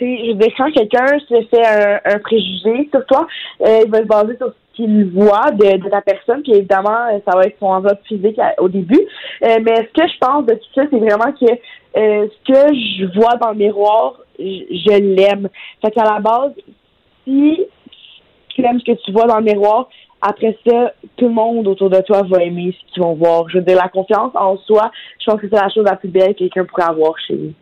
je 0.00 0.32
veux 0.32 0.34
dire, 0.34 0.52
quand 0.56 0.70
quelqu'un 0.72 1.06
se 1.18 1.42
fait 1.50 1.66
un, 1.66 2.00
un 2.04 2.18
préjugé 2.18 2.88
sur 2.90 3.04
toi, 3.06 3.26
euh, 3.60 3.80
il 3.84 3.90
va 3.90 3.98
se 3.98 4.04
baser 4.04 4.36
sur 4.36 4.48
ce 4.48 4.76
qu'il 4.76 5.10
voit 5.10 5.50
de, 5.52 5.76
de 5.76 6.00
personne, 6.04 6.42
puis 6.42 6.52
évidemment, 6.54 7.06
euh, 7.12 7.18
ça 7.26 7.36
va 7.36 7.44
être 7.44 7.58
son 7.58 7.66
enveloppe 7.66 8.00
physique 8.06 8.38
au 8.58 8.68
début. 8.68 9.00
Mais 9.40 9.76
ce 9.76 10.00
que 10.00 10.08
je 10.08 10.18
pense 10.20 10.46
de 10.46 10.54
tout 10.54 10.68
ça, 10.74 10.82
c'est 10.90 10.98
vraiment 10.98 11.32
que 11.32 11.46
ce 11.94 12.52
que 12.52 12.74
je 12.74 13.18
vois 13.18 13.36
dans 13.36 13.50
le 13.50 13.56
miroir, 13.56 14.18
je, 14.38 14.44
je 14.44 14.98
l'aime. 14.98 15.48
Fait 15.82 15.90
qu'à 15.90 16.04
la 16.04 16.20
base, 16.20 16.52
si 17.24 17.66
tu 18.48 18.64
aimes 18.64 18.80
ce 18.80 18.92
que 18.92 18.98
tu 19.04 19.12
vois 19.12 19.26
dans 19.26 19.38
le 19.38 19.44
miroir, 19.44 19.88
après 20.22 20.56
ça, 20.64 20.92
tout 21.16 21.26
le 21.26 21.34
monde 21.34 21.66
autour 21.66 21.90
de 21.90 22.00
toi 22.00 22.22
va 22.22 22.42
aimer 22.42 22.72
ce 22.72 22.94
qu'ils 22.94 23.02
vont 23.02 23.14
voir. 23.14 23.48
Je 23.48 23.58
veux 23.58 23.64
dire, 23.64 23.76
la 23.76 23.88
confiance 23.88 24.30
en 24.34 24.56
soi, 24.56 24.92
je 25.18 25.30
pense 25.30 25.40
que 25.40 25.48
c'est 25.48 25.60
la 25.60 25.68
chose 25.68 25.84
la 25.84 25.96
plus 25.96 26.08
belle 26.08 26.32
que 26.34 26.38
quelqu'un 26.38 26.64
pourrait 26.64 26.84
avoir 26.84 27.18
chez 27.18 27.34
lui. 27.34 27.54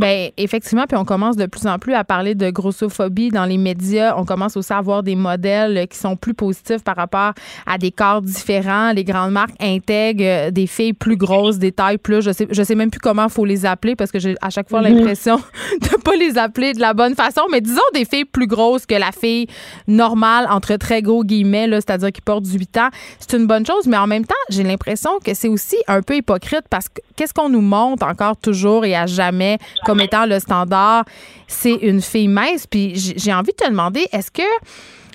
Ben 0.00 0.30
effectivement, 0.36 0.84
puis 0.88 0.96
on 0.96 1.04
commence 1.04 1.36
de 1.36 1.46
plus 1.46 1.66
en 1.66 1.78
plus 1.78 1.94
à 1.94 2.02
parler 2.04 2.34
de 2.34 2.50
grossophobie 2.50 3.28
dans 3.30 3.44
les 3.44 3.58
médias. 3.58 4.14
On 4.16 4.24
commence 4.24 4.56
aussi 4.56 4.72
à 4.72 4.78
avoir 4.78 5.02
des 5.02 5.14
modèles 5.14 5.86
qui 5.88 5.96
sont 5.98 6.16
plus 6.16 6.34
positifs 6.34 6.82
par 6.82 6.96
rapport 6.96 7.32
à 7.66 7.78
des 7.78 7.90
corps 7.92 8.20
différents. 8.20 8.92
Les 8.92 9.04
grandes 9.04 9.30
marques 9.32 9.54
intègrent 9.60 10.22
euh, 10.24 10.50
des 10.50 10.66
filles 10.66 10.94
plus 10.94 11.16
grosses, 11.16 11.58
des 11.58 11.70
tailles 11.72 11.98
plus. 11.98 12.22
Je 12.22 12.32
sais, 12.32 12.48
je 12.50 12.62
sais 12.62 12.74
même 12.74 12.90
plus 12.90 12.98
comment 12.98 13.28
faut 13.28 13.44
les 13.44 13.66
appeler 13.66 13.94
parce 13.94 14.10
que 14.10 14.18
j'ai 14.18 14.34
à 14.42 14.50
chaque 14.50 14.68
fois 14.68 14.80
Mhm. 14.82 14.96
l'impression 14.96 15.36
de 15.80 15.96
pas 16.02 16.16
les 16.16 16.36
appeler 16.38 16.72
de 16.72 16.80
la 16.80 16.92
bonne 16.92 17.14
façon. 17.14 17.42
Mais 17.52 17.60
disons 17.60 17.80
des 17.94 18.04
filles 18.04 18.24
plus 18.24 18.46
grosses 18.48 18.86
que 18.86 18.94
la 18.96 19.12
fille 19.12 19.46
normale 19.86 20.46
entre 20.50 20.76
très 20.76 21.02
gros 21.02 21.24
guillemets, 21.24 21.66
là, 21.66 21.76
c'est-à-dire 21.80 22.10
qui 22.12 22.20
porte 22.20 22.42
18 22.42 22.76
ans. 22.78 22.88
C'est 23.20 23.36
une 23.36 23.46
bonne 23.46 23.64
chose, 23.64 23.86
mais 23.86 23.96
en 23.96 24.06
même 24.06 24.24
temps, 24.26 24.34
j'ai 24.50 24.62
l'impression 24.62 25.10
que 25.24 25.34
c'est 25.34 25.48
aussi 25.48 25.76
un 25.86 26.02
peu 26.02 26.16
hypocrite 26.16 26.64
parce 26.68 26.88
que 26.88 27.00
qu'est-ce 27.16 27.32
qu'on 27.32 27.48
nous 27.48 27.60
montre 27.60 28.06
encore 28.06 28.36
toujours 28.36 28.84
et 28.84 28.94
à 28.96 29.06
jamais 29.06 29.58
comme 29.84 30.00
étant 30.00 30.26
le 30.26 30.38
standard, 30.38 31.04
c'est 31.46 31.74
une 31.74 32.00
fille 32.00 32.28
mince. 32.28 32.66
Puis 32.66 32.94
j'ai 32.94 33.32
envie 33.32 33.52
de 33.52 33.64
te 33.64 33.68
demander, 33.68 34.06
est-ce 34.12 34.30
que 34.30 34.42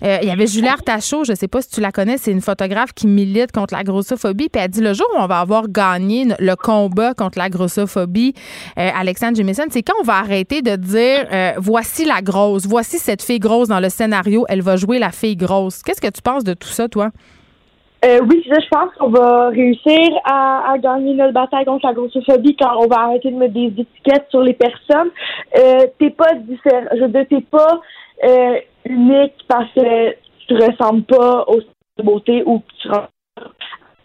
euh, 0.03 0.19
il 0.21 0.27
y 0.27 0.31
avait 0.31 0.47
Julie 0.47 0.67
Artachot, 0.67 1.23
je 1.25 1.33
sais 1.33 1.47
pas 1.47 1.61
si 1.61 1.69
tu 1.69 1.81
la 1.81 1.91
connais, 1.91 2.17
c'est 2.17 2.31
une 2.31 2.41
photographe 2.41 2.93
qui 2.93 3.07
milite 3.07 3.51
contre 3.51 3.73
la 3.73 3.83
grossophobie. 3.83 4.49
Puis 4.49 4.61
elle 4.61 4.69
dit 4.69 4.81
le 4.81 4.93
jour 4.93 5.07
où 5.13 5.19
on 5.19 5.27
va 5.27 5.39
avoir 5.39 5.67
gagné 5.67 6.27
le 6.39 6.55
combat 6.55 7.13
contre 7.13 7.37
la 7.37 7.49
grossophobie, 7.49 8.33
euh, 8.77 8.89
Alexandre 8.95 9.35
Jamison, 9.35 9.63
c'est 9.69 9.83
quand 9.83 9.95
on 9.99 10.03
va 10.03 10.17
arrêter 10.17 10.61
de 10.61 10.75
dire 10.75 11.27
euh, 11.31 11.53
voici 11.57 12.05
la 12.05 12.21
grosse, 12.21 12.65
voici 12.65 12.97
cette 12.97 13.21
fille 13.21 13.39
grosse 13.39 13.67
dans 13.67 13.79
le 13.79 13.89
scénario, 13.89 14.45
elle 14.47 14.61
va 14.61 14.77
jouer 14.77 14.99
la 14.99 15.11
fille 15.11 15.35
grosse. 15.35 15.83
Qu'est-ce 15.83 16.01
que 16.01 16.07
tu 16.07 16.21
penses 16.21 16.43
de 16.43 16.53
tout 16.53 16.69
ça, 16.69 16.87
toi? 16.87 17.11
Euh, 18.05 18.19
oui, 18.29 18.41
je 18.45 18.69
pense 18.69 18.93
qu'on 18.97 19.09
va 19.09 19.49
réussir 19.49 20.09
à, 20.23 20.71
à 20.71 20.77
gagner 20.77 21.13
notre 21.15 21.33
bataille 21.33 21.65
contre 21.65 21.85
la 21.85 21.93
grossophobie 21.93 22.55
quand 22.55 22.77
on 22.77 22.87
va 22.87 23.01
arrêter 23.01 23.29
de 23.29 23.35
mettre 23.35 23.53
des 23.53 23.73
étiquettes 23.77 24.27
sur 24.29 24.41
les 24.41 24.53
personnes. 24.53 25.11
Euh, 25.57 25.85
t'es 25.99 26.11
pas 26.11 26.33
différent, 26.35 26.85
je 26.93 27.01
veux 27.01 27.09
dire, 27.09 27.25
t'es 27.29 27.41
pas 27.41 27.81
euh, 28.23 28.59
unique 28.85 29.33
parce 29.49 29.69
que 29.73 30.15
tu 30.47 30.55
ressembles 30.55 31.03
pas 31.03 31.43
au 31.47 31.59
de 31.59 32.03
beauté 32.03 32.43
ou 32.45 32.59
que 32.59 32.89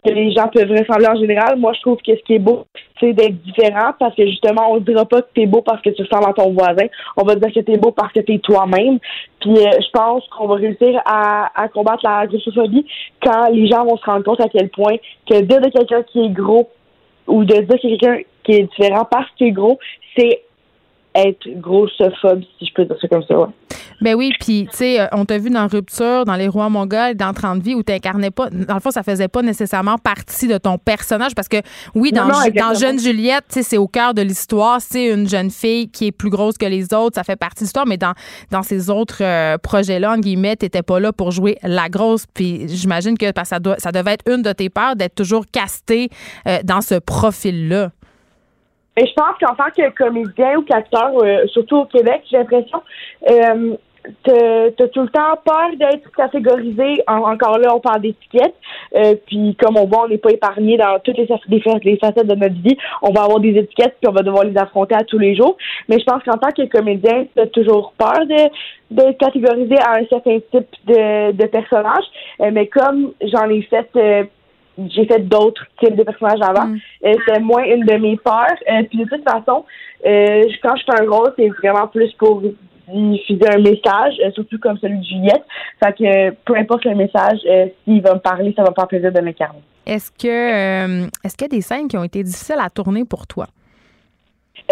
tu 0.05 0.13
les 0.13 0.31
gens 0.33 0.49
peuvent 0.49 0.69
ressembler 0.69 1.07
en 1.07 1.15
général. 1.15 1.57
Moi, 1.57 1.73
je 1.73 1.81
trouve 1.81 1.97
que 1.97 2.15
ce 2.15 2.21
qui 2.23 2.35
est 2.35 2.39
beau, 2.39 2.65
d'être 3.01 3.41
différent 3.43 3.91
parce 3.99 4.15
que 4.15 4.25
justement, 4.25 4.71
on 4.71 4.75
ne 4.75 4.79
dira 4.79 5.05
pas 5.05 5.21
que 5.21 5.27
t'es 5.33 5.45
beau 5.45 5.61
parce 5.61 5.81
que 5.81 5.89
tu 5.89 6.03
ressembles 6.03 6.29
à 6.29 6.33
ton 6.33 6.51
voisin. 6.53 6.87
On 7.17 7.23
va 7.23 7.35
dire 7.35 7.53
que 7.53 7.59
t'es 7.59 7.77
beau 7.77 7.91
parce 7.91 8.13
que 8.13 8.21
t'es 8.21 8.39
toi-même. 8.39 8.99
Puis 9.41 9.51
euh, 9.51 9.71
je 9.79 9.89
pense 9.91 10.23
qu'on 10.29 10.47
va 10.47 10.55
réussir 10.55 11.01
à, 11.05 11.51
à 11.61 11.67
combattre 11.67 12.01
la 12.03 12.25
grossophobie 12.27 12.85
quand 13.21 13.49
les 13.51 13.67
gens 13.67 13.85
vont 13.85 13.97
se 13.97 14.05
rendre 14.05 14.23
compte 14.23 14.41
à 14.41 14.49
quel 14.49 14.69
point 14.69 14.95
que 15.29 15.41
dire 15.41 15.61
de 15.61 15.69
quelqu'un 15.69 16.03
qui 16.03 16.25
est 16.25 16.29
gros 16.29 16.69
ou 17.27 17.43
de 17.43 17.55
dire 17.55 17.67
que 17.67 17.87
quelqu'un 17.87 18.19
qui 18.43 18.53
est 18.53 18.63
différent 18.63 19.05
parce 19.09 19.29
qu'il 19.37 19.47
est 19.47 19.51
gros, 19.51 19.79
c'est 20.17 20.44
être 21.15 21.47
grossophobe, 21.59 22.43
si 22.59 22.65
je 22.65 22.73
peux 22.73 22.85
dire 22.85 22.97
ça 22.99 23.07
comme 23.07 23.23
ça. 23.23 23.39
Ouais. 23.39 23.47
Ben 24.01 24.13
oui, 24.13 24.31
puis 24.39 24.67
tu 24.69 24.77
sais, 24.77 24.99
euh, 24.99 25.07
on 25.13 25.25
t'a 25.25 25.37
vu 25.37 25.49
dans 25.49 25.67
Rupture, 25.67 26.25
dans 26.25 26.35
Les 26.35 26.47
Rois 26.47 26.69
Mongols, 26.69 27.15
dans 27.15 27.33
30 27.33 27.61
vies, 27.61 27.75
où 27.75 27.83
tu 27.83 27.93
pas, 28.31 28.49
dans 28.49 28.73
le 28.73 28.79
fond, 28.79 28.91
ça 28.91 29.03
faisait 29.03 29.29
pas 29.29 29.41
nécessairement 29.41 29.97
partie 29.97 30.47
de 30.47 30.57
ton 30.57 30.77
personnage, 30.77 31.33
parce 31.33 31.47
que 31.47 31.57
oui, 31.95 32.11
dans, 32.11 32.25
Non, 32.25 32.33
non, 32.33 32.69
dans 32.69 32.73
Jeune 32.77 32.99
Juliette, 32.99 33.45
tu 33.49 33.55
sais, 33.55 33.63
c'est 33.63 33.77
au 33.77 33.87
cœur 33.87 34.13
de 34.13 34.21
l'histoire, 34.21 34.81
c'est 34.81 35.07
une 35.07 35.29
jeune 35.29 35.49
fille 35.49 35.89
qui 35.89 36.07
est 36.07 36.11
plus 36.11 36.29
grosse 36.29 36.57
que 36.57 36.65
les 36.65 36.93
autres, 36.93 37.15
ça 37.15 37.23
fait 37.23 37.37
partie 37.37 37.63
de 37.63 37.65
l'histoire, 37.65 37.87
mais 37.87 37.97
dans, 37.97 38.13
dans 38.51 38.63
ces 38.63 38.89
autres 38.89 39.23
euh, 39.23 39.57
projets-là, 39.57 40.11
en 40.11 40.17
guillemets, 40.17 40.57
t'étais 40.57 40.83
pas 40.83 40.99
là 40.99 41.13
pour 41.13 41.31
jouer 41.31 41.57
la 41.63 41.87
grosse, 41.87 42.25
puis 42.33 42.67
j'imagine 42.67 43.17
que 43.17 43.31
parce 43.31 43.49
que 43.49 43.55
ça, 43.55 43.59
doit, 43.59 43.75
ça 43.77 43.91
devait 43.91 44.13
être 44.13 44.29
une 44.29 44.41
de 44.41 44.51
tes 44.51 44.69
peurs 44.69 44.95
d'être 44.95 45.15
toujours 45.15 45.45
castée 45.51 46.09
euh, 46.47 46.59
dans 46.63 46.81
ce 46.81 46.95
profil-là. 46.95 47.91
Et 48.97 49.05
je 49.05 49.13
pense 49.13 49.37
qu'en 49.39 49.55
tant 49.55 49.69
que 49.75 49.89
comédien 49.91 50.57
ou 50.57 50.61
qu'acteur, 50.61 51.11
euh, 51.21 51.45
surtout 51.47 51.77
au 51.77 51.85
Québec, 51.85 52.21
j'ai 52.29 52.37
l'impression, 52.37 52.81
euh, 53.29 53.75
t'as 54.23 54.87
tout 54.87 55.01
le 55.01 55.09
temps 55.09 55.35
peur 55.43 55.69
d'être 55.77 56.09
catégorisé. 56.15 57.03
En- 57.07 57.23
encore 57.31 57.57
là, 57.57 57.75
on 57.75 57.79
parle 57.79 58.01
d'étiquettes. 58.01 58.55
Euh, 58.95 59.15
puis 59.25 59.55
comme 59.59 59.77
on 59.77 59.85
voit, 59.85 60.03
on 60.05 60.07
n'est 60.07 60.17
pas 60.17 60.31
épargné 60.31 60.77
dans 60.77 60.99
toutes 60.99 61.17
les 61.17 61.27
facettes 61.27 62.27
de 62.27 62.35
notre 62.35 62.61
vie. 62.61 62.77
On 63.01 63.11
va 63.11 63.23
avoir 63.23 63.39
des 63.39 63.57
étiquettes 63.57 63.95
puis 63.99 64.07
on 64.07 64.13
va 64.13 64.21
devoir 64.21 64.43
les 64.43 64.57
affronter 64.57 64.95
à 64.95 65.03
tous 65.03 65.17
les 65.17 65.35
jours. 65.35 65.57
Mais 65.89 65.99
je 65.99 66.05
pense 66.05 66.23
qu'en 66.23 66.37
tant 66.37 66.51
que 66.51 66.65
comédien, 66.67 67.25
t'as 67.35 67.47
toujours 67.47 67.93
peur 67.97 68.25
de 68.27 68.49
d'être 68.91 69.17
catégorisé 69.17 69.75
à 69.79 69.95
un 69.95 70.05
certain 70.05 70.37
type 70.51 70.67
de, 70.85 71.31
de 71.31 71.45
personnage. 71.47 72.03
Euh, 72.41 72.51
mais 72.53 72.67
comme 72.67 73.13
j'en 73.21 73.49
ai 73.49 73.63
fait 73.63 73.89
euh, 73.95 74.23
j'ai 74.89 75.05
fait 75.05 75.19
d'autres 75.19 75.65
types 75.79 75.95
de 75.95 76.03
personnages 76.03 76.41
avant. 76.41 76.69
Euh, 77.05 77.13
C'était 77.25 77.39
moins 77.39 77.63
une 77.63 77.85
de 77.85 77.93
mes 77.95 78.17
peurs. 78.17 78.47
Euh, 78.69 78.83
puis 78.89 78.99
de 78.99 79.05
toute 79.05 79.23
façon, 79.23 79.65
euh, 80.05 80.43
quand 80.61 80.75
je 80.75 80.83
fais 80.83 81.01
un 81.01 81.09
rôle, 81.09 81.33
c'est 81.37 81.49
vraiment 81.49 81.87
plus 81.87 82.11
pour 82.13 82.41
diffuser 82.87 83.49
un 83.49 83.59
message, 83.59 84.13
euh, 84.23 84.31
surtout 84.31 84.59
comme 84.59 84.77
celui 84.77 84.99
de 84.99 85.03
Juliette. 85.03 85.43
Fait 85.83 85.93
que 85.93 86.31
peu 86.45 86.55
importe 86.55 86.85
le 86.85 86.95
message, 86.95 87.39
s'il 87.83 88.01
va 88.01 88.13
me 88.13 88.19
parler, 88.19 88.53
ça 88.55 88.63
va 88.63 88.69
me 88.69 88.75
faire 88.75 88.87
plaisir 88.87 89.11
de 89.11 89.19
l'incarner. 89.19 89.59
Est-ce 89.85 90.11
que 90.11 91.05
est-ce 91.23 91.35
qu'il 91.35 91.45
y 91.45 91.51
a 91.51 91.55
des 91.55 91.61
scènes 91.61 91.87
qui 91.87 91.97
ont 91.97 92.03
été 92.03 92.23
difficiles 92.23 92.59
à 92.59 92.69
tourner 92.69 93.05
pour 93.05 93.27
toi? 93.27 93.47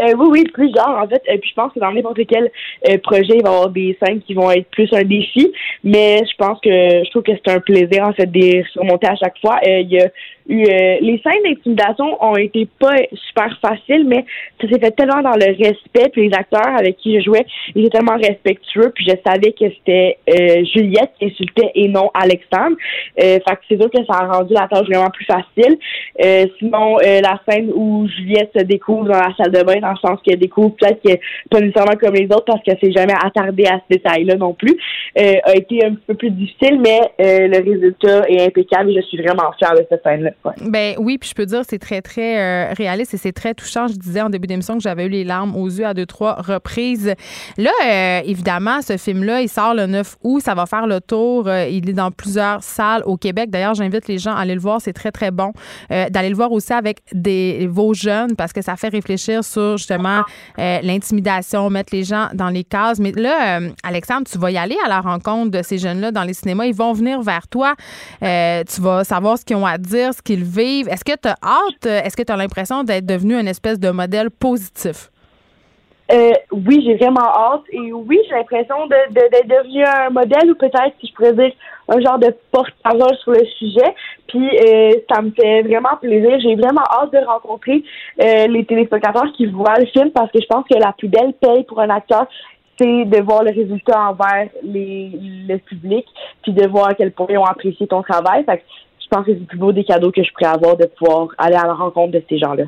Euh, 0.02 0.14
oui, 0.18 0.28
oui, 0.32 0.44
plusieurs, 0.54 0.90
en 0.90 1.08
fait. 1.08 1.22
Et 1.28 1.38
puis 1.38 1.50
je 1.50 1.56
pense 1.56 1.72
que 1.74 1.80
dans 1.80 1.92
n'importe 1.92 2.26
quel 2.28 2.52
euh, 2.90 2.98
projet, 2.98 3.36
il 3.36 3.44
va 3.44 3.52
y 3.52 3.54
avoir 3.54 3.70
des 3.70 3.98
scènes 4.02 4.22
qui 4.22 4.34
vont 4.34 4.50
être 4.50 4.70
plus 4.72 4.92
un 4.94 5.04
défi. 5.04 5.52
Mais 5.84 6.20
je 6.20 6.36
pense 6.38 6.60
que 6.62 6.70
je 6.70 7.10
trouve 7.12 7.24
que 7.24 7.32
c'est 7.34 7.52
un 7.52 7.60
plaisir, 7.60 8.08
en 8.08 8.14
fait, 8.14 8.26
de 8.26 8.40
les 8.40 8.64
surmonter 8.72 9.08
à 9.08 9.16
chaque 9.16 9.38
fois. 9.40 9.60
Euh, 9.68 9.82
il 9.82 9.92
y 9.92 10.00
a 10.00 10.10
eu 10.48 10.64
euh, 10.64 10.98
les 11.02 11.22
scènes 11.24 11.44
d'intimidation 11.44 12.24
ont 12.24 12.36
été 12.36 12.68
pas 12.80 12.96
super 13.28 13.58
faciles, 13.62 14.06
mais 14.08 14.26
ça 14.62 14.68
s'est 14.68 14.80
fait 14.80 14.92
tellement 14.92 15.22
dans 15.22 15.36
le 15.36 15.56
respect. 15.58 16.10
Puis 16.12 16.30
les 16.30 16.36
acteurs 16.36 16.76
avec 16.78 16.98
qui 16.98 17.20
je 17.20 17.26
jouais, 17.26 17.46
ils 17.76 17.86
étaient 17.86 17.98
tellement 17.98 18.18
respectueux. 18.18 18.92
Puis 18.94 19.06
je 19.06 19.16
savais 19.26 19.52
que 19.52 19.66
c'était 19.78 20.18
euh, 20.30 20.64
Juliette 20.74 21.12
qui 21.20 21.26
insultait 21.26 21.72
et 21.76 21.88
non 21.88 22.10
Alexandre. 22.14 22.76
Euh, 23.22 23.40
fait 23.48 23.56
que 23.56 23.62
c'est 23.70 23.80
sûr 23.80 23.90
que 23.90 24.06
ça 24.06 24.20
a 24.20 24.38
rendu 24.38 24.54
la 24.54 24.68
tâche 24.68 24.88
vraiment 24.88 25.10
plus 25.10 25.26
facile. 25.26 25.78
Euh, 26.24 26.46
sinon, 26.60 26.98
euh, 27.00 27.22
la 27.22 27.40
scène 27.48 27.72
où 27.74 28.08
Juliette 28.08 28.52
se 28.56 28.64
découvre 28.64 29.06
dans 29.06 29.20
la 29.20 29.34
salle 29.36 29.52
de 29.52 29.64
bain, 29.64 29.80
dans 29.80 29.92
le 29.92 29.98
sens 29.98 30.20
qu'elle 30.24 30.40
découvre 30.40 30.76
peut-être 30.76 31.02
que 31.02 31.20
pas 31.50 31.60
nécessairement 31.60 31.98
comme 32.00 32.16
les 32.16 32.26
autres 32.26 32.46
parce 32.46 32.64
qu'elle 32.64 32.80
s'est 32.80 32.92
jamais 32.92 33.14
attardée 33.14 33.66
à 33.66 33.80
ce 33.80 33.96
détail-là 33.96 34.36
non 34.36 34.54
plus, 34.54 34.76
euh, 35.20 35.36
a 35.44 35.56
été 35.56 35.86
un 35.86 35.96
peu 36.08 36.14
plus 36.14 36.32
difficile, 36.32 36.80
mais 36.80 37.00
le 37.20 37.58
résultat 37.58 38.28
est 38.30 38.46
impeccable 38.46 38.92
et 38.92 38.96
je 38.96 39.02
suis 39.02 39.18
vraiment 39.18 39.52
fière 39.58 39.74
de 39.74 39.86
cette 39.90 40.04
scène-là. 40.04 40.33
Ben 40.62 40.96
oui, 40.98 41.18
puis 41.18 41.30
je 41.30 41.36
peux 41.36 41.46
dire 41.46 41.62
c'est 41.68 41.80
très 41.80 42.02
très 42.02 42.40
euh, 42.40 42.74
réaliste 42.74 43.14
et 43.14 43.18
c'est 43.18 43.32
très 43.32 43.54
touchant. 43.54 43.88
Je 43.88 43.96
disais 43.96 44.22
en 44.22 44.30
début 44.30 44.48
d'émission 44.48 44.76
que 44.76 44.84
j'avais 44.84 45.06
eu 45.06 45.10
les 45.10 45.24
larmes 45.24 45.56
aux 45.56 45.68
yeux 45.68 45.86
à 45.86 45.94
deux 45.94 46.06
trois 46.06 46.36
reprises. 46.36 47.14
Là, 47.58 47.72
euh, 47.86 48.22
évidemment, 48.26 48.82
ce 48.82 48.98
film-là, 48.98 49.42
il 49.42 49.50
sort 49.50 49.74
le 49.74 49.86
9 49.86 50.18
août, 50.24 50.42
ça 50.44 50.56
va 50.56 50.66
faire 50.66 50.88
le 50.88 51.00
tour. 51.00 51.48
Euh, 51.48 51.68
il 51.68 51.90
est 51.90 51.94
dans 51.94 52.12
plusieurs 52.12 52.64
salles 52.64 53.04
au 53.06 53.18
Québec. 53.18 53.50
D'ailleurs, 53.50 53.74
j'invite 53.74 54.08
les 54.08 54.18
gens 54.18 54.36
à 54.36 54.40
aller 54.40 54.56
le 54.56 54.62
voir, 54.62 54.82
c'est 54.82 54.94
très 54.94 55.12
très 55.12 55.32
bon. 55.32 55.54
D'aller 55.90 56.30
le 56.30 56.36
voir 56.36 56.52
aussi 56.52 56.74
avec 56.74 57.00
des 57.14 57.68
vos 57.70 57.94
jeunes 57.94 58.36
parce 58.36 58.52
que 58.54 58.62
ça 58.62 58.76
fait 58.76 58.90
réfléchir 58.90 59.44
sur 59.44 59.78
justement 59.78 60.24
l'intimidation, 60.58 61.70
mettre 61.70 61.94
les 61.96 62.04
gens 62.04 62.30
dans 62.34 62.50
les 62.50 62.64
cases. 62.64 63.00
Mais 63.00 63.12
là, 63.12 63.60
Alexandre, 63.84 64.24
tu 64.30 64.38
vas 64.38 64.52
y 64.52 64.58
aller 64.58 64.78
à 64.86 64.90
la 64.90 65.02
rencontre 65.02 65.52
de 65.52 65.62
ces 65.62 65.78
jeunes-là 65.78 66.12
dans 66.12 66.24
les 66.24 66.34
cinémas. 66.34 66.66
Ils 66.66 66.74
vont 66.74 66.94
venir 66.94 67.22
vers 67.22 67.48
toi. 67.48 67.76
Tu 68.20 68.82
vas 68.82 69.04
savoir 69.04 69.38
ce 69.38 69.46
qu'ils 69.46 69.56
ont 69.56 69.66
à 69.66 69.78
dire, 69.78 70.14
ce 70.14 70.22
qu'ils 70.24 70.44
vivent. 70.44 70.88
Est-ce 70.90 71.04
que 71.04 71.18
tu 71.20 71.28
as 71.28 71.36
hâte? 71.44 71.86
euh, 71.86 72.02
Est-ce 72.04 72.16
que 72.16 72.24
tu 72.24 72.32
as 72.32 72.38
l'impression 72.38 72.84
d'être 72.84 73.06
devenu 73.06 73.36
une 73.36 73.48
espèce 73.48 73.80
de 73.80 73.90
modèle 73.90 74.30
positif? 74.32 75.10
Euh, 76.12 76.32
oui, 76.52 76.84
j'ai 76.86 76.96
vraiment 76.96 77.26
hâte 77.26 77.64
et 77.72 77.94
oui, 77.94 78.20
j'ai 78.28 78.36
l'impression 78.36 78.88
d'être 78.88 79.48
devenu 79.48 79.84
un 79.86 80.10
modèle 80.10 80.52
ou 80.52 80.56
peut-être, 80.56 80.94
si 81.00 81.08
je 81.08 81.14
pourrais 81.14 81.34
dire, 81.34 81.52
un 81.88 82.00
genre 82.02 82.20
de 82.20 82.36
porte-parole 82.52 83.16
sur 83.24 83.32
le 83.32 83.46
sujet. 83.58 83.96
Puis 84.28 84.50
euh, 84.50 84.92
ça 85.12 85.22
me 85.22 85.32
fait 85.32 85.62
vraiment 85.64 85.96
plaisir. 86.02 86.40
J'ai 86.42 86.56
vraiment 86.56 86.84
hâte 86.92 87.14
de 87.14 87.26
rencontrer 87.26 87.84
les 88.18 88.66
téléspectateurs 88.66 89.32
qui 89.36 89.46
voient 89.48 89.80
le 89.80 89.86
film 89.88 90.12
parce 90.12 90.32
que 90.32 90.40
je 90.42 90.46
pense 90.48 90.66
que 90.70 90.78
la 90.78 90.92
plus 90.92 91.08
belle 91.08 91.34
paye 91.42 91.64
pour 91.64 91.80
un 91.80 91.90
acteur, 91.90 92.28
c'est 92.80 93.06
de 93.06 93.22
voir 93.22 93.44
le 93.44 93.52
résultat 93.52 94.10
envers 94.10 94.50
les, 94.64 95.12
le 95.48 95.58
public, 95.58 96.06
puis 96.42 96.52
de 96.54 96.68
voir 96.68 96.88
à 96.90 96.94
quel 96.96 97.12
point 97.12 97.28
ils 97.30 97.38
ont 97.38 97.46
apprécié 97.46 97.86
ton 97.88 98.02
travail. 98.02 98.44
Fait 98.46 98.58
que 98.58 98.64
pense 99.14 99.26
que 99.26 99.34
c'est 99.34 99.40
le 99.40 99.46
plus 99.46 99.58
beau 99.58 99.72
des 99.72 99.84
cadeaux 99.84 100.12
que 100.12 100.24
je 100.24 100.30
pourrais 100.32 100.52
avoir 100.52 100.76
de 100.76 100.86
pouvoir 100.86 101.28
aller 101.38 101.56
à 101.56 101.68
la 101.68 101.74
rencontre 101.74 102.14
de 102.14 102.24
ces 102.28 102.40
gens-là. 102.40 102.64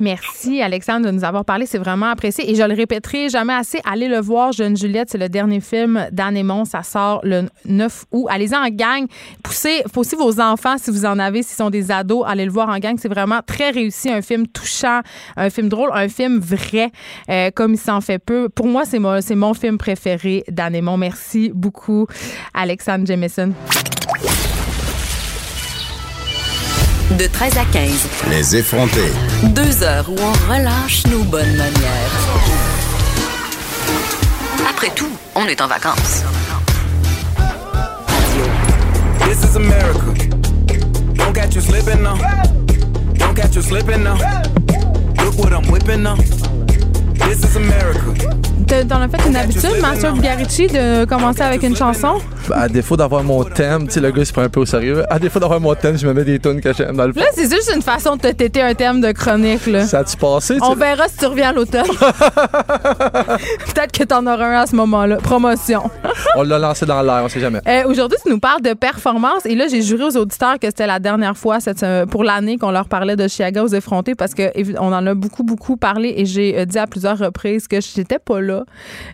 Merci, 0.00 0.60
Alexandre, 0.60 1.06
de 1.06 1.12
nous 1.12 1.24
avoir 1.24 1.44
parlé. 1.44 1.66
C'est 1.66 1.78
vraiment 1.78 2.06
apprécié. 2.06 2.50
Et 2.50 2.54
je 2.54 2.62
le 2.62 2.74
répéterai 2.74 3.28
jamais 3.28 3.52
assez. 3.52 3.80
Allez 3.84 4.08
le 4.08 4.18
voir, 4.20 4.52
Jeune 4.52 4.76
Juliette. 4.76 5.10
C'est 5.10 5.18
le 5.18 5.28
dernier 5.28 5.60
film 5.60 6.06
d'Anne. 6.10 6.34
Ça 6.64 6.82
sort 6.82 7.20
le 7.22 7.42
9 7.64 8.04
août. 8.10 8.26
Allez-y 8.28 8.56
en 8.56 8.68
gang. 8.70 9.06
Poussez 9.42 9.82
aussi 9.96 10.16
vos 10.16 10.40
enfants, 10.40 10.76
si 10.78 10.90
vous 10.90 11.04
en 11.04 11.18
avez, 11.18 11.42
s'ils 11.42 11.56
sont 11.56 11.70
des 11.70 11.92
ados. 11.92 12.24
Allez 12.26 12.44
le 12.44 12.50
voir 12.50 12.68
en 12.68 12.78
gang. 12.78 12.96
C'est 12.98 13.08
vraiment 13.08 13.40
très 13.46 13.70
réussi. 13.70 14.10
Un 14.10 14.20
film 14.20 14.48
touchant, 14.48 15.00
un 15.36 15.48
film 15.48 15.68
drôle, 15.68 15.90
un 15.92 16.08
film 16.08 16.38
vrai, 16.40 16.90
euh, 17.30 17.50
comme 17.54 17.74
il 17.74 17.78
s'en 17.78 18.00
fait 18.00 18.18
peu. 18.18 18.48
Pour 18.48 18.66
moi, 18.66 18.84
c'est 18.84 18.98
mon, 18.98 19.20
mon 19.36 19.54
film 19.54 19.78
préféré 19.78 20.42
d'Anne. 20.48 20.74
Merci 20.98 21.52
beaucoup, 21.54 22.06
Alexandre 22.52 23.06
Jameson. 23.06 23.52
De 27.10 27.26
13 27.26 27.58
à 27.58 27.64
15, 27.72 27.90
Les 28.30 28.56
effrontés. 28.56 29.12
deux 29.50 29.82
heures 29.82 30.06
où 30.08 30.16
on 30.20 30.52
relâche 30.52 31.06
nos 31.06 31.22
bonnes 31.24 31.56
manières. 31.56 32.10
Après 34.68 34.90
tout, 34.94 35.10
on 35.34 35.46
est 35.46 35.60
en 35.60 35.68
vacances. 35.68 36.22
This 39.20 39.44
is 39.44 39.56
America. 39.56 40.00
Don't 41.14 41.32
catch 41.34 41.54
you 41.54 41.60
slipping 41.60 42.02
now. 42.02 42.16
Don't 43.18 43.34
catch 43.34 43.54
you 43.54 43.62
slipping 43.62 44.02
now. 44.02 44.16
Look 45.24 45.38
what 45.38 45.52
I'm 45.52 45.70
whipping 45.70 46.02
now. 46.02 46.16
T'en 48.88 49.00
as 49.00 49.08
fait 49.08 49.28
une 49.28 49.36
habitude, 49.36 49.70
Master 49.80 50.12
Bugarici, 50.14 50.66
de 50.66 51.04
commencer 51.04 51.42
avec 51.42 51.62
une 51.62 51.76
chanson? 51.76 52.14
À 52.52 52.68
défaut 52.68 52.96
d'avoir 52.96 53.22
mon 53.22 53.44
thème, 53.44 53.86
tu 53.86 53.94
sais, 53.94 54.00
le 54.00 54.10
gars, 54.10 54.22
il 54.22 54.26
se 54.26 54.32
prend 54.32 54.42
un 54.42 54.48
peu 54.48 54.60
au 54.60 54.66
sérieux. 54.66 55.04
À 55.10 55.18
défaut 55.18 55.38
d'avoir 55.38 55.60
mon 55.60 55.74
thème, 55.74 55.96
je 55.96 56.06
me 56.06 56.12
mets 56.12 56.24
des 56.24 56.38
tunes 56.40 56.60
que 56.60 56.72
j'aime 56.72 56.96
dans 56.96 57.06
le 57.06 57.12
fond. 57.12 57.20
Là, 57.20 57.26
c'est 57.34 57.50
juste 57.50 57.72
une 57.74 57.82
façon 57.82 58.16
de 58.16 58.20
te 58.22 58.32
téter 58.32 58.62
un 58.62 58.74
thème 58.74 59.00
de 59.00 59.12
chronique, 59.12 59.66
là. 59.66 59.86
Ça 59.86 60.00
a-tu 60.00 60.16
passé? 60.16 60.56
On 60.60 60.74
verra 60.74 61.08
si 61.08 61.16
tu 61.18 61.26
reviens 61.26 61.50
à 61.50 61.52
l'automne. 61.52 61.84
Peut-être 63.74 63.92
que 63.92 64.04
t'en 64.04 64.26
auras 64.26 64.44
un 64.46 64.60
à 64.62 64.66
ce 64.66 64.74
moment-là. 64.76 65.16
Promotion. 65.16 65.90
On 66.36 66.42
l'a 66.42 66.58
lancé 66.58 66.84
dans 66.84 67.00
l'air, 67.02 67.22
on 67.24 67.28
sait 67.28 67.40
jamais. 67.40 67.60
Euh, 67.68 67.84
Aujourd'hui, 67.86 68.18
tu 68.24 68.30
nous 68.30 68.40
parles 68.40 68.62
de 68.62 68.72
performance. 68.74 69.46
Et 69.46 69.54
là, 69.54 69.66
j'ai 69.70 69.82
juré 69.82 70.04
aux 70.04 70.16
auditeurs 70.16 70.58
que 70.58 70.66
c'était 70.66 70.86
la 70.86 70.98
dernière 70.98 71.36
fois 71.36 71.60
cette, 71.60 71.84
pour 72.10 72.24
l'année 72.24 72.58
qu'on 72.58 72.70
leur 72.72 72.88
parlait 72.88 73.16
de 73.16 73.28
Chiaga 73.28 73.62
aux 73.62 73.68
effrontés 73.68 74.14
parce 74.14 74.34
que 74.34 74.42
évi- 74.58 74.76
on 74.80 74.92
en 74.92 75.06
a 75.06 75.14
beaucoup, 75.14 75.44
beaucoup 75.44 75.76
parlé 75.76 76.12
et 76.16 76.26
j'ai 76.26 76.58
euh, 76.58 76.64
dit 76.64 76.78
à 76.78 76.86
plusieurs 76.86 77.23
reprises 77.24 77.68
que 77.68 77.80
j'étais 77.80 78.18
pas 78.18 78.40
là, 78.40 78.64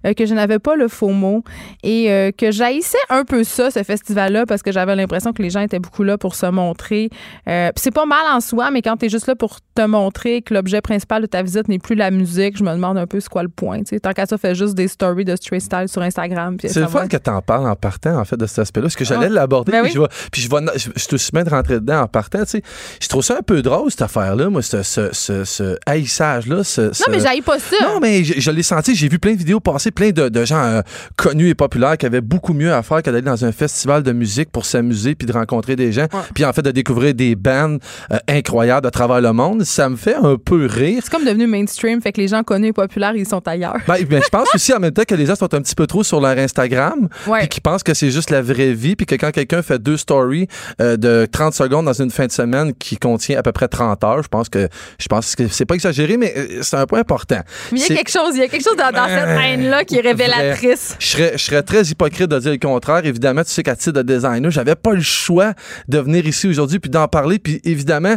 euh, 0.06 0.12
que 0.14 0.26
je 0.26 0.34
n'avais 0.34 0.58
pas 0.58 0.76
le 0.76 0.88
faux 0.88 1.08
mot 1.10 1.42
et 1.82 2.10
euh, 2.10 2.30
que 2.36 2.50
j'haïssais 2.50 2.98
un 3.08 3.24
peu 3.24 3.44
ça, 3.44 3.70
ce 3.70 3.82
festival-là, 3.82 4.46
parce 4.46 4.62
que 4.62 4.72
j'avais 4.72 4.96
l'impression 4.96 5.32
que 5.32 5.42
les 5.42 5.50
gens 5.50 5.60
étaient 5.60 5.78
beaucoup 5.78 6.02
là 6.02 6.18
pour 6.18 6.34
se 6.34 6.46
montrer. 6.46 7.10
Euh, 7.48 7.70
c'est 7.76 7.90
pas 7.90 8.06
mal 8.06 8.24
en 8.32 8.40
soi, 8.40 8.70
mais 8.70 8.82
quand 8.82 8.96
tu 8.96 9.06
es 9.06 9.08
juste 9.08 9.26
là 9.26 9.34
pour 9.36 9.58
te 9.74 9.82
montrer 9.82 10.42
que 10.42 10.54
l'objet 10.54 10.80
principal 10.80 11.22
de 11.22 11.26
ta 11.26 11.42
visite 11.42 11.68
n'est 11.68 11.78
plus 11.78 11.94
la 11.94 12.10
musique, 12.10 12.56
je 12.58 12.64
me 12.64 12.72
demande 12.72 12.98
un 12.98 13.06
peu 13.06 13.20
c'est 13.20 13.28
quoi 13.28 13.42
le 13.42 13.48
point. 13.48 13.78
tu 13.78 13.84
sais. 13.90 14.00
Tant 14.00 14.12
qu'à 14.12 14.26
ça, 14.26 14.36
fais 14.38 14.54
juste 14.54 14.74
des 14.74 14.88
stories 14.88 15.24
de 15.24 15.36
street 15.36 15.60
style 15.60 15.86
sur 15.88 16.02
Instagram. 16.02 16.56
C'est 16.62 16.80
le 16.80 16.86
fun 16.88 17.06
que 17.08 17.16
t'en 17.16 17.40
parles 17.42 17.68
en 17.68 17.76
partant, 17.76 18.18
en 18.18 18.24
fait, 18.24 18.36
de 18.36 18.46
cet 18.46 18.60
aspect-là. 18.60 18.84
Parce 18.86 18.96
que 18.96 19.04
j'allais 19.04 19.26
Ah. 19.26 19.40
l'aborder, 19.40 19.72
Ben 19.72 19.82
puis, 19.82 19.90
oui. 19.90 19.94
je 19.94 20.00
vais, 20.00 20.08
puis 20.32 20.42
je 20.42 20.48
vais, 20.50 20.56
je, 20.76 20.88
je 21.10 21.16
suis 21.16 21.30
de 21.32 21.48
rentrer 21.50 21.74
dedans 21.74 22.02
en 22.02 22.06
partant, 22.08 22.44
tu. 22.44 22.60
Je 23.00 23.08
trouve 23.08 23.22
ça 23.22 23.36
un 23.38 23.42
peu 23.42 23.62
drôle, 23.62 23.90
cette 23.90 24.02
affaire-là, 24.02 24.50
moi, 24.50 24.62
ce, 24.62 24.82
ce, 24.82 25.08
ce, 25.12 25.44
ce 25.44 25.76
haïssage-là. 25.86 26.56
Non, 26.78 26.90
mais 27.10 27.20
j'haïs 27.20 27.42
pas 27.42 27.58
ça. 27.58 27.76
Non, 27.82 27.89
mais 28.00 28.24
je, 28.24 28.40
je 28.40 28.50
l'ai 28.50 28.62
senti. 28.62 28.94
J'ai 28.94 29.08
vu 29.08 29.18
plein 29.18 29.32
de 29.32 29.38
vidéos 29.38 29.60
passer, 29.60 29.90
plein 29.90 30.10
de, 30.10 30.28
de 30.28 30.44
gens 30.44 30.62
euh, 30.62 30.82
connus 31.16 31.48
et 31.48 31.54
populaires 31.54 31.96
qui 31.96 32.06
avaient 32.06 32.20
beaucoup 32.20 32.52
mieux 32.52 32.72
à 32.72 32.82
faire 32.82 33.02
que 33.02 33.10
d'aller 33.10 33.22
dans 33.22 33.44
un 33.44 33.52
festival 33.52 34.02
de 34.02 34.12
musique 34.12 34.50
pour 34.50 34.64
s'amuser 34.64 35.14
puis 35.14 35.26
de 35.26 35.32
rencontrer 35.32 35.76
des 35.76 35.92
gens. 35.92 36.06
Puis 36.34 36.44
en 36.44 36.52
fait, 36.52 36.62
de 36.62 36.70
découvrir 36.70 37.14
des 37.14 37.34
bands 37.36 37.76
euh, 38.12 38.18
incroyables 38.28 38.86
à 38.86 38.90
travers 38.90 39.20
le 39.20 39.32
monde. 39.32 39.64
Ça 39.64 39.88
me 39.88 39.96
fait 39.96 40.14
un 40.14 40.36
peu 40.36 40.66
rire. 40.66 41.00
C'est 41.02 41.10
comme 41.10 41.24
devenu 41.24 41.46
mainstream, 41.46 42.00
fait 42.00 42.12
que 42.12 42.20
les 42.20 42.28
gens 42.28 42.42
connus 42.42 42.68
et 42.68 42.72
populaires, 42.72 43.14
ils 43.14 43.26
sont 43.26 43.46
ailleurs. 43.46 43.76
Ben, 43.86 44.02
ben, 44.04 44.22
je 44.22 44.28
pense 44.28 44.48
aussi 44.54 44.72
en 44.72 44.78
même 44.78 44.92
temps 44.92 45.04
que 45.06 45.14
les 45.14 45.26
gens 45.26 45.34
sont 45.34 45.52
un 45.54 45.60
petit 45.60 45.74
peu 45.74 45.86
trop 45.86 46.02
sur 46.02 46.20
leur 46.20 46.36
Instagram, 46.38 47.08
puis 47.38 47.48
qui 47.48 47.60
pensent 47.60 47.82
que 47.82 47.94
c'est 47.94 48.10
juste 48.10 48.30
la 48.30 48.42
vraie 48.42 48.72
vie, 48.72 48.96
puis 48.96 49.06
que 49.06 49.14
quand 49.14 49.30
quelqu'un 49.30 49.62
fait 49.62 49.78
deux 49.78 49.96
stories 49.96 50.46
euh, 50.80 50.96
de 50.96 51.26
30 51.30 51.54
secondes 51.54 51.86
dans 51.86 52.00
une 52.00 52.10
fin 52.10 52.26
de 52.26 52.32
semaine 52.32 52.72
qui 52.74 52.96
contient 52.96 53.38
à 53.38 53.42
peu 53.42 53.52
près 53.52 53.68
30 53.68 54.04
heures, 54.04 54.22
je 54.22 54.28
pense 54.28 54.48
que 54.48 54.68
je 54.98 55.06
pense 55.06 55.34
que 55.34 55.48
c'est 55.48 55.64
pas 55.64 55.74
exagéré, 55.74 56.16
mais 56.16 56.34
c'est 56.62 56.76
un 56.76 56.86
point 56.86 57.00
important. 57.00 57.40
Mais 57.72 57.79
y 57.80 57.92
a 57.92 57.96
quelque 57.96 58.10
chose, 58.10 58.34
il 58.34 58.40
y 58.40 58.42
a 58.42 58.48
quelque 58.48 58.64
chose 58.64 58.76
dans, 58.76 58.90
dans 58.90 59.06
cette 59.06 59.38
haine-là 59.40 59.84
qui 59.84 59.96
est 59.96 60.00
révélatrice. 60.00 60.96
je 60.98 61.06
serais, 61.06 61.32
je 61.36 61.44
serais 61.44 61.62
très 61.62 61.82
hypocrite 61.82 62.28
de 62.28 62.38
dire 62.38 62.52
le 62.52 62.58
contraire. 62.58 63.04
Évidemment, 63.04 63.42
tu 63.42 63.50
sais 63.50 63.62
qu'à 63.62 63.76
titre 63.76 64.02
de 64.02 64.02
designer, 64.02 64.50
j'avais 64.50 64.74
pas 64.74 64.92
le 64.92 65.00
choix 65.00 65.54
de 65.88 65.98
venir 65.98 66.26
ici 66.26 66.48
aujourd'hui 66.48 66.78
puis 66.78 66.90
d'en 66.90 67.08
parler. 67.08 67.38
Puis 67.38 67.60
évidemment, 67.64 68.16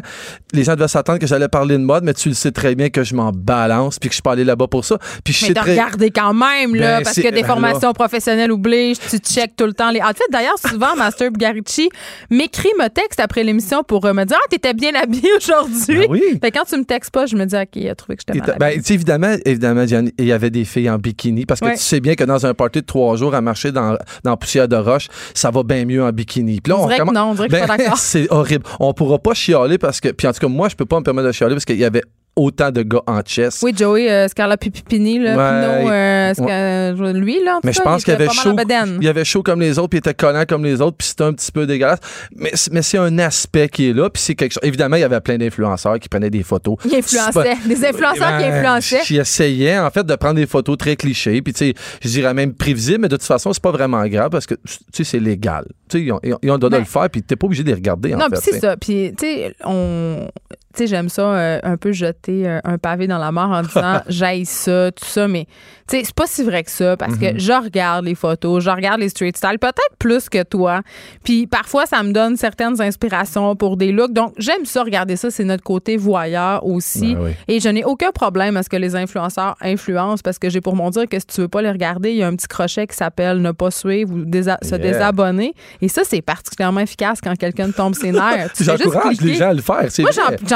les 0.53 0.63
gens 0.63 0.75
devaient 0.75 0.87
s'attendre 0.87 1.19
que 1.19 1.27
j'allais 1.27 1.47
parler 1.47 1.77
de 1.77 1.83
mode, 1.83 2.03
mais 2.03 2.13
tu 2.13 2.29
le 2.29 2.35
sais 2.35 2.51
très 2.51 2.75
bien 2.75 2.89
que 2.89 3.03
je 3.03 3.15
m'en 3.15 3.31
balance 3.31 3.99
puis 3.99 4.09
que 4.09 4.13
je 4.13 4.17
suis 4.17 4.21
pas 4.21 4.33
allé 4.33 4.43
là-bas 4.43 4.67
pour 4.67 4.85
ça. 4.85 4.97
Puis 5.23 5.33
je 5.33 5.41
Mais 5.41 5.47
sais 5.49 5.53
de 5.53 5.59
très... 5.59 5.71
regarder 5.71 6.11
quand 6.11 6.33
même, 6.33 6.75
là, 6.75 6.97
Ben, 6.97 7.03
parce 7.03 7.15
que 7.15 7.21
des 7.29 7.41
ben 7.41 7.45
formations 7.45 7.93
professionnelles 7.93 8.51
obligent, 8.51 8.99
tu 8.99 9.17
checkes 9.17 9.55
tout 9.55 9.65
le 9.65 9.73
temps 9.73 9.91
les. 9.91 10.01
En 10.01 10.07
fait, 10.07 10.23
d'ailleurs, 10.31 10.57
souvent, 10.59 10.95
Master 10.97 11.31
Bugarici 11.31 11.89
m'écrit, 12.29 12.69
me 12.79 12.87
texte 12.89 13.19
après 13.19 13.43
l'émission 13.43 13.83
pour 13.83 14.05
euh, 14.05 14.13
me 14.13 14.25
dire 14.25 14.37
Ah, 14.39 14.47
t'étais 14.49 14.73
bien 14.73 14.93
habillé 14.95 15.29
aujourd'hui. 15.37 16.07
Ben 16.07 16.07
oui. 16.09 16.39
Fait 16.41 16.51
que 16.51 16.57
quand 16.57 16.65
tu 16.65 16.77
me 16.77 16.83
textes 16.83 17.11
pas, 17.11 17.25
je 17.25 17.35
me 17.35 17.45
dis 17.45 17.55
OK, 17.55 17.69
il 17.75 17.89
a 17.89 17.95
trouvé 17.95 18.15
que 18.17 18.23
j'étais 18.27 18.39
mal 18.39 18.57
ben, 18.59 18.65
habillée. 18.67 18.81
tu 18.81 18.87
sais, 18.87 18.93
évidemment, 18.93 19.35
évidemment, 19.53 19.85
il 20.17 20.25
y 20.25 20.31
avait 20.31 20.49
des 20.49 20.65
filles 20.65 20.89
en 20.89 20.97
bikini 20.97 21.45
parce 21.45 21.59
que 21.61 21.65
Ouais. 21.65 21.73
tu 21.77 21.81
sais 21.83 21.99
bien 21.99 22.15
que 22.15 22.23
dans 22.23 22.45
un 22.45 22.53
party 22.53 22.81
de 22.81 22.85
trois 22.85 23.15
jours 23.15 23.33
à 23.33 23.41
marcher 23.41 23.71
dans, 23.71 23.97
dans 24.23 24.35
poussière 24.37 24.67
de 24.67 24.75
roche, 24.75 25.07
ça 25.33 25.49
va 25.49 25.63
bien 25.63 25.85
mieux 25.85 26.03
en 26.03 26.11
bikini. 26.11 26.59
Puis 26.61 26.71
là, 26.71 26.77
On 26.79 26.83
dirait 26.85 26.95
que 26.99 27.03
commence- 27.03 27.15
non, 27.15 27.31
on 27.31 27.33
dirait 27.35 27.47
que 27.47 27.53
je 27.55 27.59
suis 27.59 27.67
pas 27.67 27.77
d'accord. 27.77 27.97
c'est 27.97 28.31
horrible. 28.31 28.65
On 28.79 28.93
pourra 28.93 29.17
pas 29.19 29.33
chialer 29.33 29.77
parce 29.77 29.99
que, 30.01 30.09
puis 30.09 30.27
en 30.27 30.33
tout 30.33 30.39
cas, 30.39 30.47
moi, 30.47 30.67
je 30.69 30.75
peux 30.75 30.85
pas 30.85 30.99
me 30.99 31.03
permettre 31.03 31.27
de 31.27 31.31
chialer 31.31 31.55
parce 31.55 31.65
qu'il 31.65 31.77
y 31.79 31.85
avait 31.85 32.03
autant 32.35 32.71
de 32.71 32.81
gars 32.81 33.01
en 33.07 33.21
chess. 33.25 33.59
Oui, 33.61 33.73
Joey 33.77 34.09
euh, 34.11 34.27
Scarla 34.27 34.57
Pipini, 34.57 35.19
là, 35.19 35.35
Ouais. 35.37 35.81
Pinot, 35.83 35.91
euh, 35.91 36.33
euh, 36.49 37.13
lui, 37.13 37.43
là, 37.43 37.57
en 37.57 37.59
Mais 37.63 37.73
je 37.73 37.81
pense 37.81 38.01
il 38.01 38.05
qu'il 38.05 38.13
avait 38.15 38.29
chaud. 38.29 38.49
en. 38.57 39.01
Il 39.01 39.07
avait 39.07 39.23
chaud 39.25 39.43
comme 39.43 39.61
les 39.61 39.77
autres, 39.77 39.89
puis 39.89 39.97
il 39.97 39.99
était 39.99 40.13
collant 40.13 40.43
comme 40.47 40.63
les 40.63 40.81
autres, 40.81 40.97
puis 40.97 41.07
c'était 41.07 41.23
un 41.25 41.33
petit 41.33 41.51
peu 41.51 41.65
dégueulasse. 41.67 41.99
Mais, 42.35 42.51
c'est- 42.53 42.71
mais 42.73 42.81
c'est 42.81 42.97
un 42.97 43.17
aspect 43.19 43.69
qui 43.69 43.89
est 43.89 43.93
là, 43.93 44.09
puis 44.09 44.21
c'est 44.21 44.35
quelque 44.35 44.53
chose. 44.53 44.63
Évidemment, 44.63 44.95
il 44.95 45.01
y 45.01 45.03
avait 45.03 45.21
plein 45.21 45.37
d'influenceurs 45.37 45.99
qui 45.99 46.09
prenaient 46.09 46.29
des 46.31 46.43
photos. 46.43 46.77
Il 46.85 46.95
influençait. 46.95 47.55
Des 47.67 47.85
influenceurs 47.85 48.37
qui 48.39 48.45
influençaient. 48.45 49.01
Qui 49.01 49.17
essayaient, 49.17 49.79
en 49.79 49.89
fait, 49.91 50.05
de 50.05 50.15
prendre 50.15 50.35
des 50.35 50.47
photos 50.47 50.77
très 50.77 50.95
clichés, 50.95 51.41
puis 51.41 51.53
tu 51.53 51.59
sais, 51.67 51.73
je 52.01 52.09
dirais 52.09 52.33
même 52.33 52.53
prévisibles, 52.53 52.99
mais 53.01 53.09
de 53.09 53.15
toute 53.17 53.25
façon, 53.27 53.53
c'est 53.53 53.61
pas 53.63 53.71
vraiment 53.71 54.05
grave 54.07 54.29
parce 54.29 54.45
que, 54.47 54.55
tu 54.55 54.73
sais, 54.91 55.03
c'est 55.03 55.19
légal. 55.19 55.65
Tu 55.89 55.99
sais, 55.99 56.03
ils 56.05 56.11
ont, 56.11 56.19
ils 56.41 56.51
ont- 56.51 56.57
de 56.57 56.69
Ben, 56.69 56.79
le 56.79 56.85
faire, 56.85 57.09
puis 57.09 57.21
t'es 57.21 57.35
pas 57.35 57.45
obligé 57.45 57.61
de 57.63 57.67
les 57.69 57.73
regarder, 57.75 58.13
en 58.15 58.17
Non, 58.17 58.25
fait. 58.25 58.31
puis 58.41 58.41
c'est 58.53 58.59
ça. 58.59 58.77
Puis, 58.77 59.11
tu 59.17 59.25
sais, 59.25 59.55
on. 59.65 60.27
Tu 60.73 60.79
sais, 60.79 60.87
j'aime 60.87 61.09
ça 61.09 61.21
euh, 61.21 61.59
un 61.63 61.77
peu 61.77 61.91
jeter 61.91 62.47
euh, 62.47 62.59
un 62.63 62.77
pavé 62.77 63.07
dans 63.07 63.17
la 63.19 63.31
mort 63.31 63.49
en 63.51 63.61
disant 63.61 63.99
j'aille 64.07 64.45
ça, 64.45 64.91
tout 64.91 65.05
ça, 65.05 65.27
mais 65.27 65.45
tu 65.87 65.97
sais, 65.97 66.03
c'est 66.05 66.15
pas 66.15 66.25
si 66.27 66.43
vrai 66.43 66.63
que 66.63 66.71
ça 66.71 66.97
parce 66.97 67.13
Mm-hmm. 67.13 67.33
que 67.35 67.39
je 67.39 67.51
regarde 67.53 68.05
les 68.05 68.15
photos, 68.15 68.63
je 68.63 68.69
regarde 68.71 68.99
les 68.99 69.09
street 69.09 69.33
style, 69.35 69.59
peut-être 69.59 69.95
plus 69.99 70.29
que 70.29 70.41
toi. 70.43 70.81
Puis 71.23 71.45
parfois, 71.45 71.85
ça 71.85 72.01
me 72.01 72.11
donne 72.11 72.37
certaines 72.37 72.81
inspirations 72.81 73.55
pour 73.55 73.77
des 73.77 73.91
looks. 73.91 74.13
Donc, 74.13 74.33
j'aime 74.37 74.65
ça, 74.65 74.81
regarder 74.83 75.15
ça, 75.15 75.29
c'est 75.29 75.43
notre 75.43 75.63
côté 75.63 75.95
voyeur 75.95 76.65
aussi. 76.65 77.13
Ben 77.15 77.21
oui. 77.25 77.31
Et 77.47 77.59
je 77.59 77.69
n'ai 77.69 77.83
aucun 77.83 78.11
problème 78.11 78.57
à 78.57 78.63
ce 78.63 78.69
que 78.69 78.77
les 78.77 78.95
influenceurs 78.95 79.55
influencent 79.61 80.21
parce 80.23 80.39
que 80.39 80.49
j'ai 80.49 80.61
pour 80.61 80.75
mon 80.75 80.89
dire 80.89 81.07
que 81.07 81.19
si 81.19 81.25
tu 81.27 81.41
veux 81.41 81.47
pas 81.47 81.61
les 81.61 81.69
regarder, 81.71 82.11
il 82.11 82.17
y 82.17 82.23
a 82.23 82.27
un 82.27 82.35
petit 82.35 82.47
crochet 82.47 82.87
qui 82.87 82.95
s'appelle 82.95 83.41
ne 83.41 83.51
pas 83.51 83.69
suivre 83.71 84.13
ou 84.13 84.25
désa- 84.25 84.57
se 84.63 84.75
désabonner. 84.75 85.53
Et 85.81 85.87
ça, 85.87 86.01
c'est 86.03 86.21
particulièrement 86.21 86.79
efficace 86.79 87.19
quand 87.21 87.35
quelqu'un 87.37 87.69
tombe 87.71 87.93
ses 87.93 88.11
nerfs. 88.11 88.53
J'encourage 88.59 89.21
les 89.21 89.33
gens 89.35 89.49
à 89.49 89.53
le 89.53 89.61
faire. 89.61 89.87
Moi, 89.99 90.11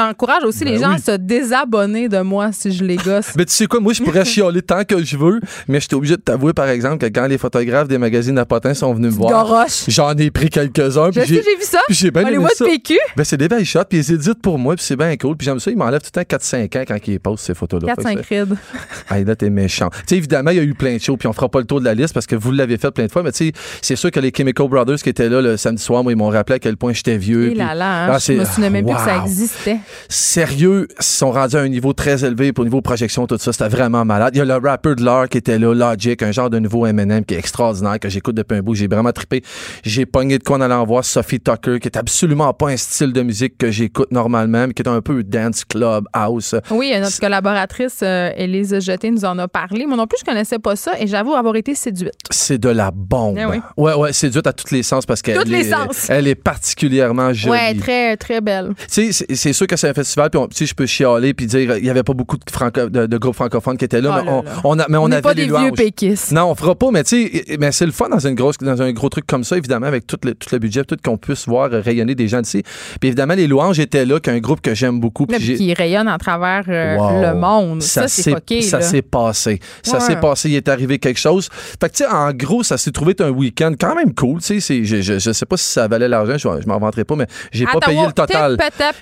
j'encourage 0.08 0.44
aussi 0.44 0.64
les 0.64 0.72
Ben 0.72 0.80
gens 0.80 0.88
oui. 0.90 0.94
à 0.96 0.98
se 0.98 1.16
désabonner 1.16 2.08
de 2.08 2.20
moi 2.20 2.50
si 2.52 2.72
je 2.72 2.84
les 2.84 2.96
gosse. 2.96 3.32
Mais 3.36 3.44
tu 3.44 3.52
sais 3.52 3.66
quoi, 3.66 3.80
moi, 3.80 3.92
je 3.92 4.02
pourrais 4.02 4.24
chialer 4.24 4.62
tant 4.62 4.84
que 4.84 5.02
je 5.04 5.16
veux, 5.16 5.40
mais 5.68 5.80
j'étais 5.80 5.94
obligé 5.94 6.16
de 6.16 6.20
t'avouer, 6.22 6.52
par 6.52 6.68
exemple, 6.68 6.98
que 6.98 7.06
quand 7.06 7.26
les 7.26 7.38
photographes 7.38 7.88
des 7.88 7.98
magazines 7.98 8.38
à 8.38 8.44
potins 8.44 8.74
sont 8.74 8.92
venus 8.94 9.12
me 9.12 9.16
voir, 9.18 9.66
j'en 9.88 10.16
ai 10.16 10.30
pris 10.30 10.48
quelques-uns. 10.50 11.10
J'ai 11.12 11.24
vu 11.24 11.42
ça. 11.62 11.80
J'ai 11.88 12.10
bien 12.10 12.26
aimé 12.26 12.44
ça. 12.54 12.64
PQ. 12.64 12.98
Ben, 13.16 13.24
c'est 13.24 13.36
des 13.36 13.48
belles 13.48 13.64
shots, 13.64 13.84
puis 13.88 13.98
ils 13.98 14.12
éditent 14.12 14.40
pour 14.42 14.58
moi, 14.58 14.74
puis 14.76 14.84
c'est 14.84 14.96
bien 14.96 15.16
cool. 15.16 15.36
Puis 15.36 15.44
j'aime 15.44 15.60
ça, 15.60 15.70
ils 15.70 15.76
m'enlèvent 15.76 16.00
tout 16.02 16.10
le 16.14 16.24
temps 16.24 16.36
4-5 16.36 16.78
ans 16.78 16.84
quand 16.86 16.98
ils 17.06 17.20
postent 17.20 17.44
ces 17.46 17.54
photos-là. 17.54 17.94
Fait 17.94 18.02
que 18.16 18.20
4-5 18.22 18.28
rides. 18.28 18.56
Hey, 19.10 19.24
là, 19.24 19.34
t'es 19.36 19.48
méchant. 19.50 19.88
Tu 19.90 19.96
sais, 20.06 20.16
évidemment, 20.16 20.50
il 20.50 20.56
y 20.58 20.60
a 20.60 20.62
eu 20.62 20.74
plein 20.74 20.94
de 20.96 21.00
shows, 21.00 21.16
puis 21.16 21.28
on 21.28 21.32
fera 21.32 21.48
pas 21.48 21.60
le 21.60 21.64
tour 21.64 21.80
de 21.80 21.84
la 21.86 21.94
liste 21.94 22.12
parce 22.12 22.26
que 22.26 22.36
vous 22.36 22.52
l'avez 22.52 22.76
fait 22.76 22.90
plein 22.90 23.06
de 23.06 23.10
fois, 23.12 23.22
mais 23.22 23.32
tu 23.32 23.46
sais, 23.46 23.52
c'est 23.80 23.96
sûr 23.96 24.10
que 24.10 24.20
les 24.20 24.32
Chemical 24.36 24.68
Brothers 24.68 24.96
qui 24.98 25.08
étaient 25.08 25.28
là 25.30 25.40
le 25.40 25.56
samedi 25.56 25.82
soir, 25.82 26.02
moi, 26.02 26.12
ils 26.12 26.16
m'ont 26.16 26.28
rappelé 26.28 26.56
à 26.56 26.58
quel 26.58 26.76
point 26.76 26.92
j'étais 26.92 27.16
vieux. 27.16 27.48
Puis- 27.48 27.54
là 27.58 27.74
là, 27.74 28.04
hein, 28.06 28.08
Ah, 28.12 28.18
je 28.18 28.32
me 28.32 28.44
souvenais 28.44 28.70
même 28.70 28.84
plus 28.84 28.94
que 28.94 29.00
ça 29.00 29.22
existait. 29.24 29.78
Sérieux, 30.08 30.88
sont 31.00 31.30
rendus 31.30 31.56
à 31.56 31.60
un 31.60 31.68
niveau 31.68 31.92
très 31.92 32.24
élevé 32.24 32.52
pour 32.52 32.64
niveau 32.64 32.80
projection, 32.80 33.26
tout 33.26 33.38
ça. 33.38 33.52
C'était 33.52 33.68
vraiment 33.68 34.04
malade. 34.04 34.34
Il 34.34 34.38
y 34.38 34.40
a 34.40 34.44
le 34.44 34.54
rappeur 34.56 34.96
de 34.96 35.04
l'heure 35.04 35.28
qui 35.28 35.38
était 35.38 35.58
là, 35.58 35.72
Logic, 35.74 36.22
un 36.22 36.32
genre 36.32 36.50
de 36.50 36.58
nouveau 36.58 36.86
M&M 36.86 37.24
qui 37.24 37.34
est 37.34 37.38
extraordinaire, 37.38 37.98
que 37.98 38.08
j'écoute 38.08 38.34
depuis 38.34 38.56
un 38.58 38.62
bout. 38.62 38.74
J'ai 38.74 38.88
vraiment 38.88 39.12
trippé. 39.12 39.42
J'ai 39.84 40.06
pogné 40.06 40.38
de 40.38 40.44
quoi 40.44 40.56
en 40.56 40.60
allant 40.62 40.84
voir 40.84 41.04
Sophie 41.04 41.40
Tucker, 41.40 41.78
qui 41.80 41.88
est 41.88 41.96
absolument 41.96 42.52
pas 42.54 42.68
un 42.70 42.76
style 42.76 43.12
de 43.12 43.22
musique 43.22 43.58
que 43.58 43.70
j'écoute 43.70 44.10
normalement, 44.10 44.66
mais 44.66 44.72
qui 44.74 44.82
est 44.82 44.88
un 44.88 45.00
peu 45.00 45.22
dance 45.22 45.64
club, 45.64 46.04
house. 46.12 46.54
Oui, 46.70 46.92
notre 47.00 47.20
collaboratrice, 47.20 48.00
euh, 48.02 48.30
Élise 48.36 48.78
Jeté, 48.80 49.10
nous 49.10 49.24
en 49.24 49.38
a 49.38 49.48
parlé. 49.48 49.86
Moi 49.86 49.96
non 49.96 50.06
plus, 50.06 50.18
je 50.20 50.24
connaissais 50.24 50.58
pas 50.58 50.76
ça 50.76 50.92
et 51.00 51.06
j'avoue 51.06 51.34
avoir 51.34 51.54
été 51.56 51.74
séduite. 51.74 52.12
C'est 52.30 52.58
de 52.58 52.68
la 52.68 52.90
bombe. 52.90 53.38
Eh 53.40 53.44
oui. 53.46 53.56
Ouais, 53.76 53.94
ouais, 53.94 54.12
séduite 54.12 54.46
à 54.46 54.52
tous 54.52 54.70
les 54.74 54.82
sens 54.82 55.06
parce 55.06 55.22
qu'elle 55.22 55.52
est, 55.54 55.64
sens. 55.70 56.08
elle 56.10 56.26
est 56.28 56.34
particulièrement 56.34 57.32
jolie. 57.32 57.50
Ouais, 57.52 57.74
très, 57.74 58.16
très 58.16 58.40
belle. 58.40 58.74
Tu 58.92 59.12
sais, 59.12 59.12
c'est- 59.12 59.34
c'est 59.34 59.52
sûr 59.52 59.66
que 59.66 59.76
c'est 59.76 59.87
un 59.88 59.94
festival, 59.94 60.30
puis 60.30 60.40
sais, 60.52 60.66
je 60.66 60.74
peux 60.74 60.86
chialer 60.86 61.34
puis 61.34 61.46
dire 61.46 61.76
il 61.78 61.84
y 61.84 61.90
avait 61.90 62.02
pas 62.02 62.14
beaucoup 62.14 62.36
de, 62.36 62.42
franco- 62.50 62.88
de, 62.88 63.06
de 63.06 63.18
groupes 63.18 63.34
francophones 63.34 63.76
qui 63.76 63.84
étaient 63.84 64.00
là, 64.00 64.10
Oh 64.12 64.18
mais, 64.24 64.30
là 64.30 64.32
on, 64.36 64.42
là. 64.42 64.50
on 64.64 64.78
a, 64.78 64.86
mais 64.88 64.96
on, 64.98 65.06
avait 65.10 65.22
pas 65.22 65.34
les 65.34 65.42
des 65.42 65.48
vieux 65.48 65.56
louanges. 65.58 65.72
péquistes. 65.76 66.32
Non, 66.32 66.50
on 66.50 66.54
fera 66.54 66.74
pas, 66.74 66.90
mais 66.90 67.04
tu 67.04 67.28
sais, 67.28 67.56
mais 67.58 67.72
c'est 67.72 67.86
le 67.86 67.92
fun 67.92 68.08
dans 68.08 68.18
une 68.26 68.34
grosse, 68.34 68.58
dans 68.58 68.80
un 68.82 68.92
gros 68.92 69.08
truc 69.08 69.26
comme 69.26 69.44
ça, 69.44 69.56
évidemment, 69.56 69.86
avec 69.86 70.06
tout 70.06 70.18
le, 70.24 70.34
tout 70.34 70.48
le 70.52 70.58
budget, 70.58 70.84
tout 70.84 70.96
qu'on 71.02 71.16
puisse 71.16 71.46
voir 71.46 71.70
rayonner 71.70 72.14
des 72.14 72.28
gens 72.28 72.40
d'ici. 72.40 72.62
Puis 73.00 73.08
évidemment, 73.08 73.34
les 73.34 73.46
louanges 73.46 73.78
étaient 73.80 74.04
là, 74.06 74.20
qu'un 74.20 74.38
groupe 74.38 74.60
que 74.60 74.74
j'aime 74.74 75.00
beaucoup. 75.00 75.26
puis 75.26 75.38
qui 75.56 75.74
rayonne 75.74 76.08
à 76.08 76.18
travers 76.18 76.64
euh, 76.68 76.96
Wow. 76.96 77.22
le 77.22 77.34
monde. 77.34 77.82
Ça, 77.82 78.08
c'est 78.08 78.32
ça 78.62 78.80
s'est 78.80 79.02
passé. 79.02 79.60
Ça 79.82 79.94
Ouais. 79.98 80.00
s'est 80.00 80.16
passé. 80.16 80.48
Il 80.50 80.54
est 80.56 80.68
arrivé 80.68 80.98
quelque 80.98 81.18
chose. 81.20 81.48
Fait 81.80 81.88
que, 81.88 81.96
tu 81.96 82.04
sais, 82.04 82.10
en 82.10 82.32
gros, 82.32 82.62
ça 82.62 82.78
s'est 82.78 82.90
trouvé 82.92 83.14
un 83.20 83.30
week-end 83.30 83.72
quand 83.78 83.94
même 83.94 84.14
cool. 84.14 84.40
Tu 84.40 84.60
sais, 84.60 84.84
je, 84.84 85.00
je, 85.02 85.18
je 85.18 85.32
sais 85.32 85.46
pas 85.46 85.56
si 85.56 85.64
ça 85.68 85.88
valait 85.88 86.08
l'argent. 86.08 86.34
Je, 86.38 86.62
je 86.62 86.66
m'en 86.68 86.78
vanterai 86.78 87.04
pas, 87.04 87.16
mais 87.16 87.26
j'ai 87.52 87.64
pas 87.66 87.78
payé 87.80 88.00
le 88.06 88.12
total. 88.12 88.56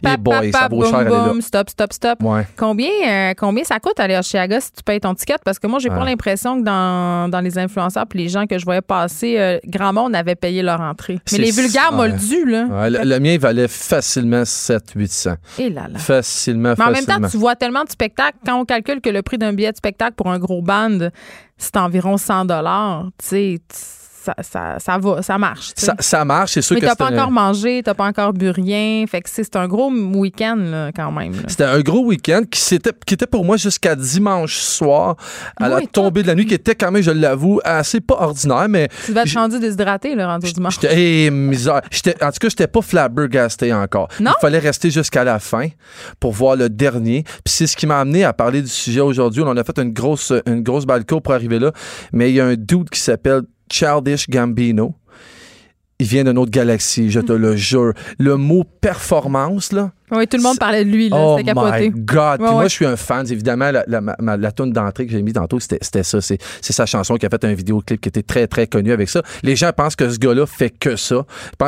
Et 0.06 0.16
boy, 0.16 0.52
ça 0.52 0.68
boum, 0.80 0.90
cher 0.90 0.98
aller 1.00 1.10
là. 1.10 1.24
boum, 1.24 1.40
stop, 1.42 1.70
stop, 1.70 1.92
stop. 1.92 2.22
Ouais. 2.22 2.46
Combien, 2.56 2.90
euh, 3.06 3.34
combien 3.36 3.64
ça 3.64 3.78
coûte 3.80 3.98
aller 3.98 4.14
à 4.14 4.22
Chiaga 4.22 4.60
si 4.60 4.72
tu 4.72 4.82
payes 4.82 5.00
ton 5.00 5.14
ticket? 5.14 5.36
Parce 5.44 5.58
que 5.58 5.66
moi, 5.66 5.78
j'ai 5.78 5.88
pas 5.88 6.04
l'impression 6.04 6.58
que 6.58 6.64
dans, 6.64 7.28
dans 7.30 7.40
les 7.40 7.58
influenceurs 7.58 8.06
puis 8.06 8.20
les 8.20 8.28
gens 8.28 8.46
que 8.46 8.58
je 8.58 8.64
voyais 8.64 8.80
passer, 8.80 9.36
euh, 9.38 9.58
grand 9.66 9.92
monde 9.92 10.14
avait 10.14 10.34
payé 10.34 10.62
leur 10.62 10.80
entrée. 10.80 11.18
Mais 11.32 11.38
les 11.38 11.50
vulgaires 11.50 11.90
ouais. 11.92 12.08
moldus, 12.08 12.44
là. 12.46 12.88
Le, 12.88 13.04
le 13.04 13.20
mien 13.20 13.32
il 13.32 13.40
valait 13.40 13.68
facilement 13.68 14.42
700-800. 14.42 15.36
Et 15.58 15.70
là 15.70 15.88
là. 15.88 15.98
Facilement, 15.98 16.74
Mais 16.78 16.84
en 16.84 16.90
même 16.90 17.04
temps, 17.04 17.20
tu 17.28 17.36
vois 17.36 17.56
tellement 17.56 17.84
de 17.84 17.90
spectacles. 17.90 18.38
Quand 18.44 18.60
on 18.60 18.64
calcule 18.64 19.00
que 19.00 19.10
le 19.10 19.22
prix 19.22 19.38
d'un 19.38 19.52
billet 19.52 19.72
de 19.72 19.76
spectacle 19.76 20.14
pour 20.14 20.30
un 20.30 20.38
gros 20.38 20.62
band, 20.62 21.10
c'est 21.58 21.76
environ 21.76 22.16
100 22.16 22.46
dollars, 22.46 23.06
tu 23.18 23.26
sais, 23.26 23.58
ça, 24.26 24.34
ça, 24.42 24.78
ça 24.78 24.98
va, 24.98 25.22
ça 25.22 25.38
marche. 25.38 25.72
ça, 25.76 25.94
ça 25.98 26.24
marche, 26.24 26.52
c'est 26.52 26.62
sûr 26.62 26.74
Mais 26.74 26.80
que 26.80 26.86
t'as 26.86 26.96
pas 26.96 27.12
encore 27.12 27.30
mangé, 27.30 27.82
t'as 27.84 27.94
pas 27.94 28.06
encore 28.06 28.32
bu 28.32 28.50
rien. 28.50 29.04
Fait 29.06 29.20
que 29.20 29.28
c'est 29.30 29.54
un 29.56 29.68
gros 29.68 29.90
week-end, 29.90 30.56
là, 30.56 30.90
quand 30.92 31.12
même. 31.12 31.32
C'était 31.46 31.64
un 31.64 31.80
gros 31.80 32.04
week-end 32.04 32.42
qui, 32.50 32.60
qui 33.06 33.14
était 33.14 33.26
pour 33.26 33.44
moi 33.44 33.56
jusqu'à 33.56 33.94
dimanche 33.94 34.56
soir, 34.56 35.16
à 35.56 35.68
la 35.68 35.76
Oui, 35.76 35.88
tombée 35.88 36.22
de 36.22 36.28
la 36.28 36.34
nuit, 36.34 36.46
qui 36.46 36.54
était 36.54 36.74
quand 36.74 36.90
même, 36.90 37.02
je 37.02 37.10
l'avoue, 37.10 37.60
assez 37.64 38.00
pas 38.00 38.16
ordinaire, 38.20 38.68
mais 38.68 38.88
Tu 39.04 39.12
vas 39.12 39.24
te 39.24 39.34
rendu 39.34 39.58
déshydraté, 39.58 40.14
le 40.14 40.24
rendu 40.24 40.52
dimanche. 40.52 40.78
J'étais, 40.80 41.24
eh, 41.26 41.30
misère. 41.30 41.82
En 42.22 42.30
tout 42.32 42.38
cas, 42.40 42.48
j'étais 42.48 42.66
pas 42.66 42.82
flabbergasté 42.82 43.72
encore. 43.72 44.08
Non? 44.20 44.32
Il 44.38 44.40
fallait 44.40 44.58
rester 44.58 44.90
jusqu'à 44.90 45.24
la 45.24 45.38
fin 45.38 45.68
pour 46.20 46.32
voir 46.32 46.56
le 46.56 46.68
dernier. 46.68 47.22
Puis 47.22 47.54
c'est 47.54 47.66
ce 47.66 47.76
qui 47.76 47.86
m'a 47.86 48.00
amené 48.00 48.24
à 48.24 48.32
parler 48.32 48.62
du 48.62 48.68
sujet 48.68 49.00
aujourd'hui. 49.00 49.42
On 49.46 49.56
a 49.56 49.64
fait 49.64 49.78
une 49.78 49.92
grosse, 49.92 50.32
une 50.46 50.62
grosse 50.62 50.84
balco 50.86 51.20
pour 51.20 51.34
arriver 51.34 51.58
là. 51.58 51.72
Mais 52.12 52.30
il 52.30 52.36
y 52.36 52.40
a 52.40 52.46
un 52.46 52.56
dude 52.56 52.90
qui 52.90 53.00
s'appelle 53.00 53.42
Childish 53.70 54.28
Gambino. 54.28 54.94
Il 55.98 56.06
vient 56.06 56.24
d'une 56.24 56.38
autre 56.38 56.50
galaxie, 56.50 57.10
je 57.10 57.20
te 57.20 57.32
le 57.32 57.56
jure. 57.56 57.92
Le 58.18 58.36
mot 58.36 58.64
performance, 58.64 59.72
là. 59.72 59.92
Oui, 60.12 60.26
tout 60.28 60.36
le 60.36 60.42
monde 60.42 60.58
parlait 60.58 60.84
de 60.84 60.90
lui, 60.90 61.08
là. 61.08 61.16
Oh 61.18 61.34
C'était 61.36 61.48
capoté. 61.52 61.90
my 61.90 62.00
God! 62.00 62.36
Puis 62.38 62.44
Ouais, 62.46 62.50
moi, 62.52 62.58
ouais. 62.62 62.68
je 62.68 62.74
suis 62.74 62.86
un 62.86 62.96
fan. 62.96 63.26
Évidemment, 63.30 63.70
la, 63.72 63.84
la, 63.88 64.36
la 64.36 64.52
tune 64.52 64.72
d'entrée 64.72 65.06
que 65.06 65.12
j'ai 65.12 65.22
mis 65.22 65.32
tantôt, 65.32 65.58
c'était 65.58 65.78
c'était 65.82 66.02
ça. 66.04 66.20
C'est 66.20 66.38
sa 66.60 66.86
chanson 66.86 67.16
qui 67.16 67.26
a 67.26 67.28
fait 67.28 67.44
un 67.44 67.54
vidéoclip 67.54 68.00
qui 68.00 68.08
était 68.08 68.22
très, 68.22 68.46
très 68.46 68.66
connu 68.66 68.92
avec 68.92 69.08
ça. 69.08 69.22
Les 69.42 69.56
gens 69.56 69.70
pensent 69.76 69.96
que 69.96 70.08
ce 70.08 70.18
gars-là 70.18 70.46
fait 70.46 70.70
que 70.70 70.94
ça. 70.96 71.24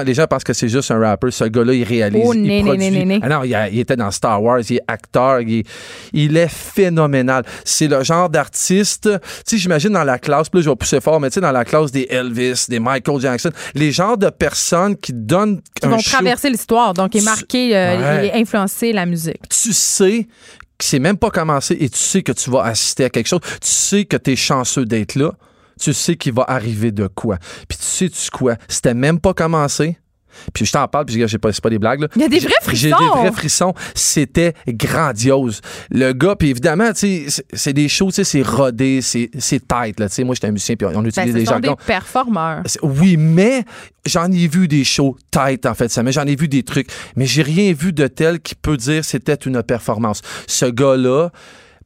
Les 0.07 0.15
gens 0.15 0.27
pensent 0.27 0.45
que 0.45 0.53
c'est 0.53 0.69
juste 0.69 0.91
un 0.91 0.99
rapper. 1.01 1.31
Ce 1.31 1.45
gars-là, 1.45 1.73
il 1.75 1.83
réalise. 1.85 2.23
Oh, 2.25 2.33
il 2.33 2.43
né, 2.43 2.63
né, 2.63 2.69
produit. 2.69 2.91
né, 2.91 3.05
né. 3.05 3.21
Ah 3.23 3.29
non, 3.29 3.43
il, 3.45 3.55
a- 3.55 3.69
il 3.69 3.81
était 3.81 3.97
dans 3.97 4.11
Star 4.11 4.43
Wars, 4.43 4.61
il 4.71 4.77
est 4.77 4.83
acteur, 4.87 5.41
il 5.41 5.59
est, 5.61 5.67
il 6.13 6.37
est 6.37 6.49
phénoménal. 6.49 7.43
C'est 7.65 7.89
le 7.89 8.03
genre 8.05 8.29
d'artiste, 8.29 9.09
tu 9.13 9.19
sais, 9.47 9.59
j'imagine 9.59 9.91
dans 9.91 10.05
la 10.05 10.19
classe, 10.19 10.49
là, 10.53 10.61
je 10.61 10.71
vais 10.71 10.77
pousser 10.77 11.01
fort, 11.01 11.21
mais 11.21 11.29
tu 11.31 11.35
sais, 11.35 11.41
dans 11.41 11.51
la 11.53 11.65
classe 11.65 11.91
des 11.91 12.07
Elvis, 12.09 12.67
des 12.69 12.79
Michael 12.79 13.21
Jackson, 13.21 13.51
les 13.75 13.91
genres 13.93 14.17
de 14.17 14.31
personnes 14.31 14.97
qui 14.97 15.13
donnent 15.13 15.61
Qui 15.81 15.89
vont 15.89 15.99
show- 15.99 16.11
traverser 16.13 16.51
l'histoire, 16.51 16.95
donc 16.95 17.15
est 17.17 17.25
marqué 17.25 17.77
euh, 17.77 17.99
Ouais. 17.99 18.28
Influencer 18.33 18.93
la 18.93 19.07
musique. 19.07 19.49
tu 19.49 19.73
sais 19.73 20.27
que 20.79 20.85
c'est 20.85 21.01
même 21.01 21.17
pas 21.17 21.31
commencé 21.31 21.77
et 21.81 21.89
tu 21.89 21.99
sais 21.99 22.23
que 22.23 22.33
tu 22.33 22.51
vas 22.51 22.63
assister 22.63 23.05
à 23.05 23.11
quelque 23.11 23.27
chose. 23.27 23.41
Tu 23.61 23.69
sais 23.69 24.05
que 24.05 24.17
tu 24.17 24.33
es 24.33 24.37
chanceux 24.37 24.85
d'être 24.85 25.17
là. 25.17 25.35
Tu 25.81 25.93
sais 25.93 26.17
qu'il 26.17 26.33
va 26.33 26.45
arriver 26.49 26.93
de 26.93 27.07
quoi. 27.09 27.39
Puis 27.69 27.79
tu 27.79 27.85
sais 27.85 28.09
tu 28.09 28.31
quoi? 28.31 28.57
C'était 28.69 28.95
même 28.95 29.21
pas 29.21 29.35
commencé. 29.35 29.99
Puis 30.53 30.65
je 30.67 30.73
t'en 30.73 30.87
parle, 30.89 31.07
puis 31.07 31.21
je 31.21 31.25
dis, 31.25 31.39
pas, 31.39 31.53
c'est 31.53 31.63
pas 31.63 31.71
des 31.71 31.79
blagues. 31.79 32.01
Là. 32.01 32.09
Il 32.17 32.23
y 32.23 32.25
a 32.25 32.29
des 32.29 32.41
J'ai- 32.41 32.47
vrais 32.49 32.55
J'ai 32.73 32.91
frissons. 32.91 33.15
des 33.15 33.21
vrais 33.21 33.33
frissons. 33.33 33.75
C'était 33.95 34.55
grandiose. 34.69 35.61
Le 35.91 36.13
gars, 36.13 36.37
puis 36.37 36.51
évidemment, 36.51 36.93
tu 36.93 36.99
sais, 37.01 37.25
c'est- 37.29 37.45
c'est 37.53 37.73
des 37.73 37.89
shows, 37.89 38.09
tu 38.09 38.15
sais, 38.17 38.25
c'est 38.25 38.43
rodé, 38.43 39.01
c'est 39.03 39.31
c'est 39.39 39.61
tight. 39.67 39.99
Là, 40.01 40.09
tu 40.09 40.15
sais. 40.17 40.25
moi, 40.25 40.35
j'étais 40.35 40.47
un 40.49 40.53
musicien, 40.53 40.77
puis 40.77 40.87
on 40.87 40.91
Ben, 41.03 41.07
utilise 41.07 41.33
ce 41.33 41.39
des 41.39 41.45
jargons. 41.45 41.73
des 41.73 41.85
performeurs. 41.87 42.63
C'est- 42.67 42.81
Oui, 42.83 43.17
mais 43.17 43.65
j'en 44.07 44.31
ai 44.31 44.47
vu 44.49 44.69
des 44.69 44.85
shows 44.85 45.17
tight 45.31 45.67
en 45.67 45.75
fait, 45.75 45.89
ça, 45.91 46.03
mais 46.03 46.13
j'en 46.13 46.25
ai 46.27 46.37
vu 46.37 46.49
des 46.49 46.63
trucs, 46.63 46.89
mais 47.17 47.27
j'ai 47.27 47.43
rien 47.43 47.73
vu 47.73 47.93
de 47.93 48.07
tel 48.07 48.41
qui 48.41 48.55
peut 48.55 48.77
dire 48.77 49.05
c'était 49.05 49.35
une 49.35 49.63
performance. 49.63 50.23
Ce 50.47 50.67
gars-là, 50.67 51.31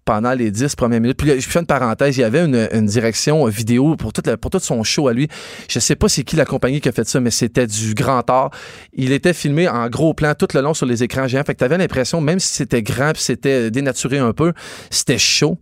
pendant 0.05 0.33
les 0.33 0.51
10 0.51 0.75
premières 0.77 1.01
minutes, 1.01 1.17
puis 1.17 1.29
là, 1.29 1.39
je 1.39 1.49
fais 1.49 1.61
une 1.61 1.67
parenthèse, 1.67 2.17
il 2.17 2.21
y 2.21 2.25
avait 2.25 2.45
une, 2.45 2.87
direction 2.87 3.47
vidéo 3.47 3.97
pour, 3.97 4.13
toute 4.13 4.27
la- 4.27 4.37
pour 4.37 4.51
tout 4.51 4.59
son 4.59 4.83
show 4.83 5.09
à 5.09 5.13
lui. 5.13 5.29
Je 5.69 5.79
sais 5.79 5.97
pas 5.97 6.09
c'est 6.09 6.25
qui 6.25 6.37
la 6.37 6.45
compagnie 6.45 6.81
qui 6.81 6.89
a 6.89 6.93
fait 6.93 7.07
ça, 7.07 7.21
mais 7.21 7.31
c'était 7.31 7.67
du 7.67 7.95
grand 7.95 8.29
art. 8.29 8.51
Il 8.93 9.13
était 9.13 9.33
filmé 9.33 9.69
en 9.69 9.89
gros 9.89 10.15
plan 10.15 10.35
tout 10.35 10.49
le 10.55 10.61
long 10.61 10.75
sur 10.75 10.87
les 10.87 11.03
écrans 11.03 11.29
géants, 11.29 11.45
fait 11.45 11.55
que 11.55 11.61
t'avais 11.61 11.79
l'impression, 11.79 12.21
même 12.21 12.41
si 12.41 12.49
c'était 12.49 12.83
grand 12.83 13.13
puis 13.13 13.23
c'était 13.23 13.71
dénaturé 13.71 14.19
un 14.19 14.33
peu, 14.33 14.53
c'était 14.91 15.19
chaud. 15.19 15.59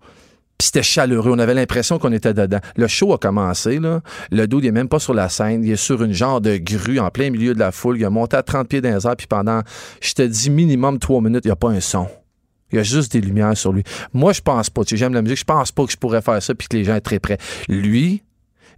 Puis 0.59 0.67
c'était 0.67 0.83
chaleureux. 0.83 1.33
On 1.33 1.39
avait 1.39 1.55
l'impression 1.55 1.99
qu'on 1.99 2.13
était 2.13 2.35
dedans. 2.35 2.59
Le 2.77 2.87
show 2.87 3.15
a 3.15 3.19
commencé, 3.19 3.79
là. 3.79 4.03
Le 4.31 4.47
dude, 4.47 4.65
il 4.65 4.67
est 4.67 4.73
même 4.73 4.91
pas 4.91 4.99
sur 4.99 5.15
la 5.15 5.31
scène. 5.31 5.65
Il 5.65 5.73
est 5.73 5.77
sur 5.77 6.03
une 6.03 6.13
genre 6.13 6.43
de 6.43 6.59
grue 6.59 6.99
en 6.99 7.09
plein 7.09 7.31
milieu 7.31 7.55
de 7.55 7.59
la 7.59 7.73
foule. 7.73 7.97
Il 7.97 8.05
a 8.05 8.11
monté 8.11 8.37
à 8.37 8.43
30 8.43 8.69
pieds 8.69 8.83
dans 8.83 8.95
les 8.95 9.07
airs. 9.07 9.17
Puis 9.17 9.27
pendant, 9.27 9.63
je 10.03 10.13
te 10.13 10.21
dis, 10.21 10.51
minimum 10.51 10.99
3 10.99 11.23
minutes, 11.23 11.47
il 11.47 11.49
n'y 11.49 11.53
a 11.53 11.57
pas 11.57 11.71
un 11.71 11.81
son. 11.81 12.09
Il 12.73 12.77
y 12.77 12.79
a 12.79 12.83
juste 12.83 13.13
des 13.13 13.21
lumières 13.21 13.57
sur 13.57 13.73
lui. 13.73 13.83
Moi, 14.13 14.33
je 14.33 14.41
pense 14.41 14.71
pas. 14.71 14.85
Tu 14.85 14.91
sais, 14.91 14.97
j'aime 14.97 15.15
la 15.15 15.23
musique. 15.23 15.39
Je 15.39 15.45
pense 15.45 15.73
pas 15.73 15.85
que 15.85 15.93
je 15.93 15.97
pourrais 15.97 16.23
faire 16.23 16.43
ça 16.43 16.55
puis 16.55 16.69
que 16.69 16.77
les 16.77 16.85
gens 16.85 16.99
seraient 17.05 17.19
prêts. 17.19 17.39
Lui, 17.69 18.23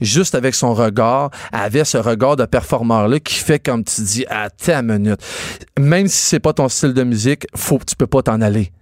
juste 0.00 0.34
avec 0.34 0.54
son 0.54 0.74
regard, 0.74 1.30
avait 1.52 1.84
ce 1.84 1.98
regard 1.98 2.36
de 2.36 2.44
performeur-là 2.44 3.20
qui 3.20 3.34
fait 3.34 3.58
comme 3.58 3.84
tu 3.84 4.02
dis, 4.02 4.24
à 4.28 4.50
ta 4.50 4.82
minute. 4.82 5.20
Même 5.78 6.08
si 6.08 6.18
c'est 6.18 6.40
pas 6.40 6.52
ton 6.52 6.68
style 6.68 6.94
de 6.94 7.04
musique, 7.04 7.46
faut, 7.54 7.80
tu 7.86 7.96
peux 7.96 8.06
pas 8.06 8.22
t'en 8.22 8.40
aller. 8.40 8.72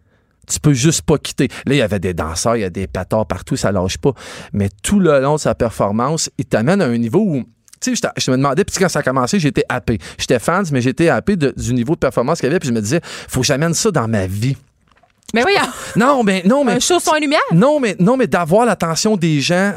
Tu 0.49 0.59
peux 0.59 0.73
juste 0.73 1.03
pas 1.03 1.19
quitter. 1.19 1.49
Là, 1.67 1.75
il 1.75 1.79
y 1.79 1.83
avait 1.83 2.01
des 2.01 2.15
danseurs, 2.15 2.57
il 2.57 2.63
y 2.63 2.65
a 2.65 2.71
des 2.71 2.87
patards 2.87 3.27
partout, 3.27 3.57
ça 3.57 3.71
lâche 3.71 3.99
pas. 3.99 4.13
Mais 4.53 4.69
tout 4.83 4.99
le 4.99 5.21
long 5.21 5.37
de 5.37 5.41
sa 5.41 5.55
performance, 5.55 6.29
il 6.39 6.45
t'amène 6.45 6.83
à 6.83 6.87
un 6.87 6.99
niveau 6.99 7.21
où 7.21 7.45
tu 7.81 7.97
sais, 7.97 8.11
je 8.19 8.31
me 8.31 8.37
demandais, 8.37 8.63
puis 8.63 8.77
quand 8.79 8.91
ça 8.91 8.99
a 8.99 9.03
commencé, 9.03 9.39
j'étais 9.41 9.65
happé. 9.71 9.99
J'étais 10.19 10.39
fan, 10.39 10.67
mais 10.71 10.83
j'étais 10.83 11.09
happé 11.09 11.37
du 11.37 11.73
niveau 11.73 11.95
de 11.95 11.99
performance 11.99 12.39
qu'il 12.41 12.49
y 12.49 12.51
avait, 12.51 12.59
puis 12.59 12.69
je 12.69 12.75
me 12.75 12.81
disais, 12.83 13.01
faut 13.03 13.41
que 13.41 13.47
j'amène 13.47 13.73
ça 13.73 13.91
dans 13.91 14.07
ma 14.07 14.27
vie. 14.27 14.57
Mais 15.35 15.45
oui, 15.45 15.55
Non, 15.97 16.23
mais 16.23 16.43
non, 16.45 16.65
mais 16.65 16.73
un 16.73 16.81
show 16.81 16.99
et 17.17 17.21
lumière? 17.21 17.41
non, 17.53 17.81
mais 17.81 17.97
non, 17.99 18.17
mais 18.17 18.27
d'avoir 18.27 18.67
l'attention 18.67 19.17
des 19.17 19.41
gens 19.41 19.75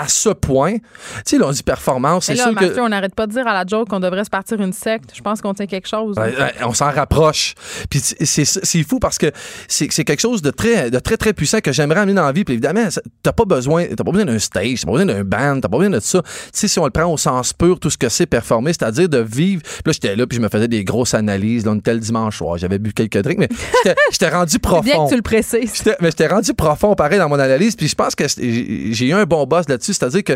à 0.00 0.08
ce 0.08 0.28
point. 0.30 0.74
Tu 0.74 0.82
sais, 1.24 1.38
là, 1.38 1.46
on 1.48 1.50
dit 1.52 1.62
performance, 1.62 2.26
c'est 2.26 2.36
sûr 2.36 2.52
Mathieu, 2.52 2.70
que 2.70 2.80
on 2.80 2.88
n'arrête 2.88 3.14
pas 3.14 3.26
de 3.26 3.32
dire 3.32 3.46
à 3.46 3.52
la 3.52 3.64
joke 3.66 3.88
qu'on 3.88 4.00
devrait 4.00 4.24
se 4.24 4.30
partir 4.30 4.60
une 4.60 4.72
secte. 4.72 5.10
Je 5.14 5.20
pense 5.20 5.40
qu'on 5.40 5.54
tient 5.54 5.66
quelque 5.66 5.88
chose. 5.88 6.16
Ouais, 6.16 6.34
ouais, 6.38 6.52
on 6.64 6.72
s'en 6.74 6.90
rapproche. 6.90 7.54
Puis 7.90 8.00
c'est- 8.00 8.82
fou 8.84 8.98
parce 9.00 9.18
que 9.18 9.26
c'est 9.66 9.88
quelque 9.88 10.20
chose 10.20 10.40
de 10.42 10.50
très 10.50 10.90
de 10.90 10.98
très 10.98 11.16
très 11.16 11.32
puissant 11.32 11.58
que 11.60 11.72
j'aimerais 11.72 12.00
amener 12.00 12.14
dans 12.14 12.24
la 12.24 12.32
vie. 12.32 12.44
Puis 12.44 12.54
évidemment, 12.54 12.86
t'as 13.22 13.32
pas 13.32 13.44
besoin 13.44 13.86
pas 13.86 14.02
besoin 14.04 14.24
d'un 14.24 14.38
stage, 14.38 14.80
t'as 14.80 14.86
pas 14.86 14.92
besoin 14.92 15.06
d'un 15.06 15.24
band, 15.24 15.60
t'as 15.60 15.68
pas 15.68 15.78
besoin 15.78 15.90
de 15.90 16.00
ça. 16.00 16.22
Tu 16.22 16.28
sais 16.52 16.68
si 16.68 16.78
on 16.78 16.84
le 16.84 16.90
prend 16.90 17.12
au 17.12 17.16
sens 17.16 17.52
pur 17.52 17.78
tout 17.80 17.90
ce 17.90 17.98
que 17.98 18.08
c'est 18.08 18.26
performer, 18.26 18.72
c'est-à-dire 18.72 19.08
de 19.08 19.18
vivre. 19.18 19.62
Puis 19.62 19.82
là 19.86 19.92
j'étais 19.92 20.16
là 20.16 20.26
puis 20.26 20.36
je 20.36 20.42
me 20.42 20.48
faisais 20.48 20.68
des 20.68 20.84
grosses 20.84 21.14
analyses. 21.14 21.64
Là, 21.66 21.72
on 21.72 21.76
était 21.76 21.94
le 21.94 22.00
dimanche 22.00 22.38
soir, 22.38 22.56
j'avais 22.58 22.78
bu 22.78 22.92
quelques 22.92 23.18
drinks, 23.18 23.38
mais 23.38 23.48
j'étais- 24.12 24.28
rendu 24.28 24.58
profond. 24.58 24.82
Bien 24.82 25.04
que 25.04 25.08
tu 25.10 25.16
le 25.16 25.22
précises. 25.22 25.82
Mais 26.00 26.10
j'étais 26.10 26.26
rendu 26.26 26.52
profond 26.54 26.94
pareil 26.94 27.18
dans 27.18 27.28
mon 27.28 27.38
analyse, 27.38 27.74
puis 27.76 27.88
je 27.88 27.94
pense 27.94 28.14
que 28.14 28.24
j'ai 28.28 29.06
eu 29.06 29.12
un 29.14 29.24
bon 29.24 29.44
boss 29.46 29.68
là-dessus, 29.68 29.87
c'est-à-dire 29.94 30.24
que 30.24 30.34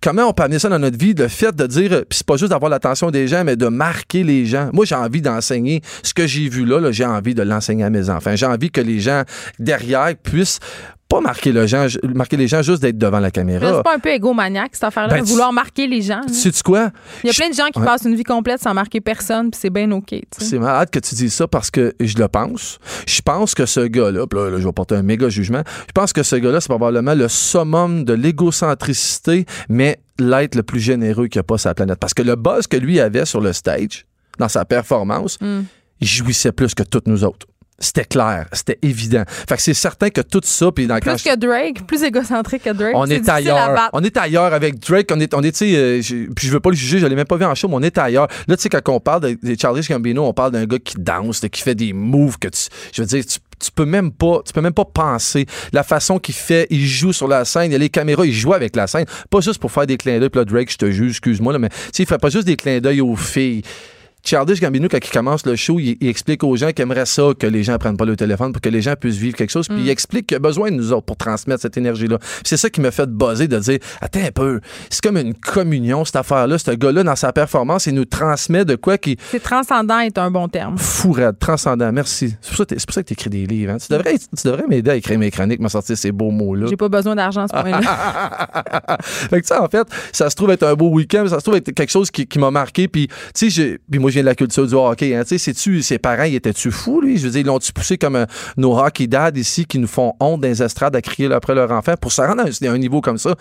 comment 0.00 0.24
on 0.24 0.32
peut 0.32 0.42
amener 0.42 0.58
ça 0.58 0.68
dans 0.68 0.78
notre 0.78 0.98
vie, 0.98 1.14
le 1.14 1.28
fait 1.28 1.54
de 1.54 1.66
dire, 1.66 2.04
puis 2.08 2.18
c'est 2.18 2.26
pas 2.26 2.36
juste 2.36 2.50
d'avoir 2.50 2.70
l'attention 2.70 3.10
des 3.10 3.26
gens, 3.26 3.42
mais 3.44 3.56
de 3.56 3.68
marquer 3.68 4.22
les 4.22 4.44
gens. 4.44 4.70
Moi, 4.72 4.84
j'ai 4.84 4.94
envie 4.94 5.22
d'enseigner 5.22 5.80
ce 6.02 6.12
que 6.12 6.26
j'ai 6.26 6.48
vu 6.48 6.66
là, 6.66 6.78
là, 6.78 6.92
j'ai 6.92 7.06
envie 7.06 7.34
de 7.34 7.42
l'enseigner 7.42 7.84
à 7.84 7.90
mes 7.90 8.10
enfants. 8.10 8.36
J'ai 8.36 8.46
envie 8.46 8.70
que 8.70 8.80
les 8.80 9.00
gens 9.00 9.22
derrière 9.58 10.14
puissent 10.22 10.60
pas 11.14 11.20
marquer, 11.20 11.52
le 11.52 11.66
gens, 11.66 11.86
marquer 12.14 12.36
les 12.36 12.48
gens 12.48 12.62
juste 12.62 12.82
d'être 12.82 12.98
devant 12.98 13.20
la 13.20 13.30
caméra. 13.30 13.72
C'est 13.76 13.82
pas 13.82 13.94
un 13.94 13.98
peu 13.98 14.10
égomaniaque, 14.10 14.70
cette 14.72 14.84
affaire-là, 14.84 15.14
Ben, 15.14 15.20
de 15.20 15.24
tu- 15.26 15.32
vouloir 15.32 15.52
marquer 15.52 15.86
les 15.86 16.02
gens. 16.02 16.20
là. 16.20 16.28
Sais-tu 16.32 16.62
quoi? 16.62 16.90
Il 17.22 17.28
y 17.28 17.30
a 17.30 17.32
plein 17.32 17.48
de 17.48 17.54
gens 17.54 17.68
qui 17.72 17.78
Ouais. 17.78 17.84
passent 17.86 18.04
une 18.04 18.14
vie 18.16 18.24
complète 18.24 18.60
sans 18.60 18.74
marquer 18.74 19.00
personne, 19.00 19.50
puis 19.50 19.60
c'est 19.62 19.70
bien 19.70 19.90
OK. 19.92 20.06
tu 20.08 20.16
sais. 20.38 20.44
C'est 20.44 20.58
malade 20.58 20.90
que 20.90 20.98
tu 20.98 21.14
dises 21.14 21.32
ça 21.34 21.46
parce 21.46 21.70
que 21.70 21.94
je 22.00 22.16
le 22.18 22.28
pense. 22.28 22.78
Je 23.06 23.20
pense 23.22 23.54
que 23.54 23.66
ce 23.66 23.80
gars-là, 23.80 24.26
puis 24.26 24.38
là, 24.38 24.50
là, 24.50 24.58
je 24.58 24.66
vais 24.66 24.72
porter 24.72 24.94
un 24.96 25.02
méga 25.02 25.28
jugement, 25.28 25.62
je 25.86 25.92
pense 25.92 26.12
que 26.12 26.22
ce 26.22 26.36
gars-là, 26.36 26.60
c'est 26.60 26.68
probablement 26.68 27.14
le 27.14 27.28
summum 27.28 28.04
de 28.04 28.12
l'égocentricité, 28.14 29.46
mais 29.68 29.98
l'être 30.18 30.54
le 30.54 30.62
plus 30.62 30.80
généreux 30.80 31.26
qu'il 31.28 31.38
n'y 31.38 31.40
a 31.40 31.44
pas 31.44 31.58
sur 31.58 31.70
la 31.70 31.74
planète. 31.74 31.98
Parce 31.98 32.14
que 32.14 32.22
le 32.22 32.36
buzz 32.36 32.66
que 32.66 32.76
lui 32.76 33.00
avait 33.00 33.24
sur 33.24 33.40
le 33.40 33.52
stage, 33.52 34.06
dans 34.38 34.48
sa 34.48 34.64
performance, 34.64 35.38
Mm. 35.40 35.62
il 36.00 36.06
jouissait 36.06 36.52
plus 36.52 36.74
que 36.74 36.82
toutes 36.82 37.06
nous 37.08 37.24
autres. 37.24 37.46
C'était 37.76 38.04
clair, 38.04 38.46
c'était 38.52 38.78
évident. 38.82 39.24
Fait 39.26 39.56
que 39.56 39.62
c'est 39.62 39.74
certain 39.74 40.08
que 40.08 40.20
tout 40.20 40.40
ça, 40.44 40.70
puis 40.70 40.86
dans 40.86 40.96
Plus 41.00 41.22
que 41.22 41.36
Drake, 41.36 41.84
plus 41.86 42.04
égocentrique 42.04 42.62
que 42.62 42.70
Drake. 42.70 42.94
on 42.94 43.06
est 43.06 43.28
ailleurs. 43.28 43.90
On 43.92 44.02
est 44.02 44.16
ailleurs 44.16 44.54
avec 44.54 44.78
Drake. 44.78 45.10
On 45.12 45.18
est, 45.18 45.34
on 45.34 45.42
est, 45.42 45.50
tu 45.50 45.70
sais, 45.70 45.74
euh, 45.74 46.00
puis 46.36 46.46
je 46.46 46.52
veux 46.52 46.60
pas 46.60 46.70
le 46.70 46.76
juger, 46.76 47.00
je 47.00 47.06
l'ai 47.06 47.16
même 47.16 47.26
pas 47.26 47.36
vu 47.36 47.44
en 47.44 47.54
show, 47.56 47.66
mais 47.66 47.74
on 47.74 47.82
est 47.82 47.98
ailleurs. 47.98 48.28
Là, 48.46 48.56
tu 48.56 48.62
sais, 48.62 48.68
quand 48.68 48.80
on 48.92 49.00
parle 49.00 49.22
de, 49.22 49.38
de 49.42 49.60
Charlie 49.60 49.82
Gambino, 49.82 50.24
on 50.24 50.32
parle 50.32 50.52
d'un 50.52 50.66
gars 50.66 50.78
qui 50.78 50.94
danse, 50.98 51.40
qui 51.40 51.62
fait 51.62 51.74
des 51.74 51.92
moves 51.92 52.38
que 52.38 52.46
tu, 52.46 52.68
je 52.92 53.02
veux 53.02 53.08
dire, 53.08 53.24
tu, 53.26 53.38
tu 53.58 53.72
peux 53.72 53.86
même 53.86 54.12
pas, 54.12 54.40
tu 54.46 54.52
peux 54.52 54.60
même 54.60 54.72
pas 54.72 54.84
penser 54.84 55.46
la 55.72 55.82
façon 55.82 56.20
qu'il 56.20 56.34
fait. 56.34 56.68
Il 56.70 56.86
joue 56.86 57.12
sur 57.12 57.26
la 57.26 57.44
scène, 57.44 57.70
il 57.70 57.72
y 57.72 57.76
a 57.76 57.78
les 57.78 57.90
caméras, 57.90 58.24
il 58.24 58.32
joue 58.32 58.52
avec 58.52 58.76
la 58.76 58.86
scène, 58.86 59.06
pas 59.30 59.40
juste 59.40 59.58
pour 59.58 59.72
faire 59.72 59.86
des 59.86 59.96
clins 59.96 60.20
d'œil. 60.20 60.30
Puis 60.30 60.38
là, 60.38 60.44
Drake, 60.44 60.70
je 60.70 60.78
te 60.78 60.90
juge, 60.90 61.10
excuse-moi, 61.12 61.52
là, 61.52 61.58
mais 61.58 61.70
tu 61.70 61.76
sais, 61.92 62.02
il 62.04 62.06
fait 62.06 62.18
pas 62.18 62.30
juste 62.30 62.46
des 62.46 62.56
clins 62.56 62.80
d'œil 62.80 63.00
aux 63.00 63.16
filles 63.16 63.62
Childish 64.24 64.60
Gambino, 64.60 64.88
quand 64.90 64.98
il 65.04 65.10
commence 65.10 65.44
le 65.44 65.54
show, 65.54 65.78
il, 65.78 65.96
il 66.00 66.08
explique 66.08 66.42
aux 66.44 66.56
gens 66.56 66.70
qu'il 66.72 66.82
aimerait 66.82 67.04
ça, 67.06 67.30
que 67.38 67.46
les 67.46 67.62
gens 67.62 67.76
prennent 67.78 67.96
pas 67.96 68.06
le 68.06 68.16
téléphone 68.16 68.52
pour 68.52 68.60
que 68.62 68.68
les 68.70 68.80
gens 68.80 68.94
puissent 68.98 69.16
vivre 69.16 69.36
quelque 69.36 69.50
chose. 69.50 69.68
Puis 69.68 69.78
il 69.80 69.90
explique 69.90 70.26
qu'il 70.28 70.36
a 70.36 70.40
besoin 70.40 70.70
de 70.70 70.76
nous 70.76 70.92
autres 70.92 71.04
pour 71.04 71.16
transmettre 71.16 71.60
cette 71.62 71.76
énergie-là. 71.76 72.18
Puis 72.18 72.28
C'est 72.44 72.56
ça 72.56 72.70
qui 72.70 72.80
me 72.80 72.90
fait 72.90 73.08
buzzer 73.10 73.48
de 73.48 73.58
dire, 73.58 73.78
attends 74.00 74.20
un 74.24 74.30
peu, 74.30 74.60
c'est 74.88 75.02
comme 75.02 75.18
une 75.18 75.34
communion, 75.34 76.04
cette 76.04 76.16
affaire-là. 76.16 76.56
Ce 76.58 76.70
gars-là, 76.70 77.02
dans 77.02 77.16
sa 77.16 77.32
performance, 77.32 77.86
il 77.86 77.94
nous 77.94 78.06
transmet 78.06 78.64
de 78.64 78.76
quoi 78.76 78.96
qui 78.98 79.16
C'est 79.30 79.42
transcendant 79.42 79.98
est 80.00 80.16
un 80.16 80.30
bon 80.30 80.48
terme. 80.48 80.78
fou 80.78 81.12
raide, 81.12 81.38
transcendant. 81.38 81.92
Merci. 81.92 82.34
C'est 82.40 82.48
pour 82.48 82.56
ça 82.58 82.64
que 82.64 82.74
pour 82.74 82.94
ça 82.94 83.02
tu 83.02 83.12
écris 83.12 83.30
des 83.30 83.44
livres. 83.46 83.72
hein. 83.72 83.76
Tu 83.78 83.92
devrais, 83.92 84.16
tu 84.18 84.46
devrais 84.48 84.66
m'aider 84.66 84.90
à 84.90 84.96
écrire 84.96 85.18
mes 85.18 85.30
chroniques, 85.30 85.60
me 85.60 85.68
sortir 85.68 85.98
ces 85.98 86.12
beaux 86.12 86.30
mots-là. 86.30 86.66
J'ai 86.68 86.76
pas 86.76 86.88
besoin 86.88 87.14
d'argent 87.14 87.42
à 87.44 87.48
ce 87.48 87.52
point-là. 87.52 88.98
fait 89.02 89.40
que, 89.42 89.46
tu 89.46 89.54
sais, 89.54 89.58
en 89.58 89.68
fait, 89.68 89.86
ça 90.12 90.30
se 90.30 90.34
trouve 90.36 90.50
être 90.50 90.62
un 90.62 90.74
beau 90.74 90.88
week-end, 90.90 91.26
ça 91.28 91.38
se 91.38 91.44
trouve 91.44 91.56
être 91.56 91.72
quelque 91.72 91.90
chose 91.90 92.10
qui, 92.10 92.26
qui 92.26 92.38
m'a 92.38 92.50
marqué. 92.50 92.88
Puis, 92.88 93.08
tu 93.34 93.50
sais, 93.50 93.78
moi, 93.98 94.10
viens 94.14 94.22
de 94.22 94.28
la 94.28 94.34
culture 94.34 94.66
du 94.66 94.74
hockey. 94.74 95.14
Hein, 95.14 95.22
tu 95.26 95.38
sais, 95.38 95.82
ses 95.82 95.98
parents, 95.98 96.24
ils 96.24 96.34
étaient-tu 96.34 96.70
fous, 96.70 97.00
lui? 97.00 97.18
Je 97.18 97.24
veux 97.24 97.30
dire, 97.30 97.40
ils 97.40 97.46
l'ont-tu 97.46 97.72
poussé 97.72 97.98
comme 97.98 98.16
euh, 98.16 98.26
nos 98.56 98.78
hockey 98.78 99.06
dads 99.06 99.30
ici 99.36 99.64
qui 99.66 99.78
nous 99.78 99.86
font 99.86 100.14
honte 100.20 100.40
dans 100.40 100.48
les 100.48 100.62
estrades 100.62 100.96
à 100.96 101.02
crier 101.02 101.32
après 101.32 101.54
leur 101.54 101.70
enfant 101.70 101.94
pour 102.00 102.12
se 102.12 102.22
rendre 102.22 102.42
à 102.44 102.68
un, 102.70 102.78
niveau 102.78 103.00
comme 103.00 103.18
ça? 103.18 103.34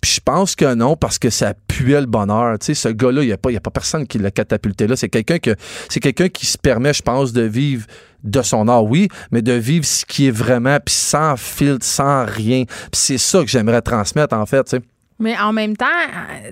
Puis 0.00 0.12
je 0.16 0.20
pense 0.20 0.54
que 0.54 0.74
non, 0.74 0.96
parce 0.96 1.18
que 1.18 1.30
ça 1.30 1.54
puait 1.68 2.00
le 2.00 2.06
bonheur. 2.06 2.58
Tu 2.58 2.66
sais, 2.66 2.74
ce 2.74 2.88
gars-là, 2.88 3.22
il 3.22 3.26
n'y 3.26 3.32
a, 3.32 3.38
pas- 3.38 3.50
a 3.54 3.60
pas 3.60 3.70
personne 3.70 4.06
qui 4.06 4.18
l'a 4.18 4.30
catapulté 4.30 4.86
là. 4.86 4.96
C'est 4.96 5.08
quelqu'un 5.08 5.38
que 5.38 5.54
c'est 5.88 6.00
quelqu'un 6.00 6.28
qui 6.28 6.46
se 6.46 6.58
permet, 6.58 6.92
je 6.92 7.02
pense, 7.02 7.32
de 7.32 7.42
vivre 7.42 7.86
de 8.24 8.40
son 8.42 8.68
art, 8.68 8.84
oui, 8.84 9.08
mais 9.32 9.42
de 9.42 9.52
vivre 9.52 9.84
ce 9.84 10.04
qui 10.04 10.28
est 10.28 10.30
vraiment, 10.30 10.78
puis 10.84 10.94
sans 10.94 11.36
filtre, 11.36 11.84
sans 11.84 12.24
rien. 12.24 12.64
Puis 12.66 12.88
c'est 12.92 13.18
ça 13.18 13.40
que 13.40 13.48
j'aimerais 13.48 13.82
transmettre, 13.82 14.36
en 14.36 14.46
fait, 14.46 14.62
tu 14.64 14.76
sais. 14.76 14.82
Mais 15.18 15.36
en 15.38 15.52
même 15.52 15.76
temps, 15.76 15.86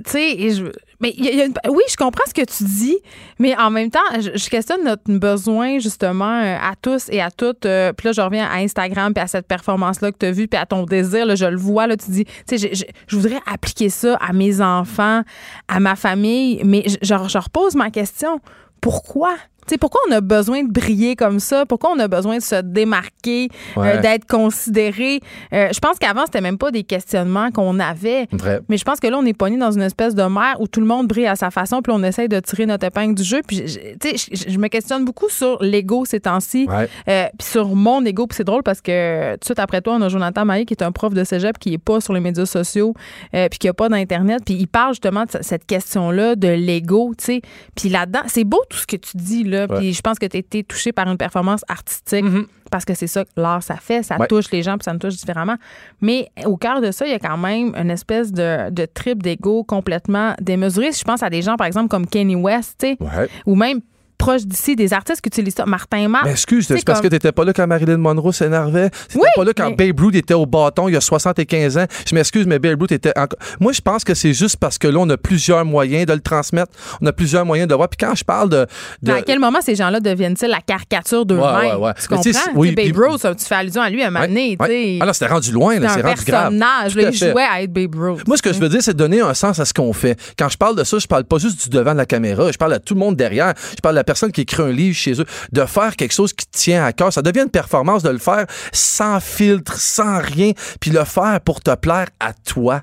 tu 0.05 0.11
sais, 0.11 0.37
je- 0.51 0.73
mais 1.01 1.11
y 1.17 1.25
y 1.37 1.41
a 1.41 1.47
une- 1.47 1.55
oui, 1.69 1.83
je 1.91 1.97
comprends 1.97 2.25
ce 2.29 2.35
que 2.35 2.45
tu 2.45 2.65
dis, 2.65 2.97
mais 3.39 3.57
en 3.57 3.71
même 3.71 3.91
temps, 3.91 3.99
je, 4.21 4.31
je 4.39 4.51
questionne 4.51 4.85
notre 4.85 5.03
besoin 5.07 5.79
justement 5.79 6.41
euh, 6.43 6.57
à 6.61 6.75
tous 6.81 7.09
et 7.11 7.21
à 7.21 7.31
toutes. 7.31 7.67
euh, 7.67 7.93
puis 7.93 8.07
là, 8.09 8.13
je 8.13 8.21
reviens 8.21 8.47
à 8.47 8.57
Instagram 8.59 9.13
puis 9.15 9.23
à 9.23 9.27
cette 9.27 9.47
performance-là 9.47 10.13
que 10.13 10.19
tu 10.19 10.27
as 10.27 10.33
vue, 10.33 10.49
puis 10.49 10.61
à 10.61 10.67
ton 10.67 10.85
désir, 10.85 11.27
là, 11.27 11.35
je 11.35 11.47
le 11.47 11.57
vois, 11.57 11.87
là, 11.87 11.97
tu 11.97 12.11
dis, 12.11 12.25
tu 12.47 12.59
sais, 12.59 12.71
je, 12.75 13.17
voudrais 13.17 13.41
appliquer 13.53 13.89
ça 13.89 14.17
à 14.17 14.33
mes 14.33 14.61
enfants, 14.61 15.23
à 15.69 15.81
ma 15.81 15.97
famille, 15.97 16.61
mais 16.65 16.85
je, 16.87 16.97
je 17.03 17.39
repose 17.39 17.75
ma 17.75 17.91
question. 17.91 18.41
Pourquoi? 18.81 19.35
Pourquoi 19.81 20.01
on 20.09 20.13
a 20.13 20.21
besoin 20.21 20.63
de 20.65 20.71
briller 20.73 21.17
comme 21.17 21.41
ça? 21.41 21.65
Pourquoi 21.67 21.91
on 21.95 21.99
a 21.99 22.09
besoin 22.09 22.39
de 22.39 22.43
se 22.43 22.61
démarquer, 22.63 23.49
euh, 23.77 24.01
d'être 24.01 24.27
considéré? 24.27 25.21
Euh, 25.53 25.69
je 25.73 25.79
pense 25.79 25.99
qu'avant, 25.99 26.25
c'était 26.25 26.41
même 26.41 26.59
pas 26.59 26.71
des 26.71 26.83
questionnements 26.85 27.51
qu'on 27.51 27.79
avait. 27.79 28.27
Vrai. 28.33 28.61
Mais 28.69 28.77
je 28.77 28.85
pense 28.85 29.01
que 29.01 29.07
là, 29.07 29.19
on 29.19 29.25
est 29.27 29.33
pogné 29.33 29.57
dans 29.57 29.71
une 29.71 29.83
espèce 29.83 30.15
de 30.15 30.23
mer 30.23 30.57
où 30.61 30.67
tout 30.67 30.81
le 30.81 30.87
monde 30.87 31.07
brille 31.09 31.27
à 31.27 31.37
sa 31.37 31.51
façon, 31.51 31.83
puis 31.83 31.93
on 31.95 32.03
essaye 32.03 32.29
de 32.29 32.41
tirer 32.41 32.67
notre 32.67 32.87
épingle 32.87 33.15
du 33.15 33.23
jeu. 33.25 33.41
Puis, 33.47 33.63
je- 33.67 34.59
me 34.61 34.69
questionne 34.69 35.05
beaucoup 35.07 35.31
sur 35.31 35.63
l'ego 35.63 36.05
ces 36.05 36.21
temps-ci, 36.21 36.67
Ouais. 36.69 36.87
euh, 37.09 37.25
puis 37.39 37.49
sur 37.49 37.75
mon 37.75 38.05
ego. 38.05 38.27
Puis 38.27 38.37
c'est 38.37 38.45
drôle 38.45 38.63
parce 38.63 38.83
que 38.83 39.33
tout 39.35 39.39
de 39.41 39.45
suite 39.47 39.59
après 39.59 39.81
toi, 39.81 39.95
on 39.95 40.03
a 40.03 40.09
Jonathan 40.11 40.45
Maillé 40.45 40.67
qui 40.67 40.75
est 40.75 40.83
un 40.83 40.93
prof 40.93 41.15
de 41.15 41.25
cégep 41.25 41.59
qui 41.59 41.73
est 41.73 41.79
pas 41.79 42.01
sur 42.03 42.13
les 42.13 42.21
médias 42.21 42.45
sociaux, 42.45 42.93
puis 43.33 43.59
qui 43.59 43.69
a 43.69 43.73
pas 43.73 43.89
d'Internet. 43.89 44.41
Puis 44.45 44.55
il 44.55 44.67
parle 44.67 44.93
justement 44.93 45.25
de 45.25 45.31
cette 45.41 45.65
question-là 45.67 46.37
de 46.37 46.49
l'ego, 46.49 47.13
tu 47.17 47.25
sais. 47.25 47.41
Puis 47.75 47.89
là-dedans, 47.89 48.21
c'est 48.27 48.45
beau 48.45 48.61
tout 48.69 48.77
ce 48.77 48.87
que 48.87 48.97
tu 48.97 49.17
dis, 49.17 49.45
là. 49.51 49.67
Ouais. 49.69 49.77
Puis 49.79 49.93
je 49.93 50.01
pense 50.01 50.19
que 50.19 50.27
tu 50.27 50.37
as 50.37 50.41
été 50.41 50.65
touché 50.65 50.93
par 50.93 51.07
une 51.11 51.19
performance 51.19 51.63
artistique 51.69 52.25
parce 52.71 52.85
que 52.85 52.95
c'est 52.95 53.07
ça 53.09 53.25
que 53.25 53.31
l'art, 53.37 53.63
ça 53.63 53.77
fait. 53.77 54.03
Ça 54.03 54.17
Ouais. 54.19 54.27
touche 54.29 54.51
les 54.53 54.63
gens, 54.63 54.79
puis 54.79 54.85
ça 54.85 54.93
nous 54.93 54.99
touche 55.01 55.17
différemment. 55.17 55.57
Mais 56.01 56.29
au 56.47 56.57
cœur 56.57 56.81
de 56.81 56.91
ça, 56.93 57.05
il 57.07 57.11
y 57.11 57.15
a 57.15 57.19
quand 57.19 57.37
même 57.37 57.75
une 57.77 57.91
espèce 57.91 58.33
de, 58.33 58.71
de 58.71 58.87
trip 58.87 59.23
d'ego 59.23 59.65
complètement 59.65 60.35
démesuré. 60.41 60.93
Si 60.93 61.01
je 61.01 61.05
pense 61.05 61.23
à 61.23 61.31
des 61.31 61.43
gens, 61.43 61.57
par 61.57 61.67
exemple, 61.67 61.89
comme 61.89 62.07
Kanye 62.07 62.37
West, 62.37 62.77
tu 62.79 62.87
sais, 62.89 62.97
Ouais. 63.01 63.29
ou 63.47 63.55
même 63.57 63.81
proche 64.21 64.43
d'ici, 64.43 64.77
des 64.77 64.93
artistes 64.93 65.21
qui 65.21 65.29
utilisent 65.29 65.55
ça. 65.57 65.65
Martin 65.67 66.09
Marc. 66.09 66.25
Mais 66.25 66.33
excuse, 66.33 66.67
c'est 66.67 66.85
parce 66.85 67.01
comme- 67.01 67.09
que 67.09 67.15
t'étais 67.15 67.33
pas 67.33 67.45
là 67.45 67.53
quand 67.53 67.67
Marilyn 67.67 67.97
Monroe 67.97 68.33
s'énervait. 68.33 68.91
T'étais 68.91 69.19
Oui, 69.19 69.29
pas 69.35 69.45
là 69.45 69.53
quand 69.57 69.71
mais- 69.71 69.77
Babe 69.93 70.01
Ruth 70.01 70.15
était 70.15 70.35
au 70.35 70.47
bâton 70.47 70.89
il 70.89 70.93
y 70.93 70.97
a 70.97 71.01
75 71.01 71.79
ans. 71.79 71.87
Je 72.07 72.15
m'excuse, 72.15 72.47
mais 72.47 72.59
Babe 72.59 72.81
Ruth 72.81 72.93
était 72.93 73.17
encore. 73.19 73.39
Moi, 73.59 73.73
je 73.73 73.81
pense 73.81 74.05
que 74.05 74.15
c'est 74.15 74.33
juste 74.35 74.57
parce 74.59 74.79
que 74.79 74.87
là, 74.89 74.99
on 75.01 75.09
a 75.11 75.17
plusieurs 75.17 75.65
moyens 75.65 76.07
de 76.07 76.13
le 76.13 76.21
transmettre. 76.21 76.73
On 77.01 77.07
a 77.07 77.13
plusieurs 77.13 77.45
moyens 77.47 77.67
de 77.69 77.73
le 77.73 77.77
voir. 77.77 77.89
Puis 77.89 77.97
quand 78.07 78.15
je 78.15 78.25
parle 78.25 78.49
de. 78.51 78.67
de- 79.03 79.13
À 79.13 79.23
quel 79.23 79.39
moment 79.39 79.61
ces 79.63 79.75
gens-là 79.75 80.01
deviennent-ils 80.01 80.49
la 80.49 80.61
caricature 80.61 81.25
d'eux-mêmes? 81.27 81.45
Ouais, 81.45 81.73
ouais, 81.73 81.87
ouais. 81.87 81.93
Tu 82.01 82.09
comprends? 82.09 82.31
oui, 82.55 82.73
Babe 82.75 82.85
puis- 82.93 82.95
Ruth, 82.97 83.27
tu 83.39 83.45
fais 83.45 83.55
allusion 83.55 83.83
à 83.83 83.91
lui 83.91 84.03
à 84.03 84.09
un 84.09 84.11
moment 84.11 84.27
donné. 84.27 84.57
Ouais. 84.61 84.99
Ah 85.01 85.13
c'était 85.13 85.27
rendu 85.33 85.51
loin, 85.53 85.79
là, 85.79 85.89
C'est 85.95 86.03
rendu 86.03 86.25
grave. 86.25 86.53
Tout 86.53 86.59
là, 86.99 87.11
il 87.11 87.15
jouait 87.17 87.43
à 87.51 87.63
être 87.63 87.73
Babe 87.73 87.95
Ruth. 87.95 88.27
Moi, 88.29 88.37
ce 88.37 88.43
que 88.43 88.53
je 88.53 88.59
veux 88.61 88.69
dire, 88.69 88.83
c'est 88.83 88.95
donner 88.97 89.21
un 89.21 89.35
sens 89.35 89.59
à 89.59 89.65
ce 89.65 89.73
qu'on 89.75 89.93
fait. 89.93 90.19
Quand 90.39 90.49
je 90.49 90.57
parle 90.57 90.77
de 90.77 90.85
ça, 90.85 90.99
je 90.99 91.07
parle 91.07 91.25
pas 91.25 91.39
juste 91.39 91.65
du 91.65 91.69
devant 91.71 91.93
de 91.93 91.97
la 91.99 92.07
caméra, 92.07 92.51
je 92.53 92.59
parle 92.59 92.73
à 92.75 92.79
tout 92.79 92.95
le 92.95 93.01
monde 93.01 93.17
derrière. 93.17 93.55
Je 93.77 93.81
parle 93.83 93.99
à 93.99 94.05
personne 94.11 94.33
qui 94.33 94.41
écrit 94.41 94.63
un 94.63 94.73
livre 94.73 94.97
chez 94.97 95.21
eux. 95.21 95.27
De 95.53 95.65
faire 95.67 95.95
quelque 95.95 96.13
chose 96.13 96.33
qui 96.33 96.47
tient 96.51 96.85
à 96.85 96.93
cœur. 96.93 97.13
Ça 97.13 97.23
devient 97.23 97.43
une 97.43 97.51
performance 97.51 98.03
de 98.03 98.11
le 98.11 98.19
faire 98.19 98.47
sans 98.73 99.21
filtre, 99.21 99.79
sans 99.79 100.19
rien, 100.21 100.51
puis 100.81 100.91
le 100.91 101.05
faire 101.05 101.41
pour 101.45 101.61
te 101.61 101.73
plaire 101.77 102.09
à 102.19 102.33
toi. 102.33 102.83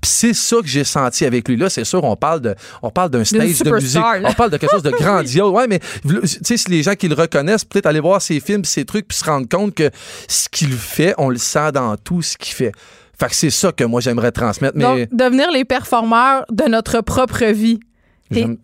Puis 0.00 0.10
c'est 0.10 0.34
ça 0.34 0.56
que 0.60 0.66
j'ai 0.68 0.84
senti 0.84 1.24
avec 1.24 1.48
lui. 1.48 1.56
Là, 1.56 1.68
c'est 1.68 1.84
sûr, 1.84 2.04
on 2.04 2.14
parle 2.14 2.40
de, 2.42 2.54
on 2.82 2.90
parle 2.90 3.10
d'un 3.10 3.24
stage 3.24 3.58
de 3.58 3.70
musique. 3.70 4.00
là. 4.00 4.20
On 4.24 4.32
parle 4.34 4.50
de 4.50 4.56
quelque 4.58 4.70
chose 4.70 4.82
de 4.82 4.90
grandiose. 5.00 5.50
Ouais, 5.50 5.66
mais 5.66 5.80
tu 5.80 6.20
sais, 6.42 6.56
si 6.56 6.70
les 6.70 6.82
gens 6.82 6.94
qui 6.94 7.08
le 7.08 7.14
reconnaissent, 7.14 7.64
peut-être 7.64 7.86
aller 7.86 8.00
voir 8.00 8.22
ses 8.22 8.38
films, 8.38 8.64
ses 8.64 8.84
trucs, 8.84 9.08
puis 9.08 9.18
se 9.18 9.24
rendre 9.24 9.48
compte 9.48 9.74
que 9.74 9.90
ce 10.28 10.48
qu'il 10.48 10.72
fait, 10.74 11.14
on 11.18 11.30
le 11.30 11.38
sent 11.38 11.72
dans 11.72 11.96
tout 11.96 12.22
ce 12.22 12.36
qu'il 12.36 12.54
fait. 12.54 12.72
Fait 13.18 13.26
que 13.28 13.34
c'est 13.34 13.50
ça 13.50 13.72
que 13.72 13.82
moi 13.82 14.00
j'aimerais 14.00 14.30
transmettre. 14.30 14.76
Mais 14.76 14.84
Donc, 14.84 15.08
devenir 15.10 15.50
les 15.50 15.64
performeurs 15.64 16.44
de 16.52 16.64
notre 16.64 17.00
propre 17.00 17.46
vie. 17.46 17.80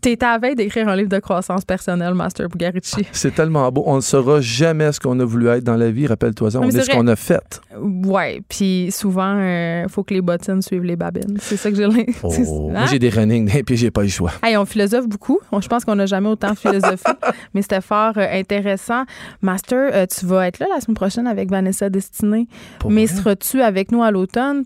T'es 0.00 0.22
à 0.24 0.32
la 0.32 0.38
veille 0.38 0.54
d'écrire 0.54 0.88
un 0.88 0.96
livre 0.96 1.08
de 1.08 1.18
croissance 1.18 1.64
personnelle, 1.64 2.14
Master 2.14 2.48
Bugarici. 2.48 3.06
c'est 3.12 3.34
tellement 3.34 3.70
beau. 3.72 3.82
On 3.86 3.96
ne 3.96 4.00
saura 4.00 4.40
jamais 4.40 4.92
ce 4.92 5.00
qu'on 5.00 5.18
a 5.20 5.24
voulu 5.24 5.48
être 5.48 5.64
dans 5.64 5.76
la 5.76 5.90
vie. 5.90 6.06
Rappelle-toi 6.06 6.50
ça. 6.50 6.60
On 6.60 6.68
est 6.68 6.80
ce 6.80 6.90
qu'on 6.90 7.06
a 7.06 7.16
fait. 7.16 7.60
Ouais, 7.80 8.42
puis 8.48 8.88
souvent, 8.90 9.38
il 9.40 9.86
faut 9.88 10.02
que 10.04 10.14
les 10.14 10.20
bottines 10.20 10.62
suivent 10.62 10.84
les 10.84 10.96
babines. 10.96 11.36
C'est 11.40 11.56
ça 11.56 11.70
que 11.70 11.76
j'ai. 11.76 11.84
Oh, 12.22 12.32
Moi, 12.70 12.86
j'ai 12.90 12.98
des 12.98 13.08
running 13.08 13.50
et 13.56 13.62
puis 13.64 13.76
j'ai 13.76 13.90
pas 13.90 14.02
eu 14.02 14.04
le 14.04 14.10
choix. 14.10 14.32
Hey, 14.42 14.56
on 14.56 14.64
philosophe 14.64 15.06
beaucoup. 15.08 15.38
On- 15.52 15.60
Je 15.60 15.68
pense 15.68 15.84
qu'on 15.84 15.94
n'a 15.96 16.06
jamais 16.06 16.28
autant 16.28 16.54
philosophé, 16.54 17.10
mais 17.54 17.62
c'était 17.62 17.80
fort 17.80 18.12
euh, 18.16 18.26
intéressant. 18.32 19.04
Master, 19.42 19.90
euh, 19.94 20.06
tu 20.06 20.26
vas 20.26 20.46
être 20.46 20.58
là 20.58 20.66
la 20.74 20.80
semaine 20.80 20.94
prochaine 20.96 21.26
avec 21.26 21.50
Vanessa 21.50 21.88
Destinée. 21.88 22.46
Pour 22.78 22.90
mais 22.90 23.06
seras-tu 23.06 23.62
avec 23.62 23.90
nous 23.92 24.02
à 24.02 24.10
l'automne? 24.10 24.64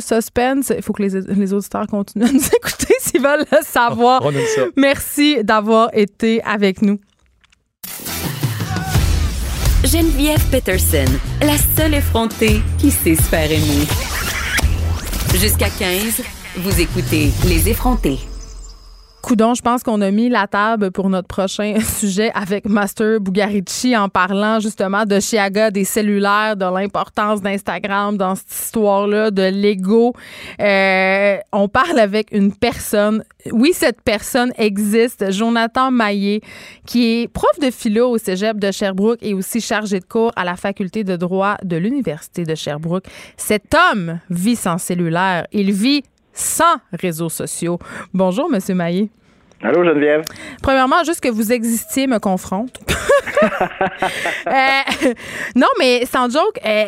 Suspense. 0.00 0.72
Il 0.76 0.82
faut 0.82 0.92
que 0.92 1.02
les, 1.02 1.20
les 1.20 1.52
auditeurs 1.52 1.86
continuent 1.86 2.24
à 2.24 2.32
nous 2.32 2.46
écouter 2.46 2.94
s'ils 3.00 3.20
veulent 3.22 3.44
le 3.50 3.58
savoir. 3.62 4.15
On 4.22 4.30
aime 4.30 4.46
ça. 4.54 4.62
Merci 4.76 5.42
d'avoir 5.44 5.90
été 5.92 6.42
avec 6.42 6.82
nous. 6.82 6.98
Geneviève 9.84 10.44
Peterson, 10.50 11.04
la 11.40 11.56
seule 11.76 11.94
effrontée 11.94 12.60
qui 12.78 12.90
sait 12.90 13.14
se 13.14 13.22
faire 13.22 13.50
aimer. 13.50 13.86
Jusqu'à 15.34 15.70
15, 15.70 16.22
vous 16.56 16.80
écoutez 16.80 17.30
Les 17.46 17.68
effrontés. 17.68 18.18
Coudon, 19.26 19.54
je 19.54 19.62
pense 19.62 19.82
qu'on 19.82 20.02
a 20.02 20.12
mis 20.12 20.28
la 20.28 20.46
table 20.46 20.92
pour 20.92 21.10
notre 21.10 21.26
prochain 21.26 21.80
sujet 21.98 22.30
avec 22.32 22.64
Master 22.64 23.18
Bugarici 23.18 23.96
en 23.96 24.08
parlant 24.08 24.60
justement 24.60 25.04
de 25.04 25.18
Chiaga, 25.18 25.72
des 25.72 25.82
cellulaires, 25.82 26.56
de 26.56 26.64
l'importance 26.64 27.42
d'Instagram 27.42 28.16
dans 28.16 28.36
cette 28.36 28.52
histoire-là, 28.52 29.32
de 29.32 29.42
l'ego. 29.42 30.12
Euh, 30.60 31.38
on 31.52 31.66
parle 31.66 31.98
avec 31.98 32.30
une 32.30 32.54
personne. 32.54 33.24
Oui, 33.50 33.72
cette 33.72 34.00
personne 34.02 34.52
existe, 34.58 35.32
Jonathan 35.32 35.90
Maillé, 35.90 36.40
qui 36.86 37.22
est 37.22 37.26
prof 37.26 37.58
de 37.60 37.72
philo 37.72 38.10
au 38.10 38.18
cégep 38.18 38.60
de 38.60 38.70
Sherbrooke 38.70 39.18
et 39.22 39.34
aussi 39.34 39.60
chargé 39.60 39.98
de 39.98 40.04
cours 40.04 40.30
à 40.36 40.44
la 40.44 40.54
faculté 40.54 41.02
de 41.02 41.16
droit 41.16 41.56
de 41.64 41.76
l'Université 41.76 42.44
de 42.44 42.54
Sherbrooke. 42.54 43.06
Cet 43.36 43.74
homme 43.74 44.20
vit 44.30 44.54
sans 44.54 44.78
cellulaire. 44.78 45.48
Il 45.50 45.72
vit 45.72 46.04
sans 46.36 46.76
réseaux 46.92 47.28
sociaux. 47.28 47.78
Bonjour, 48.14 48.48
Monsieur 48.48 48.74
Maillé. 48.74 49.10
Allô, 49.62 49.82
Geneviève? 49.82 50.22
Premièrement, 50.62 51.02
juste 51.04 51.20
que 51.20 51.28
vous 51.30 51.50
existiez 51.52 52.06
me 52.06 52.18
confronte. 52.18 52.78
Euh, 54.46 55.12
non, 55.56 55.66
mais 55.78 56.06
sans 56.06 56.30
joke, 56.30 56.58
euh, 56.64 56.84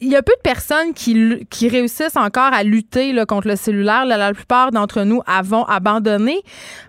il 0.00 0.08
y 0.08 0.16
a 0.16 0.22
peu 0.22 0.32
de 0.32 0.40
personnes 0.42 0.94
qui, 0.94 1.46
qui 1.50 1.68
réussissent 1.68 2.16
encore 2.16 2.52
à 2.52 2.64
lutter 2.64 3.12
là, 3.12 3.26
contre 3.26 3.46
le 3.46 3.56
cellulaire. 3.56 4.06
Là, 4.06 4.16
la 4.16 4.32
plupart 4.32 4.70
d'entre 4.70 5.02
nous 5.02 5.20
avons 5.26 5.64
abandonné 5.64 6.40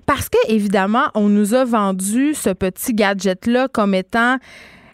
parce 0.06 0.30
que, 0.30 0.38
évidemment, 0.48 1.06
on 1.16 1.28
nous 1.28 1.54
a 1.54 1.66
vendu 1.66 2.34
ce 2.34 2.50
petit 2.50 2.94
gadget-là 2.94 3.68
comme 3.68 3.94
étant 3.94 4.38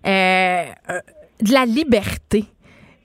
euh, 0.05 0.63
euh, 0.89 0.99
de 1.41 1.53
la 1.53 1.65
liberté. 1.65 2.45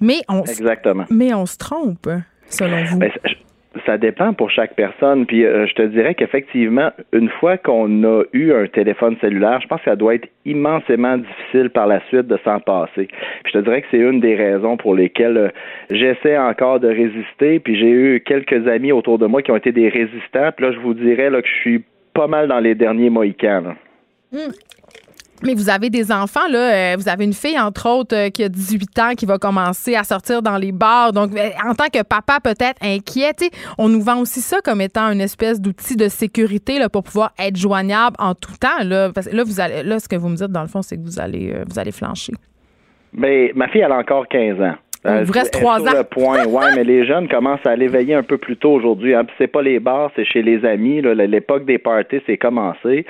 Mais 0.00 0.22
on, 0.28 0.42
Exactement. 0.42 1.04
mais 1.10 1.34
on 1.34 1.46
se 1.46 1.58
trompe, 1.58 2.08
selon 2.48 2.84
vous. 2.86 2.98
Ben, 2.98 3.12
ça 3.86 3.98
dépend 3.98 4.32
pour 4.32 4.50
chaque 4.50 4.74
personne. 4.74 5.26
Puis 5.26 5.44
euh, 5.44 5.66
je 5.66 5.74
te 5.74 5.82
dirais 5.82 6.14
qu'effectivement, 6.14 6.90
une 7.12 7.28
fois 7.28 7.56
qu'on 7.58 8.04
a 8.04 8.22
eu 8.32 8.52
un 8.52 8.66
téléphone 8.66 9.16
cellulaire, 9.20 9.60
je 9.60 9.66
pense 9.66 9.80
que 9.80 9.90
ça 9.90 9.96
doit 9.96 10.14
être 10.14 10.28
immensément 10.44 11.18
difficile 11.18 11.70
par 11.70 11.86
la 11.86 12.00
suite 12.08 12.26
de 12.26 12.38
s'en 12.44 12.60
passer. 12.60 13.06
Puis 13.06 13.52
je 13.52 13.58
te 13.58 13.64
dirais 13.64 13.82
que 13.82 13.88
c'est 13.90 13.98
une 13.98 14.20
des 14.20 14.34
raisons 14.34 14.76
pour 14.76 14.94
lesquelles 14.94 15.36
euh, 15.36 15.48
j'essaie 15.90 16.38
encore 16.38 16.80
de 16.80 16.88
résister. 16.88 17.60
Puis 17.60 17.76
j'ai 17.76 17.90
eu 17.90 18.20
quelques 18.20 18.66
amis 18.68 18.92
autour 18.92 19.18
de 19.18 19.26
moi 19.26 19.42
qui 19.42 19.50
ont 19.50 19.56
été 19.56 19.72
des 19.72 19.88
résistants. 19.88 20.50
Puis 20.56 20.66
là, 20.66 20.72
je 20.72 20.78
vous 20.78 20.94
dirais 20.94 21.30
là, 21.30 21.42
que 21.42 21.48
je 21.48 21.60
suis 21.60 21.84
pas 22.14 22.26
mal 22.26 22.48
dans 22.48 22.60
les 22.60 22.74
derniers 22.74 23.10
Mohicans. 23.10 23.74
Mais 25.42 25.54
vous 25.54 25.68
avez 25.68 25.90
des 25.90 26.12
enfants, 26.12 26.46
là. 26.48 26.92
euh, 26.92 26.96
vous 26.96 27.08
avez 27.08 27.24
une 27.24 27.32
fille, 27.32 27.58
entre 27.58 27.88
autres, 27.88 28.16
euh, 28.16 28.30
qui 28.30 28.44
a 28.44 28.48
18 28.48 28.98
ans, 29.00 29.10
qui 29.16 29.26
va 29.26 29.38
commencer 29.38 29.94
à 29.96 30.04
sortir 30.04 30.42
dans 30.42 30.56
les 30.56 30.72
bars. 30.72 31.12
Donc, 31.12 31.36
euh, 31.36 31.50
en 31.66 31.74
tant 31.74 31.86
que 31.92 32.02
papa, 32.02 32.38
peut-être 32.42 32.82
inquiet, 32.82 33.32
on 33.76 33.88
nous 33.88 34.00
vend 34.00 34.20
aussi 34.20 34.40
ça 34.40 34.58
comme 34.64 34.80
étant 34.80 35.10
une 35.10 35.20
espèce 35.20 35.60
d'outil 35.60 35.96
de 35.96 36.08
sécurité 36.08 36.78
là, 36.78 36.88
pour 36.88 37.02
pouvoir 37.02 37.32
être 37.38 37.56
joignable 37.56 38.16
en 38.18 38.34
tout 38.34 38.56
temps. 38.58 38.84
Là, 38.84 39.10
Parce 39.12 39.28
que 39.28 39.36
là, 39.36 39.44
vous 39.44 39.60
allez, 39.60 39.82
là, 39.82 39.98
ce 39.98 40.08
que 40.08 40.16
vous 40.16 40.28
me 40.28 40.36
dites, 40.36 40.52
dans 40.52 40.62
le 40.62 40.68
fond, 40.68 40.82
c'est 40.82 40.96
que 40.96 41.02
vous 41.02 41.18
allez, 41.18 41.54
vous 41.68 41.78
allez 41.78 41.92
flancher. 41.92 42.32
Mais 43.12 43.52
ma 43.54 43.68
fille, 43.68 43.82
elle 43.82 43.92
a 43.92 43.98
encore 43.98 44.26
15 44.28 44.60
ans. 44.60 44.74
Euh, 45.06 45.18
Il 45.20 45.26
vous 45.26 45.32
reste 45.32 45.52
trois 45.52 45.80
ans. 45.82 45.92
le 45.96 46.04
point, 46.04 46.46
ouais, 46.46 46.74
mais 46.74 46.84
les 46.84 47.04
jeunes 47.04 47.28
commencent 47.28 47.66
à 47.66 47.76
l'éveiller 47.76 48.14
un 48.14 48.22
peu 48.22 48.38
plus 48.38 48.56
tôt 48.56 48.72
aujourd'hui. 48.72 49.14
Hein. 49.14 49.26
C'est 49.38 49.48
pas 49.48 49.60
les 49.60 49.78
bars, 49.78 50.10
c'est 50.16 50.24
chez 50.24 50.42
les 50.42 50.64
amis. 50.64 51.02
L'époque 51.02 51.66
des 51.66 51.78
parties, 51.78 52.20
c'est 52.26 52.38
commencé. 52.38 53.04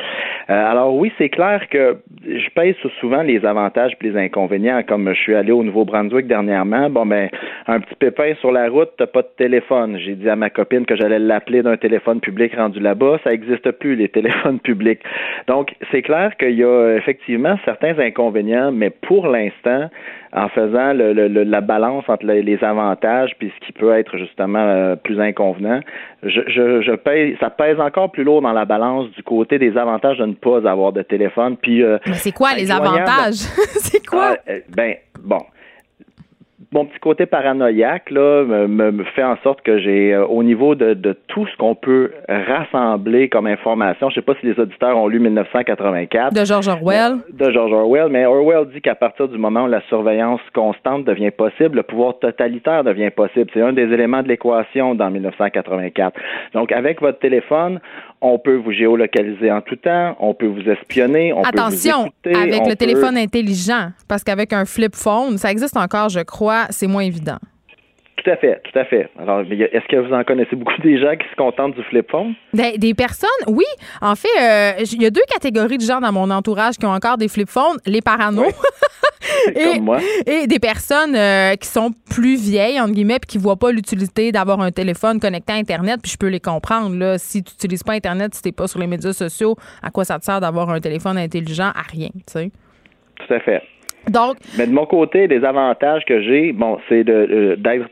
Euh, 0.51 0.71
alors 0.71 0.95
oui, 0.97 1.13
c'est 1.19 1.29
clair 1.29 1.67
que 1.71 1.97
je 2.27 2.49
pèse 2.55 2.75
souvent 3.01 3.23
les 3.23 3.45
avantages 3.47 3.93
et 4.01 4.09
les 4.09 4.19
inconvénients. 4.19 4.83
Comme 4.87 5.09
je 5.15 5.21
suis 5.21 5.35
allé 5.35 5.53
au 5.53 5.63
Nouveau-Brunswick 5.63 6.27
dernièrement, 6.27 6.91
bon 6.91 7.07
ben 7.07 7.29
un 7.67 7.81
petit 7.81 7.95
pépin 7.95 8.35
sur 8.41 8.51
la 8.51 8.69
route, 8.69 8.91
t'as 8.99 9.07
pas 9.07 9.23
de 9.23 9.31
téléphone. 9.37 9.97
J'ai 9.99 10.15
dit 10.17 10.29
à 10.29 10.37
ma 10.37 10.51
copine 10.51 10.85
que 10.87 10.97
j'allais 10.97 11.19
l'appeler 11.19 11.63
d'un 11.63 11.77
téléphone 11.77 12.21
public 12.21 12.55
rendu 12.57 12.81
là-bas. 12.81 13.19
Ça 13.25 13.31
n'existe 13.31 13.71
plus 13.73 13.95
les 13.95 14.09
téléphones 14.09 14.59
publics. 14.65 15.01
Donc 15.47 15.75
c'est 15.93 16.03
clair 16.03 16.37
qu'il 16.39 16.55
y 16.59 16.65
a 16.65 16.97
effectivement 16.97 17.57
certains 17.65 17.99
inconvénients, 17.99 18.73
mais 18.73 18.91
pour 18.91 19.29
l'instant, 19.29 19.89
en 20.35 20.49
faisant 20.49 20.93
le- 20.93 21.13
le- 21.13 21.29
le- 21.29 21.45
la 21.45 21.61
balance 21.61 22.05
entre 22.09 22.27
les, 22.27 22.43
les 22.43 22.63
avantages 22.65 23.31
puis 23.39 23.53
ce 23.61 23.67
qui 23.67 23.73
peut 23.73 23.93
être 23.97 24.17
justement 24.19 24.59
euh, 24.59 24.97
plus 24.97 25.21
inconvenant, 25.21 25.81
je, 26.25 26.41
je, 26.49 26.83
je 26.83 26.93
pèse, 26.93 27.37
ça 27.39 27.51
pèse 27.51 27.79
encore 27.81 28.11
plus 28.11 28.25
lourd 28.25 28.43
dans 28.43 28.53
la 28.53 28.65
balance 28.65 29.09
du 29.13 29.23
côté 29.23 29.59
des 29.59 29.77
avantages 29.79 30.19
de 30.19 30.27
ne 30.27 30.35
pas 30.35 30.69
avoir 30.69 30.93
de 30.93 31.03
téléphone. 31.03 31.57
Puis 31.57 31.83
euh, 31.83 31.99
Mais 32.07 32.15
c'est 32.15 32.33
quoi 32.33 32.55
les 32.55 32.71
avantages? 32.71 33.35
c'est 33.79 34.05
quoi? 34.05 34.35
ah, 34.37 34.51
euh, 34.51 34.61
ben, 34.77 34.95
bon. 35.23 35.39
Mon 36.75 36.87
petit 36.87 36.99
côté 36.99 37.25
paranoïaque 37.25 38.11
là, 38.11 38.45
me, 38.45 39.05
fait 39.15 39.23
en 39.23 39.37
sorte 39.45 39.63
que 39.63 39.79
j'ai, 39.79 40.13
euh, 40.13 40.27
au 40.27 40.43
niveau 40.43 40.75
de, 40.75 40.95
de 40.95 41.13
tout 41.29 41.47
ce 41.47 41.57
qu'on 41.57 41.77
peut 41.77 42.11
rassembler 42.29 43.29
comme 43.29 43.47
information, 43.47 44.11
je 44.11 44.17
sais 44.17 44.23
pas 44.23 44.35
si 44.41 44.47
les 44.47 44.59
auditeurs 44.59 44.99
ont 44.99 45.07
lu 45.07 45.21
1984 45.21 46.35
De 46.35 46.45
George 46.45 46.67
Orwell. 46.67 47.19
de 47.33 47.51
George 47.53 47.73
Orwell, 47.73 48.09
mais 48.11 48.27
Orwell 48.27 48.67
dit 48.75 48.81
qu'à 48.81 48.97
partir 48.97 49.29
du 49.29 49.39
moment 49.39 49.65
où 49.65 49.69
la 49.69 49.83
surveillance 49.83 50.41
constante 50.53 51.05
devient 51.05 51.31
possible, 51.31 51.77
le 51.77 51.85
pouvoir 51.85 52.19
totalitaire 52.19 52.83
devient 52.83 53.11
possible. 53.11 53.49
C'est 53.55 53.63
un 53.63 53.73
des 53.73 53.93
éléments 53.93 54.25
de 54.25 54.29
l'équation 54.29 54.97
dans 54.97 55.11
1984. 55.11 56.19
Donc, 56.55 56.73
avec 56.73 57.01
votre 57.01 57.21
téléphone, 57.21 57.79
on 58.27 58.39
peut 58.39 58.57
vous 58.57 58.73
géolocaliser 58.73 59.53
en 59.53 59.61
tout 59.61 59.77
temps, 59.77 60.17
on 60.19 60.33
peut 60.35 60.47
vous 60.47 60.63
espionner, 60.69 61.33
on 61.35 61.43
Attention, 61.43 62.05
peut 62.05 62.31
vous 62.31 62.31
écouter, 62.31 62.35
avec 62.55 62.61
le 62.65 62.71
peut- 62.71 62.77
téléphone 62.77 63.17
intelligent, 63.19 63.91
parce 64.09 64.25
qu'avec 64.25 64.53
un 64.53 64.65
flip 64.65 64.97
phone, 64.97 65.37
ça 65.37 65.51
existe 65.51 65.77
encore, 65.77 66.09
je 66.09 66.21
crois, 66.21 66.67
c'est 66.71 66.87
moins 66.87 67.03
évident. 67.03 67.37
Tout 68.25 68.31
à 68.31 68.37
fait, 68.37 68.61
tout 68.65 68.79
à 68.79 68.85
fait. 68.87 69.09
Alors, 69.19 69.41
est-ce 69.41 69.87
que 69.87 69.97
vous 69.97 70.15
en 70.15 70.25
connaissez 70.25 70.57
beaucoup 70.57 70.81
des 70.83 70.99
gens 70.99 71.15
qui 71.15 71.29
se 71.29 71.37
contentent 71.37 71.75
du 71.75 71.83
flip 71.85 72.11
phone? 72.11 72.35
Des, 72.55 72.79
des 72.79 72.95
personnes, 72.95 73.29
oui. 73.49 73.65
En 74.01 74.15
fait, 74.15 74.29
euh, 74.41 74.73
il 74.81 75.03
y 75.03 75.07
a 75.07 75.11
deux 75.11 75.25
catégories 75.31 75.77
de 75.77 75.83
gens 75.83 76.01
dans 76.01 76.11
mon 76.11 76.31
entourage 76.31 76.77
qui 76.79 76.87
ont 76.87 76.93
encore 76.93 77.19
des 77.19 77.29
flip 77.29 77.51
phones 77.51 77.77
les 77.85 78.01
paranos 78.01 78.47
et, 79.55 79.75
Comme 79.75 79.85
moi. 79.85 79.99
et 80.27 80.47
des 80.47 80.59
personnes 80.59 81.15
euh, 81.15 81.55
qui 81.57 81.69
sont 81.69 81.91
plus 82.11 82.41
vieilles, 82.41 82.81
entre 82.81 82.93
guillemets, 82.93 83.19
puis 83.21 83.33
qui 83.33 83.39
voient 83.39 83.57
pas 83.57 83.73
l'utilité 83.73 84.33
d'avoir 84.33 84.59
un 84.61 84.71
téléphone 84.71 85.21
connecté 85.21 85.53
à 85.53 85.57
Internet. 85.57 86.01
Puis 86.03 86.13
je 86.13 86.17
peux 86.17 86.29
les 86.29 86.41
comprendre. 86.41 86.97
Là. 86.97 87.19
Si 87.19 87.43
tu 87.43 87.53
n'utilises 87.53 87.83
pas 87.83 87.93
Internet, 87.93 88.35
si 88.35 88.41
tu 88.41 88.49
n'es 88.49 88.53
pas 88.53 88.67
sur 88.69 88.81
les 88.81 88.87
médias 88.87 89.13
sociaux, 89.13 89.55
à 89.83 89.91
quoi 89.91 90.07
ça 90.07 90.19
te 90.19 90.25
sert 90.25 90.41
d'avoir 90.41 90.71
un 90.71 90.81
téléphone 90.81 91.19
intelligent? 91.19 91.73
À 91.75 91.83
rien, 91.83 92.09
tu 92.09 92.23
sais. 92.29 92.51
Tout 93.17 93.35
à 93.35 93.41
fait. 93.41 93.63
Donc, 94.09 94.37
Mais 94.59 94.67
de 94.67 94.73
mon 94.73 94.87
côté, 94.87 95.27
les 95.27 95.45
avantages 95.45 96.05
que 96.07 96.23
j'ai, 96.23 96.53
bon, 96.53 96.79
c'est 96.89 97.05
de 97.05 97.13
euh, 97.13 97.57
d'être 97.57 97.89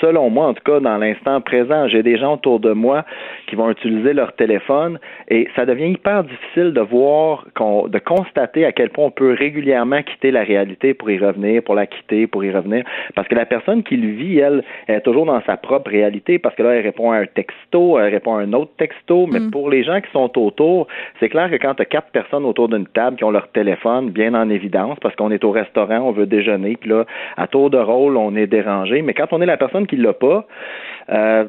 selon 0.00 0.30
moi, 0.30 0.46
en 0.46 0.54
tout 0.54 0.62
cas, 0.64 0.80
dans 0.80 0.98
l'instant 0.98 1.40
présent, 1.40 1.88
j'ai 1.88 2.02
des 2.02 2.18
gens 2.18 2.34
autour 2.34 2.60
de 2.60 2.72
moi 2.72 3.04
qui 3.48 3.56
vont 3.56 3.70
utiliser 3.70 4.12
leur 4.12 4.32
téléphone 4.34 4.98
et 5.28 5.48
ça 5.56 5.66
devient 5.66 5.90
hyper 5.90 6.24
difficile 6.24 6.72
de 6.72 6.80
voir, 6.80 7.46
de 7.56 7.98
constater 7.98 8.64
à 8.64 8.72
quel 8.72 8.90
point 8.90 9.06
on 9.06 9.10
peut 9.10 9.32
régulièrement 9.32 10.02
quitter 10.02 10.30
la 10.30 10.42
réalité 10.42 10.94
pour 10.94 11.10
y 11.10 11.18
revenir, 11.18 11.62
pour 11.62 11.74
la 11.74 11.86
quitter, 11.86 12.26
pour 12.26 12.44
y 12.44 12.50
revenir. 12.50 12.84
Parce 13.14 13.26
que 13.28 13.34
la 13.34 13.46
personne 13.46 13.82
qui 13.82 13.96
le 13.96 14.10
vit, 14.10 14.38
elle, 14.38 14.62
elle 14.86 14.96
est 14.96 15.00
toujours 15.00 15.26
dans 15.26 15.42
sa 15.42 15.56
propre 15.56 15.90
réalité 15.90 16.38
parce 16.38 16.54
que 16.54 16.62
là, 16.62 16.74
elle 16.74 16.82
répond 16.82 17.10
à 17.10 17.16
un 17.16 17.26
texto, 17.26 17.98
elle 17.98 18.12
répond 18.12 18.36
à 18.36 18.42
un 18.42 18.52
autre 18.52 18.72
texto, 18.76 19.26
mais 19.26 19.40
pour 19.50 19.70
les 19.70 19.84
gens 19.84 20.00
qui 20.00 20.10
sont 20.12 20.38
autour, 20.38 20.86
c'est 21.20 21.28
clair 21.28 21.50
que 21.50 21.56
quand 21.56 21.74
tu 21.74 21.82
as 21.82 21.86
quatre 21.86 22.10
personnes 22.10 22.44
autour 22.44 22.68
d'une 22.68 22.86
table 22.86 23.16
qui 23.16 23.24
ont 23.24 23.30
leur 23.30 23.48
téléphone 23.48 24.10
bien 24.10 24.34
en 24.34 24.50
évidence 24.50 24.98
parce 25.00 25.14
qu'on 25.16 25.30
est 25.30 25.44
au 25.44 25.50
restaurant, 25.50 26.00
on 26.00 26.12
veut 26.12 26.26
déjeuner, 26.26 26.76
puis 26.76 26.90
là, 26.90 27.04
à 27.36 27.46
tour 27.46 27.70
de 27.70 27.78
rôle, 27.78 28.16
on 28.16 28.36
est 28.36 28.46
dérangé. 28.46 29.02
Mais 29.02 29.14
quand 29.14 29.32
on 29.32 29.40
est 29.40 29.46
la 29.46 29.56
personne 29.56 29.86
qui 29.86 29.96
l'a 29.96 30.12
pas, 30.12 30.46
euh, 31.10 31.44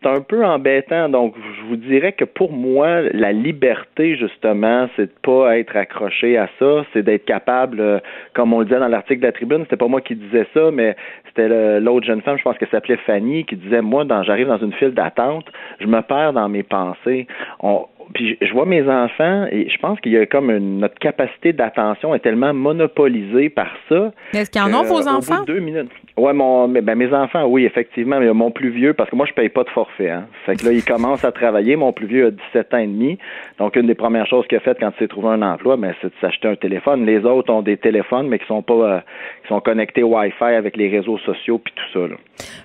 c'est 0.00 0.08
un 0.08 0.20
peu 0.20 0.44
embêtant. 0.44 1.08
Donc, 1.08 1.29
je 1.36 1.68
vous 1.68 1.76
dirais 1.76 2.12
que 2.12 2.24
pour 2.24 2.52
moi, 2.52 3.02
la 3.12 3.32
liberté, 3.32 4.16
justement, 4.16 4.88
c'est 4.96 5.06
de 5.06 5.12
pas 5.22 5.58
être 5.58 5.76
accroché 5.76 6.36
à 6.36 6.48
ça, 6.58 6.84
c'est 6.92 7.02
d'être 7.02 7.24
capable, 7.24 7.80
euh, 7.80 7.98
comme 8.34 8.52
on 8.52 8.60
le 8.60 8.66
disait 8.66 8.78
dans 8.78 8.88
l'article 8.88 9.20
de 9.20 9.26
la 9.26 9.32
Tribune, 9.32 9.62
c'était 9.64 9.76
pas 9.76 9.88
moi 9.88 10.00
qui 10.00 10.16
disais 10.16 10.46
ça, 10.54 10.70
mais 10.70 10.96
c'était 11.28 11.80
l'autre 11.80 12.06
jeune 12.06 12.22
femme, 12.22 12.38
je 12.38 12.42
pense 12.42 12.56
qu'elle 12.58 12.68
s'appelait 12.70 12.98
Fanny, 12.98 13.44
qui 13.44 13.56
disait, 13.56 13.82
moi, 13.82 14.04
dans, 14.04 14.22
j'arrive 14.22 14.48
dans 14.48 14.58
une 14.58 14.72
file 14.72 14.94
d'attente, 14.94 15.46
je 15.80 15.86
me 15.86 16.00
perds 16.02 16.32
dans 16.32 16.48
mes 16.48 16.62
pensées. 16.62 17.26
On, 17.60 17.86
puis 18.14 18.36
je 18.40 18.52
vois 18.52 18.66
mes 18.66 18.82
enfants 18.88 19.46
et 19.50 19.68
je 19.68 19.78
pense 19.78 20.00
qu'il 20.00 20.12
y 20.12 20.16
a 20.18 20.26
comme 20.26 20.50
une, 20.50 20.80
notre 20.80 20.98
capacité 20.98 21.52
d'attention 21.52 22.14
est 22.14 22.20
tellement 22.20 22.52
monopolisée 22.52 23.50
par 23.50 23.70
ça. 23.88 24.12
est-ce 24.32 24.50
qu'ils 24.50 24.62
en 24.62 24.74
ont, 24.74 24.82
vos 24.82 25.02
de 25.02 25.08
enfants? 25.08 25.44
deux 25.44 25.60
minutes. 25.60 25.90
Ouais, 26.20 26.32
mon, 26.34 26.68
ben, 26.68 26.94
mes 26.96 27.12
enfants, 27.14 27.46
oui, 27.46 27.64
effectivement, 27.64 28.20
mais 28.20 28.32
mon 28.32 28.50
plus 28.50 28.70
vieux, 28.70 28.92
parce 28.92 29.08
que 29.08 29.16
moi, 29.16 29.26
je 29.26 29.32
paye 29.32 29.48
pas 29.48 29.64
de 29.64 29.70
forfait. 29.70 30.10
Hein. 30.10 30.26
Fait 30.44 30.54
que 30.54 30.66
là, 30.66 30.72
il 30.72 30.84
commence 30.84 31.24
à 31.24 31.32
travailler. 31.32 31.76
Mon 31.76 31.92
plus 31.92 32.06
vieux 32.06 32.26
a 32.26 32.30
17 32.30 32.74
ans 32.74 32.78
et 32.78 32.86
demi. 32.86 33.18
Donc, 33.58 33.76
une 33.76 33.86
des 33.86 33.94
premières 33.94 34.26
choses 34.26 34.46
qu'il 34.46 34.58
a 34.58 34.60
faites 34.60 34.78
quand 34.78 34.92
il 34.96 34.98
s'est 34.98 35.08
trouvé 35.08 35.28
un 35.28 35.42
emploi, 35.42 35.76
ben, 35.76 35.94
c'est 36.02 36.08
de 36.08 36.14
s'acheter 36.20 36.48
un 36.48 36.56
téléphone. 36.56 37.06
Les 37.06 37.24
autres 37.24 37.52
ont 37.52 37.62
des 37.62 37.78
téléphones, 37.78 38.28
mais 38.28 38.38
qui 38.38 38.46
sont 38.46 38.62
pas, 38.62 38.74
euh, 38.74 39.00
qui 39.42 39.48
sont 39.48 39.60
connectés 39.60 40.02
Wi-Fi 40.02 40.44
avec 40.44 40.76
les 40.76 40.88
réseaux 40.88 41.18
sociaux 41.18 41.58
puis 41.58 41.72
tout 41.74 41.98
ça. 41.98 42.14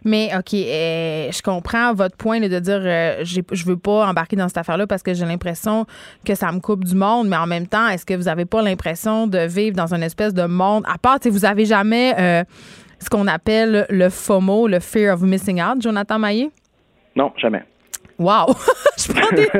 Mais 0.03 0.29
OK, 0.37 0.53
euh, 0.53 1.31
je 1.31 1.41
comprends 1.41 1.93
votre 1.93 2.17
point 2.17 2.39
de 2.39 2.59
dire 2.59 2.81
euh, 2.83 3.23
je 3.23 3.65
veux 3.65 3.77
pas 3.77 4.07
embarquer 4.07 4.35
dans 4.35 4.47
cette 4.47 4.57
affaire-là 4.57 4.87
parce 4.87 5.03
que 5.03 5.13
j'ai 5.13 5.25
l'impression 5.25 5.85
que 6.25 6.35
ça 6.35 6.51
me 6.51 6.59
coupe 6.59 6.83
du 6.83 6.95
monde, 6.95 7.27
mais 7.27 7.37
en 7.37 7.47
même 7.47 7.67
temps, 7.67 7.87
est-ce 7.87 8.05
que 8.05 8.13
vous 8.13 8.27
avez 8.27 8.45
pas 8.45 8.61
l'impression 8.61 9.27
de 9.27 9.39
vivre 9.47 9.75
dans 9.75 9.93
une 9.93 10.03
espèce 10.03 10.33
de 10.33 10.45
monde 10.45 10.83
à 10.87 10.97
part, 10.97 11.17
sais, 11.21 11.29
vous 11.29 11.45
avez 11.45 11.65
jamais 11.65 12.13
euh, 12.19 12.43
ce 12.99 13.09
qu'on 13.09 13.27
appelle 13.27 13.85
le 13.89 14.09
FOMO, 14.09 14.67
le 14.67 14.79
Fear 14.79 15.13
of 15.13 15.21
Missing 15.21 15.61
Out, 15.61 15.81
Jonathan 15.81 16.19
Maillé? 16.19 16.49
Non, 17.15 17.31
jamais. 17.37 17.63
Wow! 18.17 18.53
je 18.97 19.11
prends 19.11 19.35
des... 19.35 19.47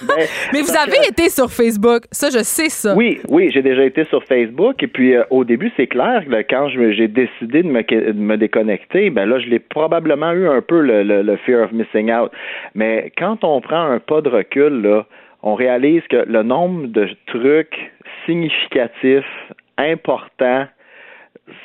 mais 0.52 0.62
vous 0.62 0.76
avez 0.76 1.08
été 1.08 1.28
sur 1.28 1.50
Facebook, 1.50 2.04
ça, 2.12 2.28
je 2.30 2.42
sais 2.44 2.68
ça. 2.68 2.94
Oui, 2.94 3.20
oui, 3.28 3.50
j'ai 3.52 3.62
déjà 3.62 3.84
été 3.84 4.04
sur 4.04 4.22
Facebook 4.24 4.82
et 4.82 4.86
puis 4.86 5.16
euh, 5.16 5.24
au 5.30 5.44
début, 5.44 5.72
c'est 5.76 5.88
clair 5.88 6.22
que 6.24 6.30
là, 6.30 6.44
quand 6.44 6.68
j'ai 6.68 7.08
décidé 7.08 7.62
de 7.62 7.68
me, 7.68 7.82
de 7.82 8.12
me 8.12 8.36
déconnecter, 8.36 9.10
ben 9.10 9.26
là, 9.28 9.40
je 9.40 9.46
l'ai 9.48 9.58
probablement 9.58 10.32
eu 10.32 10.48
un 10.48 10.60
peu 10.60 10.80
le, 10.80 11.02
le, 11.02 11.22
le 11.22 11.36
fear 11.38 11.64
of 11.64 11.72
missing 11.72 12.12
out. 12.12 12.30
Mais 12.74 13.12
quand 13.18 13.42
on 13.42 13.60
prend 13.60 13.90
un 13.90 13.98
pas 13.98 14.20
de 14.20 14.28
recul, 14.28 14.82
là, 14.82 15.06
on 15.42 15.54
réalise 15.54 16.02
que 16.08 16.24
le 16.26 16.42
nombre 16.42 16.86
de 16.86 17.08
trucs 17.26 17.92
significatifs, 18.26 19.24
importants, 19.76 20.66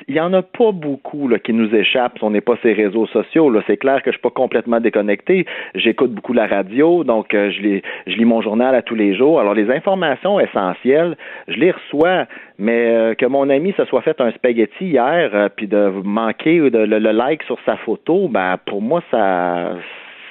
il 0.08 0.16
y 0.16 0.20
en 0.20 0.34
a 0.34 0.42
pas 0.42 0.72
beaucoup 0.72 1.28
là, 1.28 1.40
qui 1.40 1.54
nous 1.54 1.74
échappent 1.74 2.18
si 2.18 2.24
on 2.24 2.32
n'est 2.32 2.42
pas 2.42 2.56
ces 2.62 2.74
réseaux 2.74 3.08
sociaux. 3.08 3.50
Là. 3.50 3.62
C'est 3.68 3.78
clair 3.78 4.02
que 4.02 4.12
je 4.12 4.18
suis 4.18 4.22
pas 4.22 4.30
complètement 4.30 4.80
déconnecté. 4.80 5.46
J'écoute 5.76 6.12
beaucoup 6.12 6.34
la 6.34 6.48
radio, 6.48 7.04
donc 7.04 7.34
euh, 7.34 7.52
je, 7.52 7.62
lis, 7.62 7.82
je 8.08 8.16
lis 8.16 8.26
mon 8.26 8.42
journal 8.42 8.76
à 8.76 8.82
tous 8.82 8.96
les 8.96 9.16
jours. 9.16 9.40
Alors 9.40 9.54
les 9.54 9.70
informations 9.70 10.40
essentielles, 10.40 11.18
je 11.48 11.58
les 11.58 11.72
reçois, 11.72 12.26
mais 12.58 12.88
euh, 12.88 13.14
que 13.16 13.26
mon 13.26 13.50
ami 13.50 13.74
se 13.78 13.86
soit 13.86 14.02
fait 14.02 14.20
un 14.22 14.32
spaghetti 14.32 14.86
hier, 14.86 15.32
euh, 15.34 15.50
puis 15.56 15.68
de 15.68 15.92
manquer 16.04 16.60
de, 16.70 16.80
le, 16.80 17.00
le 17.00 17.12
like 17.12 17.44
sur 17.44 17.58
sa 17.66 17.78
photo, 17.78 18.28
ben 18.28 18.58
pour 18.66 18.82
moi 18.82 19.02
ça 19.12 19.74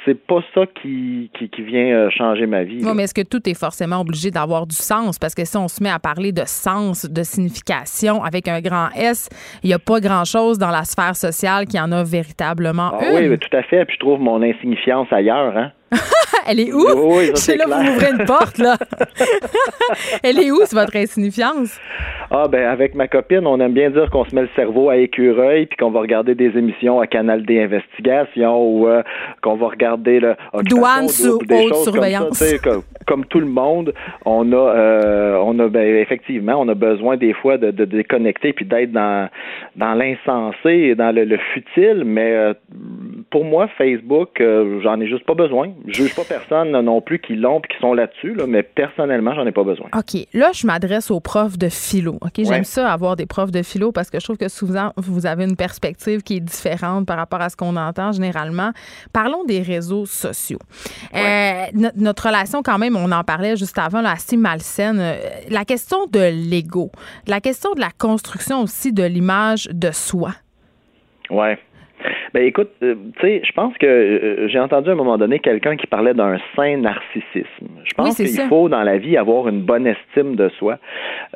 c'est 0.05 0.15
pas 0.27 0.41
ça 0.55 0.63
qui, 0.81 1.31
qui, 1.39 1.49
qui 1.49 1.63
vient 1.63 1.87
euh, 1.95 2.11
changer 2.11 2.47
ma 2.47 2.63
vie. 2.65 2.79
Oui, 2.79 2.85
là. 2.85 2.95
mais 2.95 3.05
est-ce 3.05 3.15
que 3.15 3.23
tout 3.23 3.49
est 3.49 3.55
forcément 3.59 4.01
obligé 4.01 4.31
d'avoir 4.31 4.67
du 4.67 4.75
sens? 4.77 5.19
Parce 5.19 5.35
que 5.35 5.45
si 5.45 5.57
on 5.57 5.69
se 5.69 5.83
met 5.83 5.91
à 5.91 5.99
parler 5.99 6.33
de 6.33 6.43
sens, 6.47 7.07
de 7.09 7.23
signification 7.23 8.23
avec 8.25 8.49
un 8.49 8.61
grand 8.61 8.89
S, 8.97 9.29
il 9.63 9.69
n'y 9.69 9.75
a 9.75 9.79
pas 9.79 10.01
grand-chose 10.01 10.59
dans 10.59 10.71
la 10.71 10.85
sphère 10.85 11.17
sociale 11.17 11.67
qui 11.67 11.79
en 11.81 11.93
a 11.93 12.03
véritablement 12.05 12.93
Ah 13.01 13.11
une. 13.11 13.17
oui, 13.19 13.29
mais 13.29 13.39
tout 13.39 13.57
à 13.57 13.63
fait. 13.63 13.85
Puis 13.85 13.95
je 13.97 14.01
trouve 14.01 14.21
mon 14.21 14.43
insignifiance 14.43 15.09
ailleurs, 15.13 15.57
hein. 15.57 15.73
Elle 16.47 16.61
est 16.61 16.73
où? 16.73 16.85
Oui, 17.17 17.27
ça, 17.29 17.37
c'est 17.37 17.57
là, 17.57 17.65
vous 17.67 17.73
clair. 17.73 17.85
m'ouvrez 17.93 18.11
une 18.19 18.25
porte, 18.25 18.59
là. 18.59 18.77
Elle 20.23 20.39
est 20.39 20.51
où, 20.51 20.59
c'est 20.65 20.77
votre 20.77 20.97
insignifiance? 20.97 21.79
Ah 22.35 22.49
ben 22.49 22.67
avec 22.67 22.95
ma 22.95 23.09
copine, 23.09 23.47
on 23.47 23.61
aime 23.61 23.75
bien 23.75 23.91
dire 23.91 24.09
qu'on 24.11 24.25
se 24.25 24.35
met 24.35 24.41
le 24.41 24.49
cerveau 24.57 24.89
à 24.89 24.97
écureuil 24.97 25.67
puis 25.67 25.77
qu'on 25.77 25.91
va 25.91 26.01
regarder 26.01 26.35
des 26.35 26.57
émissions 26.57 26.99
à 26.99 27.07
Canal 27.07 27.45
D 27.45 27.61
Investigation 27.61 28.59
ou 28.59 28.89
euh, 28.89 29.03
qu'on 29.43 29.57
va 29.57 29.69
regarder 29.69 30.19
le 30.19 30.31
Occupation 30.55 30.79
Douane 30.79 31.09
sous 31.09 31.39
des 31.45 31.55
haute 31.57 31.61
choses 31.63 31.71
comme 31.71 31.85
ça, 31.85 31.91
surveillance. 31.93 32.55
comme, 32.65 32.83
comme 33.07 33.25
tout 33.27 33.41
le 33.41 33.47
monde, 33.47 33.93
on 34.25 34.51
a 34.53 34.57
euh, 34.57 35.37
on 35.45 35.59
a 35.59 35.69
ben, 35.69 35.97
effectivement, 35.97 36.55
on 36.59 36.69
a 36.69 36.75
besoin 36.75 37.19
des 37.19 37.35
fois 37.35 37.59
de, 37.59 37.71
de 37.71 37.85
déconnecter 37.85 38.55
puis 38.55 38.65
d'être 38.65 38.93
dans 38.93 39.29
dans 39.77 39.93
l'insensé 39.93 40.71
et 40.71 40.95
dans 40.95 41.15
le, 41.15 41.25
le 41.25 41.37
futile, 41.53 42.05
mais 42.07 42.33
euh, 42.33 42.55
pour 43.31 43.45
moi 43.45 43.69
Facebook, 43.77 44.43
j'en 44.83 44.99
ai 45.01 45.07
juste 45.07 45.27
pas 45.27 45.35
besoin. 45.35 45.69
Je 45.87 46.03
juge 46.05 46.15
pas 46.15 46.25
personne 46.39 46.71
non 46.81 47.01
plus 47.01 47.19
qui 47.21 47.35
l'ont 47.37 47.61
puis 47.61 47.75
qui 47.75 47.81
sont 47.81 47.95
là-dessus 47.95 48.35
là, 48.35 48.47
mais 48.47 48.63
personnellement, 48.63 49.35
j'en 49.35 49.47
ai 49.47 49.53
pas 49.53 49.65
besoin. 49.65 49.89
OK. 49.97 50.27
Là, 50.33 50.51
je 50.53 50.67
m'adresse 50.67 51.11
aux 51.11 51.21
profs 51.21 51.59
de 51.59 51.69
philo. 51.69 52.19
OK? 52.21 52.33
J'aime 52.39 52.65
ça, 52.65 52.91
avoir 52.93 53.17
des 53.17 53.27
profs 53.27 53.51
de 53.51 53.63
philo, 53.63 53.93
parce 53.93 54.11
que 54.11 54.19
je 54.21 54.25
trouve 54.25 54.37
que 54.39 54.49
souvent, 54.49 54.93
vous 54.97 55.27
avez 55.27 55.45
une 55.45 55.57
perspective 55.57 56.23
qui 56.23 56.37
est 56.37 56.41
différente 56.41 57.07
par 57.07 57.17
rapport 57.17 57.41
à 57.41 57.49
ce 57.49 57.57
qu'on 57.57 57.77
entend 57.77 58.13
généralement. 58.13 58.73
Parlons 59.13 59.45
des 59.45 59.63
réseaux 59.63 60.07
sociaux. 60.07 60.59
Euh, 61.15 61.65
no- 61.75 61.89
notre 61.97 62.27
relation, 62.27 62.63
quand 62.63 62.79
même, 62.79 62.97
on 62.97 63.11
en 63.13 63.25
parlait 63.25 63.57
juste 63.57 63.79
avant, 63.79 64.01
là, 64.01 64.13
assez 64.13 64.37
malsaine. 64.37 64.99
Euh, 65.01 65.17
La 65.51 65.65
question 65.65 66.07
de 66.07 66.21
l'ego, 66.51 66.91
la 67.27 67.41
question 67.41 67.73
de 67.75 67.81
la 67.81 67.91
construction 67.99 68.63
aussi 68.63 68.93
de 68.93 69.03
l'image 69.05 69.69
de 69.73 69.91
soi. 69.91 70.33
Ouais. 71.31 71.59
Ben 72.35 72.45
écoute, 72.45 72.71
euh, 72.83 72.95
tu 73.19 73.21
sais, 73.21 73.43
je 73.45 73.53
pense 73.53 73.77
que 73.79 73.87
euh, 73.87 74.49
j'ai 74.49 74.59
entendu 74.59 74.89
à 74.91 74.93
un 74.93 74.97
moment 74.97 75.19
donné 75.19 75.39
quelqu'un 75.39 75.77
qui 75.77 75.87
parlait 75.87 76.15
d'un 76.15 76.39
sain 76.57 76.77
narcissisme. 76.79 77.69
Je 77.85 77.95
pense 77.95 78.17
qu'il 78.17 78.49
faut 78.49 78.69
dans 78.69 78.83
la 78.83 78.99
vie 78.99 79.17
avoir 79.17 79.49
une 79.49 79.63
bonne 79.63 79.87
estime 79.87 80.37
de 80.37 80.49
soi. 80.51 80.79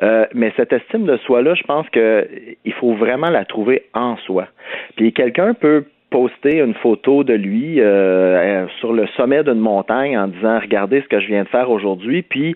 Euh, 0.03 0.25
mais 0.33 0.53
cette 0.55 0.73
estime 0.73 1.05
de 1.05 1.17
soi-là, 1.17 1.55
je 1.55 1.63
pense 1.63 1.87
que 1.89 2.27
il 2.65 2.73
faut 2.73 2.93
vraiment 2.93 3.29
la 3.29 3.45
trouver 3.45 3.83
en 3.93 4.17
soi. 4.17 4.47
Puis 4.95 5.13
quelqu'un 5.13 5.53
peut 5.53 5.85
poster 6.09 6.59
une 6.59 6.73
photo 6.75 7.23
de 7.23 7.33
lui 7.33 7.81
euh, 7.81 7.83
euh, 7.85 8.67
sur 8.79 8.93
le 8.93 9.07
sommet 9.17 9.43
d'une 9.43 9.59
montagne 9.59 10.17
en 10.17 10.27
disant 10.27 10.59
regardez 10.59 11.01
ce 11.01 11.07
que 11.07 11.19
je 11.19 11.27
viens 11.27 11.43
de 11.43 11.49
faire 11.49 11.69
aujourd'hui 11.69 12.21
puis 12.21 12.55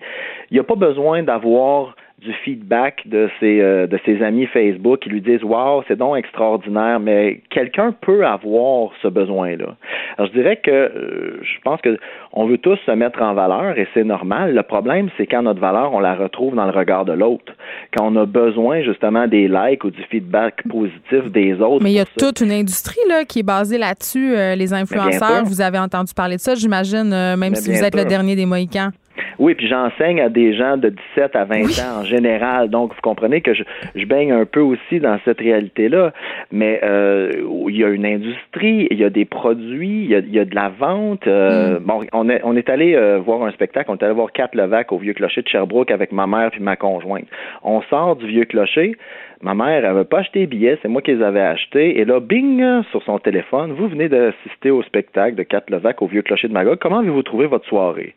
il 0.50 0.54
n'y 0.54 0.58
a 0.58 0.64
pas 0.64 0.74
besoin 0.74 1.22
d'avoir 1.22 1.94
du 2.22 2.32
feedback 2.44 3.02
de 3.06 3.28
ses 3.40 3.60
euh, 3.60 3.86
de 3.86 3.98
ses 4.06 4.22
amis 4.22 4.46
Facebook 4.46 5.00
qui 5.00 5.10
lui 5.10 5.20
disent 5.20 5.42
waouh 5.42 5.82
c'est 5.88 5.96
donc 5.96 6.16
extraordinaire 6.16 7.00
mais 7.00 7.40
quelqu'un 7.50 7.92
peut 7.92 8.24
avoir 8.24 8.90
ce 9.02 9.08
besoin 9.08 9.56
là 9.56 9.74
alors 10.16 10.30
je 10.32 10.38
dirais 10.38 10.56
que 10.56 10.70
euh, 10.70 11.40
je 11.42 11.60
pense 11.64 11.80
que 11.80 11.98
on 12.32 12.46
veut 12.46 12.58
tous 12.58 12.78
se 12.86 12.92
mettre 12.92 13.20
en 13.22 13.34
valeur 13.34 13.76
et 13.76 13.88
c'est 13.92 14.04
normal 14.04 14.54
le 14.54 14.62
problème 14.62 15.08
c'est 15.16 15.26
quand 15.26 15.42
notre 15.42 15.60
valeur 15.60 15.92
on 15.92 16.00
la 16.00 16.14
retrouve 16.14 16.54
dans 16.54 16.66
le 16.66 16.70
regard 16.70 17.04
de 17.04 17.12
l'autre 17.12 17.52
quand 17.96 18.12
on 18.12 18.16
a 18.16 18.26
besoin 18.26 18.82
justement 18.82 19.26
des 19.26 19.48
likes 19.48 19.82
ou 19.84 19.90
du 19.90 20.02
feedback 20.04 20.62
positif 20.68 21.24
des 21.32 21.54
autres 21.54 21.82
Mais 21.82 21.90
il 21.90 21.96
y 21.96 22.00
a 22.00 22.04
ça. 22.04 22.10
toute 22.18 22.40
une 22.40 22.52
industrie 22.52 23.00
là, 23.08 23.24
qui 23.24 23.40
est 23.40 23.44
basée 23.44 23.78
là-dessus, 23.78 24.34
euh, 24.34 24.54
les 24.54 24.72
influenceurs. 24.72 25.44
Vous 25.44 25.60
avez 25.60 25.78
entendu 25.78 26.12
parler 26.14 26.36
de 26.36 26.40
ça, 26.40 26.54
j'imagine, 26.54 27.08
même 27.10 27.38
Mais 27.38 27.54
si 27.56 27.70
vous 27.70 27.82
êtes 27.82 27.94
le 27.94 28.04
dernier 28.04 28.36
des 28.36 28.46
Mohicans. 28.46 28.90
Oui, 29.38 29.54
puis 29.54 29.66
j'enseigne 29.66 30.20
à 30.20 30.28
des 30.28 30.54
gens 30.54 30.76
de 30.76 30.90
17 31.16 31.36
à 31.36 31.44
20 31.44 31.62
ans 31.80 32.00
en 32.00 32.04
général. 32.04 32.68
Donc, 32.70 32.94
vous 32.94 33.00
comprenez 33.02 33.40
que 33.40 33.54
je, 33.54 33.62
je 33.94 34.04
baigne 34.06 34.32
un 34.32 34.44
peu 34.44 34.60
aussi 34.60 35.00
dans 35.00 35.18
cette 35.24 35.40
réalité-là. 35.40 36.12
Mais 36.50 36.80
euh, 36.82 37.30
il 37.68 37.76
y 37.76 37.84
a 37.84 37.88
une 37.88 38.06
industrie, 38.06 38.88
il 38.90 38.98
y 38.98 39.04
a 39.04 39.10
des 39.10 39.24
produits, 39.24 40.04
il 40.04 40.10
y 40.10 40.14
a, 40.14 40.18
il 40.18 40.32
y 40.32 40.38
a 40.38 40.44
de 40.44 40.54
la 40.54 40.68
vente. 40.68 41.26
Euh, 41.26 41.78
Bon, 41.80 42.00
on 42.12 42.28
est, 42.28 42.40
on 42.44 42.56
est 42.56 42.68
allé 42.70 42.94
euh, 42.94 43.18
voir 43.18 43.42
un 43.42 43.50
spectacle, 43.50 43.90
on 43.90 43.96
est 43.96 44.02
allé 44.04 44.14
voir 44.14 44.32
Cat 44.32 44.50
Levac 44.52 44.92
au 44.92 44.98
Vieux 44.98 45.14
Clocher 45.14 45.42
de 45.42 45.48
Sherbrooke 45.48 45.90
avec 45.90 46.12
ma 46.12 46.26
mère 46.26 46.50
puis 46.50 46.62
ma 46.62 46.76
conjointe. 46.76 47.26
On 47.62 47.82
sort 47.82 48.16
du 48.16 48.26
Vieux 48.26 48.44
Clocher. 48.44 48.96
Ma 49.40 49.54
mère 49.54 49.84
avait 49.84 50.04
pas 50.04 50.20
acheté 50.20 50.40
les 50.40 50.46
billets, 50.46 50.78
c'est 50.82 50.88
moi 50.88 51.02
qui 51.02 51.12
les 51.12 51.22
avais 51.22 51.40
achetés. 51.40 51.98
Et 51.98 52.04
là, 52.04 52.20
bing, 52.20 52.62
sur 52.92 53.02
son 53.02 53.18
téléphone, 53.18 53.72
vous 53.72 53.88
venez 53.88 54.08
d'assister 54.08 54.70
au 54.70 54.82
spectacle 54.84 55.34
de 55.34 55.42
Cat 55.42 55.64
Levac 55.68 56.00
au 56.00 56.06
Vieux 56.06 56.22
Clocher 56.22 56.46
de 56.46 56.52
Magog. 56.52 56.78
Comment 56.78 56.98
avez-vous 56.98 57.24
trouvé 57.24 57.46
votre 57.46 57.66
soirée? 57.66 58.14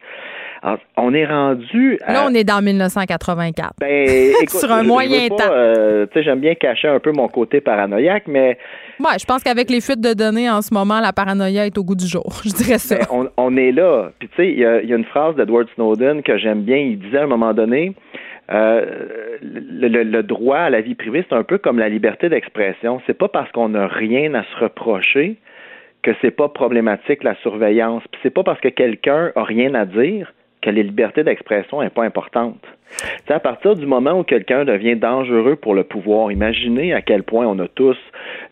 Alors, 0.65 0.79
on 0.97 1.13
est 1.13 1.25
rendu 1.27 1.99
à... 2.03 2.13
Là, 2.13 2.25
on 2.27 2.33
est 2.33 2.43
dans 2.43 2.59
1984. 2.63 3.73
Ben, 3.79 4.07
écoute, 4.41 4.49
Sur 4.49 4.71
un 4.71 4.81
je- 4.81 4.87
moyen 4.87 5.27
pas, 5.29 5.35
temps. 5.35 5.51
euh, 5.51 6.07
tu 6.07 6.13
sais, 6.13 6.23
j'aime 6.23 6.39
bien 6.39 6.55
cacher 6.55 6.87
un 6.87 6.99
peu 6.99 7.11
mon 7.11 7.27
côté 7.27 7.61
paranoïaque, 7.61 8.23
mais 8.27 8.57
Ouais, 8.99 9.19
je 9.19 9.25
pense 9.25 9.43
qu'avec 9.43 9.69
les 9.69 9.79
fuites 9.79 10.01
de 10.01 10.13
données 10.13 10.49
en 10.49 10.63
ce 10.63 10.73
moment, 10.73 10.99
la 11.01 11.13
paranoïa 11.13 11.67
est 11.67 11.77
au 11.77 11.83
goût 11.83 11.95
du 11.95 12.07
jour. 12.07 12.25
Je 12.43 12.49
dirais 12.49 12.79
ça. 12.79 12.95
ben, 12.95 13.05
on, 13.11 13.29
on 13.37 13.55
est 13.57 13.71
là. 13.71 14.09
Puis 14.17 14.27
tu 14.29 14.35
sais, 14.37 14.47
il 14.51 14.57
y 14.57 14.65
a, 14.65 14.81
il 14.81 14.89
y 14.89 14.93
a 14.93 14.95
une 14.95 15.05
phrase 15.05 15.35
d'Edward 15.35 15.67
Snowden 15.75 16.23
que 16.23 16.37
j'aime 16.37 16.61
bien. 16.63 16.77
Il 16.77 16.97
disait 16.97 17.19
à 17.19 17.23
un 17.25 17.27
moment 17.27 17.53
donné, 17.53 17.93
euh, 18.51 18.85
le, 19.43 19.87
le- 19.87 20.03
le 20.03 20.23
droit 20.23 20.57
à 20.59 20.69
la 20.71 20.81
vie 20.81 20.95
privée, 20.95 21.23
c'est 21.29 21.35
un 21.35 21.43
peu 21.43 21.57
comme 21.59 21.77
la 21.77 21.89
liberté 21.89 22.29
d'expression. 22.29 23.01
C'est 23.05 23.17
pas 23.17 23.27
parce 23.27 23.51
qu'on 23.51 23.69
n'a 23.69 23.87
rien 23.87 24.33
à 24.33 24.43
se 24.43 24.63
reprocher 24.63 25.35
que 26.01 26.11
c'est 26.21 26.31
pas 26.31 26.47
problématique 26.49 27.23
la 27.23 27.35
surveillance. 27.41 28.03
Puis 28.11 28.19
c'est 28.23 28.33
pas 28.33 28.43
parce 28.43 28.59
que 28.61 28.69
quelqu'un 28.69 29.31
a 29.35 29.43
rien 29.43 29.73
à 29.75 29.85
dire 29.85 30.33
que 30.65 30.71
la 30.71 30.81
liberté 30.81 31.23
d'expression 31.23 31.81
n'est 31.81 31.91
pas 31.91 32.03
importante. 32.03 32.63
Sais, 33.27 33.33
à 33.33 33.39
partir 33.39 33.75
du 33.75 33.85
moment 33.85 34.19
où 34.19 34.23
quelqu'un 34.23 34.65
devient 34.65 34.95
dangereux 34.95 35.55
pour 35.55 35.73
le 35.73 35.83
pouvoir, 35.83 36.31
imaginez 36.31 36.93
à 36.93 37.01
quel 37.01 37.23
point 37.23 37.45
on 37.45 37.57
a 37.59 37.67
tous 37.67 37.97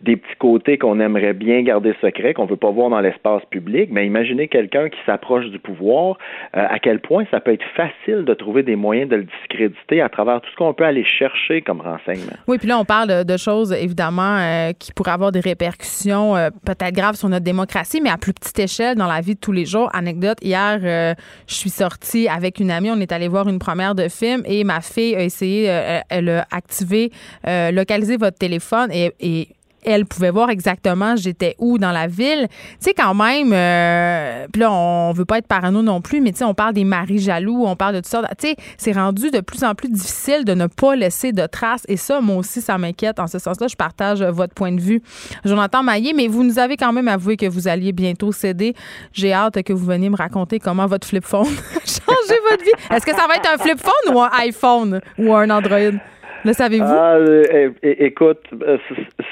des 0.02 0.18
petits 0.18 0.36
côtés 0.40 0.78
qu'on 0.78 1.00
aimerait 1.00 1.34
bien 1.34 1.62
garder 1.62 1.94
secrets, 2.02 2.34
qu'on 2.34 2.46
veut 2.46 2.58
pas 2.58 2.72
voir 2.72 2.90
dans 2.90 3.00
l'espace 3.00 3.44
public, 3.50 3.90
mais 3.92 4.06
imaginez 4.06 4.48
quelqu'un 4.48 4.90
qui 4.90 4.98
s'approche 5.06 5.46
du 5.46 5.60
pouvoir, 5.60 6.18
euh, 6.58 6.66
à 6.68 6.80
quel 6.80 7.00
point 7.00 7.26
ça 7.32 7.40
peut 7.40 7.54
être 7.54 7.66
facile 7.76 8.26
de 8.26 8.34
trouver 8.34 8.64
des 8.64 8.76
moyens 8.76 9.10
de 9.10 9.18
le 9.18 9.24
discréditer 9.24 10.02
à 10.02 10.10
travers 10.10 10.42
tout 10.42 10.50
ce 10.52 10.56
qu'on 10.56 10.74
peut 10.74 10.84
aller 10.84 11.06
chercher 11.06 11.62
comme 11.62 11.82
renseignement. 11.82 12.34
Oui, 12.48 12.58
puis 12.58 12.68
là, 12.68 12.80
on 12.80 12.86
parle 12.86 13.24
de 13.24 13.38
choses, 13.38 13.72
évidemment, 13.72 14.38
euh, 14.40 14.72
qui 14.78 14.92
pourraient 14.92 15.12
avoir 15.12 15.32
des 15.32 15.40
répercussions 15.40 16.36
euh, 16.36 16.50
peut-être 16.66 16.94
graves 16.94 17.16
sur 17.16 17.30
notre 17.30 17.46
démocratie, 17.46 18.02
mais 18.02 18.10
à 18.10 18.18
plus 18.18 18.34
petite 18.34 18.60
échelle 18.60 18.98
dans 18.98 19.08
la 19.08 19.22
vie 19.22 19.36
de 19.36 19.40
tous 19.40 19.52
les 19.52 19.66
jours. 19.66 19.90
Anecdote, 19.94 20.38
hier, 20.42 20.80
euh, 20.84 21.14
je 21.48 21.54
suis 21.54 21.70
sortie 21.70 22.28
avec 22.28 22.60
une 22.60 22.72
amie, 22.72 22.90
on 22.92 23.00
est 23.00 23.12
allé 23.12 23.28
voir 23.28 23.48
une 23.48 23.60
première 23.60 23.96
de 23.96 24.08
film 24.10 24.23
et 24.46 24.64
ma 24.64 24.82
fille 24.82 25.16
a 25.16 25.24
essayé, 25.24 25.70
euh, 25.70 26.00
elle 26.10 26.30
a 26.30 26.48
activé, 26.52 27.12
euh, 27.48 27.72
localisé 27.72 28.18
votre 28.18 28.38
téléphone 28.38 28.90
et 28.92 29.50
elle 29.86 30.06
pouvait 30.06 30.32
voir 30.32 30.50
exactement 30.50 31.16
j'étais 31.16 31.56
où 31.60 31.78
dans 31.78 31.92
la 31.92 32.08
ville. 32.08 32.48
Tu 32.50 32.78
sais, 32.80 32.94
quand 32.94 33.14
même, 33.14 33.52
euh, 33.54 34.48
puis 34.52 34.62
là, 34.62 34.72
on 34.72 35.12
veut 35.14 35.26
pas 35.26 35.38
être 35.38 35.48
parano 35.48 35.82
non 35.82 36.02
plus, 36.02 36.22
mais 36.22 36.32
tu 36.32 36.40
sais, 36.40 36.46
on 36.46 36.54
parle 36.54 36.74
des 36.74 36.84
maris 36.84 37.20
jaloux, 37.20 37.64
on 37.66 37.76
parle 37.76 37.96
de 37.96 38.00
tout 38.02 38.10
ça. 38.10 38.22
Tu 38.38 38.48
sais, 38.48 38.56
c'est 38.78 38.92
rendu 38.92 39.32
de 39.32 39.40
plus 39.42 39.64
en 39.64 39.76
plus 39.76 39.90
difficile 39.90 40.46
de 40.46 40.54
ne 40.54 40.68
pas 40.68 40.96
laisser 40.96 41.32
de 41.32 41.46
traces. 41.46 41.84
Et 41.88 41.98
ça, 41.98 42.22
moi 42.22 42.38
aussi, 42.38 42.62
ça 42.62 42.78
m'inquiète. 42.78 43.20
En 43.20 43.28
ce 43.28 43.40
sens-là, 43.40 43.68
je 43.68 43.76
partage 43.76 44.22
euh, 44.22 44.32
votre 44.32 44.54
point 44.54 44.72
de 44.72 44.82
vue. 44.82 45.02
Jonathan 45.46 45.84
Maillé, 45.84 46.14
mais 46.14 46.28
vous 46.28 46.44
nous 46.44 46.60
avez 46.60 46.78
quand 46.78 46.94
même 46.94 47.08
avoué 47.08 47.38
que 47.38 47.46
vous 47.46 47.68
alliez 47.68 47.92
bientôt 47.92 48.32
céder. 48.32 48.74
J'ai 49.12 49.34
hâte 49.34 49.62
que 49.64 49.74
vous 49.74 49.86
veniez 49.86 50.10
me 50.10 50.18
raconter 50.18 50.60
comment 50.60 50.86
votre 50.86 51.08
flip 51.08 51.26
phone 51.26 51.48
a 51.76 51.80
changé 51.80 52.40
votre 52.50 52.64
vie. 52.64 52.72
Est-ce 52.92 53.06
que 53.06 53.16
ça 53.16 53.28
va 53.28 53.36
être 53.36 53.50
un 53.54 53.58
flip 53.58 53.80
phone 53.80 54.16
ou 54.16 54.20
un 54.20 54.30
iPhone 54.40 55.02
ou 55.18 55.34
un 55.34 55.50
Android? 55.50 56.00
Le 56.46 56.54
savez-vous? 56.54 56.86
Ah, 56.86 57.16
euh, 57.16 57.70
écoute, 57.84 58.42
euh, 58.62 58.78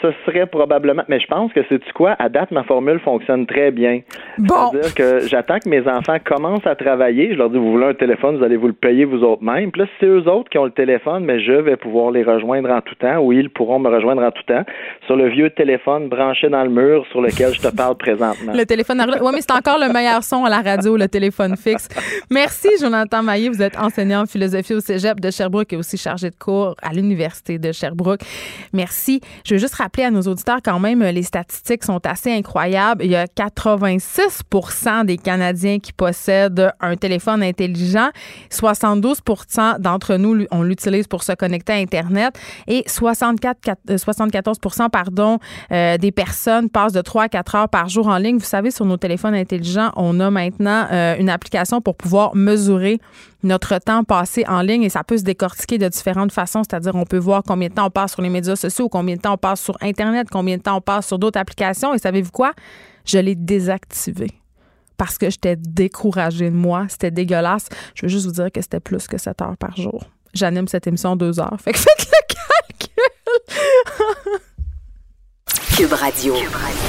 ce 0.02 0.08
serait 0.26 0.46
probablement, 0.46 1.04
mais 1.08 1.20
je 1.20 1.28
pense 1.28 1.52
que 1.54 1.60
c'est 1.68 1.82
quoi, 1.94 2.16
à 2.20 2.30
date 2.30 2.52
ma 2.52 2.64
formule 2.64 3.00
fonctionne 3.00 3.46
très 3.46 3.72
bien. 3.72 4.02
Bon. 4.38 4.72
C'est-à-dire 4.72 4.96
que 4.96 5.28
j'attends 5.28 5.60
que 5.60 5.70
mes 5.70 5.88
enfants 5.88 6.18
commencent 6.24 6.66
à 6.66 6.76
travailler. 6.76 7.34
Je 7.34 7.38
leur 7.38 7.50
dis, 7.50 7.58
vous 7.58 7.72
voulez 7.72 7.88
un 7.88 7.94
téléphone, 7.94 8.38
vous 8.38 8.44
allez 8.44 8.58
vous 8.58 8.68
le 8.68 8.74
payer 8.74 9.06
vous 9.06 9.24
autres 9.24 9.44
même. 9.44 9.72
Puis 9.72 9.82
là, 9.82 9.88
c'est 10.00 10.06
eux 10.06 10.28
autres 10.28 10.50
qui 10.50 10.58
ont 10.58 10.66
le 10.66 10.72
téléphone, 10.72 11.26
mais 11.26 11.42
je 11.42 11.54
vais 11.54 11.76
pouvoir 11.76 12.12
les 12.12 12.24
rejoindre 12.24 12.70
en 12.70 12.82
tout 12.82 12.96
temps, 12.96 13.18
ou 13.20 13.34
ils 13.34 13.50
pourront 13.50 13.80
me 13.80 13.90
rejoindre 13.90 14.24
en 14.24 14.32
tout 14.32 14.44
temps 14.44 14.64
sur 15.06 15.16
le 15.16 15.30
vieux 15.30 15.50
téléphone 15.50 16.08
branché 16.08 16.50
dans 16.50 16.64
le 16.64 16.70
mur 16.70 17.06
sur 17.12 17.22
lequel 17.22 17.54
je 17.54 17.62
te 17.62 17.76
parle 17.76 17.96
présentement. 17.96 18.54
Le 18.54 18.66
téléphone 18.66 19.00
à. 19.02 19.06
Oui, 19.22 19.32
mais 19.34 19.42
c'est 19.42 19.52
encore 19.52 19.78
le 19.80 19.92
meilleur 19.92 20.24
son 20.24 20.46
à 20.46 20.50
la 20.50 20.62
radio, 20.62 20.96
le 20.96 21.08
téléphone 21.08 21.58
fixe. 21.58 21.90
Merci, 22.32 22.70
Jonathan 22.80 23.22
Maillé. 23.22 23.50
Vous 23.50 23.62
êtes 23.62 23.78
enseignant 23.78 24.22
en 24.22 24.26
philosophie 24.26 24.74
au 24.74 24.80
cégep 24.80 25.20
de 25.20 25.30
Sherbrooke 25.30 25.74
et 25.74 25.76
aussi 25.76 25.98
chargé 25.98 26.30
de 26.30 26.36
cours 26.36 26.76
à 26.82 26.94
l'Université 27.02 27.60
de 27.60 27.72
Sherbrooke. 27.72 28.22
Merci. 28.74 29.22
Je 29.46 29.56
veux 29.56 29.60
juste 29.60 29.76
rappeler 29.76 30.04
à 30.04 30.12
nos 30.12 30.22
auditeurs 30.22 30.60
quand 30.64 30.80
même, 30.80 31.02
les 31.04 31.24
statistiques 31.24 31.84
sont 31.84 32.06
assez 32.06 32.32
incroyables. 32.32 33.04
Il 33.04 33.12
y 33.12 33.16
a 33.16 33.26
86% 33.26 35.06
des 35.06 35.18
Canadiens 35.18 35.80
qui 35.80 35.94
possèdent 35.94 36.72
un 36.80 36.96
téléphone 36.96 37.44
intelligent. 37.44 38.10
72% 38.52 39.80
d'entre 39.80 40.16
nous, 40.16 40.46
on 40.52 40.64
l'utilise 40.64 41.08
pour 41.08 41.24
se 41.24 41.34
connecter 41.34 41.74
à 41.74 41.78
Internet. 41.78 42.38
Et 42.68 42.84
64, 42.88 43.58
euh, 43.90 43.98
74 43.98 44.58
pardon, 44.92 45.40
euh, 45.72 45.98
des 45.98 46.12
personnes 46.12 46.70
passent 46.70 46.94
de 46.94 47.02
3 47.02 47.24
à 47.24 47.30
4 47.30 47.56
heures 47.56 47.70
par 47.70 47.90
jour 47.90 48.08
en 48.08 48.18
ligne. 48.18 48.38
Vous 48.38 48.46
savez, 48.46 48.72
sur 48.72 48.86
nos 48.86 48.98
téléphones 48.98 49.36
intelligents, 49.36 49.92
on 49.96 50.20
a 50.20 50.30
maintenant 50.30 50.88
euh, 50.92 51.16
une 51.18 51.30
application 51.30 51.82
pour 51.82 51.96
pouvoir 51.96 52.36
mesurer 52.36 53.00
notre 53.44 53.78
temps 53.80 54.04
passé 54.04 54.46
en 54.48 54.62
ligne 54.62 54.84
et 54.84 54.90
ça 54.90 55.04
peut 55.04 55.18
se 55.18 55.24
décortiquer 55.24 55.78
de 55.78 55.88
différentes 55.88 56.32
façons, 56.32 56.64
c'est-à-dire 56.64 56.96
on 56.96 57.06
peut 57.06 57.18
voir 57.18 57.44
combien 57.44 57.70
de 57.70 57.74
temps 57.74 57.88
on 57.88 57.92
passe 57.92 58.14
sur 58.14 58.22
les 58.22 58.30
médias 58.30 58.56
sociaux, 58.56 58.90
combien 58.90 59.16
de 59.16 59.22
temps 59.22 59.34
on 59.34 59.38
passe 59.38 59.62
sur 59.62 59.78
Internet, 59.82 60.28
combien 60.32 60.58
de 60.58 60.62
temps 60.62 60.78
on 60.78 60.82
passe 60.82 61.08
sur 61.08 61.20
d'autres 61.20 61.40
applications 61.40 61.94
et 61.94 61.98
savez-vous 61.98 62.32
quoi? 62.32 62.54
Je 63.06 63.18
l'ai 63.18 63.36
désactivé 63.36 64.32
parce 64.98 65.18
que 65.18 65.32
j'étais 65.32 65.56
découragée 65.56 66.52
de 66.52 66.56
moi. 66.56 66.86
C'était 66.88 67.10
dégueulasse. 67.10 67.70
Je 67.96 68.04
veux 68.04 68.08
juste 68.08 68.28
vous 68.28 68.34
dire 68.34 68.52
que 68.52 68.62
c'était 68.62 68.80
plus 68.80 69.08
que 69.08 69.18
7 69.18 69.42
heures 69.42 69.58
par 69.58 69.76
jour. 69.76 70.04
J'anime 70.36 70.68
cette 70.68 70.86
émission 70.86 71.16
deux 71.16 71.40
heures. 71.40 71.58
Fait 71.60 71.74
que 71.74 71.80
faites 71.80 72.08
le 72.08 72.36
calcul. 72.78 73.12
Cube 75.76 75.94
Radio. 75.94 76.36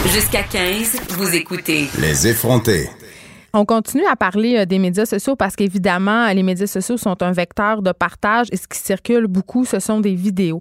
Jusqu'à 0.08 0.42
15, 0.42 0.96
vous 1.10 1.34
écoutez. 1.34 1.88
Les 1.98 2.26
effrontés. 2.28 2.90
On 3.54 3.66
continue 3.66 4.06
à 4.06 4.16
parler 4.16 4.56
euh, 4.56 4.64
des 4.64 4.78
médias 4.78 5.04
sociaux 5.04 5.36
parce 5.36 5.56
qu'évidemment, 5.56 6.26
les 6.32 6.42
médias 6.42 6.66
sociaux 6.66 6.96
sont 6.96 7.22
un 7.22 7.32
vecteur 7.32 7.82
de 7.82 7.92
partage 7.92 8.46
et 8.50 8.56
ce 8.56 8.66
qui 8.66 8.78
circule 8.78 9.26
beaucoup, 9.26 9.64
ce 9.64 9.78
sont 9.78 10.00
des 10.00 10.14
vidéos. 10.14 10.60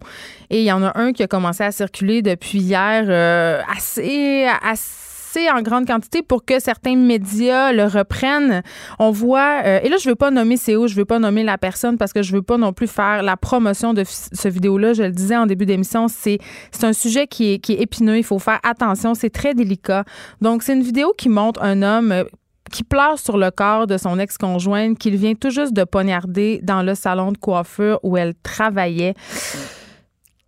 Et 0.49 0.59
il 0.59 0.65
y 0.65 0.71
en 0.71 0.83
a 0.83 0.97
un 0.99 1.13
qui 1.13 1.23
a 1.23 1.27
commencé 1.27 1.63
à 1.63 1.71
circuler 1.71 2.21
depuis 2.21 2.59
hier 2.59 3.05
euh, 3.07 3.61
assez, 3.73 4.45
assez 4.61 5.49
en 5.49 5.61
grande 5.61 5.87
quantité 5.87 6.21
pour 6.21 6.43
que 6.43 6.59
certains 6.59 6.97
médias 6.97 7.71
le 7.71 7.85
reprennent. 7.85 8.61
On 8.99 9.11
voit, 9.11 9.61
euh, 9.65 9.79
et 9.81 9.87
là, 9.87 9.95
je 10.01 10.09
veux 10.09 10.15
pas 10.15 10.29
nommer 10.29 10.57
CO, 10.57 10.87
je 10.87 10.95
veux 10.95 11.05
pas 11.05 11.19
nommer 11.19 11.43
la 11.43 11.57
personne 11.57 11.97
parce 11.97 12.11
que 12.11 12.21
je 12.21 12.33
veux 12.33 12.41
pas 12.41 12.57
non 12.57 12.73
plus 12.73 12.87
faire 12.87 13.23
la 13.23 13.37
promotion 13.37 13.93
de 13.93 14.03
ce 14.05 14.49
vidéo-là. 14.49 14.91
Je 14.91 15.03
le 15.03 15.11
disais 15.11 15.37
en 15.37 15.45
début 15.45 15.65
d'émission, 15.65 16.07
c'est 16.09 16.39
c'est 16.71 16.83
un 16.83 16.93
sujet 16.93 17.27
qui 17.27 17.53
est, 17.53 17.59
qui 17.59 17.73
est 17.73 17.81
épineux. 17.81 18.17
Il 18.17 18.23
faut 18.25 18.39
faire 18.39 18.59
attention. 18.63 19.13
C'est 19.13 19.29
très 19.29 19.53
délicat. 19.53 20.03
Donc, 20.41 20.63
c'est 20.63 20.73
une 20.73 20.83
vidéo 20.83 21.13
qui 21.17 21.29
montre 21.29 21.63
un 21.63 21.81
homme 21.81 22.11
euh, 22.11 22.23
qui 22.71 22.83
pleure 22.83 23.19
sur 23.19 23.37
le 23.37 23.51
corps 23.51 23.87
de 23.87 23.97
son 23.97 24.17
ex-conjointe 24.19 24.97
qu'il 24.97 25.15
vient 25.17 25.35
tout 25.35 25.49
juste 25.49 25.73
de 25.73 25.83
poignarder 25.83 26.59
dans 26.63 26.81
le 26.81 26.95
salon 26.95 27.31
de 27.31 27.37
coiffure 27.37 27.99
où 28.03 28.17
elle 28.17 28.33
travaillait. 28.41 29.13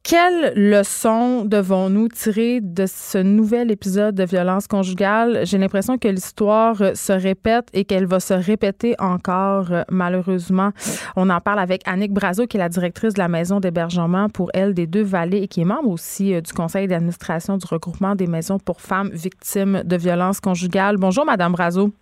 Quelle 0.04 0.52
leçon 0.58 1.46
devons-nous 1.46 2.10
tirer 2.10 2.60
de 2.62 2.86
ce 2.86 3.18
nouvel 3.18 3.72
épisode 3.72 4.14
de 4.14 4.26
violence 4.26 4.68
conjugale? 4.68 5.46
J'ai 5.46 5.58
l'impression 5.58 5.98
que 5.98 6.10
l'histoire 6.10 6.76
se 6.94 7.14
répète 7.14 7.70
et 7.72 7.86
qu'elle 7.86 8.06
va 8.06 8.20
se 8.20 8.34
répéter 8.34 8.96
encore, 9.00 9.70
malheureusement. 9.90 10.72
On 11.16 11.30
en 11.30 11.40
parle 11.40 11.60
avec 11.60 11.88
Annick 11.88 12.12
Brazo, 12.12 12.48
qui 12.48 12.58
est 12.58 12.60
la 12.60 12.68
directrice 12.68 13.14
de 13.14 13.20
la 13.20 13.30
maison 13.30 13.62
d'hébergement 13.62 14.28
pour 14.28 14.52
elle 14.54 14.74
des 14.74 14.88
Deux-Vallées 14.88 15.44
et 15.44 15.48
qui 15.48 15.62
est 15.62 15.66
membre 15.66 15.90
aussi 15.90 16.34
euh, 16.34 16.42
du 16.42 16.52
conseil 16.52 16.88
d'administration 16.88 17.56
du 17.56 17.66
regroupement 17.66 18.16
des 18.16 18.28
maisons 18.28 18.60
pour 18.60 18.82
femmes 18.82 19.10
victimes 19.14 19.84
de 19.86 19.96
violences 19.96 20.42
conjugales. 20.42 20.98
Bonjour, 20.98 21.26
Madame 21.26 21.54
Brazo. 21.54 21.94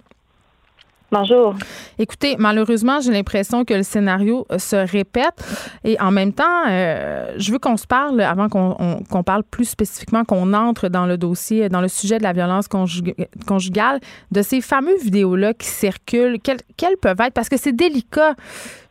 Bonjour. 1.14 1.56
Écoutez, 2.00 2.38
malheureusement, 2.40 3.02
j'ai 3.02 3.12
l'impression 3.12 3.66
que 3.66 3.74
le 3.74 3.84
scénario 3.84 4.46
euh, 4.50 4.58
se 4.58 4.78
répète 4.78 5.44
et 5.84 6.00
en 6.00 6.10
même 6.10 6.32
temps, 6.32 6.64
euh, 6.70 7.34
je 7.38 7.52
veux 7.52 7.60
qu'on 7.60 7.76
se 7.76 7.86
parle 7.86 8.22
avant 8.22 8.48
qu'on 8.48 8.78
on- 8.80 9.04
qu'on 9.04 9.22
parle 9.22 9.44
plus 9.44 9.66
spécifiquement, 9.66 10.24
qu'on 10.24 10.54
entre 10.54 10.88
dans 10.88 11.06
le 11.06 11.18
dossier, 11.18 11.68
dans 11.68 11.82
le 11.82 11.90
sujet 11.90 12.18
de 12.18 12.24
la 12.24 12.32
violence 12.32 12.68
conjug- 12.70 13.14
conjugale, 13.46 14.00
de 14.32 14.42
ces 14.42 14.62
fameuses 14.62 15.04
vidéos-là 15.04 15.54
qui 15.54 15.68
circulent, 15.68 16.38
quelles, 16.42 16.62
quelles 16.78 16.96
peuvent 16.96 17.20
être, 17.20 17.34
parce 17.34 17.50
que 17.50 17.58
c'est 17.58 17.74
délicat. 17.76 18.36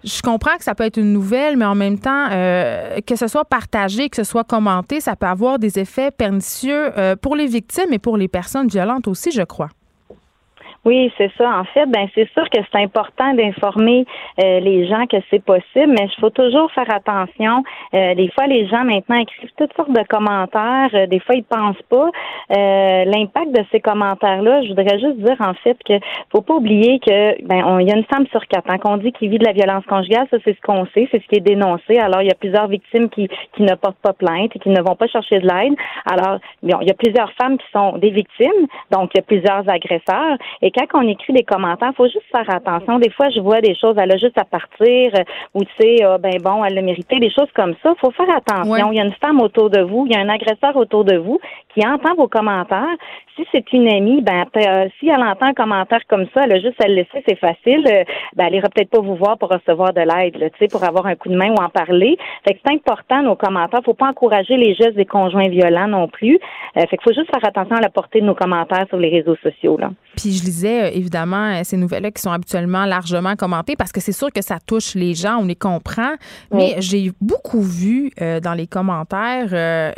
Je 0.05 0.21
comprends 0.21 0.57
que 0.59 0.65
ça 0.65 0.75
peut 0.75 0.85
être 0.85 0.99
une 0.99 1.15
nouvelle, 1.15 1.57
mais 1.57 1.65
en 1.65 1.75
même 1.75 1.99
temps, 1.99 2.29
euh, 2.33 2.99
que 3.07 3.17
ce 3.17 3.29
soit 3.29 3.47
partagé, 3.47 4.11
que 4.11 4.17
ce 4.17 4.25
soit 4.25 4.45
commenté, 4.45 5.01
ça 5.01 5.17
peut 5.17 5.27
avoir 5.27 5.59
des 5.59 5.79
effets 5.79 6.11
pernicieux 6.11 6.91
euh, 6.99 7.17
pour 7.17 7.35
les 7.35 7.47
victimes 7.47 7.93
et 7.95 7.99
pour 7.99 8.19
les 8.19 8.29
personnes 8.29 8.69
violentes 8.69 9.09
aussi, 9.09 9.31
je 9.31 9.43
crois. 9.43 9.71
Oui, 10.87 11.13
c'est 11.19 11.31
ça. 11.37 11.59
En 11.59 11.65
fait, 11.65 11.85
ben 11.87 12.09
c'est 12.15 12.27
sûr 12.33 12.49
que 12.49 12.59
c'est 12.73 12.79
important 12.83 13.35
d'informer 13.35 14.07
euh, 14.43 14.61
les 14.61 14.87
gens 14.89 15.07
que 15.07 15.19
c'est 15.29 15.45
possible, 15.45 15.89
mais 15.99 16.07
il 16.07 16.21
faut 16.21 16.31
toujours 16.31 16.73
faire 16.73 16.91
attention. 16.91 17.63
Euh, 17.93 18.15
des 18.15 18.31
fois, 18.31 18.47
les 18.47 18.67
gens 18.67 18.83
maintenant 18.85 19.17
écrivent 19.17 19.51
toutes 19.59 19.75
sortes 19.77 19.93
de 19.93 20.03
commentaires. 20.09 20.89
Euh, 20.95 21.07
des 21.07 21.21
fois, 21.21 21.35
ils 21.35 21.45
pensent 21.45 21.83
pas 21.91 22.09
Euh, 22.53 23.05
l'impact 23.05 23.53
de 23.53 23.65
ces 23.71 23.79
commentaires-là. 23.81 24.63
Je 24.63 24.69
voudrais 24.69 24.99
juste 24.99 25.19
dire 25.19 25.37
en 25.39 25.55
fait 25.63 25.77
que 25.87 25.95
faut 26.33 26.41
pas 26.43 26.55
oublier 26.55 26.99
que 26.99 27.41
ben 27.47 27.63
on- 27.65 27.79
il 27.79 27.89
y 27.89 27.93
a 27.93 27.97
une 27.97 28.05
femme 28.13 28.27
sur 28.33 28.45
quatre 28.49 28.69
hein, 28.69 28.79
qu'on 28.79 28.97
dit 28.97 29.13
qui 29.13 29.29
vit 29.29 29.39
de 29.39 29.45
la 29.45 29.53
violence 29.53 29.85
conjugale. 29.87 30.27
Ça, 30.33 30.39
c'est 30.45 30.57
ce 30.57 30.61
qu'on 30.63 30.85
sait, 30.87 31.07
c'est 31.13 31.23
ce 31.23 31.27
qui 31.29 31.37
est 31.37 31.47
dénoncé. 31.53 31.99
Alors, 31.99 32.23
il 32.23 32.29
y 32.29 32.31
a 32.33 32.35
plusieurs 32.35 32.67
victimes 32.67 33.09
qui 33.09 33.29
qui 33.55 33.63
ne 33.63 33.75
portent 33.77 34.01
pas 34.03 34.15
plainte 34.15 34.51
et 34.57 34.59
qui 34.59 34.69
ne 34.71 34.81
vont 34.83 34.97
pas 34.97 35.07
chercher 35.07 35.39
de 35.39 35.47
l'aide. 35.47 35.75
Alors, 36.07 36.39
bon, 36.63 36.79
il 36.81 36.89
y 36.89 36.91
a 36.91 36.95
plusieurs 36.95 37.31
femmes 37.41 37.57
qui 37.59 37.67
sont 37.73 37.99
des 37.99 38.11
victimes, 38.11 38.63
donc 38.91 39.11
il 39.15 39.19
y 39.19 39.21
a 39.21 39.27
plusieurs 39.33 39.69
agresseurs. 39.69 40.37
Et 40.63 40.70
quand 40.71 40.87
on 40.95 41.09
écrit 41.09 41.33
des 41.33 41.43
commentaires, 41.43 41.93
faut 41.97 42.07
juste 42.07 42.27
faire 42.31 42.49
attention. 42.49 42.99
Des 42.99 43.11
fois, 43.11 43.29
je 43.31 43.41
vois 43.41 43.61
des 43.61 43.75
choses, 43.75 43.97
elle 43.99 44.13
a 44.13 44.17
juste 44.17 44.39
à 44.39 44.45
partir, 44.45 45.13
euh, 45.15 45.25
ou 45.55 45.65
tu 45.65 45.71
sais, 45.81 46.03
ah, 46.05 46.19
ben 46.19 46.35
bon, 46.43 46.65
elle 46.65 46.75
l'a 46.75 46.83
mérité, 46.83 47.19
des 47.19 47.31
choses 47.31 47.51
comme 47.55 47.75
ça. 47.83 47.95
Faut 48.01 48.11
faire 48.11 48.31
attention. 48.35 48.71
Ouais. 48.71 48.81
Il 48.93 48.97
y 48.97 49.01
a 49.01 49.05
une 49.05 49.15
femme 49.15 49.41
autour 49.41 49.71
de 49.71 49.81
vous, 49.81 50.07
il 50.07 50.13
y 50.13 50.17
a 50.17 50.21
un 50.21 50.29
agresseur 50.29 50.77
autour 50.77 51.05
de 51.05 51.17
vous 51.17 51.41
qui 51.75 51.87
entend 51.87 52.15
vos 52.15 52.29
commentaires. 52.29 52.97
Si 53.37 53.47
c'est 53.53 53.73
une 53.73 53.89
amie, 53.89 54.23
ben 54.23 54.45
euh, 54.57 54.89
si 54.99 55.09
elle 55.09 55.23
entend 55.23 55.47
un 55.47 55.55
commentaire 55.55 56.01
comme 56.09 56.27
ça, 56.35 56.43
elle 56.45 56.53
a 56.53 56.61
juste 56.61 56.83
à 56.83 56.89
le 56.89 56.95
laisser, 56.95 57.23
c'est 57.27 57.39
facile. 57.39 57.85
Euh, 57.89 58.05
ben, 58.37 58.47
elle 58.49 58.57
ira 58.57 58.69
peut-être 58.69 58.91
pas 58.91 59.01
vous 59.01 59.15
voir 59.15 59.39
pour 59.39 59.49
recevoir 59.49 59.93
de 59.93 60.01
l'aide, 60.01 60.35
tu 60.53 60.59
sais, 60.59 60.69
pour 60.69 60.85
avoir 60.85 61.07
un 61.07 61.15
coup 61.15 61.29
de 61.29 61.37
main 61.37 61.51
ou 61.51 61.63
en 61.63 61.69
parler. 61.69 62.19
Fait 62.47 62.55
que 62.55 62.61
c'est 62.65 62.75
important 62.75 63.23
nos 63.23 63.37
commentaires. 63.37 63.81
Faut 63.85 63.95
pas 63.95 64.09
encourager 64.09 64.57
les 64.57 64.75
gestes 64.75 64.97
des 64.97 65.07
conjoints 65.07 65.49
violents 65.49 65.89
non 65.89 66.09
plus. 66.09 66.39
Euh, 66.77 66.81
fait 66.83 66.97
qu'il 66.97 67.03
faut 67.03 67.15
juste 67.15 67.31
faire 67.31 67.45
attention 67.45 67.77
à 67.77 67.81
la 67.81 67.91
portée 67.91 68.21
de 68.21 68.27
nos 68.27 68.35
commentaires 68.35 68.87
sur 68.89 68.99
les 68.99 69.11
réseaux 69.11 69.37
sociaux 69.43 69.77
là. 69.79 69.91
Puis 70.17 70.33
je 70.33 70.45
euh, 70.69 70.91
évidemment 70.93 71.53
euh, 71.53 71.61
ces 71.65 71.77
nouvelles-là 71.77 72.11
qui 72.11 72.21
sont 72.23 72.31
habituellement 72.33 72.85
largement 72.85 73.37
commentées 73.37 73.77
parce 73.77 73.93
que 73.93 74.01
c'est 74.01 74.13
sûr 74.13 74.31
que 74.33 74.43
ça 74.43 74.59
touche 74.65 74.95
les 74.95 75.15
gens, 75.15 75.39
on 75.39 75.47
les 75.47 75.57
comprend. 75.57 76.15
Mais 76.53 76.77
j'ai 76.79 77.13
beaucoup 77.21 77.63
vu 77.63 78.11
euh, 78.21 78.41
dans 78.41 78.55
les 78.55 78.67
commentaires 78.67 79.49
euh, 79.53 79.93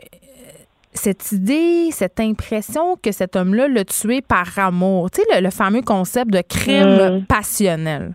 cette 0.95 1.33
idée, 1.33 1.89
cette 1.91 2.21
impression 2.21 2.97
que 3.03 3.13
cet 3.13 3.35
homme-là 3.37 3.67
l'a 3.69 3.85
tué 3.85 4.21
par 4.21 4.59
amour. 4.59 5.11
Tu 5.11 5.23
sais, 5.23 5.27
le, 5.35 5.45
le 5.45 5.51
fameux 5.51 5.83
concept 5.83 6.31
de 6.31 6.43
crime 6.47 7.19
Mm. 7.19 7.25
passionnel. 7.27 8.13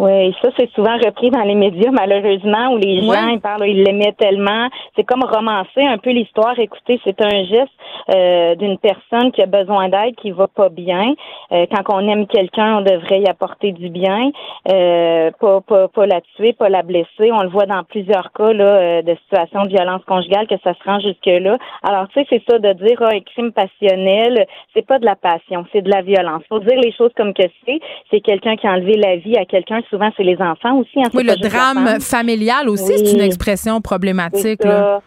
Oui, 0.00 0.34
ça 0.40 0.48
c'est 0.58 0.70
souvent 0.70 0.96
repris 0.96 1.28
dans 1.30 1.42
les 1.42 1.54
médias 1.54 1.90
malheureusement 1.90 2.72
où 2.72 2.78
les 2.78 3.02
gens 3.02 3.10
Ouais. 3.10 3.34
ils 3.34 3.40
parlent, 3.40 3.68
ils 3.68 3.82
l'aimaient 3.82 4.14
tellement. 4.18 4.66
C'est 4.96 5.04
comme 5.04 5.22
romancer 5.22 5.82
un 5.82 5.98
peu 5.98 6.08
l'histoire. 6.08 6.58
Écoutez, 6.58 6.98
c'est 7.04 7.20
un 7.20 7.44
geste 7.44 7.68
euh, 8.14 8.54
d'une 8.54 8.78
personne 8.78 9.30
qui 9.30 9.42
a 9.42 9.46
besoin 9.46 9.90
d'aide, 9.90 10.14
qui 10.16 10.30
va 10.30 10.48
pas 10.48 10.70
bien. 10.70 11.12
Euh, 11.52 11.66
quand 11.70 11.94
on 11.94 12.08
aime 12.08 12.26
quelqu'un, 12.28 12.78
on 12.78 12.80
devrait 12.80 13.20
y 13.20 13.28
apporter 13.28 13.72
du 13.72 13.90
bien, 13.90 14.30
euh, 14.72 15.30
pas, 15.38 15.60
pas 15.60 15.88
pas 15.88 16.06
la 16.06 16.22
tuer, 16.34 16.54
pas 16.54 16.70
la 16.70 16.82
blesser. 16.82 17.30
On 17.30 17.42
le 17.42 17.50
voit 17.50 17.66
dans 17.66 17.84
plusieurs 17.84 18.32
cas 18.32 18.54
là 18.54 18.64
euh, 18.64 19.02
de 19.02 19.14
situations 19.24 19.64
de 19.64 19.68
violence 19.68 20.02
conjugale 20.06 20.46
que 20.46 20.56
ça 20.64 20.72
se 20.72 20.82
rend 20.82 21.00
jusque 21.00 21.26
là. 21.26 21.58
Alors 21.82 22.08
tu 22.08 22.20
sais, 22.20 22.26
c'est 22.30 22.42
ça 22.50 22.58
de 22.58 22.72
dire 22.72 22.96
ah, 23.02 23.10
un 23.12 23.20
crime 23.20 23.52
passionnel, 23.52 24.46
c'est 24.72 24.86
pas 24.86 24.98
de 24.98 25.04
la 25.04 25.16
passion, 25.16 25.66
c'est 25.72 25.82
de 25.82 25.90
la 25.90 26.00
violence. 26.00 26.42
Faut 26.48 26.60
dire 26.60 26.80
les 26.80 26.92
choses 26.92 27.12
comme 27.18 27.34
que 27.34 27.44
c'est. 27.66 27.80
C'est 28.10 28.20
quelqu'un 28.22 28.56
qui 28.56 28.66
a 28.66 28.72
enlevé 28.72 28.94
la 28.96 29.16
vie 29.16 29.36
à 29.36 29.44
quelqu'un. 29.44 29.82
Souvent, 29.90 30.10
c'est 30.16 30.22
les 30.22 30.36
enfants 30.40 30.78
aussi. 30.78 30.90
Hein, 30.98 31.08
c'est 31.10 31.16
Oui, 31.18 31.24
le 31.24 31.36
drame 31.48 32.00
familial 32.00 32.68
aussi, 32.68 32.92
Oui. 32.92 33.02
c'est 33.04 33.12
une 33.12 33.20
expression 33.20 33.80
problématique. 33.80 34.62
Là. 34.64 35.02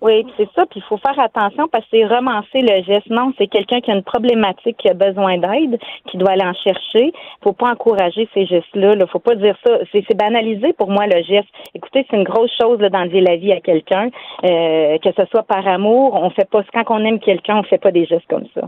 Oui, 0.00 0.24
c'est 0.36 0.48
ça, 0.54 0.64
puis 0.66 0.78
il 0.78 0.82
faut 0.88 0.96
faire 0.98 1.18
attention 1.18 1.66
parce 1.66 1.84
que 1.86 1.98
c'est 1.98 2.06
romancer 2.06 2.62
le 2.62 2.84
geste. 2.84 3.10
Non, 3.10 3.32
c'est 3.36 3.48
quelqu'un 3.48 3.80
qui 3.80 3.90
a 3.90 3.94
une 3.94 4.04
problématique, 4.04 4.76
qui 4.76 4.88
a 4.88 4.94
besoin 4.94 5.38
d'aide, 5.38 5.78
qui 6.08 6.16
doit 6.18 6.30
aller 6.32 6.44
en 6.44 6.54
chercher. 6.54 7.12
faut 7.42 7.52
pas 7.52 7.72
encourager 7.72 8.28
ces 8.32 8.46
gestes-là. 8.46 8.94
Là. 8.94 9.06
faut 9.08 9.18
pas 9.18 9.34
dire 9.34 9.56
ça. 9.66 9.78
C'est, 9.90 10.16
banalisé 10.16 10.72
pour 10.72 10.90
moi 10.90 11.06
le 11.06 11.22
geste. 11.22 11.48
Écoutez, 11.74 12.06
c'est 12.08 12.16
une 12.16 12.24
grosse 12.24 12.50
chose 12.60 12.78
d'enlever 12.78 13.20
la 13.20 13.36
vie 13.36 13.52
à 13.52 13.60
quelqu'un, 13.60 14.08
euh, 14.44 14.98
que 14.98 15.10
ce 15.16 15.24
soit 15.30 15.42
par 15.42 15.66
amour. 15.66 16.14
On 16.14 16.30
fait 16.30 16.48
pas 16.48 16.62
quand 16.72 16.84
on 16.90 17.04
aime 17.04 17.18
quelqu'un, 17.18 17.56
on 17.58 17.62
fait 17.64 17.78
pas 17.78 17.90
des 17.90 18.04
gestes 18.06 18.26
comme 18.28 18.46
ça. 18.54 18.62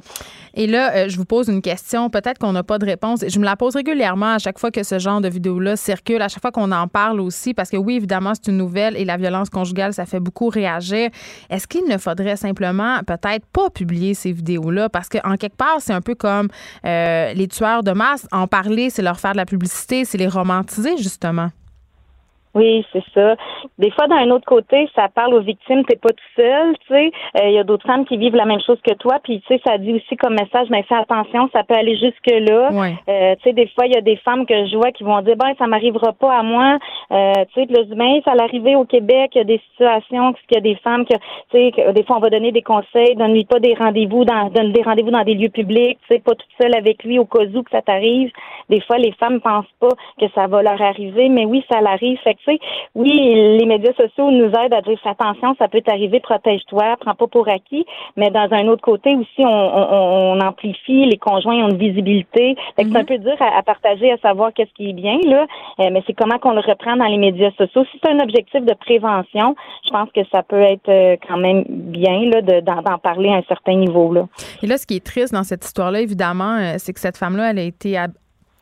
Et 0.54 0.66
là, 0.66 0.94
euh, 0.94 1.08
je 1.08 1.16
vous 1.16 1.24
pose 1.24 1.48
une 1.48 1.62
question. 1.62 2.10
Peut-être 2.10 2.38
qu'on 2.38 2.52
n'a 2.52 2.62
pas 2.64 2.78
de 2.78 2.86
réponse. 2.86 3.24
Je 3.26 3.38
me 3.38 3.44
la 3.44 3.56
pose 3.56 3.76
régulièrement 3.76 4.34
à 4.34 4.38
chaque 4.38 4.58
fois 4.58 4.70
que 4.70 4.82
ce 4.82 4.98
genre 4.98 5.20
de 5.20 5.28
vidéo-là 5.28 5.76
circule, 5.76 6.22
à 6.22 6.28
chaque 6.28 6.42
fois 6.42 6.50
qu'on 6.50 6.72
en 6.72 6.88
parle 6.88 7.20
aussi, 7.20 7.54
parce 7.54 7.70
que 7.70 7.76
oui, 7.76 7.96
évidemment, 7.96 8.32
c'est 8.34 8.50
une 8.50 8.58
nouvelle 8.58 8.96
et 8.96 9.04
la 9.04 9.16
violence 9.16 9.48
conjugale, 9.48 9.92
ça 9.92 10.06
fait 10.06 10.20
beaucoup 10.20 10.48
réagir. 10.48 11.10
Est-ce 11.48 11.66
qu'il 11.66 11.84
ne 11.84 11.98
faudrait 11.98 12.36
simplement 12.36 13.00
peut-être 13.06 13.46
pas 13.46 13.70
publier 13.70 14.14
ces 14.14 14.32
vidéos-là? 14.32 14.88
Parce 14.88 15.08
qu'en 15.08 15.36
quelque 15.36 15.56
part, 15.56 15.76
c'est 15.78 15.92
un 15.92 16.00
peu 16.00 16.14
comme 16.14 16.48
euh, 16.84 17.32
les 17.32 17.48
tueurs 17.48 17.82
de 17.82 17.92
masse. 17.92 18.26
En 18.32 18.46
parler, 18.46 18.90
c'est 18.90 19.02
leur 19.02 19.20
faire 19.20 19.32
de 19.32 19.38
la 19.38 19.46
publicité, 19.46 20.04
c'est 20.04 20.18
les 20.18 20.28
romantiser, 20.28 20.96
justement. 20.96 21.50
Oui, 22.54 22.84
c'est 22.92 23.04
ça. 23.14 23.36
Des 23.78 23.90
fois, 23.92 24.08
d'un 24.08 24.28
autre 24.30 24.44
côté, 24.44 24.88
ça 24.96 25.08
parle 25.08 25.34
aux 25.34 25.40
victimes, 25.40 25.84
t'es 25.84 25.96
pas 25.96 26.08
tout 26.08 26.32
seul, 26.34 26.76
tu 26.78 26.94
sais. 26.94 27.12
Euh, 27.36 27.48
Il 27.48 27.52
y 27.52 27.58
a 27.58 27.64
d'autres 27.64 27.86
femmes 27.86 28.04
qui 28.04 28.16
vivent 28.16 28.34
la 28.34 28.44
même 28.44 28.60
chose 28.60 28.80
que 28.82 28.94
toi, 28.94 29.18
puis 29.22 29.40
tu 29.42 29.54
sais, 29.54 29.60
ça 29.64 29.78
dit 29.78 29.92
aussi 29.94 30.16
comme 30.16 30.34
message, 30.34 30.68
mais 30.68 30.82
fais 30.82 30.96
attention, 30.96 31.48
ça 31.52 31.62
peut 31.62 31.76
aller 31.76 31.96
jusque 31.96 32.26
là. 32.26 32.72
Ouais. 32.72 32.94
Euh, 33.08 33.36
tu 33.36 33.44
sais, 33.44 33.52
des 33.52 33.68
fois, 33.68 33.86
il 33.86 33.94
y 33.94 33.96
a 33.96 34.00
des 34.00 34.16
femmes 34.16 34.46
que 34.46 34.66
je 34.66 34.76
vois 34.76 34.90
qui 34.90 35.04
vont 35.04 35.20
dire, 35.22 35.36
ben, 35.36 35.52
ça 35.58 35.68
m'arrivera 35.68 36.12
pas 36.12 36.38
à 36.38 36.42
moi. 36.42 36.78
Euh, 37.12 37.32
tu 37.54 37.60
sais, 37.60 37.66
puis 37.66 37.76
là, 37.76 37.82
je 37.84 37.88
dis, 37.88 37.94
ben, 37.94 38.20
ça 38.24 38.34
l'arrivée 38.34 38.74
au 38.74 38.84
Québec, 38.84 39.30
il 39.34 39.38
y 39.38 39.40
a 39.42 39.44
des 39.44 39.60
situations, 39.70 40.32
qu'il 40.32 40.56
y 40.56 40.58
a 40.58 40.60
des 40.60 40.76
femmes 40.76 41.04
que, 41.04 41.14
tu 41.52 41.72
sais, 41.72 41.92
des 41.92 42.02
fois, 42.02 42.16
on 42.16 42.20
va 42.20 42.30
donner 42.30 42.50
des 42.50 42.62
conseils, 42.62 43.14
donne-lui 43.14 43.44
pas 43.44 43.60
des 43.60 43.74
rendez-vous 43.74 44.24
dans, 44.24 44.50
donne 44.50 44.72
des 44.72 44.82
rendez-vous 44.82 45.10
dans 45.10 45.22
des 45.22 45.34
lieux 45.34 45.50
publics, 45.50 45.98
tu 46.08 46.14
sais, 46.14 46.20
pas 46.20 46.34
toute 46.34 46.50
seule 46.60 46.74
avec 46.74 47.04
lui 47.04 47.20
au 47.20 47.26
cas 47.26 47.44
où 47.44 47.62
que 47.62 47.70
ça 47.70 47.82
t'arrive. 47.82 48.32
Des 48.68 48.80
fois, 48.80 48.98
les 48.98 49.12
femmes 49.12 49.40
pensent 49.40 49.64
pas 49.78 49.94
que 50.20 50.26
ça 50.34 50.46
va 50.48 50.62
leur 50.62 50.80
arriver, 50.82 51.28
mais 51.28 51.44
oui, 51.44 51.64
ça 51.70 51.80
l'arrive. 51.80 52.18
Fait 52.24 52.34
tu 52.44 52.52
sais, 52.52 52.58
oui, 52.94 53.10
les 53.58 53.66
médias 53.66 53.92
sociaux 53.94 54.30
nous 54.30 54.46
aident 54.50 54.74
à 54.74 54.80
dire 54.82 54.98
fais 55.02 55.10
attention, 55.10 55.54
ça 55.58 55.68
peut 55.68 55.80
t'arriver, 55.80 56.20
protège-toi, 56.20 56.96
prends 57.00 57.14
pas 57.14 57.26
pour 57.26 57.48
acquis, 57.48 57.84
mais 58.16 58.30
dans 58.30 58.48
un 58.52 58.66
autre 58.68 58.82
côté 58.82 59.14
aussi, 59.14 59.40
on, 59.40 59.44
on, 59.46 60.32
on 60.36 60.40
amplifie, 60.40 61.06
les 61.06 61.16
conjoints 61.18 61.64
ont 61.64 61.68
une 61.70 61.76
visibilité. 61.78 62.56
Fait 62.76 62.84
que 62.84 62.90
c'est 62.90 62.98
un 62.98 63.04
peu 63.04 63.18
dur 63.18 63.36
à, 63.40 63.58
à 63.58 63.62
partager, 63.62 64.12
à 64.12 64.18
savoir 64.18 64.52
qu'est-ce 64.52 64.72
qui 64.74 64.90
est 64.90 64.92
bien, 64.94 65.18
là, 65.24 65.46
Euh, 65.80 65.88
mais 65.92 66.02
c'est 66.06 66.12
comment 66.14 66.38
qu'on 66.38 66.52
le 66.52 66.60
reprend 66.60 66.96
dans 66.96 67.06
les 67.06 67.16
médias 67.16 67.50
sociaux. 67.56 67.84
Si 67.90 67.98
c'est 68.02 68.10
un 68.10 68.18
objectif 68.20 68.62
de 68.64 68.74
prévention, 68.74 69.54
je 69.84 69.90
pense 69.90 70.08
que 70.12 70.20
ça 70.32 70.42
peut 70.42 70.60
être 70.60 70.88
euh, 70.88 71.16
quand 71.26 71.36
même 71.38 71.64
bien 71.68 72.18
là, 72.30 72.42
de- 72.42 72.60
d'en 72.60 72.98
parler 72.98 73.30
à 73.30 73.36
un 73.36 73.42
certain 73.48 73.74
niveau. 73.74 74.12
Là. 74.12 74.26
Et 74.62 74.66
là, 74.66 74.76
ce 74.78 74.86
qui 74.86 74.96
est 74.96 75.04
triste 75.04 75.32
dans 75.32 75.42
cette 75.44 75.64
histoire-là, 75.64 76.00
évidemment, 76.00 76.56
euh, 76.58 76.74
c'est 76.78 76.92
que 76.92 77.00
cette 77.00 77.16
femme-là, 77.16 77.50
elle 77.50 77.58
a 77.58 77.62
été 77.62 77.96
ab- 77.96 78.12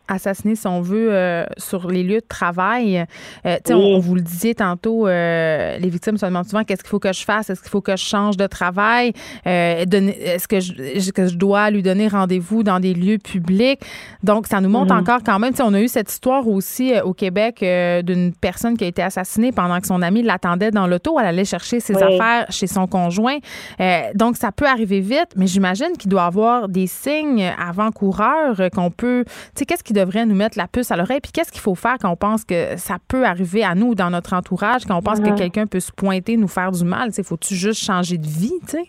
assassinée, 0.09 0.55
si 0.57 0.67
on 0.67 0.81
veut, 0.81 1.09
euh, 1.13 1.45
sur 1.57 1.89
les 1.91 2.03
lieux 2.03 2.21
de 2.21 2.27
travail. 2.29 3.05
Euh, 3.47 3.57
tu 3.65 3.69
sais, 3.69 3.75
on, 3.75 3.79
on 3.97 3.99
vous 3.99 4.15
le 4.15 4.21
disait 4.23 4.55
tantôt, 4.55 5.07
euh, 5.07 5.79
les 5.79 5.89
victimes 5.89 6.17
se 6.17 6.27
demandent 6.27 6.47
souvent 6.47 6.65
qu'est-ce 6.65 6.83
qu'il 6.83 6.91
faut 6.91 6.99
que 6.99 7.13
je 7.13 7.25
fasse, 7.25 7.51
est-ce 7.51 7.61
qu'il 7.61 7.71
faut 7.71 7.81
que 7.81 7.97
je 7.97 8.05
change 8.05 8.37
de 8.37 8.47
travail, 8.47 9.13
Euh, 9.47 9.85
est-ce 9.85 10.49
que 10.49 10.61
je, 10.61 11.11
que 11.11 11.27
je 11.27 11.37
dois 11.37 11.71
lui 11.71 11.83
donner 11.83 12.09
rendez-vous 12.09 12.63
dans 12.63 12.81
des 12.81 12.95
lieux 12.95 13.19
publics? 13.19 13.81
Donc, 14.23 14.47
ça 14.47 14.61
nous 14.61 14.69
montre 14.69 14.93
Mhm. 14.95 15.01
encore 15.01 15.21
quand 15.25 15.39
même, 15.39 15.53
on 15.63 15.75
a 15.75 15.81
eu 15.81 15.89
cette 15.89 16.11
histoire 16.11 16.47
aussi 16.49 16.95
euh, 16.95 17.03
au 17.03 17.13
Québec 17.15 17.63
euh, 17.63 18.03
d'une 18.03 18.33
personne 18.33 18.77
qui 18.77 18.85
a 18.85 18.87
été 18.87 19.03
assassinée 19.03 19.53
pendant 19.53 19.81
que 19.81 19.87
son 19.87 20.03
ami 20.03 20.23
l'attendait 20.23 20.71
dans 20.71 20.87
l'auto. 20.87 21.19
Elle 21.21 21.27
allait 21.27 21.45
chercher 21.45 21.81
ses 21.81 21.95
Oui. 21.97 22.03
affaires 22.03 22.47
chez 22.51 22.67
son 22.67 22.87
conjoint. 22.87 23.39
Euh, 23.81 24.01
donc, 24.15 24.37
ça 24.37 24.53
peut 24.53 24.67
arriver 24.67 25.01
vite, 25.01 25.31
mais 25.37 25.47
j'imagine 25.47 25.93
qu'il 25.99 26.11
doit 26.11 26.23
y 26.23 26.27
avoir 26.27 26.69
des 26.69 26.87
signes 26.87 27.53
avant-coureurs 27.93 28.61
qu'on 28.75 28.91
peut. 28.91 29.25
Tu 29.27 29.33
sais, 29.61 29.67
qu'est-ce 29.67 29.85
qui 29.85 29.93
devrait 29.99 30.27
nous 30.27 30.35
mettre 30.35 30.59
la 30.59 30.69
puce 30.69 30.91
à 30.91 30.97
l'oreille? 30.97 31.21
Puis 31.21 31.33
qu'est-ce 31.33 31.53
qu'il 31.53 31.61
faut 31.61 31.75
faire 31.75 31.97
quand 32.01 32.11
on 32.11 32.17
pense 32.17 32.45
que 32.45 32.77
ça 32.77 32.99
peut 33.09 33.25
arriver 33.25 33.65
à 33.65 33.75
nous 33.75 33.89
ou 33.89 33.95
dans 33.95 34.11
notre 34.11 34.33
entourage, 34.33 34.85
quand 34.85 34.97
on 34.97 35.03
pense 35.03 35.21
que 35.21 35.37
quelqu'un 35.37 35.67
peut 35.67 35.81
se 35.81 35.93
pointer, 35.93 36.37
nous 36.37 36.49
faire 36.49 36.73
du 36.73 36.85
mal? 36.85 37.11
Faut-tu 37.23 37.55
juste 37.55 37.83
changer 37.83 38.19
de 38.19 38.27
vie, 38.27 38.53
tu 38.67 38.73
sais? 38.73 38.85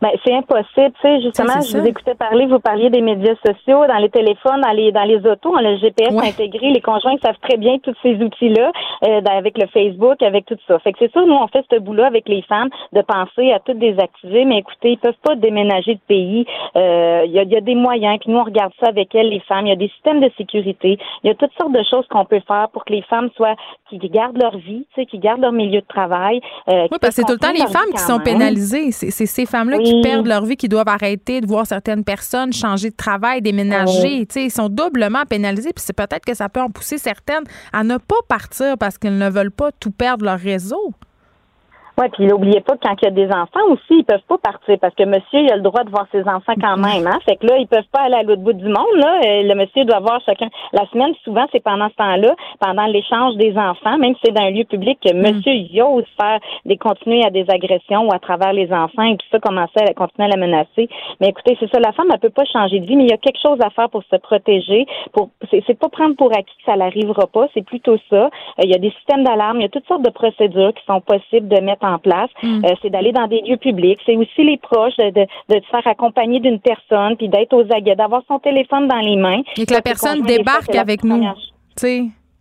Ben, 0.00 0.10
c'est 0.24 0.34
impossible, 0.34 0.92
tu 1.00 1.02
sais, 1.02 1.20
justement, 1.22 1.60
je 1.60 1.76
vous 1.78 1.86
écoutais 1.86 2.14
parler, 2.14 2.46
vous 2.46 2.60
parliez 2.60 2.90
des 2.90 3.00
médias 3.00 3.34
sociaux, 3.44 3.86
dans 3.86 3.98
les 3.98 4.08
téléphones, 4.10 4.60
dans 4.60 4.72
les 4.72 4.92
dans 4.92 5.04
les 5.04 5.16
autos, 5.26 5.50
on 5.52 5.56
a 5.56 5.62
le 5.62 5.76
GPS 5.78 6.12
intégré, 6.28 6.70
les 6.70 6.80
conjoints 6.80 7.16
savent 7.22 7.38
très 7.42 7.56
bien 7.56 7.78
tous 7.78 7.94
ces 8.02 8.14
outils-là, 8.16 8.72
euh, 9.06 9.20
avec 9.30 9.58
le 9.58 9.66
Facebook, 9.68 10.22
avec 10.22 10.46
tout 10.46 10.56
ça. 10.66 10.78
Fait 10.80 10.92
que 10.92 10.98
c'est 11.00 11.12
sûr, 11.12 11.26
nous, 11.26 11.34
on 11.34 11.46
fait 11.48 11.64
ce 11.70 11.78
bout-là 11.78 12.06
avec 12.06 12.28
les 12.28 12.42
femmes, 12.42 12.68
de 12.92 13.02
penser 13.02 13.52
à 13.52 13.58
tout 13.60 13.74
désactiver, 13.74 14.44
mais 14.44 14.58
écoutez, 14.58 14.92
ils 14.92 14.98
peuvent 14.98 15.14
pas 15.22 15.34
déménager 15.36 15.94
de 15.94 16.00
pays. 16.06 16.44
Euh, 16.76 17.22
Il 17.26 17.32
y, 17.32 17.38
a, 17.38 17.42
y 17.44 17.56
a 17.56 17.60
des 17.60 17.74
moyens, 17.74 18.18
puis 18.20 18.30
nous, 18.30 18.38
on 18.38 18.44
regarde 18.44 18.72
ça 18.80 18.88
avec 18.88 19.14
elles, 19.14 19.28
les 19.28 19.40
femmes. 19.40 19.66
Il 19.66 19.70
y 19.70 19.72
a 19.72 19.76
des 19.76 19.88
systèmes 19.88 20.20
de 20.20 20.30
sécurité. 20.36 20.98
Il 21.22 21.28
y 21.28 21.30
a 21.30 21.34
toutes 21.34 21.52
sortes 21.60 21.72
de 21.72 21.82
choses 21.90 22.06
qu'on 22.08 22.24
peut 22.24 22.40
faire 22.46 22.68
pour 22.72 22.84
que 22.84 22.92
les 22.92 23.02
femmes 23.02 23.28
soient, 23.36 23.54
qui 23.88 23.98
gardent 23.98 24.40
leur 24.40 24.56
vie, 24.56 24.86
tu 24.94 25.00
sais, 25.02 25.06
qui 25.06 25.18
gardent 25.18 25.40
leur 25.42 25.52
milieu 25.52 25.80
de 25.80 25.86
travail. 25.86 26.40
euh, 26.68 26.86
Oui, 26.90 26.98
parce 27.00 27.16
que 27.16 27.22
c'est 27.22 27.24
tout 27.24 27.32
le 27.32 27.38
temps 27.38 27.52
les 27.52 27.66
femmes 27.72 27.90
qui 27.92 27.98
sont 27.98 28.18
pénalisées. 28.20 28.90
C'est 28.92 29.10
ces 29.26 29.46
femmes-là 29.46 29.78
qui 29.82 30.00
perdent 30.02 30.26
leur 30.26 30.44
vie, 30.44 30.56
qui 30.56 30.68
doivent 30.68 30.88
arrêter 30.88 31.40
de 31.40 31.46
voir 31.46 31.66
certaines 31.66 32.04
personnes 32.04 32.52
changer 32.52 32.90
de 32.90 32.96
travail, 32.96 33.42
déménager. 33.42 34.26
Oui. 34.26 34.28
Ils 34.36 34.50
sont 34.50 34.68
doublement 34.68 35.24
pénalisés. 35.24 35.72
Puis 35.74 35.84
c'est 35.86 35.96
peut-être 35.96 36.24
que 36.24 36.34
ça 36.34 36.48
peut 36.48 36.60
en 36.60 36.70
pousser 36.70 36.98
certaines 36.98 37.44
à 37.72 37.84
ne 37.84 37.96
pas 37.96 38.20
partir 38.28 38.76
parce 38.78 38.98
qu'elles 38.98 39.18
ne 39.18 39.30
veulent 39.30 39.50
pas 39.50 39.70
tout 39.72 39.90
perdre 39.90 40.24
leur 40.24 40.38
réseau. 40.38 40.94
Oui, 42.00 42.06
puis 42.14 42.24
n'oubliez 42.24 42.62
pas 42.62 42.78
que 42.78 42.88
quand 42.88 42.94
il 43.02 43.04
y 43.04 43.08
a 43.08 43.10
des 43.10 43.26
enfants 43.26 43.60
aussi, 43.68 43.90
ils 43.90 44.04
peuvent 44.04 44.24
pas 44.26 44.38
partir 44.38 44.78
parce 44.80 44.94
que 44.94 45.04
monsieur, 45.04 45.40
il 45.40 45.52
a 45.52 45.56
le 45.56 45.62
droit 45.62 45.84
de 45.84 45.90
voir 45.90 46.06
ses 46.10 46.22
enfants 46.22 46.54
quand 46.58 46.78
même. 46.78 47.06
Hein? 47.06 47.18
Fait 47.26 47.36
que 47.36 47.46
là, 47.46 47.58
ils 47.58 47.66
peuvent 47.66 47.84
pas 47.92 48.00
aller 48.04 48.14
à 48.14 48.22
l'autre 48.22 48.40
bout 48.40 48.54
du 48.54 48.64
monde. 48.64 48.94
Là. 48.94 49.20
Euh, 49.22 49.42
Le 49.42 49.54
monsieur 49.54 49.84
doit 49.84 50.00
voir 50.00 50.18
chacun. 50.24 50.48
La 50.72 50.86
semaine, 50.86 51.12
souvent, 51.24 51.44
c'est 51.52 51.62
pendant 51.62 51.90
ce 51.90 51.96
temps-là, 51.96 52.34
pendant 52.58 52.86
l'échange 52.86 53.36
des 53.36 53.54
enfants, 53.54 53.98
même 53.98 54.14
si 54.14 54.20
c'est 54.24 54.32
dans 54.32 54.44
un 54.44 54.50
lieu 54.50 54.64
public, 54.64 54.98
que 55.04 55.12
monsieur 55.12 55.52
il 55.52 55.82
ose 55.82 56.06
faire 56.18 56.40
des 56.64 56.78
continuer 56.78 57.22
à 57.22 57.28
des 57.28 57.44
agressions 57.50 58.08
ou 58.08 58.14
à 58.14 58.18
travers 58.18 58.54
les 58.54 58.72
enfants 58.72 59.02
et 59.02 59.18
tout 59.18 59.26
ça, 59.30 59.38
commencer 59.38 59.80
à 59.86 59.92
continuer 59.92 60.32
à 60.32 60.36
la 60.36 60.38
menacer. 60.38 60.88
Mais 61.20 61.28
écoutez, 61.28 61.58
c'est 61.60 61.70
ça, 61.70 61.80
la 61.80 61.92
femme, 61.92 62.08
elle 62.10 62.18
peut 62.18 62.30
pas 62.30 62.46
changer 62.46 62.80
de 62.80 62.86
vie, 62.86 62.96
mais 62.96 63.04
il 63.04 63.10
y 63.10 63.14
a 63.14 63.18
quelque 63.18 63.40
chose 63.44 63.58
à 63.60 63.68
faire 63.68 63.90
pour 63.90 64.04
se 64.04 64.16
protéger. 64.16 64.86
Pour 65.12 65.28
c'est 65.50 65.78
pas 65.78 65.90
prendre 65.90 66.16
pour 66.16 66.32
acquis 66.32 66.56
que 66.56 66.64
ça 66.64 66.76
n'arrivera 66.76 67.26
pas, 67.26 67.48
c'est 67.52 67.64
plutôt 67.64 67.98
ça. 68.08 68.24
Euh, 68.24 68.62
Il 68.64 68.70
y 68.70 68.74
a 68.74 68.78
des 68.78 68.90
systèmes 68.92 69.22
d'alarme, 69.22 69.58
il 69.58 69.62
y 69.62 69.66
a 69.66 69.68
toutes 69.68 69.86
sortes 69.86 70.02
de 70.02 70.10
procédures 70.10 70.72
qui 70.72 70.84
sont 70.86 71.02
possibles 71.02 71.48
de 71.48 71.60
mettre 71.60 71.84
en 71.84 71.89
place. 71.98 72.30
Mm. 72.42 72.64
Euh, 72.64 72.74
c'est 72.82 72.90
d'aller 72.90 73.12
dans 73.12 73.26
des 73.26 73.40
lieux 73.42 73.56
publics. 73.56 73.98
C'est 74.06 74.16
aussi 74.16 74.44
les 74.44 74.56
proches 74.56 74.96
de, 74.96 75.10
de, 75.10 75.26
de 75.48 75.60
se 75.60 75.68
faire 75.70 75.86
accompagner 75.86 76.40
d'une 76.40 76.60
personne, 76.60 77.16
puis 77.16 77.28
d'être 77.28 77.52
aux 77.52 77.66
aguets, 77.72 77.96
d'avoir 77.96 78.22
son 78.28 78.38
téléphone 78.38 78.88
dans 78.88 79.00
les 79.00 79.16
mains. 79.16 79.42
Et 79.56 79.66
que 79.66 79.74
la 79.74 79.82
personne 79.82 80.22
débarque 80.22 80.74
avec 80.74 81.04
nous. 81.04 81.24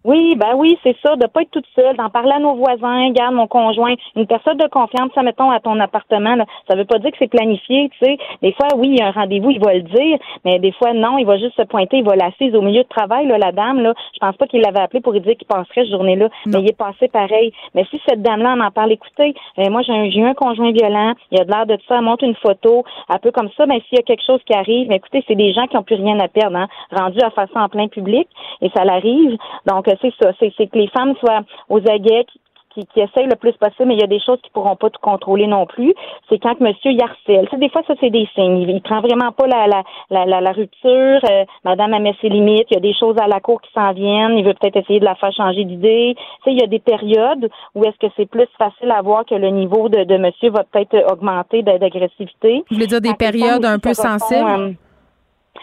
Oui, 0.05 0.35
ben 0.37 0.55
oui, 0.55 0.77
c'est 0.83 0.95
ça, 1.03 1.15
de 1.17 1.27
pas 1.27 1.41
être 1.41 1.51
toute 1.51 1.67
seule, 1.75 1.97
d'en 1.97 2.09
parler 2.09 2.31
à 2.31 2.39
nos 2.39 2.55
voisins, 2.55 3.11
garde 3.11 3.35
mon 3.35 3.47
conjoint, 3.47 3.95
une 4.15 4.27
personne 4.27 4.57
de 4.57 4.67
confiance, 4.67 5.11
ça 5.13 5.23
mettons 5.23 5.51
à 5.51 5.59
ton 5.59 5.77
appartement, 5.79 6.35
là, 6.35 6.45
ça 6.69 6.75
veut 6.75 6.85
pas 6.85 6.99
dire 6.99 7.11
que 7.11 7.17
c'est 7.19 7.27
planifié, 7.27 7.89
tu 7.89 8.05
sais. 8.05 8.17
Des 8.41 8.53
fois, 8.53 8.67
oui, 8.77 8.89
il 8.89 8.99
y 8.99 9.01
a 9.01 9.07
un 9.07 9.11
rendez-vous, 9.11 9.51
il 9.51 9.59
va 9.59 9.73
le 9.73 9.81
dire, 9.81 10.17
mais 10.45 10.57
des 10.59 10.71
fois, 10.71 10.93
non, 10.93 11.17
il 11.17 11.25
va 11.25 11.37
juste 11.37 11.57
se 11.57 11.63
pointer, 11.63 11.97
il 11.97 12.05
va 12.05 12.15
l'assise 12.15 12.55
au 12.55 12.61
milieu 12.61 12.83
de 12.83 12.87
travail, 12.87 13.27
là, 13.27 13.37
la 13.37 13.51
dame, 13.51 13.81
là. 13.81 13.93
Je 14.13 14.19
pense 14.19 14.37
pas 14.37 14.47
qu'il 14.47 14.61
l'avait 14.61 14.79
appelé 14.79 15.01
pour 15.01 15.11
lui 15.11 15.19
dire 15.19 15.35
qu'il 15.35 15.47
passerait 15.47 15.81
cette 15.83 15.91
journée-là, 15.91 16.29
mais 16.45 16.61
il 16.61 16.69
est 16.69 16.77
passé 16.77 17.09
pareil. 17.09 17.51
Mais 17.75 17.85
si 17.89 18.01
cette 18.07 18.21
dame-là 18.21 18.53
en 18.53 18.59
en 18.61 18.71
parle, 18.71 18.93
écoutez, 18.93 19.33
euh, 19.57 19.69
moi, 19.69 19.81
j'ai 19.81 19.93
un, 19.93 20.09
j'ai 20.09 20.23
un 20.23 20.33
conjoint 20.33 20.71
violent, 20.71 21.13
il 21.31 21.41
a 21.41 21.43
de 21.43 21.51
l'air 21.51 21.65
de 21.65 21.77
ça, 21.87 21.97
elle 21.97 22.03
montre 22.03 22.23
une 22.23 22.35
photo, 22.35 22.85
un 23.09 23.17
peu 23.17 23.31
comme 23.31 23.49
ça, 23.57 23.65
ben, 23.65 23.79
s'il 23.89 23.97
y 23.97 23.99
a 23.99 24.03
quelque 24.03 24.23
chose 24.25 24.39
qui 24.45 24.53
arrive, 24.53 24.87
mais 24.87 24.95
écoutez, 24.95 25.23
c'est 25.27 25.35
des 25.35 25.51
gens 25.51 25.67
qui 25.67 25.75
ont 25.75 25.83
plus 25.83 25.95
rien 25.95 26.19
à 26.19 26.29
perdre, 26.29 26.55
hein, 26.55 26.67
rendu 26.91 27.19
à 27.21 27.31
faire 27.31 27.47
ça 27.53 27.61
en 27.61 27.67
plein 27.67 27.89
public, 27.89 28.27
et 28.61 28.69
ça 28.69 28.85
l'arrive. 28.85 29.37
Donc, 29.65 29.88
c'est 30.01 30.13
ça, 30.21 30.31
c'est 30.39 30.51
que 30.51 30.77
les 30.77 30.87
femmes 30.87 31.15
soient 31.19 31.41
aux 31.69 31.79
aguets, 31.89 32.25
qui, 32.69 32.99
essayent 32.99 33.27
le 33.27 33.35
plus 33.35 33.53
possible, 33.53 33.87
mais 33.87 33.95
il 33.95 34.01
y 34.01 34.03
a 34.03 34.07
des 34.07 34.19
choses 34.19 34.39
qui 34.41 34.49
pourront 34.51 34.75
pas 34.75 34.89
tout 34.89 34.99
contrôler 35.01 35.47
non 35.47 35.65
plus. 35.65 35.93
C'est 36.29 36.39
quand 36.39 36.55
que 36.55 36.63
monsieur 36.63 36.91
y 36.91 37.01
harcèle. 37.01 37.45
Tu 37.45 37.51
sais, 37.51 37.57
des 37.57 37.69
fois, 37.69 37.81
ça, 37.87 37.93
c'est 37.99 38.09
des 38.09 38.27
signes. 38.35 38.57
Il, 38.57 38.69
il 38.69 38.81
prend 38.81 39.01
vraiment 39.01 39.31
pas 39.31 39.47
la, 39.47 39.67
la, 39.67 39.83
la, 40.09 40.25
la, 40.25 40.41
la 40.41 40.51
rupture. 40.51 41.19
Euh, 41.29 41.45
madame 41.63 41.93
a 41.93 41.99
mis 41.99 42.15
ses 42.21 42.29
limites. 42.29 42.67
Il 42.71 42.75
y 42.75 42.77
a 42.77 42.81
des 42.81 42.93
choses 42.93 43.17
à 43.19 43.27
la 43.27 43.39
cour 43.39 43.61
qui 43.61 43.71
s'en 43.73 43.91
viennent. 43.93 44.37
Il 44.37 44.45
veut 44.45 44.53
peut-être 44.53 44.77
essayer 44.77 44.99
de 44.99 45.05
la 45.05 45.15
faire 45.15 45.33
changer 45.33 45.63
d'idée. 45.65 46.15
Tu 46.15 46.23
sais, 46.43 46.51
il 46.51 46.59
y 46.59 46.63
a 46.63 46.67
des 46.67 46.79
périodes 46.79 47.49
où 47.75 47.83
est-ce 47.83 47.97
que 47.97 48.11
c'est 48.15 48.29
plus 48.29 48.47
facile 48.57 48.91
à 48.91 49.01
voir 49.01 49.25
que 49.25 49.35
le 49.35 49.49
niveau 49.49 49.89
de, 49.89 50.03
de 50.03 50.17
monsieur 50.17 50.51
va 50.51 50.63
peut-être 50.63 51.11
augmenter 51.11 51.63
d'agressivité. 51.63 52.63
Vous 52.69 52.75
voulez 52.75 52.87
dire 52.87 53.01
des 53.01 53.09
Quand 53.09 53.17
périodes 53.17 53.65
un 53.65 53.79
peu 53.79 53.93
sensibles? 53.93 54.75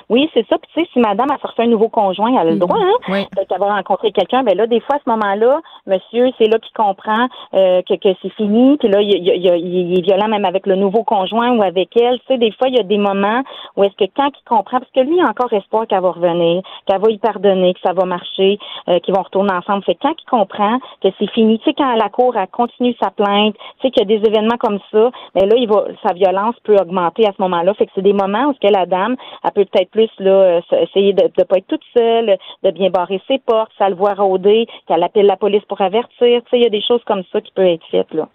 Oui, 0.09 0.31
c'est 0.35 0.47
ça. 0.49 0.57
Puis 0.59 0.71
tu 0.75 0.81
sais, 0.81 0.89
si 0.93 0.99
madame 1.01 1.31
a 1.31 1.39
sorti 1.39 1.63
un 1.63 1.67
nouveau 1.67 1.89
conjoint, 1.89 2.31
elle 2.31 2.49
a 2.49 2.51
le 2.53 2.59
droit, 2.59 2.79
hein? 2.79 2.95
Oui. 3.09 3.27
Peut-être 3.35 3.53
avoir 3.53 3.75
rencontré 3.75 4.13
quelqu'un, 4.13 4.43
ben 4.43 4.57
là, 4.57 4.67
des 4.67 4.81
fois, 4.81 4.97
à 4.97 4.99
ce 5.05 5.11
moment-là, 5.11 5.61
monsieur, 5.87 6.31
c'est 6.39 6.47
là 6.47 6.59
qu'il 6.59 6.73
comprend 6.75 7.29
euh, 7.55 7.83
que, 7.83 7.95
que 7.95 8.09
c'est 8.23 8.33
fini. 8.35 8.77
Puis 8.79 8.89
là, 8.89 9.01
il, 9.01 9.11
il, 9.11 9.47
il, 9.47 9.91
il 9.91 9.99
est 9.99 10.03
violent 10.03 10.29
même 10.29 10.45
avec 10.45 10.67
le 10.67 10.77
nouveau 10.77 11.03
conjoint 11.05 11.51
ou 11.57 11.63
avec 11.63 11.97
elle. 11.97 12.19
Tu 12.21 12.27
sais, 12.29 12.39
des 12.39 12.53
fois, 12.53 12.69
il 12.69 12.77
y 12.77 12.81
a 12.81 12.83
des 12.83 12.99
moments 12.99 13.43
où 13.77 13.85
est-ce 13.85 13.97
que 13.97 14.11
quand 14.17 14.29
il 14.29 14.45
comprend, 14.49 14.79
parce 14.79 14.91
que 14.93 15.01
lui, 15.01 15.17
il 15.17 15.23
a 15.23 15.29
encore 15.29 15.53
espoir 15.53 15.87
qu'elle 15.87 16.01
va 16.01 16.11
revenir, 16.11 16.63
qu'elle 16.87 17.01
va 17.01 17.11
y 17.11 17.19
pardonner, 17.19 17.75
que 17.75 17.81
ça 17.81 17.93
va 17.93 18.05
marcher, 18.05 18.59
euh, 18.89 18.99
qu'ils 19.01 19.15
vont 19.15 19.23
retourner 19.23 19.53
ensemble. 19.53 19.83
Fait 19.85 19.95
que 19.95 20.03
quand 20.03 20.15
il 20.19 20.31
comprend 20.31 20.79
que 21.03 21.09
c'est 21.19 21.31
fini, 21.31 21.59
tu 21.59 21.65
sais, 21.65 21.75
quand 21.75 21.95
la 21.95 22.09
cour, 22.09 22.37
elle 22.37 22.49
continue 22.49 22.95
sa 23.03 23.11
plainte, 23.11 23.55
tu 23.81 23.89
sais, 23.89 23.91
qu'il 23.91 24.09
y 24.09 24.15
a 24.15 24.19
des 24.19 24.27
événements 24.27 24.59
comme 24.59 24.79
ça, 24.93 25.11
ben 25.35 25.49
là, 25.49 25.57
il 25.57 25.69
va, 25.69 25.85
sa 26.07 26.13
violence 26.15 26.55
peut 26.65 26.77
augmenter 26.77 27.27
à 27.27 27.33
ce 27.37 27.43
moment-là. 27.43 27.75
Fait 27.75 27.87
que 27.87 27.93
c'est 27.95 28.03
des 28.03 28.13
moments 28.13 28.47
où 28.47 28.55
ce 28.55 28.67
que 28.67 28.73
la 28.73 28.87
dame, 28.87 29.17
elle 29.45 29.51
peut 29.53 29.65
peut-être 29.65 29.86
plus 29.87 30.11
là 30.19 30.31
euh, 30.31 30.61
essayer 30.83 31.13
de 31.13 31.25
ne 31.25 31.45
pas 31.45 31.59
être 31.59 31.67
toute 31.67 31.85
seule, 31.97 32.37
de 32.63 32.71
bien 32.71 32.91
barrer 32.91 33.21
ses 33.27 33.39
portes, 33.39 33.73
ça 33.79 33.89
le 33.89 33.95
voit 33.95 34.15
rôder, 34.15 34.67
qu'elle 34.87 35.03
appelle 35.03 35.27
la 35.27 35.37
police 35.37 35.65
pour 35.65 35.81
avertir. 35.81 36.43
Tu 36.43 36.51
sais, 36.51 36.59
il 36.59 36.63
y 36.63 36.67
a 36.67 36.71
des 36.71 36.83
choses 36.83 37.03
comme 37.05 37.23
ça 37.33 37.41
qui 37.41 37.53
peuvent 37.53 37.67
être 37.67 37.87
faites 37.91 38.13
là. 38.13 38.29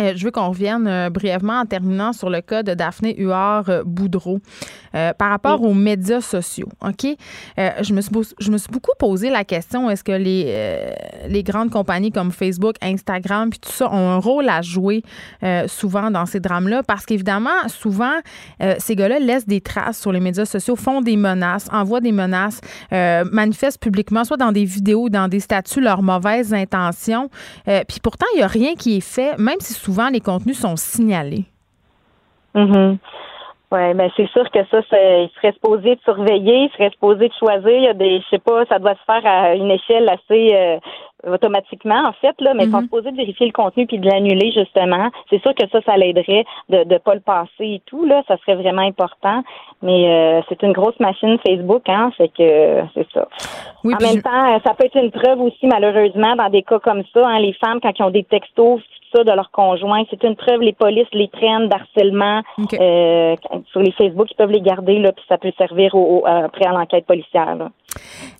Euh, 0.00 0.12
je 0.14 0.24
veux 0.24 0.30
qu'on 0.30 0.48
revienne 0.48 0.86
euh, 0.86 1.10
brièvement 1.10 1.60
en 1.60 1.66
terminant 1.66 2.12
sur 2.12 2.30
le 2.30 2.40
cas 2.40 2.62
de 2.62 2.74
Daphné 2.74 3.14
Huard-Boudreau 3.18 4.40
Euh, 4.94 5.12
par 5.12 5.28
rapport 5.28 5.62
aux 5.62 5.74
médias 5.74 6.22
sociaux. 6.22 6.70
OK? 6.80 7.06
Je, 7.58 7.92
me 7.92 8.00
suis, 8.00 8.10
je 8.38 8.50
me 8.50 8.56
suis 8.56 8.70
beaucoup 8.70 8.92
posé 8.98 9.28
la 9.28 9.44
question 9.44 9.90
est-ce 9.90 10.02
que 10.02 10.12
les, 10.12 10.94
les 11.28 11.42
grandes 11.42 11.70
compagnies 11.70 12.10
comme 12.10 12.32
Facebook, 12.32 12.76
Instagram, 12.80 13.50
puis 13.50 13.58
tout 13.58 13.70
ça 13.70 13.92
ont 13.92 14.10
un 14.12 14.16
rôle 14.16 14.48
à 14.48 14.62
jouer 14.62 15.02
souvent 15.66 16.10
dans 16.10 16.24
ces 16.24 16.40
drames-là? 16.40 16.82
Parce 16.82 17.04
qu'évidemment, 17.04 17.68
souvent, 17.68 18.14
ces 18.78 18.96
gars-là 18.96 19.18
laissent 19.18 19.46
des 19.46 19.60
traces 19.60 20.00
sur 20.00 20.10
les 20.10 20.20
médias 20.20 20.46
sociaux, 20.46 20.74
font 20.74 21.02
des 21.02 21.16
menaces, 21.16 21.68
envoient 21.70 22.00
des 22.00 22.12
menaces, 22.12 22.60
manifestent 22.90 23.82
publiquement, 23.82 24.24
soit 24.24 24.38
dans 24.38 24.52
des 24.52 24.64
vidéos, 24.64 25.10
dans 25.10 25.28
des 25.28 25.40
statuts, 25.40 25.82
leurs 25.82 26.02
mauvaises 26.02 26.54
intentions. 26.54 27.28
Puis 27.66 28.00
pourtant, 28.02 28.26
il 28.34 28.38
n'y 28.38 28.42
a 28.42 28.48
rien 28.48 28.74
qui 28.74 28.96
est 28.96 29.06
fait, 29.06 29.36
même 29.38 29.58
si 29.60 29.74
souvent 29.74 29.87
les 30.12 30.20
contenus 30.20 30.58
sont 30.58 30.76
signalés. 30.76 31.44
Mhm. 32.54 32.98
Oui, 33.70 33.92
mais 33.94 34.10
c'est 34.16 34.28
sûr 34.30 34.50
que 34.50 34.60
ça, 34.70 34.78
il 34.90 35.28
serait 35.36 35.52
supposé 35.52 35.96
de 35.96 36.00
surveiller, 36.02 36.64
il 36.64 36.70
serait 36.72 36.88
supposé 36.90 37.28
de 37.28 37.34
choisir. 37.38 37.68
Il 37.70 37.82
y 37.84 37.88
a 37.88 37.92
des, 37.92 38.20
je 38.20 38.24
sais 38.30 38.38
pas, 38.38 38.64
ça 38.64 38.78
doit 38.78 38.94
se 38.94 39.04
faire 39.04 39.20
à 39.26 39.54
une 39.54 39.70
échelle 39.70 40.08
assez 40.08 40.54
euh, 40.54 40.78
automatiquement, 41.30 42.02
en 42.08 42.12
fait, 42.14 42.34
là, 42.40 42.54
mais 42.54 42.64
ils 42.64 42.70
sont 42.70 42.80
supposés 42.80 43.10
de 43.10 43.16
vérifier 43.18 43.44
le 43.44 43.52
contenu 43.52 43.86
puis 43.86 43.98
de 43.98 44.08
l'annuler, 44.08 44.52
justement. 44.52 45.10
C'est 45.28 45.42
sûr 45.42 45.54
que 45.54 45.68
ça, 45.70 45.82
ça 45.84 45.98
l'aiderait 45.98 46.46
de 46.70 46.78
ne 46.84 46.96
pas 46.96 47.12
le 47.14 47.20
passer 47.20 47.50
et 47.60 47.82
tout, 47.84 48.06
là. 48.06 48.22
Ça 48.26 48.38
serait 48.38 48.54
vraiment 48.56 48.80
important. 48.86 49.42
Mais 49.82 50.08
euh, 50.08 50.40
c'est 50.48 50.62
une 50.62 50.72
grosse 50.72 50.98
machine 50.98 51.36
Facebook, 51.46 51.82
hein. 51.90 52.10
Fait 52.16 52.28
que 52.28 52.84
c'est 52.94 53.06
ça. 53.12 53.28
Oui, 53.84 53.92
en 53.94 53.98
même 54.02 54.16
je- 54.16 54.22
temps, 54.22 54.60
ça 54.64 54.72
peut 54.72 54.86
être 54.86 54.96
une 54.96 55.10
preuve 55.10 55.42
aussi, 55.42 55.66
malheureusement, 55.66 56.36
dans 56.36 56.48
des 56.48 56.62
cas 56.62 56.78
comme 56.78 57.02
ça, 57.12 57.28
hein, 57.28 57.38
les 57.40 57.52
femmes, 57.52 57.80
quand 57.82 57.92
ils 57.98 58.02
ont 58.02 58.10
des 58.10 58.24
textos, 58.24 58.80
ça 59.14 59.24
de 59.24 59.30
leur 59.32 59.50
conjoint, 59.50 60.02
c'est 60.10 60.22
une 60.24 60.36
preuve, 60.36 60.60
les 60.60 60.72
polices 60.72 61.08
les 61.12 61.28
prennent 61.28 61.68
d'harcèlement 61.68 62.42
euh, 62.80 63.36
sur 63.70 63.80
les 63.80 63.92
Facebook, 63.92 64.28
ils 64.30 64.36
peuvent 64.36 64.50
les 64.50 64.60
garder, 64.60 64.98
là, 64.98 65.12
puis 65.12 65.24
ça 65.28 65.38
peut 65.38 65.52
servir 65.58 65.94
au, 65.94 66.20
au- 66.20 66.26
après 66.26 66.66
à 66.66 66.72
l'enquête 66.72 67.06
policière. 67.06 67.54
Là. 67.56 67.70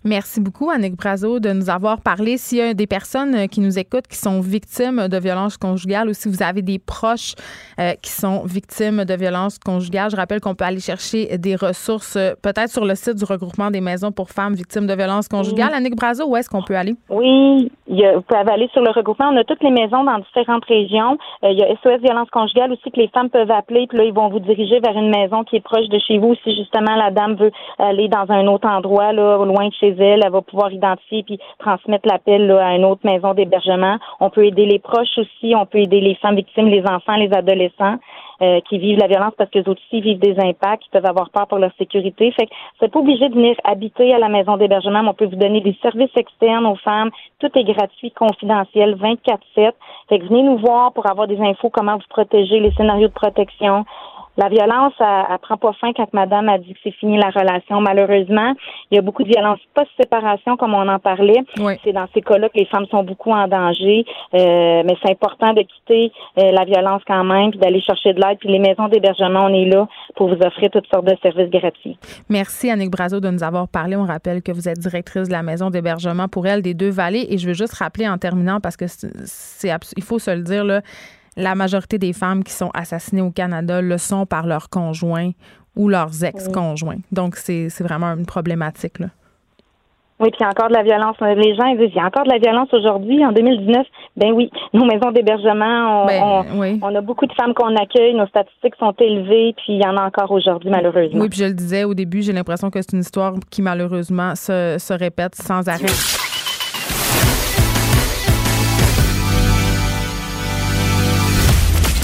Merci 0.05 0.39
beaucoup, 0.41 0.69
Annick 0.69 0.95
Brazo, 0.95 1.39
de 1.39 1.51
nous 1.51 1.69
avoir 1.69 2.01
parlé. 2.01 2.37
S'il 2.37 2.57
y 2.57 2.61
a 2.61 2.73
des 2.73 2.87
personnes 2.87 3.35
euh, 3.35 3.47
qui 3.47 3.59
nous 3.61 3.77
écoutent 3.77 4.07
qui 4.07 4.17
sont 4.17 4.39
victimes 4.41 5.07
de 5.07 5.17
violences 5.17 5.57
conjugales 5.57 6.09
ou 6.09 6.13
si 6.13 6.29
vous 6.29 6.41
avez 6.43 6.61
des 6.61 6.79
proches 6.79 7.33
euh, 7.79 7.93
qui 8.01 8.11
sont 8.11 8.43
victimes 8.45 9.03
de 9.05 9.13
violences 9.15 9.59
conjugales, 9.59 10.09
je 10.11 10.15
rappelle 10.15 10.39
qu'on 10.41 10.55
peut 10.55 10.65
aller 10.65 10.79
chercher 10.79 11.37
des 11.37 11.55
ressources 11.55 12.15
euh, 12.15 12.33
peut-être 12.41 12.69
sur 12.69 12.85
le 12.85 12.95
site 12.95 13.15
du 13.15 13.25
regroupement 13.25 13.71
des 13.71 13.81
maisons 13.81 14.11
pour 14.11 14.29
femmes 14.29 14.53
victimes 14.53 14.87
de 14.87 14.93
violences 14.93 15.27
conjugales. 15.27 15.69
Oui. 15.71 15.77
Annick 15.77 15.95
Brazo, 15.95 16.25
où 16.27 16.35
est-ce 16.35 16.49
qu'on 16.49 16.63
peut 16.63 16.75
aller? 16.75 16.95
Oui, 17.09 17.71
il 17.87 17.97
y 17.97 18.05
a- 18.05 18.15
vous 18.15 18.21
pouvez 18.21 18.39
aller 18.51 18.69
sur 18.73 18.81
le 18.81 18.91
regroupement. 18.91 19.29
On 19.31 19.37
a 19.37 19.43
toutes 19.43 19.63
les 19.63 19.71
maisons 19.71 20.03
dans 20.03 20.19
différentes 20.19 20.65
régions. 20.65 21.17
Euh, 21.43 21.51
il 21.51 21.59
y 21.59 21.63
a 21.63 21.67
SOS 21.83 22.01
Violence 22.01 22.29
Conjugale 22.31 22.71
aussi 22.71 22.91
que 22.91 22.99
les 22.99 23.09
femmes 23.09 23.29
peuvent 23.29 23.51
appeler. 23.51 23.87
Puis 23.87 23.97
là, 23.97 24.03
ils 24.05 24.13
vont 24.13 24.29
vous 24.29 24.39
diriger 24.39 24.79
vers 24.79 24.97
une 24.97 25.09
maison 25.09 25.43
qui 25.43 25.57
est 25.57 25.61
proche 25.61 25.87
de 25.89 25.99
chez 26.07 26.17
vous. 26.17 26.35
Si 26.43 26.55
justement 26.55 26.95
la 26.95 27.11
dame 27.11 27.35
veut 27.35 27.51
aller 27.77 28.07
dans 28.07 28.25
un 28.29 28.47
autre 28.47 28.67
endroit, 28.67 29.13
là, 29.13 29.37
loin 29.49 29.67
de 29.67 29.73
chez 29.73 29.89
elle, 29.89 30.21
elle 30.23 30.31
va 30.31 30.41
pouvoir 30.41 30.71
identifier 30.71 31.23
puis 31.23 31.39
transmettre 31.59 32.07
l'appel 32.07 32.49
à 32.51 32.75
une 32.75 32.85
autre 32.85 33.01
maison 33.03 33.33
d'hébergement. 33.33 33.97
On 34.19 34.29
peut 34.29 34.45
aider 34.45 34.65
les 34.65 34.79
proches 34.79 35.17
aussi. 35.17 35.53
On 35.55 35.65
peut 35.65 35.79
aider 35.79 35.99
les 35.99 36.15
femmes 36.15 36.35
victimes, 36.35 36.67
les 36.67 36.85
enfants, 36.85 37.15
les 37.15 37.33
adolescents. 37.33 37.97
euh, 38.41 38.61
qui 38.69 38.77
vivent 38.77 38.99
la 38.99 39.07
violence 39.07 39.33
parce 39.37 39.49
que 39.49 39.59
aussi 39.69 40.01
vivent 40.01 40.19
des 40.19 40.39
impacts, 40.39 40.85
ils 40.85 40.91
peuvent 40.91 41.05
avoir 41.05 41.29
peur 41.29 41.47
pour 41.47 41.57
leur 41.57 41.71
sécurité. 41.77 42.31
Fait 42.31 42.45
que 42.45 42.51
c'est 42.79 42.91
pas 42.91 42.99
obligé 42.99 43.27
de 43.27 43.33
venir 43.33 43.55
habiter 43.63 44.13
à 44.13 44.19
la 44.19 44.29
maison 44.29 44.57
d'hébergement, 44.57 45.03
mais 45.03 45.09
on 45.09 45.13
peut 45.13 45.25
vous 45.25 45.35
donner 45.35 45.61
des 45.61 45.77
services 45.81 46.15
externes 46.15 46.65
aux 46.65 46.77
femmes. 46.77 47.11
Tout 47.39 47.49
est 47.55 47.63
gratuit, 47.63 48.11
confidentiel, 48.11 48.95
24/7. 48.95 49.75
Fait 50.07 50.19
que 50.19 50.25
venez 50.25 50.43
nous 50.43 50.57
voir 50.57 50.93
pour 50.93 51.09
avoir 51.09 51.27
des 51.27 51.39
infos 51.39 51.69
comment 51.69 51.95
vous 51.95 52.03
protéger, 52.09 52.59
les 52.59 52.71
scénarios 52.71 53.09
de 53.09 53.13
protection. 53.13 53.85
La 54.37 54.47
violence, 54.47 54.93
elle, 54.99 55.25
elle 55.31 55.37
prend 55.39 55.57
pas 55.57 55.73
fin 55.73 55.91
quand 55.93 56.11
madame 56.13 56.49
a 56.49 56.57
dit 56.57 56.73
que 56.73 56.79
c'est 56.83 56.91
fini 56.91 57.17
la 57.17 57.29
relation. 57.29 57.81
Malheureusement, 57.81 58.53
il 58.89 58.95
y 58.95 58.97
a 58.97 59.01
beaucoup 59.01 59.23
de 59.23 59.29
violence 59.29 59.59
post-séparation, 59.73 60.55
comme 60.57 60.73
on 60.73 60.87
en 60.87 60.99
parlait. 60.99 61.43
C'est 61.83 61.91
dans 61.91 62.07
ces 62.13 62.21
cas-là 62.21 62.49
que 62.49 62.57
les 62.57 62.65
femmes 62.65 62.85
sont 62.87 63.03
beaucoup 63.03 63.31
en 63.31 63.47
danger. 63.47 64.05
Euh, 64.33 64.83
mais 64.85 64.95
c'est 65.03 65.11
important 65.11 65.53
de 65.53 65.61
quitter 65.61 66.11
euh, 66.37 66.51
la 66.51 66.65
violence 66.65 67.01
quand 67.05 67.23
même, 67.23 67.51
puis 67.51 67.59
d'aller 67.59 67.81
chercher 67.81 68.13
de 68.13 68.21
l'aide. 68.21 68.37
Puis 68.39 68.49
les 68.49 68.59
maisons 68.59 68.87
d'hébergement, 68.87 69.45
on 69.45 69.53
est 69.53 69.65
là 69.65 69.87
pour 70.15 70.29
vous 70.29 70.41
offrir 70.41 70.69
toutes 70.71 70.87
sortes 70.87 71.05
de 71.05 71.15
services 71.21 71.49
gratuits. 71.49 71.97
Merci, 72.29 72.69
Annick 72.71 72.91
Brazo, 72.91 73.19
de 73.19 73.29
nous 73.29 73.43
avoir 73.43 73.67
parlé. 73.67 73.95
On 73.95 74.05
rappelle 74.05 74.41
que 74.41 74.51
vous 74.51 74.69
êtes 74.69 74.79
directrice 74.79 75.27
de 75.27 75.33
la 75.33 75.43
maison 75.43 75.69
d'hébergement 75.69 76.27
pour 76.27 76.47
elle 76.47 76.61
des 76.61 76.73
Deux-Vallées. 76.73 77.27
Et 77.29 77.37
je 77.37 77.47
veux 77.47 77.53
juste 77.53 77.73
rappeler 77.73 78.07
en 78.07 78.17
terminant, 78.17 78.59
parce 78.59 78.77
que 78.77 78.85
c'est, 78.87 79.69
il 79.97 80.03
faut 80.03 80.19
se 80.19 80.31
le 80.31 80.43
dire, 80.43 80.63
là, 80.63 80.81
la 81.39 81.55
majorité 81.55 81.97
des 81.97 82.13
femmes 82.13 82.43
qui 82.43 82.51
sont 82.53 82.69
assassinées 82.73 83.21
au 83.21 83.31
Canada 83.31 83.81
le 83.81 83.97
sont 83.97 84.25
par 84.25 84.45
leurs 84.45 84.69
conjoints 84.69 85.31
ou 85.75 85.87
leurs 85.87 86.23
ex-conjoints. 86.23 86.97
Donc, 87.11 87.35
c'est, 87.35 87.69
vraiment 87.81 88.07
une 88.13 88.25
problématique. 88.25 88.99
Là. 88.99 89.07
Oui, 90.19 90.29
puis 90.31 90.39
il 90.41 90.43
y 90.43 90.45
a 90.45 90.49
encore 90.49 90.67
de 90.67 90.73
la 90.73 90.83
violence. 90.83 91.15
Les 91.21 91.55
gens 91.55 91.65
ils 91.67 91.77
disent, 91.77 91.91
il 91.91 91.95
y 91.95 91.99
a 91.99 92.05
encore 92.05 92.25
de 92.25 92.29
la 92.29 92.39
violence 92.39 92.67
aujourd'hui, 92.73 93.23
en 93.25 93.31
2019. 93.31 93.87
Ben 94.17 94.33
oui, 94.33 94.51
nos 94.73 94.83
maisons 94.83 95.11
d'hébergement, 95.13 96.03
on, 96.03 96.05
Ben, 96.07 96.21
on- 96.21 96.79
on 96.81 96.95
a 96.95 96.99
beaucoup 96.99 97.25
de 97.25 97.31
femmes 97.33 97.53
qu'on 97.53 97.73
accueille, 97.77 98.13
nos 98.15 98.27
statistiques 98.27 98.75
sont 98.77 98.93
élevées, 98.99 99.53
puis 99.55 99.75
il 99.75 99.81
y 99.81 99.87
en 99.87 99.95
a 99.95 100.03
encore 100.05 100.29
aujourd'hui, 100.31 100.69
malheureusement. 100.69 101.21
Oui, 101.21 101.29
puis 101.29 101.39
je 101.39 101.45
le 101.45 101.53
disais 101.53 101.85
au 101.85 101.93
début, 101.93 102.21
j'ai 102.21 102.33
l'impression 102.33 102.69
que 102.69 102.81
c'est 102.81 102.91
une 102.91 102.99
histoire 102.99 103.35
qui 103.49 103.61
malheureusement 103.61 104.35
se, 104.35 104.75
se 104.77 104.93
répète 104.93 105.35
sans 105.35 105.69
arrêt. 105.69 105.85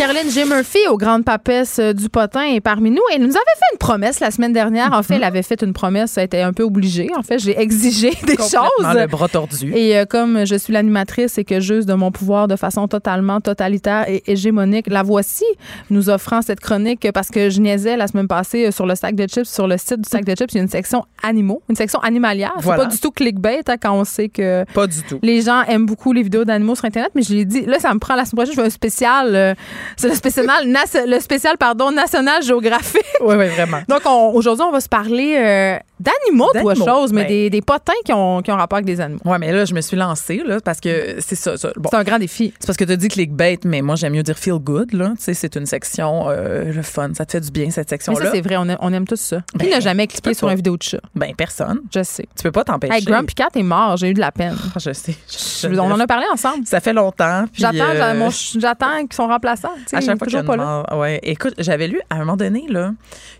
Caroline 0.00 0.30
J. 0.30 0.46
Murphy, 0.46 0.78
aux 0.88 0.96
grandes 0.96 1.26
papesses 1.26 1.78
euh, 1.78 1.92
du 1.92 2.08
potin, 2.08 2.44
est 2.54 2.62
parmi 2.62 2.90
nous. 2.90 3.02
Elle 3.12 3.20
nous 3.20 3.26
avait 3.28 3.34
fait 3.34 3.74
une 3.74 3.78
promesse 3.78 4.18
la 4.20 4.30
semaine 4.30 4.54
dernière. 4.54 4.94
En 4.94 5.02
fait, 5.02 5.16
elle 5.16 5.24
avait 5.24 5.42
fait 5.42 5.60
une 5.62 5.74
promesse, 5.74 6.12
ça 6.12 6.22
a 6.22 6.24
été 6.24 6.40
un 6.40 6.54
peu 6.54 6.62
obligé. 6.62 7.10
En 7.14 7.22
fait, 7.22 7.38
j'ai 7.38 7.60
exigé 7.60 8.08
des 8.26 8.38
choses. 8.38 8.54
le 8.80 9.06
bras 9.08 9.28
tordu. 9.28 9.70
Et 9.76 9.98
euh, 9.98 10.06
comme 10.06 10.46
je 10.46 10.54
suis 10.54 10.72
l'animatrice 10.72 11.36
et 11.36 11.44
que 11.44 11.60
j'use 11.60 11.84
de 11.84 11.92
mon 11.92 12.10
pouvoir 12.12 12.48
de 12.48 12.56
façon 12.56 12.88
totalement 12.88 13.42
totalitaire 13.42 14.08
et 14.08 14.22
hégémonique, 14.26 14.86
la 14.88 15.02
voici 15.02 15.44
nous 15.90 16.08
offrant 16.08 16.40
cette 16.40 16.60
chronique 16.60 17.06
parce 17.12 17.28
que 17.28 17.50
je 17.50 17.60
niaisais 17.60 17.98
la 17.98 18.06
semaine 18.06 18.26
passée 18.26 18.68
euh, 18.68 18.70
sur 18.70 18.86
le 18.86 18.94
sac 18.94 19.14
de 19.14 19.26
chips, 19.26 19.44
sur 19.50 19.66
le 19.66 19.76
site 19.76 20.00
du 20.00 20.08
sac 20.08 20.24
de 20.24 20.34
chips, 20.34 20.50
il 20.54 20.56
y 20.56 20.60
a 20.60 20.62
une 20.62 20.68
section 20.70 21.04
animaux, 21.22 21.60
une 21.68 21.76
section 21.76 22.00
animalière. 22.00 22.54
C'est 22.56 22.64
Voilà. 22.64 22.84
pas 22.84 22.88
du 22.90 22.98
tout 22.98 23.10
clickbait 23.10 23.60
hein, 23.68 23.74
quand 23.78 23.92
on 23.92 24.04
sait 24.04 24.30
que 24.30 24.64
Pas 24.72 24.86
du 24.86 25.02
tout. 25.02 25.18
les 25.22 25.42
gens 25.42 25.60
aiment 25.64 25.84
beaucoup 25.84 26.14
les 26.14 26.22
vidéos 26.22 26.46
d'animaux 26.46 26.74
sur 26.74 26.86
Internet, 26.86 27.10
mais 27.14 27.20
je 27.20 27.34
l'ai 27.34 27.44
dit, 27.44 27.66
là, 27.66 27.78
ça 27.78 27.92
me 27.92 27.98
prend 27.98 28.14
la 28.14 28.24
semaine 28.24 28.46
prochaine, 28.46 28.54
je 28.54 28.60
fais 28.62 28.66
un 28.66 28.70
spécial, 28.70 29.36
euh, 29.36 29.54
c'est 29.96 30.08
le 30.08 30.14
spécial, 30.14 30.46
le 30.66 31.20
spécial, 31.20 31.56
pardon, 31.58 31.90
National 31.90 32.42
Géographique. 32.42 33.04
Oui, 33.20 33.34
oui, 33.36 33.48
vraiment. 33.48 33.78
Donc, 33.88 34.00
on- 34.06 34.32
aujourd'hui, 34.34 34.64
on 34.66 34.72
va 34.72 34.80
se 34.80 34.88
parler 34.88 35.36
euh, 35.38 35.78
d'animaux, 36.00 36.48
D'animaux, 36.54 36.74
choses, 36.86 37.12
mais 37.12 37.22
ben. 37.22 37.28
des, 37.28 37.50
des 37.50 37.60
potins 37.62 37.92
qui 38.04 38.12
ont, 38.12 38.40
qui 38.42 38.50
ont 38.50 38.56
rapport 38.56 38.78
avec 38.78 38.86
des 38.86 39.00
animaux. 39.00 39.20
Ouais, 39.24 39.38
mais 39.38 39.52
là, 39.52 39.64
je 39.64 39.74
me 39.74 39.80
suis 39.80 39.96
lancée, 39.96 40.42
là, 40.44 40.58
parce 40.64 40.80
que 40.80 41.16
c'est 41.20 41.34
ça. 41.36 41.56
ça. 41.56 41.70
Bon. 41.76 41.88
C'est 41.90 41.96
un 41.98 42.02
grand 42.04 42.18
défi. 42.18 42.52
C'est 42.58 42.66
parce 42.66 42.76
que 42.76 42.84
tu 42.84 42.92
as 42.92 42.96
dit 42.96 43.08
clickbait, 43.08 43.58
mais 43.64 43.82
moi, 43.82 43.94
j'aime 43.96 44.14
mieux 44.14 44.22
dire 44.22 44.38
feel 44.38 44.54
good, 44.58 44.92
là. 44.92 45.10
Tu 45.18 45.24
sais, 45.24 45.34
c'est 45.34 45.54
une 45.56 45.66
section, 45.66 46.24
euh, 46.28 46.72
le 46.72 46.82
fun. 46.82 47.10
Ça 47.14 47.26
te 47.26 47.32
fait 47.32 47.40
du 47.40 47.50
bien, 47.50 47.70
cette 47.70 47.90
section-là. 47.90 48.30
c'est 48.32 48.40
vrai, 48.40 48.56
on 48.56 48.68
aime, 48.68 48.78
on 48.80 48.92
aime 48.92 49.06
tous 49.06 49.20
ça. 49.20 49.42
Qui 49.52 49.58
Ben, 49.58 49.70
n'a 49.70 49.80
jamais 49.80 50.06
cliqué 50.06 50.32
sur 50.34 50.48
une 50.48 50.56
vidéo 50.56 50.76
de 50.76 50.82
chat? 50.82 51.00
Ben, 51.14 51.34
personne. 51.36 51.80
Je 51.94 52.02
sais. 52.02 52.26
Tu 52.36 52.42
peux 52.42 52.52
pas 52.52 52.64
t'empêcher. 52.64 52.94
Hey, 52.94 53.04
Grumpy 53.04 53.34
Cat 53.34 53.48
est 53.54 53.62
mort, 53.62 53.96
j'ai 53.98 54.08
eu 54.08 54.14
de 54.14 54.20
la 54.20 54.32
peine. 54.32 54.56
Ah, 54.74 54.78
Je 54.78 54.92
sais. 54.92 55.14
Je- 55.28 55.68
Je- 55.74 55.78
on 55.78 55.90
en 55.92 56.00
a 56.00 56.06
parlé 56.06 56.24
ensemble. 56.32 56.66
Ça 56.66 56.80
fait 56.80 56.92
longtemps. 56.94 57.44
J'attends, 57.52 57.76
euh, 57.90 58.30
j'attends 58.58 59.00
qu'ils 59.00 59.12
sont 59.12 59.26
remplaçants. 59.26 59.68
À 59.92 60.00
chaque 60.00 60.16
fois 60.18 60.26
toujours 60.26 60.40
une 60.40 60.46
pas 60.46 60.56
là. 60.56 60.96
Ouais. 60.96 61.20
Écoute, 61.22 61.54
j'avais 61.58 61.88
lu 61.88 62.00
à 62.08 62.14
un 62.16 62.18
moment 62.20 62.36
donné, 62.36 62.64
là, 62.70 62.92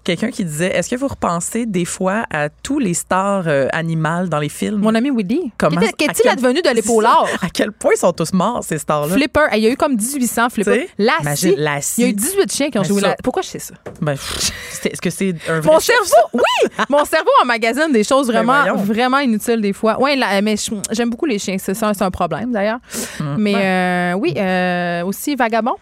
quelqu'un 0.05 0.31
qui 0.31 0.45
disait 0.45 0.77
Est-ce 0.77 0.91
que 0.91 0.97
vous 0.97 1.09
repensez 1.09 1.65
des 1.65 1.85
fois 1.87 2.25
à 2.31 2.50
tous 2.63 2.79
les 2.79 2.95
stars 2.95 3.45
euh, 3.47 3.69
animales 3.73 4.29
dans 4.29 4.39
les 4.39 4.49
films? 4.49 4.81
Mon 4.81 4.95
ami 4.95 5.11
Woody. 5.11 5.53
Comment- 5.59 5.81
Qu'est- 5.81 5.93
Qu'est-il 5.97 6.23
quel- 6.23 6.33
advenu 6.33 6.63
de 6.63 6.71
l'épaulard? 6.71 7.27
À 7.43 7.49
quel 7.53 7.73
point 7.73 7.93
ils 7.95 7.99
sont 7.99 8.13
tous 8.13 8.33
morts, 8.33 8.63
ces 8.65 8.79
stars-là? 8.79 9.15
Flipper. 9.15 9.47
Il 9.55 9.59
y 9.61 9.67
a 9.67 9.71
eu 9.71 9.77
comme 9.77 9.97
1800 9.97 10.51
Flipper. 10.51 10.89
Lassie. 10.99 11.55
Il 11.99 12.05
y 12.05 12.07
a 12.07 12.11
eu 12.11 12.13
18 12.13 12.53
chiens 12.53 12.71
qui 12.71 12.79
ont 12.79 12.85
joué. 12.85 13.03
Pourquoi 13.23 13.43
je 13.43 13.49
sais 13.49 13.59
ça? 13.59 13.75
Ben, 14.01 14.13
Est-ce 14.13 15.01
que 15.01 15.11
c'est 15.11 15.35
un 15.49 15.61
vrai 15.61 15.73
Mon 15.73 15.81
cerveau, 15.81 16.05
oui! 16.35 16.69
Mon 16.89 17.05
cerveau 17.05 17.31
emmagasine 17.43 17.93
des 17.93 18.05
choses 18.05 18.29
Ben 18.29 18.43
vraiment, 18.45 18.77
vraiment 18.77 19.19
inutiles 19.19 19.61
des 19.61 19.73
fois. 19.73 19.97
Oui, 20.01 20.21
mais 20.43 20.55
j'aime 20.91 21.11
beaucoup 21.11 21.27
les 21.27 21.39
chiens. 21.39 21.57
C'est 21.59 21.75
c'est 21.75 22.03
un 22.03 22.11
problème 22.11 22.53
d'ailleurs. 22.53 22.79
Hum. 23.21 23.37
Mais 23.39 23.55
euh, 23.57 24.13
oui, 24.15 24.35
euh, 24.37 25.03
aussi 25.05 25.35
Vagabond. 25.35 25.77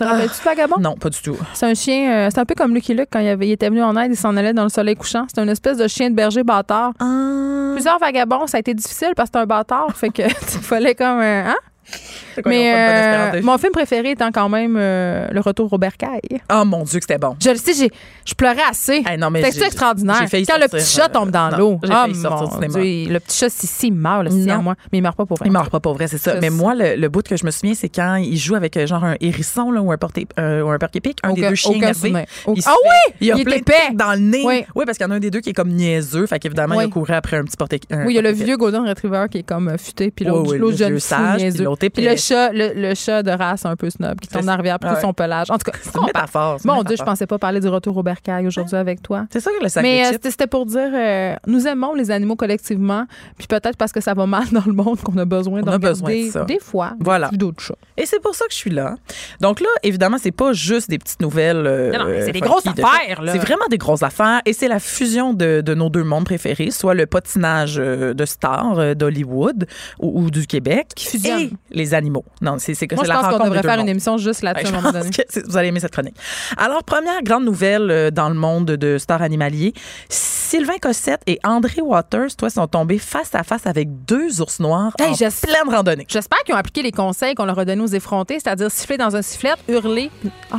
Te 0.00 0.04
rappelles-tu 0.08 0.38
de 0.38 0.44
Vagabond? 0.44 0.76
Non, 0.80 0.94
pas 0.96 1.10
du 1.10 1.20
tout. 1.20 1.36
C'est 1.52 1.66
un 1.66 1.74
chien, 1.74 2.10
euh, 2.10 2.28
c'est 2.32 2.40
un 2.40 2.46
peu 2.46 2.54
comme 2.54 2.74
Lucky 2.74 2.94
Luke 2.94 3.08
quand 3.12 3.18
il, 3.20 3.28
avait- 3.28 3.46
il 3.48 3.52
était 3.52 3.68
venu 3.68 3.82
en 3.82 3.94
aide, 3.98 4.10
il 4.12 4.16
s'en 4.16 4.34
allait 4.36 4.54
dans 4.54 4.62
le 4.62 4.70
soleil 4.70 4.96
couchant. 4.96 5.26
C'est 5.34 5.42
une 5.42 5.48
espèce 5.50 5.76
de 5.76 5.86
chien 5.88 6.08
de 6.08 6.14
berger 6.14 6.42
bâtard. 6.42 6.92
Ah. 6.98 7.72
Plusieurs 7.74 7.98
vagabonds, 7.98 8.46
ça 8.46 8.56
a 8.56 8.60
été 8.60 8.72
difficile 8.72 9.12
parce 9.14 9.28
que 9.28 9.36
c'est 9.38 9.42
un 9.42 9.46
bâtard. 9.46 9.94
fait 9.94 10.08
que 10.08 10.22
il 10.22 10.28
fallait 10.62 10.94
comme. 10.94 11.20
euh, 11.20 11.44
hein? 11.48 11.56
C'est 11.84 11.90
quoi, 11.90 11.98
ils 11.98 12.08
ont 12.08 12.19
Mais 12.46 13.34
euh, 13.36 13.42
mon 13.42 13.58
film 13.58 13.72
préféré 13.72 14.12
étant 14.12 14.30
quand 14.32 14.48
même 14.48 14.76
euh, 14.78 15.28
Le 15.30 15.40
Retour 15.40 15.72
au 15.72 15.78
bercail. 15.78 16.20
Oh 16.52 16.64
mon 16.64 16.84
Dieu, 16.84 16.98
que 16.98 17.04
c'était 17.04 17.18
bon. 17.18 17.36
Je 17.42 17.50
le 17.50 17.56
sais, 17.56 17.74
j'ai- 17.74 17.90
je 18.24 18.34
pleurais 18.34 18.62
assez. 18.68 19.02
C'était 19.50 19.66
extraordinaire. 19.66 20.16
j'ai 20.20 20.28
failli 20.28 20.46
Quand 20.46 20.58
le 20.58 20.68
petit 20.68 20.84
chat 20.84 21.06
euh, 21.06 21.08
tombe 21.08 21.30
dans 21.30 21.50
l'eau. 21.56 21.80
Oh 21.82 21.88
le 21.90 23.18
petit 23.18 23.36
chat, 23.36 23.50
si, 23.50 23.90
meurt, 23.90 24.24
le 24.24 24.30
Non. 24.30 24.62
moi. 24.62 24.74
Mais 24.92 24.98
il 24.98 25.02
meurt 25.02 25.16
pas 25.16 25.26
pour 25.26 25.36
vrai. 25.38 25.48
Il 25.48 25.52
meurt 25.52 25.70
pas 25.70 25.80
pour 25.80 25.94
vrai, 25.94 26.08
c'est 26.08 26.18
ça. 26.18 26.34
Mais 26.40 26.50
moi, 26.50 26.74
le, 26.74 27.08
bout 27.08 27.26
que 27.26 27.36
je 27.36 27.44
me 27.44 27.50
souviens, 27.50 27.74
c'est 27.74 27.88
quand 27.88 28.16
il 28.16 28.36
joue 28.36 28.54
avec 28.54 28.76
euh, 28.76 28.86
genre 28.86 29.04
un 29.04 29.16
hérisson 29.20 29.72
ou 29.76 29.90
un 29.90 29.96
porté 29.96 30.26
euh, 30.38 30.62
ou 30.62 30.70
un 30.70 30.78
porc-épic, 30.78 31.18
un 31.22 31.32
des 31.32 31.48
deux 31.48 31.54
chiens 31.54 31.72
énervés. 31.72 32.12
Ah 32.14 32.22
oui! 32.46 33.14
Il 33.20 33.26
y 33.26 33.32
a 33.32 33.36
plein 33.36 33.58
de 33.58 33.96
dans 33.96 34.12
le 34.12 34.18
nez. 34.18 34.42
Oui. 34.44 34.84
Parce 34.86 34.98
qu'il 34.98 35.06
y 35.06 35.08
en 35.08 35.12
a 35.12 35.16
un 35.16 35.20
des 35.20 35.30
deux 35.30 35.40
qui 35.40 35.50
est 35.50 35.54
comme 35.54 35.70
niaiseux. 35.70 36.26
Fait 36.26 36.38
qu'évidemment, 36.38 36.80
il 36.80 36.84
a 36.84 36.88
couru 36.88 37.12
après 37.12 37.36
un 37.36 37.44
petit 37.44 37.56
porc-épic. 37.56 37.90
Oui, 37.90 38.12
il 38.12 38.16
y 38.16 38.18
a 38.18 38.22
le 38.22 38.32
vieux 38.32 38.56
Golden 38.56 38.86
Retriever 38.86 39.26
qui 39.30 39.38
est 39.38 39.42
comme 39.42 39.68
euh, 39.68 39.78
futé, 39.78 40.10
puis 40.10 40.24
l'autre 40.24 40.76
jeune 40.76 40.98
sage, 40.98 41.42
puis 41.42 42.04
l'autre. 42.04 42.19
Chat, 42.20 42.52
le, 42.52 42.72
le 42.74 42.94
chat 42.94 43.22
de 43.22 43.30
race 43.30 43.64
un 43.66 43.76
peu 43.76 43.90
snob 43.90 44.20
qui 44.20 44.28
tourne 44.28 44.44
dans 44.46 44.52
la 44.52 44.56
rivière 44.56 44.78
pour 44.78 44.90
Ouais. 44.90 45.00
son 45.00 45.12
pelage. 45.12 45.50
En 45.50 45.58
tout 45.58 45.70
cas, 45.70 45.76
C'est 45.82 45.96
une 45.98 46.04
métaphore. 46.06 46.58
Mon 46.64 46.82
Dieu, 46.82 46.96
je 46.98 47.02
pensais 47.02 47.26
pas 47.26 47.38
parler 47.38 47.60
du 47.60 47.68
retour 47.68 47.96
au 47.96 48.02
bercail 48.02 48.46
aujourd'hui 48.46 48.76
avec 48.76 49.02
toi. 49.02 49.26
C'est 49.32 49.40
ça 49.40 49.50
que 49.50 49.62
le 49.62 49.68
sac 49.68 49.82
Mais 49.82 50.10
de 50.12 50.16
euh, 50.16 50.18
c'était 50.30 50.46
pour 50.46 50.66
dire, 50.66 50.90
euh, 50.94 51.34
nous 51.46 51.66
aimons 51.66 51.94
les 51.94 52.10
animaux 52.10 52.36
collectivement, 52.36 53.06
puis 53.38 53.46
peut-être 53.46 53.76
parce 53.76 53.92
que 53.92 54.00
ça 54.00 54.14
va 54.14 54.26
mal 54.26 54.44
dans 54.52 54.62
le 54.66 54.72
monde 54.72 55.00
qu'on 55.00 55.16
a 55.18 55.24
besoin 55.24 55.60
On 55.60 55.64
de 55.64 55.70
a 55.70 55.78
besoin 55.78 56.08
de 56.10 56.14
regarder 56.14 56.30
ça. 56.30 56.44
des 56.44 56.58
fois 56.60 56.92
Voilà. 57.00 57.30
d'autres 57.32 57.62
chats. 57.62 57.74
Et 57.96 58.06
c'est 58.06 58.20
pour 58.20 58.34
ça 58.34 58.44
que 58.46 58.52
je 58.52 58.56
suis 58.58 58.70
là. 58.70 58.96
Donc 59.40 59.60
là, 59.60 59.68
évidemment, 59.82 60.16
c'est 60.20 60.30
pas 60.32 60.52
juste 60.52 60.90
des 60.90 60.98
petites 60.98 61.20
nouvelles. 61.20 61.66
euh, 61.66 61.92
Non, 61.92 61.98
non, 62.00 62.04
mais 62.06 62.24
c'est 62.24 62.32
des 62.32 62.40
grosses 62.40 62.64
de- 62.64 62.70
affaires. 62.70 63.20
C'est 63.26 63.38
vraiment 63.38 63.66
des 63.70 63.78
grosses 63.78 64.02
affaires. 64.02 64.40
Et 64.46 64.52
c'est 64.52 64.68
la 64.68 64.78
fusion 64.80 65.32
de, 65.34 65.60
de 65.60 65.74
nos 65.74 65.88
deux 65.90 66.04
mondes 66.04 66.24
préférés, 66.24 66.70
soit 66.70 66.94
le 66.94 67.06
patinage 67.06 67.76
euh, 67.78 68.14
de 68.14 68.24
stars 68.24 68.94
d'Hollywood 68.96 69.66
ou, 70.00 70.22
ou 70.22 70.30
du 70.30 70.46
Québec, 70.46 70.88
fusionnent. 70.98 71.40
et 71.40 71.50
les 71.70 71.94
animaux. 71.94 72.09
Non, 72.40 72.56
c'est 72.58 72.74
c'est 72.74 72.86
que 72.86 72.94
Moi, 72.94 73.04
je 73.04 73.08
la 73.08 73.16
pense 73.18 73.28
qu'on 73.36 73.44
devrait 73.44 73.62
faire 73.62 73.72
mondes. 73.76 73.80
une 73.86 73.88
émission 73.90 74.18
juste 74.18 74.42
là-dessus 74.42 74.66
Ouais, 74.66 74.72
à 74.72 74.76
un 74.76 74.80
je 74.80 74.82
moment 74.82 74.92
pense 74.92 75.02
donné. 75.02 75.16
que 75.16 75.22
c'est- 75.28 75.46
vous 75.46 75.56
allez 75.56 75.68
aimer 75.68 75.80
cette 75.80 75.92
chronique. 75.92 76.16
Alors, 76.56 76.82
première 76.84 77.22
grande 77.22 77.44
nouvelle 77.44 77.90
euh, 77.90 78.10
dans 78.10 78.28
le 78.28 78.34
monde 78.34 78.66
de 78.66 78.98
stars 78.98 79.22
animaliers. 79.22 79.72
Sylvain 80.08 80.78
Cossette 80.82 81.20
et 81.28 81.38
André 81.44 81.80
Waters, 81.80 82.34
toi, 82.36 82.50
sont 82.50 82.66
tombés 82.66 82.98
face 82.98 83.34
à 83.34 83.44
face 83.44 83.66
avec 83.66 84.04
deux 84.04 84.40
ours 84.40 84.58
noirs 84.58 84.92
Hey, 84.98 85.12
en 85.12 85.16
pleine 85.16 85.74
randonnée. 85.74 86.06
J'espère 86.08 86.40
qu'ils 86.44 86.54
ont 86.54 86.58
appliqué 86.58 86.82
les 86.82 86.90
conseils 86.92 87.34
qu'on 87.36 87.44
leur 87.44 87.58
a 87.58 87.64
donnés 87.64 87.82
aux 87.82 87.86
effrontés, 87.86 88.38
c'est-à-dire 88.42 88.70
siffler 88.70 88.96
dans 88.96 89.14
un 89.14 89.22
sifflet, 89.22 89.52
hurler. 89.68 90.10
Ah, 90.50 90.56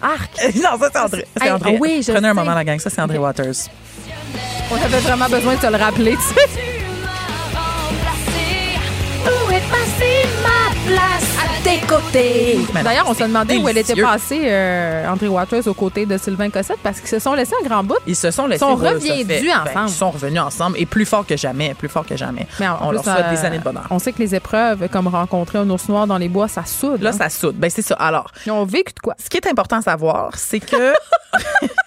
arc! 0.00 0.30
non, 0.56 0.78
ça, 0.78 0.90
c'est 0.92 0.98
André. 1.00 1.26
C'est 1.36 1.44
Hey, 1.44 1.50
André. 1.50 1.74
ah 1.74 1.78
oui, 1.80 2.02
je 2.06 2.12
Prenez 2.12 2.28
un 2.28 2.30
sais. 2.30 2.34
moment, 2.40 2.54
la 2.54 2.64
gang. 2.64 2.78
Ça, 2.78 2.88
c'est 2.90 3.00
André 3.00 3.18
Waters. 3.18 3.52
On 4.70 4.76
avait 4.76 4.98
vraiment 5.00 5.28
besoin 5.28 5.56
de 5.56 5.60
te 5.60 5.66
le 5.66 5.76
rappeler, 5.76 6.12
tu 6.16 6.22
sais. 6.22 6.48
Où 9.24 9.50
est 9.50 9.70
passée 9.70 10.28
ma 10.42 10.51
place 10.86 11.31
à 11.31 11.31
tes 11.62 11.78
côtés? 11.86 12.58
D'ailleurs, 12.82 13.06
on 13.08 13.14
se 13.14 13.22
demandait 13.22 13.56
où 13.56 13.68
elle 13.68 13.78
était 13.78 14.00
passée, 14.00 14.40
euh, 14.44 15.06
André 15.08 15.28
Waters, 15.28 15.66
aux 15.66 15.74
côtés 15.74 16.06
de 16.06 16.18
Sylvain 16.18 16.50
Cossette, 16.50 16.78
parce 16.82 16.98
qu'ils 17.00 17.08
se 17.08 17.18
sont 17.18 17.34
laissés 17.34 17.54
un 17.62 17.66
grand 17.66 17.84
bout. 17.84 17.96
Ils 18.06 18.16
se 18.16 18.30
sont 18.30 18.46
laissés. 18.46 18.60
sont 18.60 18.76
ça 18.78 18.90
reviendus 18.90 19.06
fait- 19.06 19.24
ben, 19.24 19.48
ensemble. 19.62 19.88
ils 19.88 19.92
sont 19.92 20.10
revenus 20.10 20.40
ensemble 20.40 20.76
et 20.78 20.86
plus 20.86 21.04
fort 21.04 21.26
que 21.26 21.36
jamais. 21.36 21.74
Plus 21.74 21.88
fort 21.88 22.04
que 22.06 22.16
jamais. 22.16 22.46
Mais 22.58 22.68
en 22.68 22.78
on 22.82 22.88
plus, 22.88 22.94
leur 22.96 23.04
souhaite 23.04 23.24
euh, 23.26 23.30
des 23.30 23.44
années 23.44 23.58
de 23.58 23.64
bonheur. 23.64 23.86
On 23.90 23.98
sait 23.98 24.12
que 24.12 24.18
les 24.18 24.34
épreuves, 24.34 24.88
comme 24.88 25.08
rencontrer 25.08 25.58
un 25.58 25.68
ours 25.70 25.88
noir 25.88 26.06
dans 26.06 26.18
les 26.18 26.28
bois, 26.28 26.48
ça 26.48 26.64
soude. 26.64 27.02
Là, 27.02 27.10
hein. 27.10 27.12
ça 27.12 27.28
soude. 27.28 27.56
Ben, 27.56 27.70
c'est 27.70 27.82
ça. 27.82 27.94
Alors, 27.94 28.30
Ils 28.46 28.52
ont 28.52 28.64
vécu 28.64 28.92
de 28.94 29.00
quoi? 29.00 29.14
ce 29.22 29.28
qui 29.30 29.36
est 29.36 29.46
important 29.46 29.76
à 29.78 29.82
savoir, 29.82 30.36
c'est 30.36 30.60
que. 30.60 30.92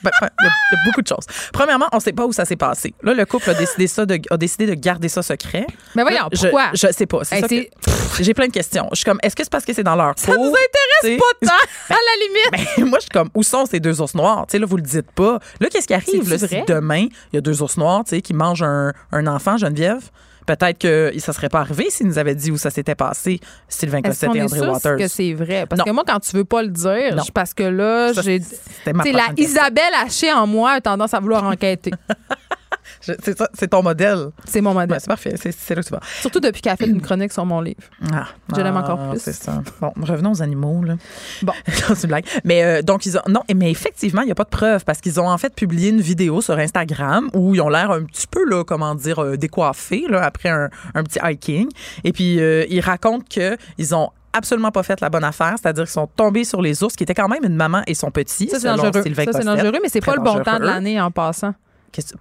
Ben, 0.03 0.09
il 0.21 0.25
y, 0.43 0.47
a- 0.47 0.51
il 0.71 0.75
y 0.75 0.79
a 0.79 0.83
beaucoup 0.85 1.01
de 1.03 1.07
choses. 1.07 1.25
Premièrement, 1.53 1.85
on 1.91 1.97
ne 1.97 2.01
sait 2.01 2.13
pas 2.13 2.25
où 2.25 2.33
ça 2.33 2.45
s'est 2.45 2.55
passé. 2.55 2.93
Là, 3.03 3.13
le 3.13 3.25
couple 3.25 3.51
a 3.51 3.53
décidé, 3.53 3.85
ça 3.87 4.05
de, 4.05 4.19
a 4.31 4.37
décidé 4.37 4.65
de 4.65 4.73
garder 4.73 5.07
ça 5.07 5.21
secret. 5.21 5.67
Mais 5.95 6.01
voyons, 6.01 6.23
Là, 6.23 6.29
pourquoi? 6.39 6.63
Je, 6.73 6.87
sais 6.91 7.05
pas. 7.05 7.19
Hey, 7.31 7.43
que- 7.43 8.23
J'ai 8.23 8.33
plein 8.33 8.47
de 8.47 8.51
questions. 8.51 8.87
Je 8.91 8.97
suis 8.97 9.05
comme, 9.05 9.19
est-ce 9.21 9.35
que 9.35 9.43
c'est 9.43 9.51
parce 9.51 9.64
que 9.65 9.73
c'est 9.73 9.83
dans 9.83 9.95
leur 9.95 10.13
Ça 10.17 10.31
nous 10.33 10.37
cour? 10.37 10.47
intéresse 10.47 11.01
T'sais? 11.01 11.17
pas 11.17 11.47
tant, 11.47 11.53
à 11.95 11.97
la 11.97 12.25
limite? 12.25 12.75
Ben, 12.77 12.85
moi, 12.89 12.99
je 12.99 13.03
suis 13.03 13.09
comme, 13.09 13.29
où 13.35 13.43
sont 13.43 13.65
ces 13.65 13.79
deux 13.79 14.01
ours 14.01 14.15
noirs? 14.15 14.45
Tu 14.47 14.53
sais, 14.53 14.59
là, 14.59 14.65
vous 14.65 14.77
le 14.77 14.83
dites 14.83 15.11
pas. 15.11 15.39
Là, 15.59 15.67
qu'est-ce 15.71 15.87
qui 15.87 15.93
arrive? 15.93 16.29
Là, 16.29 16.37
si 16.37 16.61
demain, 16.67 17.07
il 17.31 17.35
y 17.35 17.37
a 17.37 17.41
deux 17.41 17.61
ours 17.61 17.77
noirs, 17.77 18.03
tu 18.05 18.11
sais, 18.11 18.21
qui 18.21 18.33
mangent 18.33 18.63
un, 18.63 18.93
un 19.11 19.27
enfant, 19.27 19.57
Geneviève? 19.57 20.09
Peut-être 20.45 20.77
que 20.77 21.11
ça 21.17 21.33
serait 21.33 21.49
pas 21.49 21.61
arrivé 21.61 21.89
s'ils 21.89 22.05
nous 22.05 22.19
avaient 22.19 22.35
dit 22.35 22.51
où 22.51 22.57
ça 22.59 22.69
s'était 22.69 22.93
passé, 22.93 23.39
Sylvain 23.67 24.03
Cossette 24.03 24.29
et 24.35 24.43
André 24.43 24.59
Waters. 24.59 24.97
que 24.97 25.07
c'est 25.07 25.33
vrai? 25.33 25.65
Parce 25.67 25.79
Non. 25.79 25.85
que 25.85 25.89
moi, 25.89 26.03
quand 26.05 26.19
tu 26.19 26.35
veux 26.37 26.45
pas 26.45 26.61
le 26.61 26.67
dire, 26.69 27.23
je- 27.25 27.31
parce 27.31 27.55
que 27.55 27.63
là, 27.63 28.13
j'ai. 28.13 28.39
C'est 28.83 28.93
la. 29.11 29.29
Isabelle 29.37 29.83
Haché 30.05 30.31
en 30.31 30.45
moi 30.45 30.73
a 30.73 30.81
tendance 30.81 31.15
à 31.15 31.19
vouloir 31.19 31.43
enquêter. 31.45 31.89
C'est 33.01 33.67
ton 33.67 33.83
modèle. 33.83 34.29
C'est 34.45 34.61
mon 34.61 34.73
modèle. 34.73 34.89
Ben, 34.89 34.99
c'est 34.99 35.07
parfait, 35.07 35.35
c'est 35.37 35.75
là 35.75 35.81
que 35.81 35.87
tu 35.87 35.93
vas. 35.93 35.99
Surtout 36.21 36.39
depuis 36.39 36.61
qu'elle 36.61 36.73
a 36.73 36.77
fait 36.77 36.87
une 36.87 37.01
chronique 37.01 37.33
sur 37.33 37.45
mon 37.45 37.61
livre. 37.61 37.81
Ah, 38.13 38.27
Je 38.55 38.61
l'aime 38.61 38.77
ah, 38.77 38.81
encore 38.81 39.09
plus. 39.09 39.19
C'est 39.19 39.33
ça. 39.33 39.61
Bon, 39.81 39.91
revenons 40.01 40.31
aux 40.31 40.41
animaux. 40.41 40.83
Là. 40.83 40.95
Bon. 41.41 41.53
c'est 41.67 42.03
une 42.03 42.07
blague. 42.07 42.25
Mais 42.43 42.63
euh, 42.63 42.81
donc, 42.81 43.05
ils 43.05 43.17
ont. 43.17 43.21
Non, 43.27 43.41
mais 43.53 43.71
effectivement, 43.71 44.21
il 44.21 44.25
n'y 44.25 44.31
a 44.31 44.35
pas 44.35 44.43
de 44.43 44.49
preuve 44.49 44.83
parce 44.85 45.01
qu'ils 45.01 45.19
ont 45.19 45.29
en 45.29 45.37
fait 45.37 45.53
publié 45.53 45.89
une 45.89 46.01
vidéo 46.01 46.41
sur 46.41 46.57
Instagram 46.57 47.29
où 47.33 47.55
ils 47.55 47.61
ont 47.61 47.69
l'air 47.69 47.91
un 47.91 48.03
petit 48.03 48.27
peu, 48.27 48.47
là, 48.47 48.63
comment 48.63 48.95
dire, 48.95 49.19
euh, 49.19 49.37
décoiffés 49.37 50.05
là, 50.09 50.23
après 50.23 50.49
un, 50.49 50.69
un 50.93 51.03
petit 51.03 51.19
hiking. 51.23 51.69
Et 52.03 52.13
puis, 52.13 52.39
euh, 52.39 52.65
ils 52.69 52.81
racontent 52.81 53.25
qu'ils 53.27 53.95
ont 53.95 54.09
absolument 54.35 54.71
pas 54.71 54.83
fait 54.83 54.99
la 55.01 55.09
bonne 55.09 55.23
affaire, 55.23 55.55
c'est-à-dire 55.61 55.85
qu'ils 55.85 55.93
sont 55.93 56.09
tombés 56.15 56.43
sur 56.43 56.61
les 56.61 56.83
ours, 56.83 56.95
qui 56.95 57.03
étaient 57.03 57.13
quand 57.13 57.29
même 57.29 57.43
une 57.43 57.55
maman 57.55 57.81
et 57.87 57.93
son 57.93 58.11
petit. 58.11 58.49
Ça, 58.49 58.59
c'est 58.59 58.67
dangereux. 58.67 58.91
Ça, 58.91 59.01
c'est 59.03 59.43
dangereux, 59.43 59.79
mais 59.81 59.89
c'est 59.89 60.01
pas 60.01 60.15
le 60.15 60.21
bon 60.21 60.41
temps 60.43 60.59
de 60.59 60.65
l'année 60.65 60.99
en 60.99 61.11
passant. 61.11 61.53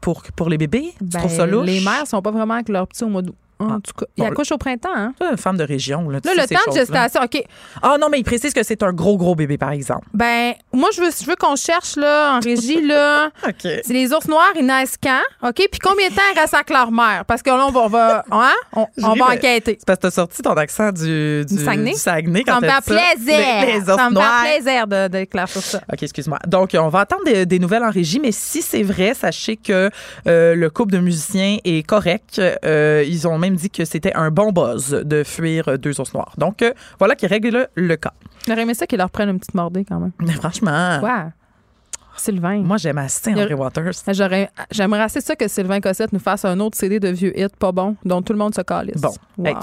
Pour, 0.01 0.23
pour 0.37 0.49
les 0.49 0.59
bébés? 0.59 0.93
tu 0.99 1.05
Ben, 1.05 1.19
trouves 1.21 1.33
ça 1.33 1.47
louche? 1.47 1.67
Les 1.67 1.81
mères 1.81 2.07
sont 2.07 2.21
pas 2.23 2.31
vraiment 2.31 2.55
avec 2.55 2.69
leurs 2.69 2.87
petits 2.87 3.05
au 3.05 3.09
mois 3.09 3.23
d'août. 3.23 3.35
En 3.71 3.81
tout 3.81 3.93
cas, 3.93 4.07
il 4.17 4.25
accouche 4.25 4.53
au 4.53 4.59
printemps, 4.59 4.95
hein? 4.95 5.15
Une 5.31 5.37
femme 5.37 5.57
de 5.57 5.65
région. 5.65 6.09
Là, 6.09 6.21
tu 6.21 6.29
Là, 6.29 6.43
le 6.43 6.49
temps 6.49 6.71
de 6.71 6.77
gestation, 6.77 7.21
OK. 7.23 7.43
Ah 7.83 7.97
non, 8.01 8.09
mais 8.11 8.19
il 8.19 8.25
précise 8.25 8.53
que 8.53 8.63
c'est 8.63 8.83
un 8.83 8.93
gros, 8.93 9.17
gros 9.17 9.35
bébé, 9.35 9.59
par 9.59 9.71
exemple. 9.71 10.07
Ben, 10.13 10.55
moi, 10.73 10.91
je 10.95 11.01
veux, 11.01 11.11
je 11.11 11.27
veux 11.27 11.37
qu'on 11.37 11.57
cherche, 11.57 11.97
là, 11.97 12.37
en 12.37 12.41
régie, 12.41 12.81
là. 12.81 13.31
OK. 13.47 13.55
C'est 13.63 13.93
les 13.93 14.13
ours 14.13 14.29
noirs, 14.29 14.53
ils 14.57 14.67
naissent 14.67 14.97
quand? 15.03 15.23
OK? 15.43 15.67
Puis 15.71 15.81
combien 15.83 16.09
de 16.09 16.15
temps 16.15 16.23
ils 16.35 16.39
restent 16.39 16.55
avec 16.55 16.71
leur 16.71 16.91
mère? 16.91 17.25
Parce 17.27 17.43
que 17.43 17.51
là, 17.51 17.67
on 17.67 17.71
va, 17.71 17.81
on 17.81 17.89
va, 17.89 18.25
hein? 18.31 18.53
on, 18.73 19.15
va 19.15 19.27
enquêter. 19.27 19.77
C'est 19.79 19.87
parce 19.87 19.99
que 19.99 20.03
t'as 20.03 20.11
sorti 20.11 20.43
ton 20.43 20.55
accent 20.55 20.93
du, 20.93 21.45
du, 21.45 21.57
Du 21.57 21.65
Saguenay? 21.65 21.93
du 21.93 21.99
Saguenay 21.99 22.45
quand 22.45 22.61
Ça 22.61 22.67
me 22.67 22.83
fait 22.83 23.15
plaisir. 23.15 23.67
Les, 23.67 23.73
les 23.73 23.91
ours 23.91 23.97
ça 23.97 24.11
me 24.11 24.17
fait 24.17 24.61
plaisir 24.63 24.87
de, 24.87 25.09
de 25.09 25.27
ça. 25.47 25.81
OK, 25.93 26.03
excuse-moi. 26.03 26.39
Donc, 26.47 26.77
on 26.79 26.89
va 26.89 27.01
attendre 27.01 27.25
des, 27.25 27.47
des 27.47 27.59
nouvelles 27.59 27.85
en 27.85 27.91
régie, 27.91 28.21
mais 28.21 28.33
si 28.33 28.63
c'est 28.63 28.83
vrai, 28.83 29.15
sachez 29.15 29.57
que 29.57 29.91
euh, 30.27 30.55
le 30.55 30.71
couple 30.71 30.93
de 30.93 30.99
musiciens 30.99 31.59
est 31.65 31.87
correct. 31.87 32.41
Euh, 32.65 33.05
ils 33.07 33.27
ont 33.27 33.39
même 33.39 33.54
dit 33.57 33.71
que 33.71 33.85
c'était 33.85 34.15
un 34.15 34.31
bon 34.31 34.53
buzz 34.53 34.91
de 34.91 35.23
fuir 35.25 35.69
euh, 35.69 35.77
deux 35.77 36.01
ours 36.01 36.13
noirs. 36.15 36.35
Donc, 36.39 36.63
euh, 36.63 36.73
voilà 36.99 37.15
qui 37.17 37.27
règle 37.27 37.49
le, 37.51 37.67
le 37.75 37.97
cas. 37.97 38.13
J'aurais 38.47 38.63
aimé 38.63 38.75
ça 38.75 38.87
qu'ils 38.87 38.99
leur 38.99 39.11
prennent 39.11 39.31
une 39.31 39.39
petite 39.39 39.55
mordée 39.55 39.85
quand 39.85 39.99
même. 40.01 40.13
Mais 40.21 40.33
franchement, 40.33 40.99
Quoi? 41.01 41.27
Sylvain. 42.21 42.59
moi, 42.63 42.77
j'aime 42.77 42.99
assez 42.99 43.31
Il 43.31 43.37
y 43.37 43.41
a- 43.41 43.43
André 43.45 43.55
Waters. 43.55 43.93
J'aimerais 44.71 45.03
assez 45.03 45.21
ça 45.21 45.37
que 45.37 45.49
Sylvain 45.49 45.81
Cossette 45.81 46.13
nous 46.13 46.19
fasse 46.19 46.45
un 46.45 46.59
autre 46.61 46.77
CD 46.79 47.01
de 47.01 47.09
vieux 47.09 47.39
hits 47.39 47.47
pas 47.59 47.73
bons 47.73 47.97
dont 48.05 48.23
tout 48.23 48.33
le 48.33 48.39
monde 48.39 48.55
se 48.55 48.61
calisse. 48.63 49.01
Bon. 49.01 49.13
Wow. 49.37 49.47
Hey, 49.47 49.55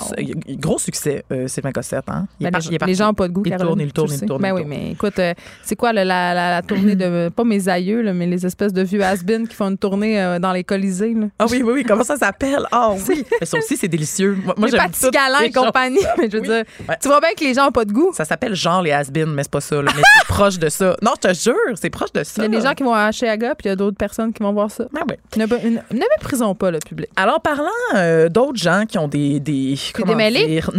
c'est- 0.48 0.56
gros 0.57 0.78
succès, 0.80 1.23
euh, 1.32 1.48
Sylvain 1.48 1.72
Cossette. 1.72 2.03
Hein? 2.07 2.28
Il, 2.40 2.49
Ben, 2.49 2.60
les, 2.60 2.68
il 2.68 2.73
est 2.76 2.78
parti. 2.80 2.91
les 2.91 2.98
gens 2.98 3.07
n'ont 3.07 3.14
pas 3.14 3.28
de 3.28 3.34
goût. 3.34 3.44
Il 3.45 3.52
Caroline, 3.52 3.68
tourne, 3.68 3.82
il 3.82 3.94
tourne, 3.94 4.11
il 4.22 4.28
tourne. 4.28 4.41
Ben 4.41 4.52
oui, 4.53 4.64
mais 4.68 4.91
écoute, 4.91 5.18
euh, 5.19 5.34
c'est 5.64 5.76
quoi 5.76 5.94
la, 5.94 6.03
la- 6.06 6.34
la- 6.34 6.52
la 6.52 6.61
tournée 6.61 6.95
de. 6.95 7.30
Pas 7.36 7.44
mes 7.44 7.68
aïeux, 7.69 8.02
là, 8.02 8.14
mais 8.14 8.28
les 8.28 8.45
espèces 8.45 8.73
de 8.73 8.82
vieux 8.82 9.02
has 9.03 9.18
qui 9.23 9.56
font 9.56 9.69
une 9.69 9.78
tournée 9.78 10.22
euh, 10.22 10.40
dans 10.40 10.52
les 10.52 10.64
colisées. 10.64 11.14
Là. 11.14 11.28
Ah 11.40 11.45
oui, 11.49 11.61
oui, 11.64 11.73
oui. 11.73 11.84
Comment 11.88 12.03
ça 12.03 12.18
s'appelle? 12.18 12.65
Ah 12.72 12.91
oui. 13.07 13.23
Mais 13.40 13.45
ça 13.45 13.57
aussi, 13.57 13.78
c'est 13.78 13.88
délicieux. 13.88 14.38
Moi, 14.57 14.68
les 14.69 14.78
tout. 14.78 15.11
Galin 15.11 15.40
et 15.41 15.52
compagnie. 15.52 15.99
Mais 16.18 16.30
je 16.30 16.38
veux 16.38 16.41
Oui. 16.41 16.48
dire, 16.48 16.64
Ouais. 16.90 16.98
tu 17.02 17.07
vois 17.07 17.19
bien 17.19 17.30
que 17.38 17.44
les 17.44 17.53
gens 17.53 17.65
n'ont 17.65 17.72
pas 17.72 17.86
de 17.86 17.91
goût. 17.94 18.11
Ça 18.14 18.26
s'appelle 18.26 18.56
genre 18.56 18.82
les 18.82 18.91
has 18.91 19.10
mais 19.28 19.44
c'est 19.44 19.52
pas 19.52 19.61
ça. 19.61 19.82
là. 19.82 19.91
Mais 19.95 20.02
c'est 20.19 20.28
proche 20.28 20.60
de 20.60 20.69
ça. 20.69 20.95
Non, 21.02 21.11
je 21.22 21.30
te 21.30 21.34
jure, 21.34 21.56
c'est 21.76 21.90
proche 21.90 22.11
de 22.14 22.23
ça. 22.23 22.40
Il 22.41 22.51
y 22.51 22.55
a 22.55 22.59
des 22.59 22.65
gens 22.68 22.73
qui 22.73 22.84
vont 22.84 22.93
à 22.93 23.11
Chiaga, 23.11 23.55
puis 23.55 23.65
il 23.65 23.69
y 23.69 23.72
a 23.72 23.76
d'autres 23.76 23.97
personnes 23.97 24.34
qui 24.34 24.41
vont 24.43 24.53
voir 24.53 24.69
ça. 24.72 24.85
Ah 24.95 25.03
ouais. 25.09 25.19
Ne, 25.38 25.45
ne, 25.45 25.69
ne 25.76 25.99
méprisons 26.18 26.55
pas 26.55 26.72
le 26.72 26.80
public. 26.80 27.09
Alors, 27.15 27.41
parlant 27.41 27.68
euh, 27.95 28.30
d'autres 28.30 28.57
gens 28.59 28.84
qui 28.88 28.97
ont 28.97 29.07
des. 29.07 29.39
des 29.39 29.76
comment 29.93 30.15
dire, 30.15 30.69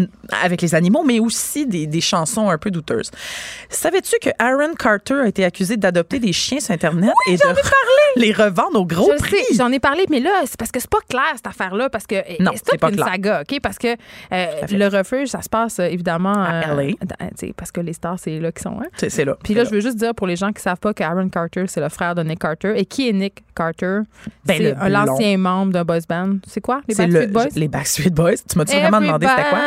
avec 0.42 0.62
les 0.62 0.74
animaux, 0.74 1.02
mais 1.04 1.20
aussi 1.20 1.66
des, 1.66 1.86
des 1.86 2.00
chansons 2.00 2.48
un 2.50 2.58
peu 2.58 2.70
douteuses. 2.70 3.10
Savais-tu 3.68 4.16
que 4.20 4.30
Aaron 4.38 4.74
Carter 4.74 5.14
a 5.14 5.26
été 5.28 5.44
accusé 5.44 5.76
d'adopter 5.76 6.18
des 6.18 6.32
chiens 6.32 6.60
sur 6.60 6.72
Internet 6.74 7.12
et 7.28 7.36
de 7.36 7.42
les 8.16 8.32
revendre 8.32 8.80
au 8.80 8.86
gros 8.86 9.10
je 9.12 9.18
prix? 9.18 9.36
j'en 9.56 9.70
ai 9.72 9.78
parlé, 9.80 10.04
mais 10.10 10.20
là, 10.20 10.30
c'est 10.46 10.56
parce 10.58 10.70
que 10.70 10.80
c'est 10.80 10.90
pas 10.90 10.98
clair 11.08 11.22
cette 11.36 11.46
affaire-là, 11.46 11.88
parce 11.90 12.06
que 12.06 12.16
Non, 12.42 12.50
c'est 12.54 12.58
c'est 12.64 12.70
toute 12.72 12.80
pas 12.80 12.88
une 12.90 12.96
clair. 12.96 13.08
saga, 13.08 13.42
ok? 13.42 13.60
Parce 13.60 13.78
que 13.78 13.88
euh, 14.32 14.46
le 14.70 14.88
refuge, 14.88 15.28
ça 15.28 15.42
se 15.42 15.48
passe 15.48 15.78
euh, 15.78 15.84
évidemment 15.84 16.32
À 16.34 16.70
euh, 16.72 16.92
LA. 16.92 17.48
parce 17.56 17.70
que 17.72 17.80
les 17.80 17.92
stars, 17.92 18.18
c'est 18.18 18.38
là 18.38 18.52
qu'ils 18.52 18.62
sont. 18.62 18.78
Hein? 18.80 18.86
C'est 18.96 19.10
c'est 19.10 19.24
là. 19.24 19.36
Puis 19.42 19.54
là, 19.54 19.64
je 19.64 19.70
veux 19.70 19.80
juste 19.80 19.96
dire 19.96 20.14
pour 20.14 20.26
les 20.26 20.36
gens 20.36 20.52
qui 20.52 20.62
savent 20.62 20.78
pas 20.80 20.94
qu'Aaron 20.94 21.28
Carter, 21.28 21.51
c'est 21.66 21.80
le 21.80 21.88
frère 21.88 22.14
de 22.14 22.22
Nick 22.22 22.38
Carter. 22.40 22.72
Et 22.76 22.84
qui 22.84 23.08
est 23.08 23.12
Nick 23.12 23.42
Carter? 23.54 24.00
Ben, 24.44 24.56
c'est 24.58 24.88
l'ancien 24.88 25.36
membre 25.38 25.72
d'un 25.72 25.84
boys 25.84 25.98
band. 26.08 26.36
C'est 26.46 26.60
quoi? 26.60 26.80
Les 26.88 26.94
Backstreet 26.94 27.26
le- 27.26 27.32
Boys? 27.32 27.46
Les 27.56 27.68
Backstreet 27.68 28.10
Boys. 28.10 28.34
Tu 28.50 28.58
m'as-tu 28.58 28.76
vraiment 28.76 29.00
demandé 29.00 29.26
c'était 29.26 29.48
quoi? 29.48 29.58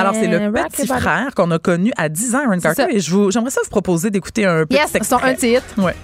Alors, 0.00 0.14
c'est 0.14 0.26
le 0.28 0.52
petit 0.52 0.86
frère 0.86 1.34
qu'on 1.34 1.50
a 1.50 1.58
connu 1.58 1.92
à 1.96 2.08
10 2.08 2.34
ans, 2.34 2.40
Aaron 2.46 2.58
Carter. 2.60 2.82
ça. 2.82 2.90
Et 2.90 3.00
j'aimerais 3.00 3.50
ça 3.50 3.60
vous 3.64 3.70
proposer 3.70 4.10
d'écouter 4.10 4.44
un 4.46 4.64
petit 4.66 4.76
Yes, 4.76 4.90
son 4.90 4.96
extrait. 4.98 5.30
un 5.30 5.34
titre. 5.34 5.64
Ouais. 5.78 5.94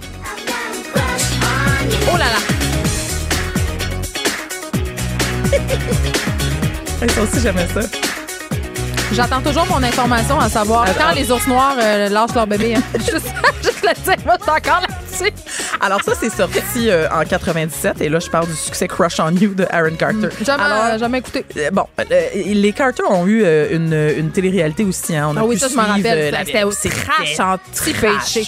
Oh 2.13 2.17
là 2.17 2.25
là! 2.25 2.39
Ça 7.15 7.21
aussi, 7.21 7.39
j'aimais 7.41 7.67
ça. 7.73 7.81
J'attends 9.13 9.41
toujours 9.41 9.65
mon 9.67 9.81
information 9.83 10.39
à 10.39 10.49
savoir 10.49 10.85
quand 10.97 11.13
les 11.15 11.31
ours 11.31 11.47
noirs 11.47 11.75
euh, 11.79 12.09
lâchent 12.09 12.33
leur 12.35 12.47
bébé. 12.47 12.75
hein. 12.75 12.81
juste, 12.99 13.27
juste 13.63 13.83
le 13.85 13.93
dire, 14.03 14.15
moi, 14.25 14.35
je 14.37 14.43
suis 14.43 14.51
encore 14.51 14.81
là-dessus. 14.81 15.06
Alors 15.81 16.01
ça, 16.03 16.13
c'est 16.19 16.29
sorti 16.29 16.89
euh, 16.89 17.07
en 17.11 17.23
97 17.23 18.01
et 18.01 18.09
là, 18.09 18.19
je 18.19 18.29
parle 18.29 18.47
du 18.47 18.55
succès 18.55 18.87
Crush 18.87 19.19
on 19.19 19.29
You 19.31 19.53
de 19.53 19.65
Aaron 19.69 19.95
Carter. 19.95 20.29
Jamais, 20.43 20.63
Alors, 20.63 20.97
jamais 20.97 21.19
écouté. 21.19 21.45
euh, 21.57 21.69
bon, 21.71 21.85
euh, 21.99 22.03
les 22.35 22.73
Carter 22.73 23.03
ont 23.09 23.25
eu 23.27 23.43
euh, 23.43 23.75
une, 23.75 23.93
une 24.25 24.31
télé-réalité 24.31 24.83
aussi. 24.83 25.15
Hein. 25.15 25.29
On 25.31 25.37
a 25.37 25.41
Ah 25.41 25.45
oui, 25.45 25.55
pu 25.55 25.61
ça, 25.61 25.67
je 25.69 25.75
m'en 25.75 25.83
rappelle. 25.83 26.33
euh, 26.33 26.37
C'était 26.45 26.63
au 26.63 26.71
c'était 26.71 26.95
trash 26.95 27.39
en. 27.39 27.57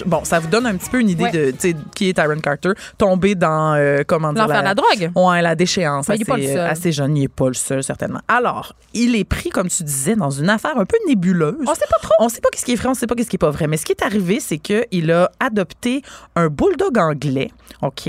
Bon, 0.06 0.24
ça 0.24 0.38
vous 0.38 0.48
donne 0.48 0.66
un 0.66 0.76
petit 0.76 0.90
peu 0.90 1.00
une 1.00 1.08
idée 1.10 1.20
Ouais. 1.24 1.32
de 1.32 1.54
qui 1.94 2.08
est 2.08 2.18
Aaron 2.18 2.38
Carter, 2.40 2.70
tombé 2.98 3.34
dans 3.34 3.74
euh, 3.74 4.02
comment 4.06 4.32
dire 4.32 4.42
L'enfer 4.46 4.60
de 4.60 4.64
la 4.68 4.74
drogue. 4.74 5.10
Ouais, 5.14 5.42
la 5.42 5.54
déchéance. 5.54 6.08
Mais 6.08 6.16
il 6.16 6.22
est 6.22 6.24
pas 6.24 6.36
le 6.36 6.44
assez, 6.44 6.52
seul. 6.54 6.66
assez 6.70 6.92
jeune, 6.92 7.16
il 7.16 7.24
est 7.24 7.28
pas 7.28 7.48
le 7.48 7.54
seul 7.54 7.82
certainement. 7.84 8.20
Alors, 8.28 8.74
il 8.94 9.14
est 9.16 9.24
pris 9.24 9.50
comme 9.50 9.68
tu 9.68 9.82
disais 9.82 10.16
dans 10.16 10.30
une 10.30 10.48
affaire 10.50 10.76
un 10.76 10.84
peu 10.84 10.96
nébuleuse. 11.06 11.56
On 11.66 11.74
sait 11.74 11.84
pas 11.90 11.98
trop. 12.02 12.14
On 12.20 12.28
sait 12.28 12.40
pas 12.40 12.48
ce 12.56 12.64
qui 12.64 12.72
est 12.72 12.76
vrai, 12.76 12.88
on 12.88 12.94
sait 12.94 13.06
pas 13.06 13.14
ce 13.18 13.28
qui 13.28 13.36
est 13.36 13.38
pas 13.38 13.50
vrai. 13.50 13.66
Mais 13.66 13.76
ce 13.76 13.84
qui 13.84 13.92
est 13.92 14.02
arrivé, 14.02 14.40
c'est 14.40 14.58
que 14.58 14.84
il 14.90 15.10
a 15.12 15.30
adopté 15.40 16.02
un 16.36 16.48
bulldog 16.60 16.98
anglais, 16.98 17.50
ok, 17.80 18.08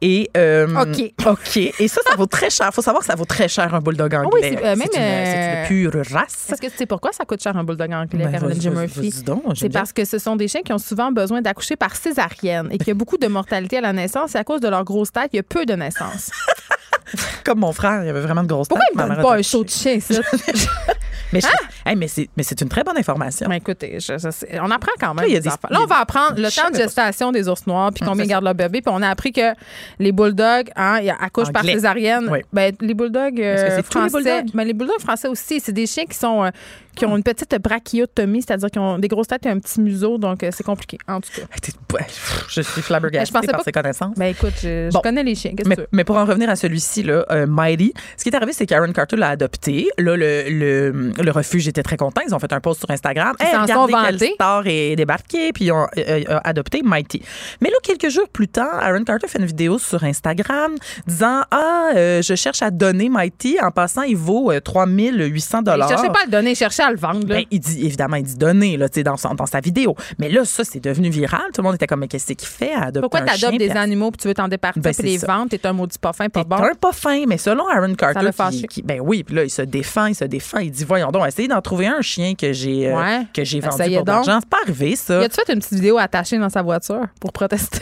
et 0.00 0.30
euh, 0.36 0.66
OK. 0.82 1.12
ok, 1.26 1.56
et 1.56 1.88
ça, 1.88 2.00
ça 2.08 2.14
vaut 2.16 2.26
très 2.26 2.48
cher. 2.50 2.72
Faut 2.72 2.82
savoir 2.82 3.00
que 3.00 3.06
ça 3.06 3.16
vaut 3.16 3.24
très 3.24 3.48
cher 3.48 3.74
un 3.74 3.80
bulldog 3.80 4.14
anglais. 4.14 4.30
oui, 4.32 4.40
c'est, 4.42 4.58
euh, 4.64 4.76
même, 4.76 4.82
une, 4.82 4.88
c'est 4.92 4.98
euh, 5.00 5.62
une 5.62 5.66
pure 5.66 5.92
race. 6.12 6.48
Est-ce 6.52 6.60
que 6.60 6.68
tu 6.68 6.76
sais 6.76 6.86
pourquoi 6.86 7.12
ça 7.12 7.24
coûte 7.24 7.42
cher 7.42 7.56
un 7.56 7.64
bulldog 7.64 7.92
anglais, 7.92 8.24
Ben, 8.24 8.30
Caroline 8.32 8.60
J. 8.60 8.70
Murphy? 8.70 9.12
C'est 9.54 9.68
parce 9.70 9.92
que 9.92 10.04
ce 10.04 10.18
sont 10.18 10.36
des 10.36 10.46
chiens 10.48 10.62
qui 10.62 10.72
ont 10.72 10.78
souvent 10.78 11.10
besoin 11.10 11.42
d'accoucher 11.42 11.76
par 11.76 11.96
césarienne 11.96 12.68
et 12.70 12.78
qu'il 12.78 12.88
y 12.88 12.92
a 12.92 12.94
beaucoup 12.94 13.18
de 13.18 13.26
mortalité 13.26 13.78
à 13.78 13.80
la 13.80 13.92
naissance. 13.92 14.34
Et 14.34 14.38
à 14.38 14.44
cause 14.44 14.60
de 14.60 14.68
leur 14.68 14.84
grosse 14.84 15.10
tête, 15.12 15.30
il 15.32 15.36
y 15.36 15.40
a 15.40 15.42
peu 15.42 15.66
de 15.66 15.74
naissances. 15.74 16.30
Comme 17.44 17.60
mon 17.60 17.72
frère, 17.72 18.04
il 18.04 18.08
avait 18.10 18.20
vraiment 18.20 18.42
de 18.42 18.48
grosses 18.48 18.68
Pourquoi 18.68 18.84
têtes, 18.86 18.94
me 18.94 19.00
ma 19.00 19.08
donnent 19.08 19.16
mère 19.16 19.26
pas 19.26 19.36
un 19.38 19.42
show 19.42 19.64
de 19.64 19.70
chien, 19.70 19.98
ça? 20.00 20.14
Mais, 21.32 21.40
je- 21.40 21.46
Hey, 21.88 21.96
mais 21.96 22.06
c'est 22.08 22.60
une 22.60 22.68
très 22.68 22.84
bonne 22.84 22.98
information. 22.98 23.48
Ben, 23.48 23.54
écoutez, 23.56 23.98
je- 24.00 24.18
je 24.18 24.30
sais- 24.30 24.58
on 24.60 24.70
apprend 24.70 24.92
quand 25.00 25.14
même. 25.14 25.24
Là, 25.24 25.28
il 25.28 25.32
y 25.32 25.36
a 25.36 25.40
des 25.40 25.44
des- 25.44 25.48
affaires. 25.48 25.70
Là, 25.70 25.78
on 25.82 25.86
va 25.86 26.00
apprendre 26.00 26.34
le 26.36 26.50
temps 26.54 26.70
de 26.70 26.76
gestation 26.76 27.32
des 27.32 27.48
ours 27.48 27.66
noirs, 27.66 27.90
puis 27.94 28.02
Hum, 28.04 28.10
combien 28.10 28.26
gardent 28.26 28.44
leur 28.44 28.54
bébé. 28.54 28.82
Puis 28.82 28.92
on 28.94 29.02
a 29.02 29.08
appris 29.08 29.32
que 29.32 29.54
les 29.98 30.12
bulldogs 30.12 30.70
hein, 30.76 31.00
accouchent 31.20 31.52
par 31.52 31.64
césarienne. 31.64 32.28
Oui. 32.30 32.40
Ben, 32.52 32.74
les 32.80 32.94
bulldogs 32.94 33.40
euh, 33.40 33.80
tous 33.82 33.98
les 34.02 34.08
français. 34.10 34.16
bulldogs? 34.42 34.54
ben, 34.54 34.64
les 34.64 34.74
bulldogs 34.74 35.00
français 35.00 35.28
aussi, 35.28 35.60
c'est 35.60 35.72
des 35.72 35.86
chiens 35.86 36.04
qui 36.04 36.16
sont 36.18 36.44
euh, 36.44 36.50
qui 36.94 37.06
ont 37.06 37.16
une 37.16 37.22
petite 37.22 37.54
brachiotomie, 37.62 38.42
c'est-à-dire 38.42 38.70
qu'ils 38.72 38.80
ont 38.82 38.98
des 38.98 39.06
grosses 39.06 39.28
têtes 39.28 39.46
et 39.46 39.48
un 39.50 39.58
petit 39.60 39.80
museau, 39.80 40.18
donc 40.18 40.42
euh, 40.42 40.50
c'est 40.52 40.64
compliqué, 40.64 40.98
en 41.06 41.20
tout 41.20 41.30
cas. 41.32 41.42
Je 41.56 41.64
suis 41.64 41.72
Ben, 41.88 42.04
je 42.48 42.62
flabbergastée 42.82 43.32
pensais 43.32 43.46
par 43.46 43.58
pas 43.58 43.62
ses 43.64 43.70
connaissances. 43.72 44.14
Ben 44.16 44.26
écoute, 44.26 44.54
je, 44.62 44.90
connais 45.00 45.22
les 45.22 45.36
chiens. 45.36 45.54
Que 45.54 45.62
Mais, 45.92 46.02
pour 46.04 46.16
en 46.16 46.24
revenir 46.24 46.50
à 46.50 46.56
celui-ci, 46.56 47.04
là, 47.04 47.24
euh, 47.30 47.46
Mighty, 47.46 47.92
ce 48.16 48.24
qui 48.24 48.30
est 48.30 48.34
arrivé, 48.34 48.52
c'est 48.52 48.66
qu'Aaron 48.66 48.92
Carter 48.92 49.16
l'a 49.16 49.28
adopté. 49.28 49.88
Là, 49.96 50.16
le, 50.16 50.48
le, 50.48 51.12
le 51.22 51.30
refuge 51.30 51.68
était 51.68 51.77
très 51.82 51.96
content. 51.96 52.20
Ils 52.26 52.34
ont 52.34 52.38
fait 52.38 52.52
un 52.52 52.60
post 52.60 52.80
sur 52.80 52.90
Instagram. 52.90 53.34
Ils 53.40 53.46
s'en 53.46 53.62
regardez 53.62 53.92
sont 53.92 53.98
vantés. 53.98 54.32
star 54.34 54.62
est 54.66 54.96
débarqué, 54.96 55.52
puis 55.52 55.66
ils 55.66 55.72
ont 55.72 55.86
euh, 55.96 56.24
euh, 56.28 56.38
adopté 56.44 56.82
Mighty. 56.84 57.22
Mais 57.60 57.70
là, 57.70 57.76
quelques 57.82 58.08
jours 58.10 58.28
plus 58.28 58.48
tard, 58.48 58.78
Aaron 58.82 59.04
Carter 59.04 59.28
fait 59.28 59.38
une 59.38 59.46
vidéo 59.46 59.78
sur 59.78 60.02
Instagram 60.04 60.72
disant 61.06 61.42
Ah, 61.50 61.90
euh, 61.96 62.22
je 62.22 62.34
cherche 62.34 62.62
à 62.62 62.70
donner 62.70 63.08
Mighty. 63.08 63.58
En 63.62 63.70
passant, 63.70 64.02
il 64.02 64.16
vaut 64.16 64.50
euh, 64.52 64.60
3800 64.60 65.60
Il 65.66 65.82
cherchait 65.88 66.08
pas 66.08 66.20
à 66.22 66.26
le 66.26 66.30
donner, 66.30 66.50
il 66.50 66.56
cherchait 66.56 66.82
à 66.82 66.90
le 66.90 66.96
vendre. 66.96 67.24
Ben, 67.26 67.44
il 67.50 67.60
dit, 67.60 67.84
évidemment, 67.84 68.16
il 68.16 68.24
dit 68.24 68.36
donner, 68.36 68.76
là, 68.76 68.88
dans, 68.88 69.16
son- 69.16 69.34
dans 69.34 69.46
sa 69.46 69.60
vidéo. 69.60 69.94
Mais 70.18 70.28
là, 70.28 70.44
ça, 70.44 70.64
c'est 70.64 70.80
devenu 70.82 71.10
viral. 71.10 71.40
Tout 71.54 71.60
le 71.60 71.64
monde 71.64 71.74
était 71.74 71.86
comme, 71.86 72.00
mais 72.00 72.08
qu'est-ce 72.08 72.26
qu'il 72.32 72.48
fait 72.48 72.72
à 72.72 72.84
adopter 72.86 73.00
Pourquoi 73.00 73.20
tu 73.22 73.26
chien, 73.36 73.48
adoptes 73.48 73.58
des 73.60 73.68
puis 73.68 73.78
animaux 73.78 74.10
puis 74.10 74.18
tu 74.22 74.28
veux 74.28 74.34
t'en 74.34 74.48
départir 74.48 74.82
Ben, 74.82 74.92
puis 74.94 75.02
les 75.06 75.18
ça. 75.18 75.26
vendre? 75.26 75.48
T'es 75.50 75.66
un 75.66 75.72
maudit 75.72 75.98
pas 75.98 76.12
fin, 76.12 76.28
pas 76.28 76.44
bon. 76.44 76.56
un 76.56 76.74
pas 76.74 76.92
fin, 76.92 77.24
mais 77.26 77.38
selon 77.38 77.66
Aaron 77.68 77.94
Carter, 77.94 78.20
l'a 78.22 78.32
qui- 78.50 78.66
qui- 78.66 78.82
ben 78.82 79.00
oui, 79.02 79.22
puis 79.24 79.34
là, 79.34 79.44
il 79.44 79.50
se 79.50 79.62
défend, 79.62 80.06
il 80.06 80.14
se 80.14 80.24
défend. 80.24 80.58
Il 80.58 80.70
dit, 80.70 80.84
voyons 80.84 81.10
donc, 81.10 81.26
essayez 81.26 81.48
d'en 81.48 81.60
trouver 81.68 81.86
un 81.86 82.00
chien 82.00 82.34
que 82.34 82.52
j'ai 82.52 82.88
euh, 82.90 82.96
Ouais. 82.96 83.26
que 83.32 83.44
j'ai 83.44 83.60
vendu 83.60 83.74
Essayez 83.74 83.96
pour 83.96 84.04
de 84.06 84.10
l'argent. 84.10 84.38
C'est 84.40 84.48
pas 84.48 84.56
arrivé, 84.64 84.96
ça. 84.96 85.20
a-tu 85.20 85.34
fait 85.34 85.52
une 85.52 85.58
petite 85.60 85.74
vidéo 85.74 85.98
attachée 85.98 86.38
dans 86.38 86.48
sa 86.48 86.62
voiture 86.62 87.04
pour 87.20 87.32
protester? 87.32 87.80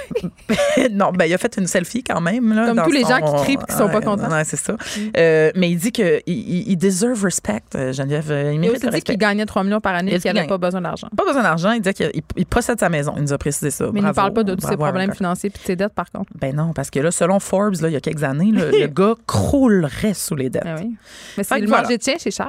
non, 0.91 1.13
ben 1.13 1.27
il 1.27 1.35
a 1.35 1.39
fait 1.39 1.57
une 1.57 1.67
selfie 1.67 2.03
quand 2.03 2.21
même. 2.21 2.53
Là, 2.53 2.67
Comme 2.67 2.83
tous 2.85 2.91
les 2.91 3.03
son- 3.03 3.09
gens 3.11 3.21
qui 3.37 3.43
crient 3.45 3.57
puis 3.59 3.67
qui 3.67 3.75
sont 3.77 3.89
pas 3.89 4.01
contents. 4.01 4.29
Mm. 4.29 4.33
ouais, 4.33 4.45
c'est 4.45 4.57
ça. 4.57 4.77
Euh, 5.17 5.51
mais 5.55 5.71
il 5.71 5.77
dit 5.77 5.93
qu'il 5.93 6.21
il, 6.27 6.69
il 6.71 6.77
deserve 6.77 7.23
respect, 7.25 7.63
euh, 7.75 7.93
Geneviève. 7.93 8.27
Il 8.29 8.35
Il 8.55 8.57
a 8.57 8.59
mérite 8.59 8.77
aussi 8.79 8.87
le 8.87 8.93
dit 8.93 9.01
qu'il 9.03 9.19
gagnait 9.19 9.47
3 9.47 9.63
millions 9.65 9.81
par 9.81 9.95
Il 9.95 9.99
année 9.99 10.13
a 10.13 10.17
et 10.17 10.21
qu'il 10.21 10.33
n'avait 10.33 10.47
pas 10.49 10.59
besoin 10.59 10.81
d'argent. 10.81 11.09
Pas 11.17 11.25
besoin 11.25 11.43
d'argent. 11.43 11.73
Il 11.73 11.81
disait 11.81 11.95
qu'il 11.95 12.11
il 12.37 12.47
possède 12.47 12.81
sa 12.81 12.89
maison. 12.89 13.15
Il 13.17 13.23
nous 13.23 13.33
a 13.33 13.39
précisé 13.39 13.71
ça. 13.71 13.87
Mais 13.93 14.01
il 14.01 14.07
ne 14.07 14.13
parle 14.13 14.33
pas 14.33 14.43
de 14.45 14.55
tous 14.55 14.67
ses 14.67 14.77
problèmes 14.77 15.15
financiers 15.15 15.51
puis 15.51 15.61
de 15.63 15.67
ses 15.67 15.77
dettes, 15.77 15.95
par 15.95 16.11
contre. 16.11 16.31
Ben 16.41 16.55
non, 16.55 16.73
parce 16.73 16.91
que 16.91 16.99
là, 16.99 17.11
selon 17.11 17.39
Forbes, 17.41 17.81
là, 17.81 17.89
il 17.89 17.93
y 17.93 17.97
a 17.97 18.01
quelques 18.01 18.25
années, 18.25 18.51
le 18.53 18.87
gars 18.95 19.15
croulerait 19.27 20.15
sous 20.15 20.35
les 20.35 20.51
dettes. 20.51 20.63
Ah 20.67 20.75
oui. 20.81 20.95
Mais 21.39 21.45
c'est 21.45 21.59
le 21.61 21.67
voilà. 21.67 21.83
manger 21.85 21.99
de 21.99 22.03
chien, 22.03 22.15
c'est 22.19 22.31
cher. 22.31 22.49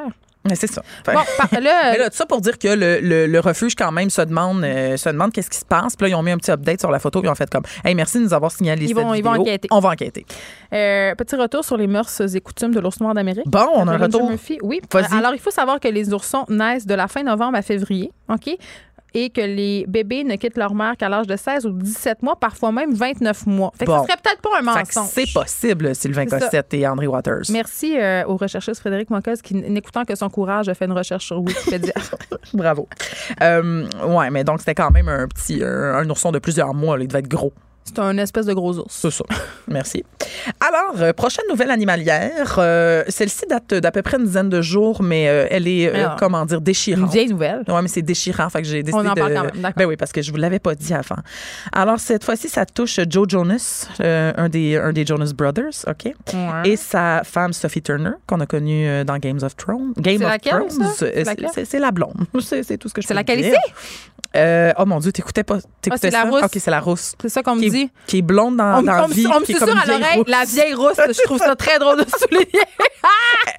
C'est 0.56 0.68
ça. 0.72 0.82
Bon, 1.06 1.14
par- 1.38 1.60
là, 1.62 1.92
Mais 1.92 1.98
là, 1.98 2.10
tout 2.10 2.16
ça 2.18 2.26
pour 2.26 2.42
dire 2.42 2.58
que 2.58 2.68
le, 2.68 3.00
le- 3.02 3.28
le 3.28 3.40
refuge, 3.40 3.76
quand 3.76 3.92
même, 3.92 4.10
se 4.10 4.22
demande, 4.22 4.64
euh, 4.64 4.98
se 4.98 5.10
demande 5.10 5.32
qu'est-ce 5.32 5.50
qui 5.50 5.58
se 5.58 5.66
passe. 5.66 5.96
Puis 5.96 6.06
là, 6.06 6.10
ils 6.10 6.16
ont 6.16 6.24
mis 6.24 6.32
un 6.32 6.38
petit 6.38 6.52
update 6.52 6.80
sur 6.80 6.92
la 6.92 7.00
photo. 7.00 7.22
Ils 7.24 7.30
ont 7.30 7.36
fait 7.36 7.50
comme, 7.50 7.64
hey, 7.84 7.96
merci 7.96 8.20
de 8.20 8.24
nous 8.24 8.34
avoir 8.34 8.52
signalé 8.52 8.84
Ils 8.86 8.88
cette 8.90 8.98
vont- 8.98 9.14
ils 9.14 9.24
vont 9.24 9.32
enquêter. 9.32 9.68
On 9.72 9.80
va 9.80 9.90
enquêter. 9.90 10.26
euh, 10.74 11.16
petit 11.16 11.36
retour 11.36 11.64
sur 11.66 11.78
les 11.78 11.88
mœurs 11.88 12.22
et 12.36 12.42
coutumes 12.42 12.74
de 12.74 12.80
l'ours 12.80 13.00
noir 13.00 13.14
d'Amérique. 13.14 13.48
Bon, 13.48 13.66
on 13.74 13.88
a 13.88 13.94
un 13.94 13.98
retour. 13.98 14.30
Murphy. 14.30 14.58
Oui. 14.62 14.82
Alors, 15.18 15.34
il 15.34 15.40
faut 15.40 15.52
savoir 15.52 15.80
que 15.80 15.88
les 15.88 16.14
oursons 16.14 16.46
naissent 16.50 16.86
de 16.86 16.94
la 16.96 17.08
fin 17.08 17.24
novembre 17.24 17.58
à 17.58 17.62
février. 17.62 18.12
OK? 18.30 18.58
Et 19.20 19.30
que 19.32 19.42
les 19.42 19.86
bébés 19.88 20.24
ne 20.24 20.36
quittent 20.36 20.58
leur 20.58 20.76
mère 20.76 20.96
qu'à 20.96 21.10
l'âge 21.10 21.26
de 21.26 21.36
16 21.36 21.66
ou 21.66 21.72
17 21.72 22.22
mois, 22.22 22.36
parfois 22.36 22.72
même 22.72 22.94
29 22.94 23.48
mois. 23.48 23.72
Fait 23.76 23.86
que 23.86 23.90
Bon. 23.92 24.02
ce 24.04 24.08
serait 24.08 24.20
peut-être 24.22 24.42
pas 24.42 24.60
un 24.60 24.62
mensonge. 24.62 25.10
c'est 25.12 25.34
possible, 25.34 25.96
Sylvain. 25.96 26.26
Cossette 26.28 26.72
et 26.76 26.88
André 26.88 27.08
Waters. 27.08 27.44
Merci 27.50 27.98
euh, 27.98 28.24
au 28.28 28.38
recherchiste 28.38 28.80
Frédéric 28.80 29.10
Moncaz 29.10 29.42
qui, 29.42 29.56
n'écoutant 29.56 30.06
que 30.06 30.14
son 30.14 30.30
courage, 30.30 30.70
a 30.70 30.76
fait 30.76 30.86
une 30.86 30.92
recherche 30.92 31.26
sur 31.26 31.40
Wikipédia. 31.42 31.94
Bravo. 32.54 32.88
Euh, 33.42 33.88
ouais, 34.08 34.30
mais 34.30 34.44
donc 34.44 34.60
c'était 34.60 34.76
quand 34.76 34.92
même 34.92 35.08
un 35.08 35.28
petit, 35.28 35.64
un, 35.64 35.96
un 35.96 36.10
ourson 36.10 36.32
de 36.32 36.40
plusieurs 36.40 36.74
mois. 36.76 36.96
là. 36.98 37.04
Il 37.04 37.08
devait 37.08 37.20
être 37.20 37.28
gros. 37.28 37.54
C'est 37.88 38.00
un 38.00 38.18
espèce 38.18 38.46
de 38.46 38.54
gros 38.54 38.78
ours. 38.78 38.94
C'est 38.94 39.12
ça. 39.12 39.24
Merci. 39.68 40.04
Alors, 40.60 41.02
euh, 41.02 41.14
prochaine 41.14 41.46
nouvelle 41.50 41.72
animalière. 41.72 42.56
Euh, 42.58 43.04
Celle-ci 43.08 43.46
date 43.50 43.74
d'à 43.74 43.92
peu 43.92 44.02
près 44.02 44.18
une 44.18 44.26
dizaine 44.26 44.50
de 44.50 44.62
jours, 44.62 45.02
mais 45.02 45.28
euh, 45.30 45.48
elle 45.50 45.68
est, 45.68 45.88
euh, 45.90 45.96
Alors, 45.96 46.16
comment 46.18 46.46
dire, 46.46 46.62
déchirante. 46.62 47.06
Une 47.06 47.10
vieille 47.12 47.30
nouvelle. 47.30 47.64
Oui, 47.68 47.76
mais 47.82 47.88
c'est 47.88 48.02
déchirant. 48.02 48.50
Fait 48.50 48.62
que 48.62 48.68
j'ai 48.68 48.84
décidé 48.84 49.08
en 49.08 49.14
de. 49.14 49.20
parle 49.20 49.34
quand 49.34 49.44
même, 49.44 49.52
d'accord. 49.62 49.74
Ben 49.78 49.86
oui, 49.86 49.96
parce 49.98 50.12
que 50.12 50.22
je 50.22 50.32
vous 50.32 50.38
l'avais 50.38 50.60
pas 50.60 50.76
dit 50.76 50.94
avant. 50.94 51.18
Alors, 51.72 52.00
cette 52.00 52.24
fois-ci, 52.24 52.50
ça 52.50 52.66
touche 52.66 53.00
Joe 53.10 53.28
Jonas, 53.28 53.88
euh, 54.02 54.34
un, 54.38 54.50
des, 54.50 54.78
un 54.78 54.92
des 54.94 55.06
Jonas 55.06 55.32
Brothers, 55.36 55.86
OK? 55.88 56.06
Ouais. 56.34 56.70
Et 56.70 56.76
sa 56.76 57.22
femme 57.24 57.54
Sophie 57.54 57.82
Turner, 57.82 58.12
qu'on 58.28 58.40
a 58.40 58.46
connue 58.46 58.88
euh, 58.88 59.04
dans 59.04 59.18
Games 59.18 59.40
of 59.42 59.56
Thrones. 59.56 59.94
Game 59.98 60.18
C'est 60.20 60.26
of 60.26 60.32
laquelle, 60.32 60.54
Thrones. 60.54 60.70
ça? 60.70 60.94
C'est 60.98 61.18
euh, 61.18 61.24
laquelle? 61.24 61.50
C'est 61.54 61.66
c'est 61.66 61.80
la 61.80 61.92
blonde. 61.92 62.14
C'est 62.42 62.64
c'est 62.64 62.78
tout 62.78 62.88
ce 62.90 62.94
que 62.94 63.02
je 63.02 63.08
C'est 63.08 63.14
peux 63.14 63.18
laquelle 63.18 63.42
dire. 63.42 63.52
ici? 63.54 63.74
Euh, 64.36 64.74
oh 64.78 64.86
mon 64.86 65.00
Dieu, 65.00 65.12
t'écoutais 65.12 65.44
pas. 65.44 65.58
T'écoutais 65.82 66.12
c'est 66.12 66.12
la 66.12 66.30
ça? 66.32 66.46
OK, 66.46 66.52
c'est 66.60 66.70
la 66.72 66.80
rousse. 66.80 67.16
C'est 67.22 67.30
ça 67.30 67.42
qu'on 67.44 67.56
me 67.56 67.68
dit. 67.70 67.90
qui 68.08 68.20
est 68.20 68.22
blonde 68.22 68.58
dans, 68.58 68.80
On, 68.80 68.84
dans 68.84 69.06
on 69.06 69.08
vie. 69.08 69.26
on 69.28 69.40
me 69.40 69.46
qui 69.46 69.54
est 69.54 69.56
susurre 69.56 69.70
comme 69.70 69.78
à 69.78 69.86
l'oreille 69.86 70.18
rousse. 70.18 70.28
la 70.28 70.46
vieille 70.46 70.74
rousse. 70.74 70.98
Je 71.08 71.24
trouve 71.24 71.38
ça 71.40 71.56
très 71.56 71.80
drôle 71.80 71.98
de 72.04 72.06
souligner. 72.20 72.66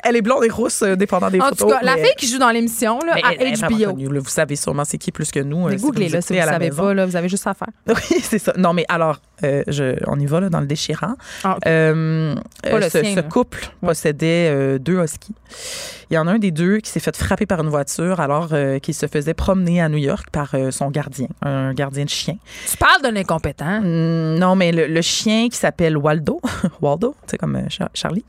Elle 0.04 0.16
est 0.16 0.22
blonde 0.22 0.44
et 0.44 0.50
rousse, 0.50 0.82
euh, 0.82 0.94
dépendant 0.96 1.30
des 1.30 1.40
En 1.40 1.44
photos. 1.48 1.58
tout 1.58 1.68
cas, 1.68 1.80
la 1.82 1.96
fille 1.96 2.14
qui 2.16 2.26
joue 2.28 2.38
dans 2.38 2.50
l'émission 2.50 2.98
là, 3.00 3.14
à 3.22 3.32
elle- 3.34 3.54
HBO. 3.58 3.86
connue, 3.92 4.08
là. 4.12 4.20
Vous 4.20 4.28
savez 4.28 4.56
sûrement 4.56 4.84
c'est 4.84 4.98
qui 4.98 5.10
plus 5.12 5.30
que 5.30 5.40
nous. 5.40 5.66
euh, 5.66 5.70
Mais 5.70 5.78
si 5.78 5.84
vous 5.84 5.92
la 5.92 6.20
savez 6.20 6.58
maison. 6.70 6.82
pas, 6.82 6.94
là, 6.94 7.06
vous 7.06 7.16
avez 7.16 7.28
juste 7.28 7.46
à 7.46 7.54
faire. 7.54 7.68
Oui, 7.88 8.20
c'est 8.22 8.38
ça. 8.38 8.52
Non, 8.56 8.72
mais 8.72 8.84
alors, 8.88 9.20
euh, 9.44 9.62
je, 9.68 9.96
on 10.06 10.18
y 10.18 10.26
va 10.26 10.40
là, 10.40 10.48
dans 10.48 10.60
le 10.60 10.66
déchirant. 10.66 11.14
Ah. 11.44 11.56
Euh, 11.66 12.34
euh, 12.66 12.78
le 12.78 12.82
ce, 12.88 13.00
sien, 13.02 13.10
ce 13.10 13.16
là. 13.16 13.22
couple 13.22 13.70
possédait 13.80 14.50
euh, 14.50 14.78
deux 14.78 15.02
huskies. 15.02 15.34
Il 16.10 16.14
y 16.14 16.18
en 16.18 16.26
a 16.26 16.32
un 16.32 16.38
des 16.38 16.50
deux 16.50 16.78
qui 16.78 16.90
s'est 16.90 17.00
fait 17.00 17.14
frapper 17.16 17.44
par 17.46 17.60
une 17.60 17.68
voiture 17.68 18.18
alors 18.20 18.48
qu'il 18.82 18.94
se 18.94 19.06
faisait 19.06 19.34
promener 19.34 19.80
à 19.82 19.88
New 19.90 19.98
York 19.98 20.28
par 20.32 20.54
son 20.70 20.90
gardien, 20.90 21.28
un 21.42 21.74
gardien 21.74 22.04
de 22.04 22.08
chien. 22.10 22.36
Tu 22.70 22.76
parles 22.78 23.02
d'un 23.02 23.14
incompétent. 23.16 23.78
Hum, 23.82 24.38
non, 24.38 24.56
mais 24.56 24.72
le, 24.72 24.86
le 24.86 25.02
chien 25.02 25.48
qui 25.50 25.56
s'appelle 25.58 25.96
Waldo, 25.98 26.40
Waldo, 26.80 27.14
c'est 27.26 27.36
comme 27.36 27.62
Char- 27.68 27.90
Charlie, 27.92 28.24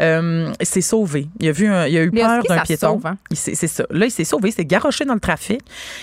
euh, 0.00 0.52
s'est 0.60 0.80
sauvé. 0.80 1.28
Il 1.38 1.48
a 1.48 1.52
vu, 1.52 1.68
un- 1.68 1.86
il 1.86 1.96
a 1.98 2.02
eu 2.02 2.10
Mm. 2.10 2.14
Les 2.16 2.22
peur 2.22 2.42
d'un 2.48 2.60
piéton. 2.62 2.94
sauve, 2.94 3.06
hein? 3.06 3.16
Il 3.30 3.36
s'est- 3.36 3.54
C'est 3.54 3.68
ça. 3.68 3.84
Là, 3.90 4.06
il 4.06 4.10
s'est 4.10 4.24
sauvé, 4.24 4.48
il 4.48 4.52
s'est 4.52 4.64
garoché 4.64 5.04
dans 5.04 5.14
le 5.14 5.20
trafic 5.20 5.60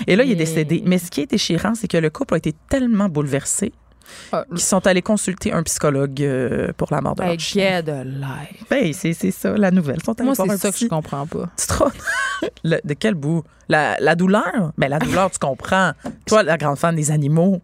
et 0.07 0.15
là, 0.15 0.23
il 0.23 0.31
est 0.31 0.35
décédé. 0.35 0.81
Mais 0.85 0.97
ce 0.97 1.11
qui 1.11 1.21
est 1.21 1.29
déchirant, 1.29 1.73
c'est 1.75 1.87
que 1.89 1.97
le 1.97 2.09
couple 2.09 2.35
a 2.35 2.37
été 2.37 2.53
tellement 2.69 3.09
bouleversé 3.09 3.73
Ah, 4.31 4.45
qu'ils 4.49 4.59
sont 4.59 4.85
allés 4.87 5.01
consulter 5.01 5.53
un 5.53 5.63
psychologue 5.63 6.21
euh, 6.21 6.71
pour 6.77 6.87
la 6.91 7.01
mort 7.01 7.15
de 7.15 7.21
leur 7.23 7.31
Hey, 7.31 7.39
chien. 7.39 7.81
a 7.87 8.03
life. 8.03 8.63
Ben, 8.69 8.91
c'est 8.93 9.13
c'est 9.13 9.31
ça, 9.31 9.55
la 9.57 9.71
nouvelle. 9.71 9.97
Ils 9.99 10.03
sont 10.03 10.13
allés 10.19 10.25
Moi, 10.25 10.35
c'est 10.35 10.57
ça 10.57 10.71
que 10.71 10.77
je 10.77 10.87
comprends 10.87 11.25
pas. 11.27 11.49
Tu 11.57 11.73
rends- 11.73 11.91
Le- 12.63 12.79
de 12.83 12.93
quel 12.93 13.15
bout? 13.15 13.43
La, 13.69 13.97
la 13.99 14.15
douleur? 14.15 14.71
Ben, 14.77 14.89
la 14.89 14.99
douleur, 14.99 15.31
tu 15.31 15.39
comprends. 15.39 15.91
Toi, 16.25 16.43
la 16.43 16.57
grande 16.57 16.77
fan 16.77 16.95
des 16.95 17.11
animaux. 17.11 17.61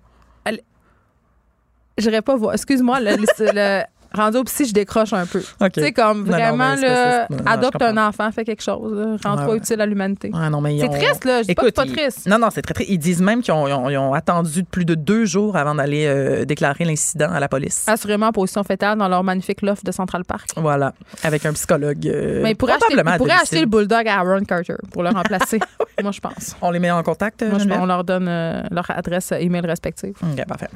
J'irais 1.98 2.24
pas 2.24 2.36
voir. 2.36 2.53
Excuse-moi, 2.56 2.99
le- 3.02 3.18
le- 3.18 3.84
rendu 4.14 4.38
au 4.38 4.44
psy, 4.44 4.65
je 4.65 4.73
décroche 4.73 5.14
un 5.14 5.26
peu. 5.26 5.41
OK. 5.61 5.72
Tu 5.73 5.81
sais, 5.81 5.91
comme 5.91 6.19
Non, 6.19 6.26
non, 6.26 6.31
vraiment, 6.31 6.76
là, 6.76 7.27
non, 7.30 7.38
adopte 7.45 7.81
un 7.81 7.98
enfant, 7.98 8.31
fais 8.31 8.44
quelque 8.44 8.64
chose. 8.64 9.18
Rends-toi 9.23 9.48
Ouais, 9.53 9.57
utile 9.57 9.81
à 9.81 9.85
l'humanité. 9.85 10.31
C'est 10.34 10.40
ont- 10.88 10.90
triste, 10.91 11.26
là. 11.26 11.41
Je 11.41 11.48
dis 11.48 11.56
pas 11.56 11.61
que 11.64 11.68
c'est 11.68 11.72
pas 11.76 11.85
ils- 11.85 11.91
triste. 11.94 12.27
Non, 12.27 12.38
non, 12.38 12.49
c'est 12.52 12.61
très 12.61 12.73
triste. 12.73 12.90
Ils 12.90 12.98
disent 12.98 13.22
même 13.22 13.41
qu'ils 13.41 13.53
ont, 13.53 13.68
ils 13.68 13.73
ont- 13.98 14.10
ont 14.10 14.14
attendu 14.14 14.64
plus 14.64 14.85
de 14.85 14.95
deux 14.95 15.26
jours 15.26 15.56
avant 15.56 15.76
d'aller 15.76 16.06
euh, 16.07 16.45
déclarer 16.45 16.85
l'incident 16.85 17.31
à 17.31 17.40
la 17.40 17.48
police. 17.48 17.84
Assurément 17.88 18.27
en 18.27 18.31
position 18.31 18.64
fétale 18.64 18.98
dans 18.98 19.07
leur 19.07 19.23
magnifique 19.23 19.61
loft 19.61 19.85
de 19.85 19.91
Central 19.91 20.23
Park. 20.26 20.49
Voilà, 20.57 20.94
avec 21.23 21.45
un 21.45 21.53
psychologue. 21.53 22.07
euh, 22.07 22.41
Mais 22.44 22.52
ils 22.52 22.56
pourraient 22.56 22.73
acheter, 22.73 23.31
acheter 23.31 23.60
le 23.61 23.65
bulldog 23.68 24.07
à 24.07 24.19
Aaron 24.19 24.44
Carter 24.44 24.76
pour 24.91 25.03
le 25.03 25.10
remplacer. 25.14 25.60
Moi, 26.02 26.11
je 26.11 26.19
pense. 26.19 26.56
On 26.61 26.72
les 26.72 26.80
met 26.80 26.91
en 26.91 27.03
contact, 27.03 27.44
Moi, 27.44 27.60
je, 27.60 27.69
on 27.69 27.85
leur 27.85 28.03
donne 28.03 28.27
euh, 28.27 28.61
leur 28.72 28.90
adresse 28.91 29.31
email 29.31 29.61
respective. 29.65 30.14
OK, 30.22 30.45
parfait. 30.45 30.68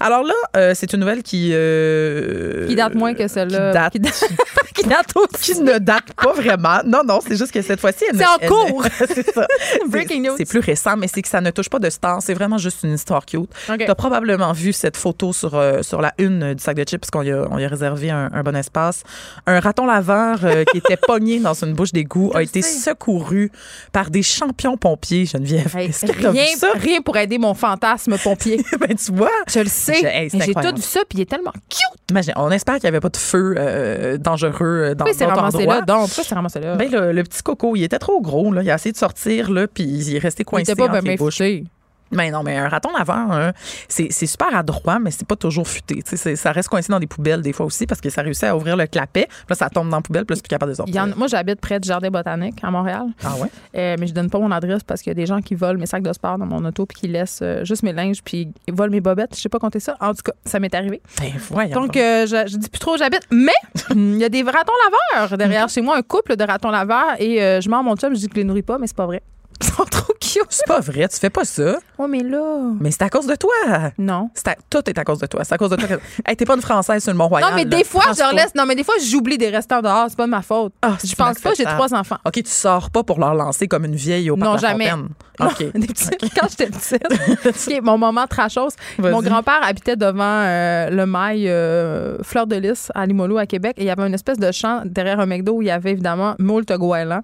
Alors 0.00 0.22
là, 0.24 0.34
euh, 0.56 0.72
c'est 0.74 0.92
une 0.92 1.00
nouvelle 1.00 1.22
qui... 1.22 1.50
euh, 1.52 2.66
Qui 2.66 2.74
date 2.88 2.94
moins 2.94 3.14
que 3.14 3.28
celle-là. 3.28 3.70
Qui 3.70 3.74
date, 3.74 3.92
Qui 3.92 3.98
date, 4.00 4.24
qui 4.74 4.88
date 4.88 5.06
aussi. 5.16 5.52
qui 5.54 5.60
ne 5.62 5.78
date 5.78 6.12
pas 6.14 6.32
vraiment. 6.32 6.78
Non, 6.84 7.02
non, 7.04 7.20
c'est 7.26 7.36
juste 7.36 7.52
que 7.52 7.62
cette 7.62 7.80
fois-ci... 7.80 8.04
elle 8.10 8.18
C'est 8.18 8.26
en 8.26 8.36
elle 8.40 8.48
cours. 8.48 8.84
c'est 8.98 9.32
ça. 9.32 9.46
Breaking 9.88 10.22
news. 10.22 10.34
C'est 10.36 10.48
plus 10.48 10.60
récent, 10.60 10.96
mais 10.96 11.08
c'est 11.08 11.22
que 11.22 11.28
ça 11.28 11.40
ne 11.40 11.50
touche 11.50 11.68
pas 11.68 11.78
de 11.78 11.90
star. 11.90 12.20
C'est 12.22 12.34
vraiment 12.34 12.58
juste 12.58 12.82
une 12.82 12.94
histoire 12.94 13.24
cute. 13.24 13.50
OK. 13.68 13.78
Tu 13.78 13.84
as 13.90 13.94
probablement 13.94 14.52
vu 14.52 14.72
cette 14.72 14.96
photo 14.96 15.32
sur, 15.32 15.54
euh, 15.54 15.82
sur 15.82 16.00
la 16.00 16.12
une 16.18 16.54
du 16.54 16.62
sac 16.62 16.76
de 16.76 16.84
chips, 16.84 17.00
parce 17.00 17.10
qu'on 17.10 17.22
y 17.22 17.28
y 17.28 17.64
a 17.64 17.68
réservé 17.68 18.10
un, 18.10 18.30
un 18.32 18.42
bon 18.42 18.56
espace. 18.56 19.02
Un 19.46 19.60
raton 19.60 19.86
laveur 19.86 20.40
euh, 20.44 20.64
qui 20.70 20.78
était 20.78 20.96
pogné 20.96 21.40
dans 21.40 21.54
une 21.54 21.72
bouche 21.72 21.92
d'égout 21.92 22.30
a 22.34 22.42
été 22.42 22.62
sais. 22.62 22.78
secouru 22.90 23.50
par 23.92 24.10
des 24.10 24.22
champions 24.22 24.76
pompiers, 24.76 25.26
Geneviève. 25.26 25.74
Hey, 25.76 25.88
Est-ce 25.90 26.06
que 26.06 26.12
t'as 26.12 26.30
vu 26.30 26.38
rien, 26.38 26.46
ça? 26.56 26.72
rien 26.74 27.00
pour 27.00 27.16
aider 27.16 27.38
mon 27.38 27.54
fantasme 27.54 28.16
pompier. 28.18 28.62
ben, 28.80 28.94
tu 28.96 29.12
vois. 29.12 29.30
Je 29.48 29.60
le 29.60 29.68
sais. 29.68 30.02
Hey, 30.04 30.30
J'ai 30.30 30.52
tout 30.54 30.74
vu 30.76 30.82
ça, 30.82 31.00
puis 31.08 31.18
il 31.18 31.20
est 31.22 31.30
tellement 31.30 31.52
cute. 31.68 31.80
Imagine, 32.10 32.32
on 32.36 32.50
espère 32.50 32.73
qu'il 32.78 32.84
n'y 32.84 32.88
avait 32.88 33.00
pas 33.00 33.08
de 33.08 33.16
feu 33.16 33.54
euh, 33.56 34.18
dangereux 34.18 34.52
euh, 34.62 34.94
dans 34.94 35.04
il 35.06 35.24
ramassé 35.24 35.56
endroits. 35.58 35.74
là? 35.76 35.80
Donc, 35.82 36.08
il 36.16 36.34
ramassé 36.34 36.60
là? 36.60 36.76
Ben, 36.76 36.90
le, 36.90 37.12
le 37.12 37.22
petit 37.22 37.42
coco, 37.42 37.76
il 37.76 37.82
était 37.84 37.98
trop 37.98 38.20
gros. 38.20 38.52
Là. 38.52 38.62
Il 38.62 38.70
a 38.70 38.74
essayé 38.74 38.92
de 38.92 38.96
sortir, 38.98 39.50
là, 39.50 39.66
puis 39.66 39.84
il 39.84 40.16
est 40.16 40.18
resté 40.18 40.42
il 40.42 40.46
coincé 40.46 40.72
était 40.72 40.74
pas 40.74 40.84
entre 40.90 41.02
bien 41.02 41.12
les. 41.12 41.64
Mais 42.10 42.30
non, 42.30 42.42
mais 42.42 42.56
un 42.56 42.68
raton 42.68 42.90
laveur, 42.96 43.32
hein, 43.32 43.52
c'est 43.88 44.10
super 44.26 44.54
adroit, 44.56 44.98
mais 44.98 45.10
c'est 45.10 45.26
pas 45.26 45.36
toujours 45.36 45.66
futé. 45.66 46.00
Ça 46.36 46.52
reste 46.52 46.68
coincé 46.68 46.92
dans 46.92 47.00
des 47.00 47.06
poubelles 47.06 47.42
des 47.42 47.52
fois 47.52 47.66
aussi 47.66 47.86
parce 47.86 48.00
que 48.00 48.10
ça 48.10 48.22
réussit 48.22 48.44
à 48.44 48.56
ouvrir 48.56 48.76
le 48.76 48.86
clapet. 48.86 49.26
Puis 49.28 49.46
Là, 49.50 49.56
ça 49.56 49.68
tombe 49.68 49.88
dans 49.88 49.96
la 49.96 50.02
poubelle, 50.02 50.24
puis 50.24 50.34
là, 50.34 50.36
c'est 50.36 50.42
plus 50.42 50.48
capable 50.48 50.72
de 50.72 50.76
sortir. 50.76 51.06
moi, 51.16 51.26
j'habite 51.26 51.60
près 51.60 51.80
du 51.80 51.88
jardin 51.88 52.10
botanique 52.10 52.62
à 52.62 52.70
Montréal. 52.70 53.06
Ah 53.24 53.34
ouais? 53.36 53.48
Euh, 53.76 53.96
mais 53.98 54.06
je 54.06 54.14
donne 54.14 54.30
pas 54.30 54.38
mon 54.38 54.50
adresse 54.50 54.82
parce 54.84 55.02
qu'il 55.02 55.10
y 55.10 55.12
a 55.12 55.14
des 55.14 55.26
gens 55.26 55.40
qui 55.40 55.54
volent 55.54 55.78
mes 55.78 55.86
sacs 55.86 56.02
de 56.02 56.12
sport 56.12 56.38
dans 56.38 56.46
mon 56.46 56.64
auto 56.64 56.86
puis 56.86 57.00
qui 57.00 57.08
laissent 57.08 57.40
euh, 57.42 57.64
juste 57.64 57.82
mes 57.82 57.92
linges 57.92 58.22
puis 58.22 58.48
ils 58.68 58.74
volent 58.74 58.92
mes 58.92 59.00
bobettes. 59.00 59.34
Je 59.34 59.40
sais 59.40 59.48
pas 59.48 59.58
compter 59.58 59.80
ça. 59.80 59.96
En 60.00 60.14
tout 60.14 60.22
cas, 60.24 60.32
ça 60.44 60.60
m'est 60.60 60.74
arrivé. 60.74 61.00
Ben, 61.18 61.32
Donc, 61.72 61.96
euh, 61.96 62.26
je, 62.26 62.48
je 62.50 62.56
dis 62.56 62.68
plus 62.68 62.78
trop 62.78 62.94
où 62.94 62.98
j'habite. 62.98 63.22
Mais 63.32 63.52
il 63.90 64.18
y 64.18 64.24
a 64.24 64.28
des 64.28 64.42
ratons 64.42 64.72
laveurs 65.16 65.36
derrière 65.38 65.68
chez 65.68 65.80
moi, 65.80 65.96
un 65.96 66.02
couple 66.02 66.36
de 66.36 66.44
ratons 66.44 66.70
laveurs. 66.70 67.14
Et 67.18 67.36
je 67.60 67.68
mens 67.68 67.82
mon 67.82 67.96
chum, 67.96 68.14
je 68.14 68.20
dis 68.20 68.28
que 68.28 68.34
je 68.34 68.40
les 68.40 68.44
nourris 68.44 68.62
pas, 68.62 68.78
mais 68.78 68.86
c'est 68.86 68.96
pas 68.96 69.06
vrai. 69.06 69.22
Ils 69.60 69.66
sont 69.66 69.84
trop 69.84 70.12
cute. 70.20 70.42
C'est 70.50 70.66
pas 70.66 70.80
vrai, 70.80 71.08
tu 71.08 71.16
fais 71.18 71.30
pas 71.30 71.44
ça. 71.44 71.76
Oh, 71.98 72.06
mais 72.08 72.22
là. 72.22 72.70
Mais 72.80 72.90
c'est 72.90 73.02
à 73.02 73.08
cause 73.10 73.26
de 73.26 73.34
toi. 73.36 73.52
Non. 73.98 74.30
C'est 74.34 74.48
à- 74.48 74.56
tout 74.68 74.82
est 74.88 74.98
à 74.98 75.04
cause 75.04 75.18
de 75.20 75.26
toi. 75.26 75.42
C'est 75.44 75.54
à 75.54 75.58
cause 75.58 75.70
de 75.70 75.76
toi. 75.76 75.88
que- 75.88 75.94
hey, 76.26 76.36
t'es 76.36 76.44
pas 76.44 76.54
une 76.54 76.60
Française 76.62 77.02
sur 77.02 77.12
le 77.12 77.18
Mont-Royal. 77.18 77.48
Non, 77.50 77.54
mais 77.56 77.64
là. 77.64 77.76
des 77.76 77.84
fois, 77.84 78.02
je 78.14 78.20
leur 78.20 78.32
laisse. 78.32 78.54
Non, 78.54 78.66
mais 78.66 78.74
des 78.74 78.84
fois, 78.84 78.94
j'oublie 79.04 79.38
des 79.38 79.48
restants 79.50 79.80
dehors. 79.80 80.06
C'est 80.08 80.16
pas 80.16 80.26
de 80.26 80.30
ma 80.30 80.42
faute. 80.42 80.72
Ah, 80.82 80.96
je 81.02 81.14
pense 81.14 81.38
pas, 81.38 81.50
j'ai 81.54 81.62
inacceptable. 81.62 81.74
trois 81.76 81.94
enfants. 81.94 82.16
OK, 82.24 82.32
tu 82.34 82.50
sors 82.50 82.90
pas 82.90 83.02
pour 83.04 83.18
leur 83.20 83.34
lancer 83.34 83.68
comme 83.68 83.84
une 83.84 83.94
vieille 83.96 84.30
au 84.30 84.36
Non, 84.36 84.46
parc 84.46 84.58
de 84.58 84.62
la 84.62 84.68
jamais. 84.70 84.90
Fontaine. 84.90 85.08
Non, 85.40 85.46
OK. 85.46 85.58
des 85.74 85.86
petits- 85.86 86.30
Quand 86.38 86.46
j'étais 86.48 86.66
petite, 86.66 87.06
OK, 87.46 87.80
mon 87.82 87.98
moment 87.98 88.26
trashos, 88.26 88.68
Vas-y. 88.98 89.12
mon 89.12 89.20
grand-père 89.22 89.60
habitait 89.62 89.96
devant 89.96 90.22
euh, 90.22 90.90
le 90.90 91.06
mail 91.06 91.44
euh, 91.48 92.18
Fleur 92.22 92.46
de 92.46 92.56
Lys 92.56 92.90
à 92.94 93.06
Limoilou, 93.06 93.38
à 93.38 93.46
Québec, 93.46 93.74
et 93.78 93.82
il 93.82 93.86
y 93.86 93.90
avait 93.90 94.06
une 94.06 94.14
espèce 94.14 94.38
de 94.38 94.50
champ 94.52 94.82
derrière 94.84 95.18
un 95.20 95.26
McDo 95.26 95.52
où 95.54 95.62
il 95.62 95.68
y 95.68 95.70
avait 95.70 95.90
évidemment 95.92 96.34
moult 96.38 96.70
goélands. 96.72 97.22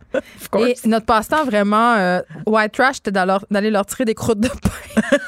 course. 0.51 0.85
Et 0.85 0.89
notre 0.89 1.07
passe-temps 1.07 1.45
vraiment 1.45 1.95
euh, 1.99 2.20
white 2.47 2.73
trash, 2.73 2.97
c'était 2.97 3.13
d'aller 3.13 3.71
leur- 3.71 3.87
tirer 3.87 4.05
des 4.05 4.15
croûtes 4.15 4.41
de 4.41 4.49
pain. 4.49 5.01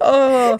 Oh! 0.10 0.56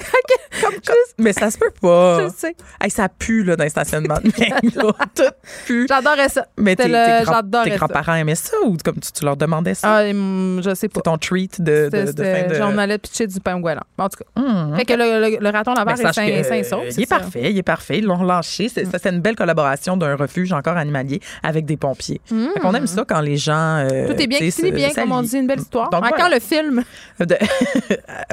Comme- 0.60 0.72
comme- 0.84 0.96
mais 1.18 1.32
ça 1.32 1.50
se 1.50 1.58
peut 1.58 1.70
pas. 1.80 2.22
Je 2.26 2.28
sais. 2.36 2.56
Hey, 2.80 2.90
ça 2.90 3.08
pue 3.08 3.44
là, 3.44 3.54
dans 3.56 3.62
les 3.64 3.70
stationnements 3.70 4.18
de 4.22 4.30
là. 4.76 4.92
Tout 5.14 5.22
pue. 5.66 5.86
J'adorais 5.88 6.28
ça. 6.28 6.46
Mais 6.56 6.74
tes, 6.74 6.84
C'était 6.84 7.20
le- 7.20 7.76
grands-parents 7.76 8.14
aimaient 8.14 8.34
ça 8.34 8.56
ou 8.66 8.76
comme 8.84 8.98
tu, 8.98 9.12
tu 9.12 9.24
leur 9.24 9.36
demandais 9.36 9.74
ça? 9.74 9.98
Ah, 9.98 10.02
hum, 10.10 10.60
je 10.64 10.74
sais 10.74 10.88
pas. 10.88 10.94
C'est 10.96 11.02
ton 11.10 11.18
treat 11.18 11.60
de, 11.60 11.64
de, 11.64 11.84
C'était- 11.84 12.02
de 12.02 12.06
c'était- 12.08 12.42
fin 12.42 12.48
de... 12.48 12.54
genre, 12.54 12.70
on 12.74 12.78
allait 12.78 12.98
pitcher 12.98 13.26
du 13.28 13.38
pain 13.40 13.56
au 13.56 13.60
goéland. 13.60 13.82
En 13.98 14.08
tout 14.08 14.18
cas. 14.24 14.42
Hum, 14.42 14.74
Fait 14.76 14.84
que 14.84 14.94
le, 14.94 15.30
le- 15.30 15.38
le 15.40 15.50
raton 15.50 15.74
laveur 15.74 15.94
est 16.00 16.12
sain, 16.12 16.54
et 16.54 16.64
sauf, 16.64 16.82
c'est 16.90 16.96
Il 16.96 17.02
est 17.04 17.06
parfait, 17.06 17.50
il 17.52 17.58
est 17.58 17.62
parfait. 17.62 17.98
Ils 17.98 18.04
l'ont 18.06 18.16
relâché. 18.18 18.68
C'est, 18.68 18.84
ça, 18.86 18.98
c'est 19.00 19.10
une 19.10 19.20
belle 19.20 19.36
collaboration 19.36 19.96
d'un 19.96 20.16
refuge 20.16 20.52
encore 20.52 20.76
animalier 20.76 21.20
avec 21.44 21.64
des 21.64 21.76
pompiers. 21.76 22.20
Fait 22.26 22.60
qu'on 22.60 22.74
aime 22.74 22.86
ça 22.88 23.04
quand 23.08 23.20
les 23.20 23.36
gens. 23.36 23.86
euh. 23.88 24.08
Tout 24.08 24.20
est 24.20 24.26
bien 24.26 24.38
se- 24.50 24.66
bien, 24.70 24.90
comme 24.92 25.12
on 25.12 25.22
dit, 25.22 25.36
une 25.36 25.46
belle 25.46 25.60
histoire. 25.60 25.90
Quand 25.90 26.28
le 26.28 26.40
film? 26.40 26.82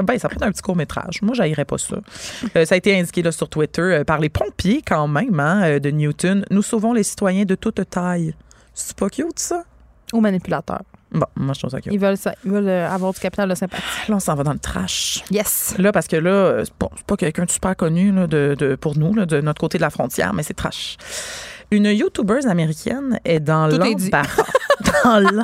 Ben, 0.04 0.18
ça 0.20 0.30
prend 0.30 0.46
un 0.46 0.52
petit 0.52 0.62
court-métrage. 0.62 0.95
Moi, 1.22 1.34
j'aillerais 1.36 1.66
pas 1.66 1.78
ça. 1.78 1.98
Euh, 2.56 2.66
ça 2.66 2.76
a 2.76 2.78
été 2.78 2.98
indiqué 3.00 3.22
là, 3.22 3.32
sur 3.32 3.50
Twitter 3.50 3.82
euh, 3.82 4.04
par 4.04 4.20
les 4.20 4.30
pompiers, 4.30 4.82
quand 4.86 5.08
même, 5.08 5.40
hein, 5.40 5.64
euh, 5.64 5.80
de 5.80 5.90
Newton. 5.92 6.46
Nous 6.52 6.62
sauvons 6.62 6.94
les 6.94 7.04
citoyens 7.04 7.46
de 7.46 7.56
toute 7.56 7.90
taille. 7.90 8.34
C'est 8.74 8.96
pas 8.98 9.10
cute, 9.10 9.40
ça? 9.40 9.64
Aux 10.14 10.22
manipulateurs. 10.22 10.82
Bon, 11.12 11.26
moi, 11.36 11.54
je 11.54 11.60
trouve 11.60 11.72
ça 11.72 11.80
cute. 11.82 11.94
Ils 11.94 12.00
veulent, 12.00 12.18
ça, 12.18 12.34
ils 12.44 12.52
veulent 12.52 12.68
avoir 12.70 13.14
du 13.14 13.20
capital 13.20 13.48
de 13.50 13.56
sympathie. 13.56 13.84
Là, 14.10 14.16
on 14.16 14.20
s'en 14.20 14.36
va 14.36 14.44
dans 14.44 14.54
le 14.54 14.60
trash. 14.60 15.24
Yes. 15.32 15.76
Là, 15.78 15.92
parce 15.92 16.08
que 16.08 16.18
là, 16.18 16.62
c'est 16.66 16.74
pas, 16.74 16.90
pas 17.08 17.16
quelqu'un 17.16 17.46
de 17.46 17.52
super 17.52 17.76
connu 17.76 18.12
là, 18.12 18.28
de, 18.28 18.56
de- 18.58 18.76
pour 18.76 18.98
nous, 18.98 19.14
là, 19.14 19.26
de 19.26 19.40
notre 19.42 19.62
côté 19.62 19.78
de 19.78 19.84
la 19.84 19.90
frontière, 19.90 20.34
mais 20.34 20.44
c'est 20.44 20.54
trash. 20.56 20.98
Une 21.72 21.86
YouTubeuse 21.86 22.46
américaine 22.48 23.20
est 23.26 23.40
dans 23.40 23.68
l'embarras. 23.68 24.44
Dans 25.04 25.20
l'em- 25.20 25.44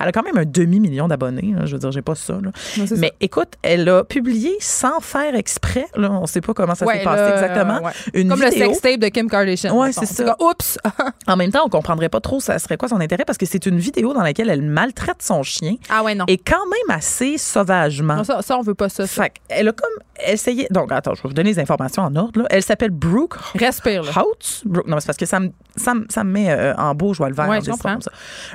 elle 0.00 0.08
a 0.08 0.12
quand 0.12 0.22
même 0.22 0.36
un 0.38 0.44
demi-million 0.44 1.08
d'abonnés. 1.08 1.54
Je 1.64 1.72
veux 1.72 1.78
dire, 1.78 1.90
j'ai 1.92 2.02
pas 2.02 2.14
ça. 2.14 2.34
là. 2.34 2.50
Non, 2.78 2.86
c'est 2.86 2.96
Mais 2.98 3.12
écoute, 3.20 3.54
elle 3.62 3.88
a 3.88 4.04
publié 4.04 4.52
sans 4.60 5.00
faire 5.00 5.34
exprès. 5.34 5.86
Là, 5.96 6.10
on 6.10 6.26
sait 6.26 6.40
pas 6.40 6.54
comment 6.54 6.74
ça 6.74 6.86
Ouais, 6.86 6.98
s'est 6.98 7.04
passé 7.04 7.32
exactement. 7.32 7.82
ouais. 7.82 7.92
Une 8.14 8.28
Comme 8.28 8.40
vidéo. 8.42 8.68
le 8.68 8.74
sextape 8.74 9.00
de 9.00 9.08
Kim 9.08 9.28
Kardashian. 9.28 9.74
Mettons. 9.82 10.00
c'est 10.00 10.06
ça. 10.06 10.36
Oups! 10.40 10.78
En 11.26 11.36
même 11.36 11.50
temps, 11.50 11.62
on 11.64 11.68
comprendrait 11.70 12.10
pas 12.10 12.20
trop 12.20 12.38
ça 12.40 12.58
serait 12.58 12.76
quoi 12.76 12.88
son 12.88 13.00
intérêt 13.00 13.24
parce 13.24 13.38
que 13.38 13.46
c'est 13.46 13.64
une 13.66 13.78
vidéo 13.78 14.12
dans 14.12 14.22
laquelle 14.22 14.50
elle 14.50 14.60
maltraite 14.62 15.22
son 15.22 15.42
chien 15.42 15.76
ah 15.88 16.02
ouais, 16.02 16.14
non. 16.14 16.26
et 16.28 16.36
quand 16.36 16.66
même 16.66 16.96
assez 16.96 17.38
sauvagement. 17.38 18.16
Non, 18.16 18.24
ça, 18.24 18.42
ça, 18.42 18.58
on 18.58 18.62
veut 18.62 18.74
pas 18.74 18.88
ça. 18.90 19.06
ça. 19.06 19.22
Fait 19.24 19.32
elle 19.48 19.68
a 19.68 19.72
comme 19.72 19.88
essayé. 20.26 20.66
Donc, 20.70 20.92
attends, 20.92 21.14
je 21.14 21.22
vais 21.22 21.28
vous 21.28 21.34
donner 21.34 21.50
les 21.54 21.58
informations 21.60 22.02
en 22.02 22.14
ordre. 22.16 22.40
là. 22.40 22.46
Elle 22.50 22.62
s'appelle 22.62 22.90
Brooke 22.90 23.36
Respire, 23.54 24.02
là. 24.02 24.10
Brooke, 24.12 24.86
non, 24.86 24.94
mais 24.96 25.00
c'est 25.00 25.06
parce 25.06 25.16
que 25.18 25.26
ça 25.26 25.40
me, 25.40 25.50
ça 25.76 25.94
me, 25.94 26.04
ça 26.10 26.24
me 26.24 26.30
met 26.30 26.50
euh, 26.50 26.74
en 26.76 26.94
beau, 26.94 27.14
je 27.14 27.18
vois 27.18 27.28
le 27.30 27.34
vert. 27.34 27.48
Ouais, 27.48 27.60
je 27.64 27.70
comprends. 27.70 28.00
ça. 28.00 28.10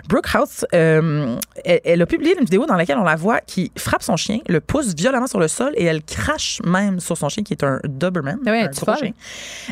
Brooke 0.08 0.28
House, 0.34 0.66
euh, 0.74 1.36
elle, 1.66 1.82
elle 1.84 2.02
a 2.02 2.06
publié 2.06 2.34
une 2.38 2.46
vidéo 2.46 2.66
dans 2.66 2.76
laquelle 2.76 2.98
on 2.98 3.04
la 3.04 3.16
voit 3.16 3.40
qui 3.42 3.72
frappe 3.78 4.04
son 4.04 4.16
chien, 4.18 4.40
le 4.48 4.60
pousse 4.62 4.94
violemment 4.96 5.28
sur 5.28 5.40
le 5.40 5.48
sol 5.48 5.72
et 5.76 5.86
elle 5.86 6.04
crache 6.04 6.60
même 6.66 7.00
sur 7.00 7.18
son 7.18 7.30
chien 7.30 7.44
qui 7.44 7.54
est 7.54 7.64
un 7.64 7.80
Doberman. 7.84 8.38
Ah 8.46 8.52
ouais, 8.52 8.62
un 8.62 8.68
gros 8.70 8.96
chien. 8.98 9.12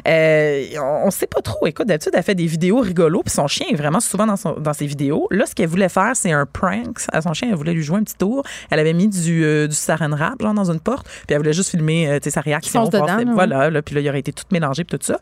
Euh, 0.07 0.65
on, 0.79 1.07
on 1.07 1.11
sait 1.11 1.27
pas 1.27 1.41
trop. 1.41 1.67
Écoute, 1.67 1.87
d'habitude, 1.87 2.11
elle 2.15 2.23
fait 2.23 2.35
des 2.35 2.45
vidéos 2.45 2.79
rigolos 2.79 3.23
puis 3.23 3.33
son 3.33 3.47
chien 3.47 3.67
est 3.71 3.75
vraiment 3.75 3.99
souvent 3.99 4.25
dans, 4.25 4.37
son- 4.37 4.53
dans 4.59 4.73
ses 4.73 4.85
vidéos. 4.85 5.27
Là, 5.31 5.45
ce 5.45 5.55
qu'elle 5.55 5.67
voulait 5.69 5.89
faire, 5.89 6.11
c'est 6.15 6.31
un 6.31 6.45
prank 6.45 6.99
à 7.11 7.21
son 7.21 7.33
chien. 7.33 7.49
Elle 7.49 7.55
voulait 7.55 7.73
lui 7.73 7.83
jouer 7.83 7.97
un 7.97 8.03
petit 8.03 8.15
tour. 8.15 8.43
Elle 8.69 8.79
avait 8.79 8.93
mis 8.93 9.07
du, 9.07 9.43
euh, 9.43 9.67
du 9.67 9.75
saran 9.75 10.09
wrap, 10.09 10.41
genre 10.41 10.53
dans 10.53 10.71
une 10.71 10.79
porte, 10.79 11.05
puis 11.07 11.25
elle 11.29 11.37
voulait 11.37 11.53
juste 11.53 11.71
filmer 11.71 12.07
euh, 12.09 12.19
sa 12.27 12.41
réaction. 12.41 12.81
voir 12.83 12.91
dedans, 13.23 13.33
voilà, 13.33 13.69
là, 13.69 13.81
puis 13.81 13.95
là, 13.95 14.01
il 14.01 14.09
aurait 14.09 14.19
été 14.19 14.33
tout 14.33 14.43
mélangé 14.51 14.83
puis 14.83 14.97
tout 14.97 15.05
ça. 15.05 15.19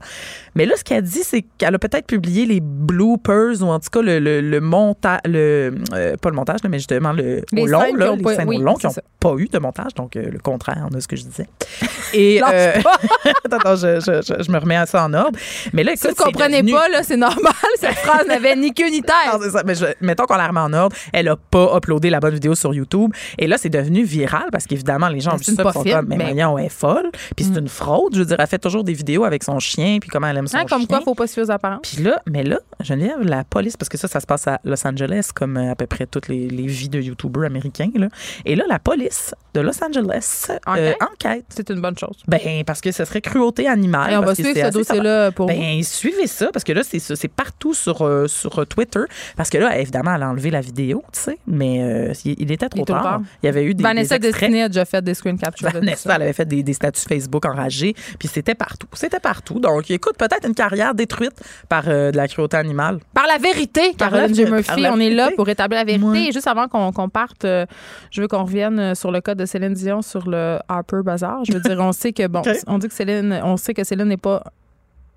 Mais 0.55 0.65
là, 0.65 0.75
ce 0.77 0.83
qu'elle 0.83 1.03
dit, 1.03 1.23
c'est 1.23 1.43
qu'elle 1.57 1.75
a 1.75 1.79
peut-être 1.79 2.07
publié 2.07 2.45
les 2.45 2.59
bloopers 2.61 3.61
ou 3.61 3.65
en 3.67 3.79
tout 3.79 3.89
cas 3.91 4.01
le, 4.01 4.19
le, 4.19 4.41
le 4.41 4.59
montage, 4.87 5.19
le, 5.25 5.73
euh, 5.93 6.15
pas 6.17 6.29
le 6.29 6.35
montage, 6.35 6.59
mais 6.69 6.77
justement 6.77 7.11
le 7.11 7.41
Les 7.51 7.61
au 7.63 7.65
long, 7.67 7.81
scènes 7.81 7.97
là, 7.97 8.15
les 8.15 8.23
pas- 8.23 8.35
scènes 8.35 8.47
oui, 8.47 8.57
au 8.57 8.61
long 8.61 8.75
qui 8.75 8.85
n'ont 8.87 8.93
pas 9.19 9.33
eu 9.37 9.47
de 9.47 9.59
montage, 9.59 9.93
donc 9.95 10.15
euh, 10.15 10.29
le 10.31 10.39
contraire 10.39 10.87
de 10.91 10.99
ce 10.99 11.07
que 11.07 11.15
je 11.15 11.23
disais. 11.23 11.47
Et 12.13 12.41
euh, 12.41 12.81
pas. 12.81 12.97
attends, 13.57 13.75
je, 13.75 13.99
je, 13.99 14.21
je, 14.21 14.43
je 14.43 14.51
me 14.51 14.57
remets 14.59 14.75
à 14.77 14.85
ça 14.85 15.03
en 15.05 15.13
ordre. 15.13 15.37
Mais 15.73 15.83
là, 15.83 15.93
Si 15.95 16.05
écoute, 16.07 16.17
vous 16.19 16.23
comprenez 16.25 16.61
devenu- 16.61 16.73
pas, 16.73 16.87
là, 16.89 17.03
c'est 17.03 17.17
normal. 17.17 17.53
Cette 17.79 17.95
phrase 17.95 18.27
n'avait 18.27 18.55
ni 18.55 18.73
queue 18.73 18.89
ni 18.89 19.01
tête. 19.01 19.51
ça. 19.51 19.63
Mais 19.65 19.73
mettons 20.01 20.25
qu'on 20.25 20.35
la 20.37 20.47
remet 20.47 20.59
en 20.61 20.71
ordre. 20.73 20.95
Elle 21.11 21.27
a 21.27 21.35
pas 21.35 21.75
uploadé 21.75 22.09
la 22.09 22.19
bonne 22.19 22.33
vidéo 22.35 22.55
sur 22.55 22.73
YouTube. 22.73 23.11
Et 23.37 23.47
là, 23.47 23.57
c'est 23.57 23.69
devenu 23.69 24.03
viral 24.03 24.45
parce 24.51 24.65
qu'évidemment, 24.65 25.09
les 25.09 25.19
gens 25.19 25.33
ont 25.33 25.37
vu 25.37 25.43
ça. 25.43 25.51
sont 25.51 25.63
pas 25.63 25.73
comme, 25.73 26.05
mais 26.07 26.17
mais- 26.17 26.31
elle 26.37 26.65
est 26.65 26.69
folle. 26.69 27.09
Puis 27.35 27.45
c'est 27.51 27.59
une 27.59 27.67
fraude. 27.67 28.13
Je 28.13 28.19
veux 28.19 28.25
dire, 28.25 28.37
elle 28.39 28.47
fait 28.47 28.59
toujours 28.59 28.83
des 28.83 28.93
vidéos 28.93 29.23
avec 29.25 29.43
son 29.43 29.59
chien, 29.59 29.97
puis 29.99 30.09
comment 30.09 30.27
elle 30.27 30.37
aime 30.37 30.47
son 30.47 30.57
Hein, 30.57 30.65
comme 30.69 30.79
chien. 30.79 30.87
quoi, 30.87 31.01
faut 31.01 31.15
pas 31.15 31.27
se 31.27 31.33
fier 31.33 31.43
aux 31.43 31.51
apparences. 31.51 31.81
Puis 31.95 32.03
là, 32.03 32.21
mais 32.27 32.43
là, 32.43 32.59
Geneviève, 32.81 33.21
la 33.21 33.43
police, 33.43 33.75
parce 33.77 33.89
que 33.89 33.97
ça, 33.97 34.07
ça 34.07 34.19
se 34.19 34.25
passe 34.25 34.47
à 34.47 34.59
Los 34.63 34.74
Angeles, 34.83 35.29
comme 35.33 35.57
euh, 35.57 35.71
à 35.71 35.75
peu 35.75 35.85
près 35.85 36.07
toutes 36.07 36.27
les, 36.27 36.47
les 36.49 36.65
vies 36.65 36.89
de 36.89 36.99
YouTubers 36.99 37.45
américains. 37.45 37.91
Là. 37.93 38.07
Et 38.45 38.55
là, 38.55 38.63
la 38.67 38.79
police 38.79 39.33
de 39.53 39.61
Los 39.61 39.83
Angeles 39.83 40.47
euh, 40.67 40.93
Enquête? 41.01 41.45
C'est 41.49 41.69
une 41.69 41.81
bonne 41.81 41.97
chose. 41.97 42.17
Ben, 42.27 42.63
parce 42.65 42.81
que 42.81 42.91
ce 42.91 43.05
serait 43.05 43.21
cruauté 43.21 43.67
animale. 43.67 44.13
Et 44.13 44.17
on 44.17 44.21
va 44.21 44.35
suivre 44.35 44.53
ce 44.53 44.71
dossier-là 44.71 45.31
pour 45.31 45.47
ben, 45.47 45.81
suivez 45.83 46.27
ça, 46.27 46.49
parce 46.51 46.63
que 46.63 46.73
là, 46.73 46.81
c'est 46.83 47.27
partout 47.27 47.73
sur, 47.73 48.01
euh, 48.01 48.27
sur 48.27 48.65
Twitter. 48.67 49.01
Parce 49.37 49.49
que 49.49 49.57
là, 49.57 49.77
évidemment, 49.79 50.15
elle 50.15 50.23
a 50.23 50.29
enlevé 50.29 50.49
la 50.49 50.61
vidéo, 50.61 51.03
tu 51.13 51.19
sais, 51.19 51.37
mais 51.47 51.83
euh, 51.83 52.13
il, 52.25 52.35
il 52.39 52.51
était 52.51 52.69
trop 52.69 52.81
Il 52.81 52.85
tard. 52.85 53.03
tard. 53.03 53.21
Il 53.43 53.45
y 53.45 53.49
avait 53.49 53.63
eu 53.63 53.73
des, 53.73 53.83
Vanessa 53.83 54.17
des. 54.17 54.31
Destiné 54.31 54.63
a 54.63 54.69
déjà 54.69 54.85
fait 54.85 55.03
des 55.03 55.13
screen 55.13 55.37
captures. 55.37 55.69
Vanessa, 55.69 56.15
elle 56.15 56.21
avait 56.23 56.33
fait 56.33 56.45
des, 56.45 56.63
des 56.63 56.73
statuts 56.73 57.05
Facebook 57.07 57.45
enragés, 57.45 57.93
puis 58.17 58.27
c'était 58.27 58.55
partout. 58.55 58.87
C'était 58.93 59.19
partout. 59.19 59.59
Donc, 59.59 59.89
écoute, 59.91 60.17
peut-être 60.17 60.47
une 60.47 60.55
carrière 60.55 60.95
détruite 60.95 61.39
par 61.69 61.85
de 61.85 62.11
la 62.15 62.27
cruauté 62.27 62.57
animale. 62.57 62.99
Par 63.13 63.27
la 63.27 63.37
vérité, 63.37 63.93
Caroline 63.97 64.49
Murphy, 64.49 64.64
on 64.69 64.99
est 64.99 65.09
là 65.09 65.31
pour 65.35 65.45
rétablir 65.45 65.79
la 65.79 65.85
vérité. 65.85 66.05
Ouais. 66.05 66.27
Et 66.27 66.31
juste 66.31 66.47
avant 66.47 66.67
qu'on 66.67 67.09
parte, 67.09 67.45
euh, 67.45 67.65
je 68.11 68.21
veux 68.21 68.27
qu'on 68.27 68.43
revienne 68.43 68.79
euh, 68.79 68.95
sur 68.95 69.11
le 69.11 69.21
cas 69.21 69.35
de 69.35 69.45
Céline 69.45 69.73
Dion 69.73 70.01
sur 70.01 70.29
le 70.29 70.59
Harper 70.67 71.01
Bazaar. 71.03 71.43
Je 71.45 71.53
veux 71.53 71.59
dire, 71.59 71.77
on 71.79 71.91
sait 71.91 72.13
que 72.13 72.27
bon, 72.27 72.41
on 72.67 72.77
dit 72.77 72.87
que 72.87 72.93
Céline, 72.93 73.39
on 73.43 73.57
sait 73.57 73.73
que 73.73 73.83
Céline 73.83 74.07
n'est 74.07 74.17
pas 74.17 74.43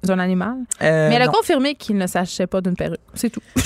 un 0.08 0.18
animal, 0.18 0.54
Euh, 0.82 1.08
mais 1.08 1.16
elle 1.16 1.22
a 1.22 1.26
non. 1.26 1.32
confirmé 1.32 1.74
qu'il 1.74 1.96
ne 1.96 2.06
s'agissait 2.06 2.46
pas 2.46 2.60
d'une 2.60 2.76
perruque. 2.76 3.00
C'est 3.14 3.30
tout. 3.30 3.42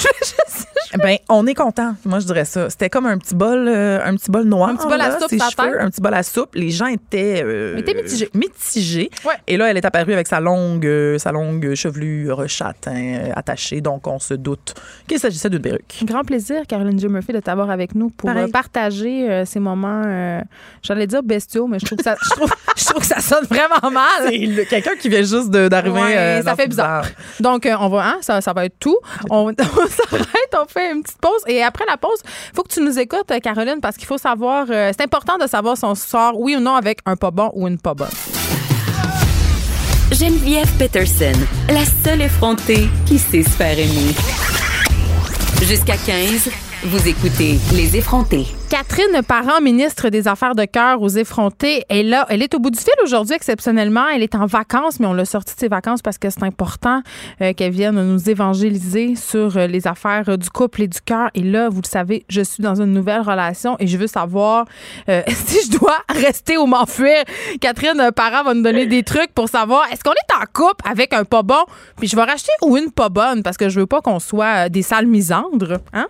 Ben, 1.03 1.17
on 1.31 1.47
est 1.47 1.55
content. 1.55 1.95
Moi, 2.05 2.19
je 2.21 2.27
dirais 2.27 2.45
ça. 2.45 2.69
C'était 2.69 2.91
comme 2.91 3.07
un 3.07 3.17
petit 3.17 3.35
bol, 3.35 3.67
euh, 3.67 3.99
un 4.05 4.15
petit 4.15 4.31
bol 4.31 4.45
noir. 4.45 4.69
Un 4.69 4.77
petit 4.77 4.87
bol 4.87 5.01
à 5.01 5.09
là, 5.09 5.19
soupe 5.19 5.31
ses 5.31 5.39
cheveux, 5.39 5.81
un 5.81 5.89
petit 5.89 6.03
bol 6.03 6.13
à 6.13 6.23
soupe. 6.23 6.55
Les 6.55 6.69
gens 6.69 6.85
étaient, 6.87 7.43
euh, 7.43 7.79
Étaient 7.79 7.95
mitigés. 7.95 8.29
mitigés. 8.35 9.11
Et 9.47 9.57
là, 9.57 9.71
elle 9.71 9.79
est 9.79 9.85
apparue 9.87 10.13
avec 10.13 10.27
sa 10.27 10.39
longue, 10.41 10.85
euh, 10.85 11.17
sa 11.17 11.33
longue 11.33 11.73
chevelure 11.75 12.47
châtain 12.47 12.95
euh, 13.15 13.33
attachée. 13.35 13.81
Donc, 13.81 14.07
on 14.07 14.19
se 14.19 14.35
doute 14.35 14.75
qu'il 15.09 15.19
s'agissait 15.19 15.49
d'une 15.49 15.63
perruque. 15.63 15.95
Grand 16.05 16.25
plaisir, 16.25 16.67
Caroline 16.69 16.99
J. 16.99 17.09
Murphy, 17.09 17.33
de 17.33 17.41
t'avoir 17.41 17.71
avec 17.71 17.95
nous 17.95 18.11
pour 18.11 18.29
euh, 18.29 18.47
partager 18.49 19.31
euh, 19.31 19.45
ces 19.47 19.61
moments, 19.61 20.03
euh, 20.05 20.41
j'allais 20.83 21.07
dire 21.07 21.23
bestiaux, 21.23 21.69
mais 21.69 21.79
je 21.79 21.87
trouve 21.87 21.97
que 21.99 22.05
ça, 22.05 22.17
je 22.23 22.31
trouve, 22.33 22.53
je 22.77 22.85
trouve 22.85 23.01
que 23.01 23.07
ça 23.07 23.21
sonne 23.21 23.47
vraiment 23.49 23.91
mal. 23.91 24.29
C'est 24.29 24.67
quelqu'un 24.67 24.97
qui 25.01 25.09
vient 25.09 25.23
juste 25.23 25.49
d'arriver. 25.51 25.99
Ouais, 26.01 26.17
euh, 26.23 26.43
ça 26.43 26.57
fait 26.57 26.69
bizarre. 26.69 27.05
Donc, 27.41 27.67
euh, 27.67 27.77
on 27.79 27.89
va, 27.89 28.07
hein, 28.07 28.19
ça, 28.21 28.41
ça 28.41 28.53
va 28.53 28.65
être 28.65 28.79
tout. 28.79 28.99
On, 29.31 29.49
on 29.51 29.53
s'arrête, 29.53 30.55
on 30.61 30.67
fait 30.67 30.93
une 30.93 31.03
petite 31.03 31.19
pause. 31.21 31.43
Et 31.47 31.63
après 31.63 31.85
la 31.89 31.97
pause, 31.97 32.19
il 32.25 32.57
faut 32.57 32.63
que 32.63 32.73
tu 32.73 32.81
nous 32.81 32.99
écoutes, 32.99 33.31
euh, 33.31 33.39
Caroline, 33.41 33.81
parce 33.81 33.97
qu'il 33.97 34.07
faut 34.07 34.19
savoir, 34.19 34.67
euh, 34.71 34.93
c'est 34.97 35.05
important 35.05 35.39
de 35.39 35.47
savoir 35.47 35.77
si 35.77 35.85
on 35.85 35.95
sort 35.95 36.39
oui 36.39 36.57
ou 36.57 36.61
non 36.61 36.75
avec 36.75 36.99
un 37.07 37.17
pas 37.17 37.31
bon 37.31 37.51
ou 37.55 37.69
une 37.69 37.79
pas 37.79 37.95
bonne. 37.95 38.09
Geneviève 40.13 40.71
Peterson, 40.79 41.33
la 41.69 41.85
seule 42.05 42.23
effrontée 42.23 42.89
qui 43.07 43.19
sait 43.19 43.43
se 43.43 43.51
faire 43.51 43.79
aimer. 43.79 44.15
Jusqu'à 45.63 45.97
15, 45.97 46.51
vous 46.85 47.09
écoutez 47.09 47.61
Les 47.77 47.97
effrontés. 47.97 48.45
Catherine 48.69 49.23
Parent, 49.23 49.61
ministre 49.61 50.09
des 50.09 50.27
Affaires 50.27 50.57
de 50.57 50.65
cœur 50.65 51.01
aux 51.01 51.11
effrontés, 51.11 51.85
est 51.89 52.03
là. 52.03 52.27
Elle 52.29 52.43
est 52.43 52.53
au 52.55 52.59
bout 52.59 52.71
du 52.71 52.79
fil 52.79 52.93
aujourd'hui, 53.05 53.37
exceptionnellement. 53.37 54.09
Elle 54.09 54.23
est 54.23 54.35
en 54.35 54.47
vacances, 54.47 54.99
mais 54.99 55.07
on 55.07 55.13
l'a 55.13 55.25
sortie 55.25 55.55
de 55.55 55.61
ses 55.61 55.69
vacances 55.69 56.03
parce 56.03 56.19
que 56.19 56.29
c'est 56.29 56.43
important 56.43 57.03
euh, 57.41 57.53
qu'elle 57.53 57.71
vienne 57.71 58.03
nous 58.03 58.29
évangéliser 58.29 59.15
sur 59.15 59.57
euh, 59.57 59.69
les 59.69 59.87
affaires 59.87 60.29
euh, 60.29 60.37
du 60.37 60.51
couple 60.51 60.83
et 60.83 60.89
du 60.89 61.01
cœur. 61.01 61.31
Et 61.35 61.43
là, 61.43 61.69
vous 61.69 61.83
le 61.83 61.89
savez, 61.89 62.25
je 62.29 62.41
suis 62.41 62.65
dans 62.65 62.81
une 62.81 62.93
nouvelle 62.93 63.21
relation 63.21 63.77
et 63.79 63.87
je 63.87 63.97
veux 63.97 64.09
savoir 64.09 64.67
si 65.07 65.59
je 65.65 65.79
dois 65.79 65.99
rester 66.09 66.57
ou 66.57 66.67
m'enfuir. 66.67 67.23
Catherine 67.61 68.11
Parent 68.17 68.43
va 68.43 68.55
nous 68.55 68.63
donner 68.63 68.87
des 68.87 69.05
trucs 69.05 69.33
pour 69.35 69.49
savoir 69.49 69.85
est-ce 69.93 70.03
qu'on 70.03 70.13
est 70.13 70.35
en 70.35 70.45
couple 70.53 70.91
avec 70.91 71.13
un 71.13 71.25
pas 71.25 71.43
bon, 71.43 71.63
puis 71.99 72.09
je 72.09 72.17
vais 72.17 72.25
racheter 72.25 72.53
ou 72.63 72.77
une 72.77 72.91
pas 72.91 73.09
bonne 73.09 73.45
parce 73.45 73.57
que 73.57 73.69
je 73.69 73.79
veux 73.79 73.87
pas 73.87 74.01
qu'on 74.01 74.19
soit 74.19 74.69
des 74.69 74.83
sales 74.83 75.07
misandres. 75.07 75.79
Hein? 75.93 76.09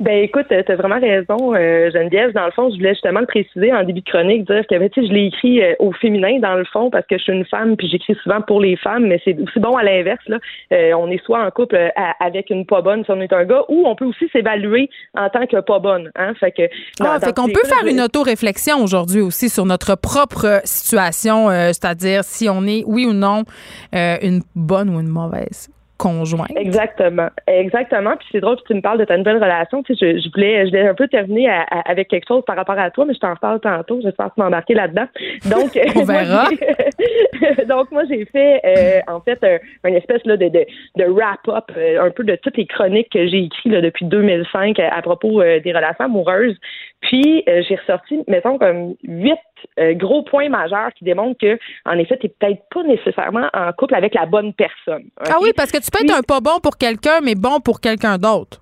Ben 0.00 0.22
écoute, 0.24 0.46
t'as 0.48 0.74
vraiment 0.74 0.98
raison, 1.00 1.54
euh, 1.54 1.90
Geneviève. 1.92 2.32
Dans 2.32 2.46
le 2.46 2.50
fond, 2.50 2.70
je 2.70 2.76
voulais 2.76 2.94
justement 2.94 3.20
le 3.20 3.26
préciser 3.26 3.72
en 3.72 3.84
début 3.84 4.00
de 4.00 4.08
chronique, 4.10 4.46
dire 4.46 4.64
que 4.68 4.76
ben, 4.78 4.88
tu 4.90 5.06
je 5.06 5.12
l'ai 5.12 5.26
écrit 5.26 5.62
euh, 5.62 5.74
au 5.78 5.92
féminin 5.92 6.38
dans 6.40 6.54
le 6.54 6.64
fond 6.64 6.90
parce 6.90 7.06
que 7.06 7.16
je 7.18 7.22
suis 7.22 7.32
une 7.32 7.44
femme, 7.46 7.76
puis 7.76 7.88
j'écris 7.88 8.14
souvent 8.22 8.40
pour 8.40 8.60
les 8.60 8.76
femmes, 8.76 9.06
mais 9.06 9.20
c'est 9.24 9.36
aussi 9.40 9.58
bon 9.60 9.76
à 9.76 9.82
l'inverse. 9.84 10.22
Là, 10.26 10.38
Euh, 10.72 10.92
on 10.98 11.10
est 11.10 11.22
soit 11.24 11.44
en 11.44 11.50
couple 11.50 11.76
euh, 11.76 11.88
à- 11.96 12.14
avec 12.24 12.50
une 12.50 12.66
pas 12.66 12.82
bonne 12.82 13.04
si 13.04 13.10
on 13.10 13.20
est 13.20 13.32
un 13.32 13.44
gars, 13.44 13.62
ou 13.68 13.84
on 13.86 13.94
peut 13.94 14.06
aussi 14.06 14.28
s'évaluer 14.32 14.88
en 15.16 15.28
tant 15.30 15.46
que 15.46 15.60
pas 15.60 15.78
bonne. 15.78 16.10
Hein, 16.16 16.34
fait 16.40 16.50
que 16.50 16.62
Ah, 17.00 17.18
fait 17.20 17.34
qu'on 17.34 17.46
peut 17.46 17.64
faire 17.66 17.86
une 17.86 18.00
auto-réflexion 18.00 18.82
aujourd'hui 18.82 19.20
aussi 19.20 19.48
sur 19.48 19.64
notre 19.66 19.94
propre 19.94 20.60
situation, 20.64 21.48
euh, 21.48 21.68
c'est-à-dire 21.68 22.24
si 22.24 22.48
on 22.48 22.66
est, 22.66 22.82
oui 22.86 23.06
ou 23.06 23.12
non, 23.12 23.44
euh, 23.94 24.16
une 24.22 24.40
bonne 24.54 24.88
ou 24.90 25.00
une 25.00 25.08
mauvaise 25.08 25.68
conjointe. 25.98 26.50
Exactement, 26.56 27.28
exactement. 27.46 28.16
Puis 28.18 28.28
c'est 28.32 28.40
drôle 28.40 28.56
que 28.56 28.62
tu 28.66 28.74
me 28.74 28.80
parles 28.80 28.98
de 28.98 29.04
ta 29.04 29.16
nouvelle 29.16 29.36
relation. 29.36 29.82
Tu 29.82 29.94
sais, 29.94 30.14
je, 30.14 30.20
je 30.20 30.28
voulais, 30.32 30.64
je 30.66 30.70
voulais 30.70 30.88
un 30.88 30.94
peu 30.94 31.08
terminer 31.08 31.48
à- 31.48 31.62
à- 31.70 31.90
avec 31.90 32.08
quelque 32.08 32.26
chose 32.28 32.42
par 32.46 32.56
rapport 32.56 32.78
à 32.78 32.90
toi, 32.90 33.04
mais 33.06 33.14
je 33.14 33.20
t'en 33.20 33.34
parle 33.36 33.60
tantôt. 33.60 34.00
J'espère 34.02 34.26
que 34.26 34.34
tu 34.36 34.40
m'embarquer 34.40 34.74
là-dedans. 34.74 35.06
Donc, 35.50 35.78
On 35.96 36.04
verra. 36.04 36.48
Donc 37.68 37.90
moi 37.90 38.02
j'ai 38.08 38.24
fait 38.26 38.60
euh, 38.64 39.00
en 39.12 39.20
fait 39.20 39.38
un, 39.42 39.88
une 39.88 39.94
espèce 39.96 40.24
là 40.24 40.36
de, 40.36 40.48
de, 40.48 40.64
de 40.96 41.04
wrap-up 41.04 41.64
euh, 41.76 42.02
un 42.06 42.10
peu 42.10 42.24
de 42.24 42.36
toutes 42.36 42.56
les 42.56 42.66
chroniques 42.66 43.10
que 43.12 43.26
j'ai 43.26 43.44
écrites 43.44 43.72
là, 43.72 43.80
depuis 43.80 44.04
2005 44.06 44.78
à, 44.78 44.94
à 44.94 45.02
propos 45.02 45.40
euh, 45.40 45.60
des 45.60 45.72
relations 45.72 46.04
amoureuses. 46.06 46.56
Puis 47.02 47.44
euh, 47.48 47.62
j'ai 47.68 47.76
ressorti 47.76 48.22
mettons 48.28 48.58
comme 48.58 48.94
huit 49.04 49.34
euh, 49.78 49.94
gros 49.94 50.22
points 50.22 50.48
majeurs 50.48 50.90
qui 50.96 51.04
démontrent 51.04 51.38
que 51.40 51.58
en 51.84 51.98
effet 51.98 52.16
t'es 52.16 52.28
peut-être 52.28 52.62
pas 52.70 52.82
nécessairement 52.82 53.48
en 53.52 53.72
couple 53.72 53.94
avec 53.94 54.14
la 54.14 54.26
bonne 54.26 54.52
personne. 54.52 55.04
Ah 55.28 55.36
oui, 55.40 55.52
parce 55.56 55.70
que 55.70 55.78
tu 55.78 55.90
peux 55.90 56.04
être 56.04 56.18
un 56.18 56.22
pas 56.22 56.40
bon 56.40 56.58
pour 56.62 56.76
quelqu'un, 56.76 57.20
mais 57.22 57.34
bon 57.34 57.60
pour 57.60 57.80
quelqu'un 57.80 58.18
d'autre. 58.18 58.60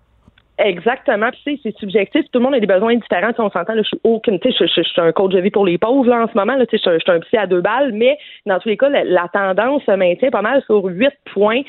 Exactement. 0.58 1.30
Puis 1.30 1.40
tu 1.44 1.52
sais, 1.56 1.60
c'est 1.64 1.78
subjectif. 1.78 2.22
Tout 2.32 2.38
le 2.38 2.44
monde 2.44 2.54
a 2.54 2.60
des 2.60 2.66
besoins 2.66 2.94
différents. 2.94 3.30
Tu 3.30 3.36
sais, 3.36 3.42
on 3.42 3.50
s'entend. 3.50 3.74
Là, 3.74 3.82
je 3.82 3.88
suis 3.88 4.00
aucune. 4.04 4.38
Tu 4.38 4.50
sais, 4.52 4.56
je, 4.60 4.66
je- 4.66 4.82
je 4.82 4.88
suis 4.88 5.00
un 5.00 5.10
coach 5.12 5.32
de 5.32 5.40
vie 5.40 5.50
pour 5.50 5.66
les 5.66 5.78
pauvres 5.78 6.08
là 6.08 6.22
en 6.22 6.28
ce 6.28 6.34
moment. 6.38 6.54
Là, 6.54 6.64
tu 6.66 6.76
sais, 6.78 6.82
je, 6.82 6.82
suis 6.82 6.90
un- 6.90 6.98
je 6.98 7.02
suis 7.02 7.12
un 7.12 7.20
psy 7.20 7.36
à 7.36 7.46
deux 7.46 7.60
balles. 7.60 7.92
Mais 7.92 8.16
dans 8.46 8.58
tous 8.60 8.68
les 8.68 8.76
cas, 8.76 8.88
la, 8.88 9.02
la 9.04 9.28
tendance 9.32 9.82
se 9.84 9.90
maintient 9.90 10.30
pas 10.30 10.42
mal 10.42 10.62
sur 10.66 10.84
huit 10.84 11.12
points. 11.32 11.62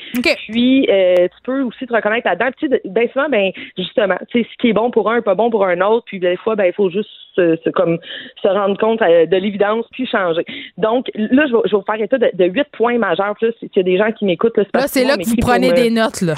Puis 0.48 0.86
euh, 0.88 1.14
tu 1.16 1.42
peux 1.44 1.62
aussi 1.62 1.84
te 1.86 1.92
reconnaître 1.92 2.28
là-dedans. 2.28 2.50
Puis, 2.56 2.68
ben 2.84 3.08
souvent, 3.12 3.28
ben 3.28 3.50
justement, 3.76 4.16
tu 4.30 4.42
sais, 4.42 4.48
ce 4.52 4.56
qui 4.58 4.68
est 4.68 4.72
bon 4.72 4.90
pour 4.92 5.10
un, 5.10 5.20
pas 5.20 5.34
bon 5.34 5.50
pour 5.50 5.64
un 5.66 5.80
autre. 5.80 6.04
Puis 6.06 6.20
des 6.20 6.36
fois, 6.36 6.54
ben 6.54 6.66
il 6.66 6.72
faut 6.72 6.88
juste 6.90 7.10
se, 7.34 7.56
se- 7.64 7.70
comme 7.70 7.98
se 8.40 8.48
rendre 8.48 8.78
compte 8.78 9.02
euh, 9.02 9.26
de 9.26 9.36
l'évidence 9.36 9.84
puis 9.90 10.06
changer. 10.06 10.44
Donc 10.78 11.10
là, 11.16 11.46
je 11.48 11.52
vais, 11.52 11.58
je 11.66 11.70
vais 11.72 11.76
vous 11.76 11.82
faire 11.84 12.00
état 12.00 12.18
de, 12.18 12.44
huit 12.46 12.68
points 12.72 12.98
majeurs. 12.98 13.34
Plus 13.34 13.52
s'il 13.58 13.68
y 13.74 13.80
a 13.80 13.82
des 13.82 13.98
gens 13.98 14.12
qui 14.12 14.24
m'écoutent, 14.24 14.56
là, 14.56 14.64
c'est 14.64 15.02
Là, 15.02 15.08
là 15.10 15.16
que 15.16 15.28
vous 15.28 15.36
prenez 15.40 15.72
des 15.72 15.90
notes, 15.90 16.22
là. 16.22 16.34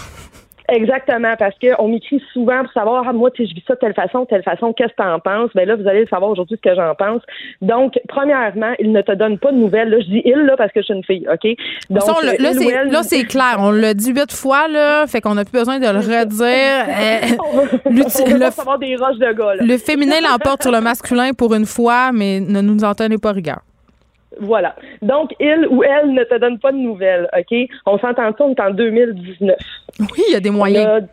Exactement, 0.70 1.34
parce 1.38 1.54
qu'on 1.58 1.88
m'écrit 1.88 2.22
souvent 2.32 2.62
pour 2.62 2.72
savoir, 2.72 3.04
ah, 3.08 3.12
moi, 3.14 3.30
tu 3.30 3.42
sais, 3.42 3.48
je 3.50 3.54
vis 3.54 3.64
ça 3.66 3.74
de 3.74 3.78
telle 3.80 3.94
façon, 3.94 4.26
telle 4.26 4.42
façon, 4.42 4.74
qu'est-ce 4.74 4.90
que 4.90 4.96
t'en 5.02 5.18
penses? 5.18 5.50
Ben 5.54 5.66
là, 5.66 5.76
vous 5.76 5.88
allez 5.88 6.00
le 6.00 6.06
savoir 6.08 6.30
aujourd'hui 6.30 6.58
ce 6.62 6.68
que 6.68 6.74
j'en 6.76 6.94
pense. 6.94 7.22
Donc, 7.62 7.98
premièrement, 8.08 8.72
il 8.78 8.92
ne 8.92 9.00
te 9.00 9.12
donne 9.12 9.38
pas 9.38 9.50
de 9.50 9.56
nouvelles. 9.56 9.88
Là, 9.88 9.98
je 10.00 10.06
dis 10.06 10.22
il, 10.26 10.34
là, 10.44 10.56
parce 10.58 10.70
que 10.72 10.80
je 10.80 10.84
suis 10.84 10.94
une 10.94 11.04
fille, 11.04 11.26
OK? 11.32 11.56
Donc, 11.88 12.02
Ça, 12.02 12.14
on 12.18 12.24
l'a- 12.24 12.32
euh, 12.32 12.36
là, 12.38 12.52
c'est, 12.52 12.84
là, 12.90 13.02
c'est 13.02 13.24
clair. 13.24 13.56
On 13.60 13.70
l'a 13.70 13.94
dit 13.94 14.12
huit 14.12 14.30
fois, 14.32 14.68
là, 14.68 15.06
fait 15.06 15.22
qu'on 15.22 15.34
n'a 15.34 15.44
plus 15.44 15.52
besoin 15.58 15.78
de 15.78 15.86
le 15.86 15.98
redire. 16.00 16.86
Euh, 16.88 17.36
on 17.86 17.90
le, 17.90 18.38
pas 18.40 18.50
savoir 18.50 18.78
des 18.78 18.94
roches 18.96 19.18
de 19.18 19.32
gars, 19.32 19.54
là. 19.54 19.64
le 19.64 19.78
féminin 19.78 20.16
l'emporte 20.22 20.62
sur 20.62 20.72
le 20.72 20.80
masculin 20.82 21.30
pour 21.32 21.54
une 21.54 21.66
fois, 21.66 22.12
mais 22.12 22.40
ne 22.40 22.60
nous 22.60 22.84
en 22.84 22.94
tenez 22.94 23.16
pas 23.16 23.32
rigueur. 23.32 23.60
Voilà. 24.40 24.74
Donc, 25.02 25.32
il 25.40 25.66
ou 25.70 25.82
elle 25.82 26.12
ne 26.12 26.24
te 26.24 26.38
donne 26.38 26.58
pas 26.58 26.72
de 26.72 26.76
nouvelles, 26.76 27.28
OK? 27.36 27.56
On 27.86 27.98
s'entend 27.98 28.30
ça, 28.36 28.44
on 28.44 28.52
est 28.52 28.60
en 28.60 28.70
2019. 28.70 29.56
Oui, 30.00 30.22
il 30.28 30.32
y 30.32 30.36
a 30.36 30.40
des 30.40 30.50
moyens. 30.50 31.04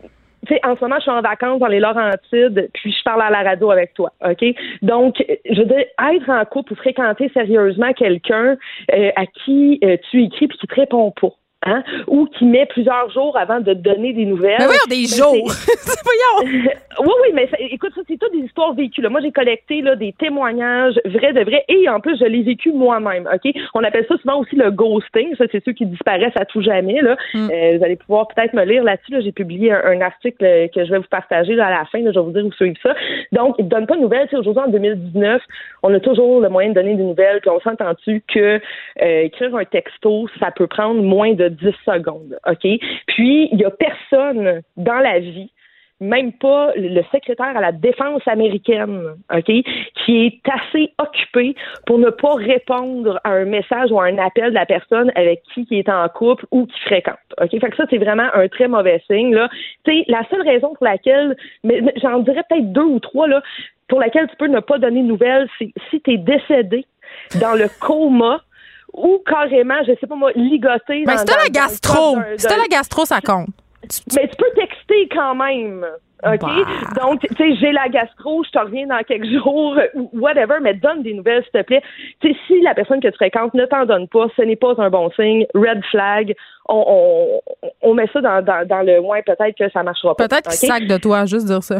Tu 0.47 0.53
sais, 0.53 0.61
en 0.64 0.76
ce 0.76 0.81
moment, 0.81 0.97
je 0.97 1.02
suis 1.02 1.11
en 1.11 1.22
vacances 1.22 1.60
dans 1.60 1.68
les 1.68 1.80
Laurentides, 1.80 2.69
puis 2.73 2.91
je 2.91 3.03
parle 3.03 3.23
à 3.23 3.31
la 3.31 3.41
radio 3.41 3.72
avec 3.72 3.95
toi, 3.95 4.11
OK? 4.23 4.45
Donc, 4.84 5.15
je 5.49 5.60
veux 5.60 5.65
dire, 5.65 5.85
être 6.14 6.30
en 6.30 6.45
couple 6.45 6.73
ou 6.73 6.76
fréquenter 6.76 7.31
sérieusement 7.34 7.93
quelqu'un 7.93 8.56
euh, 8.93 9.10
à 9.15 9.26
qui 9.26 9.80
euh, 9.84 9.97
tu 10.11 10.23
écris 10.23 10.47
puis 10.47 10.57
qui 10.60 10.68
te 10.68 10.76
répond 10.76 11.11
pas. 11.19 11.31
Hein? 11.66 11.84
Ou 12.08 12.26
qui 12.28 12.46
met 12.46 12.66
plusieurs 12.68 13.10
jours 13.12 13.36
avant 13.38 13.60
de 13.60 13.74
donner 13.74 14.14
des 14.14 14.26
nouvelles. 14.26 14.56
Mais 14.60 14.66
voyons, 14.66 14.80
des 14.88 15.08
Ben, 15.10 15.18
jours! 15.18 15.52
c'est- 15.52 15.72
oui, 17.00 17.12
oui, 17.24 17.30
mais 17.34 17.48
ça- 17.48 17.58
écoute, 17.60 17.92
ça, 17.96 18.02
c'est 18.08 18.18
toutes 18.20 18.32
des 18.34 18.46
histoires 18.46 18.74
vécues. 18.74 19.02
là. 19.02 19.10
Moi, 19.10 19.22
j'ai 19.22 19.32
collecté 19.32 19.82
là, 19.82 19.96
des 19.96 20.14
témoignages 20.14 20.94
vrais 21.06 21.34
de 21.34 21.42
vrais 21.44 21.66
et 21.68 21.90
en 21.90 22.00
plus, 22.00 22.18
je 22.20 22.26
l'ai 22.26 22.44
vécu 22.44 22.72
moi-même. 22.72 23.28
OK? 23.34 23.52
On 23.74 23.84
appelle 23.84 24.06
ça 24.08 24.16
souvent 24.18 24.40
aussi 24.42 24.56
le 24.56 24.72
ghosting. 24.72 25.36
Ça, 25.38 25.46
c'est 25.52 25.64
ceux 25.66 25.72
qui 25.74 25.86
disparaissent 25.86 26.38
à 26.40 26.46
tout 26.46 26.62
jamais. 26.62 27.02
Là. 27.02 27.16
Euh, 27.36 27.78
vous 27.78 27.84
allez 27.84 27.96
pouvoir 27.96 28.28
peut-être 28.28 28.54
me 28.54 28.64
lire 28.64 28.84
là-dessus. 28.84 29.12
là. 29.14 29.22
J'ai 29.22 29.32
publié 29.32 29.72
un, 29.72 29.82
un 29.86 30.02
article 30.02 30.70
que 30.74 30.86
je 30.86 30.92
vais 30.92 30.98
vous 31.00 31.04
partager 31.10 31.56
là, 31.56 31.68
à 31.68 31.72
la 31.72 31.86
fin. 31.86 32.00
là. 32.00 32.12
Je 32.14 32.20
vais 32.20 32.26
vous 32.26 32.32
dire 32.32 32.46
où 32.46 32.52
suivre 32.54 32.76
ça. 32.84 32.94
Donc, 33.32 33.56
ils 33.60 33.66
ne 33.66 33.70
donnent 33.70 33.88
pas 33.88 33.96
de 33.96 34.02
nouvelles. 34.02 34.28
Aujourd'hui, 34.34 34.64
en 34.66 34.70
2019, 34.72 35.42
on 35.84 35.94
a 35.94 36.00
toujours 36.00 36.42
le 36.42 36.50
moyen 36.50 36.70
de 36.70 36.76
donner 36.76 36.96
des 36.96 37.04
nouvelles. 37.04 37.42
Puis 37.42 37.50
on 37.50 37.60
s'entend-tu 37.62 38.24
que 38.32 38.60
euh, 39.02 39.22
écrire 39.24 39.56
un 39.56 39.66
texto, 39.66 40.28
ça 40.40 40.52
peut 40.52 40.68
prendre 40.68 41.02
moins 41.02 41.34
de 41.34 41.50
10 41.56 41.73
secondes. 41.86 42.38
OK? 42.48 42.68
Puis, 43.07 43.49
il 43.52 43.60
y 43.60 43.65
a 43.65 43.72
personne 43.72 44.61
dans 44.77 44.99
la 44.99 45.19
vie 45.19 45.52
même 46.02 46.34
pas 46.34 46.73
le 46.76 47.02
secrétaire 47.11 47.56
à 47.56 47.61
la 47.61 47.72
défense 47.72 48.22
américaine, 48.27 49.15
OK, 49.34 49.45
qui 49.45 50.26
est 50.26 50.41
assez 50.49 50.91
occupé 50.98 51.56
pour 51.86 51.99
ne 51.99 52.10
pas 52.10 52.34
répondre 52.34 53.19
à 53.23 53.32
un 53.32 53.45
message 53.45 53.91
ou 53.91 53.99
à 53.99 54.06
un 54.06 54.18
appel 54.18 54.49
de 54.49 54.56
la 54.56 54.65
personne 54.65 55.11
avec 55.15 55.41
qui 55.53 55.65
il 55.72 55.80
est 55.80 55.90
en 55.90 56.07
couple 56.10 56.45
ou 56.52 56.65
qui 56.65 56.80
fréquente. 56.82 57.18
OK? 57.41 57.49
Fait 57.49 57.69
que 57.69 57.76
ça, 57.77 57.86
c'est 57.90 57.98
vraiment 57.98 58.27
un 58.34 58.48
très 58.48 58.68
mauvais 58.68 59.02
signe. 59.10 59.34
Là. 59.34 59.49
Tu 59.86 60.03
la 60.07 60.23
seule 60.30 60.41
raison 60.41 60.73
pour 60.73 60.86
laquelle, 60.86 61.38
mais, 61.64 61.80
mais 61.82 61.94
j'en 62.02 62.19
dirais 62.19 62.44
peut-être 62.49 62.73
deux 62.73 62.84
ou 62.84 62.99
trois, 62.99 63.27
là, 63.27 63.41
pour 63.88 63.99
laquelle 63.99 64.27
tu 64.27 64.36
peux 64.36 64.48
ne 64.48 64.60
pas 64.60 64.77
donner 64.80 65.02
de 65.02 65.07
nouvelles, 65.07 65.48
c'est 65.57 65.72
si 65.90 66.02
tu 66.02 66.14
es 66.14 66.18
décédé 66.18 66.86
dans 67.40 67.53
le 67.53 67.68
coma 67.80 68.41
ou 68.97 69.22
carrément, 69.26 69.84
je 69.88 69.93
sais 69.99 70.07
pas 70.07 70.15
moi, 70.15 70.31
ligoté 70.35 71.03
Mais 71.05 71.17
c'était 71.17 71.34
dans- 71.34 71.43
la 71.43 71.49
gastro. 71.49 72.15
d'un- 72.15 72.57
la 72.57 72.67
gastro, 72.69 73.05
ça 73.05 73.19
compte. 73.22 73.47
mais 74.15 74.27
tu 74.27 74.35
peux 74.38 74.51
texter 74.55 75.07
quand 75.11 75.35
même. 75.35 75.85
OK? 76.26 76.39
Bah. 76.39 77.01
Donc, 77.01 77.19
tu 77.19 77.35
sais, 77.35 77.55
j'ai 77.57 77.72
la 77.72 77.88
gastro, 77.89 78.43
je 78.45 78.49
te 78.49 78.57
reviens 78.57 78.88
dans 78.88 79.03
quelques 79.03 79.30
jours, 79.43 79.77
ou 79.93 80.09
whatever, 80.13 80.55
mais 80.61 80.73
donne 80.73 81.03
des 81.03 81.13
nouvelles, 81.13 81.43
s'il 81.43 81.51
te 81.51 81.61
plaît. 81.65 81.84
Tu 82.22 82.30
sais, 82.31 82.39
si 82.47 82.61
la 82.61 82.73
personne 82.73 82.99
que 82.99 83.09
tu 83.09 83.15
fréquentes 83.15 83.53
ne 83.53 83.65
t'en 83.65 83.85
donne 83.85 84.07
pas, 84.07 84.26
ce 84.35 84.41
n'est 84.41 84.55
pas 84.55 84.73
un 84.77 84.89
bon 84.89 85.11
signe. 85.11 85.45
Red 85.53 85.84
flag. 85.91 86.34
On, 86.67 87.41
on, 87.61 87.69
on 87.89 87.93
met 87.93 88.07
ça 88.11 88.22
dans, 88.22 88.41
dans, 88.43 88.65
dans 88.67 88.81
le 88.81 89.01
moins, 89.01 89.22
peut-être 89.22 89.55
que 89.57 89.69
ça 89.69 89.84
marchera 89.84 90.15
pas. 90.15 90.27
Peut-être 90.27 90.49
qu'il 90.49 90.67
OK? 90.69 90.76
sac 90.76 90.88
de 90.88 90.97
toi, 90.97 91.26
juste 91.26 91.45
dire 91.45 91.61
ça. 91.61 91.80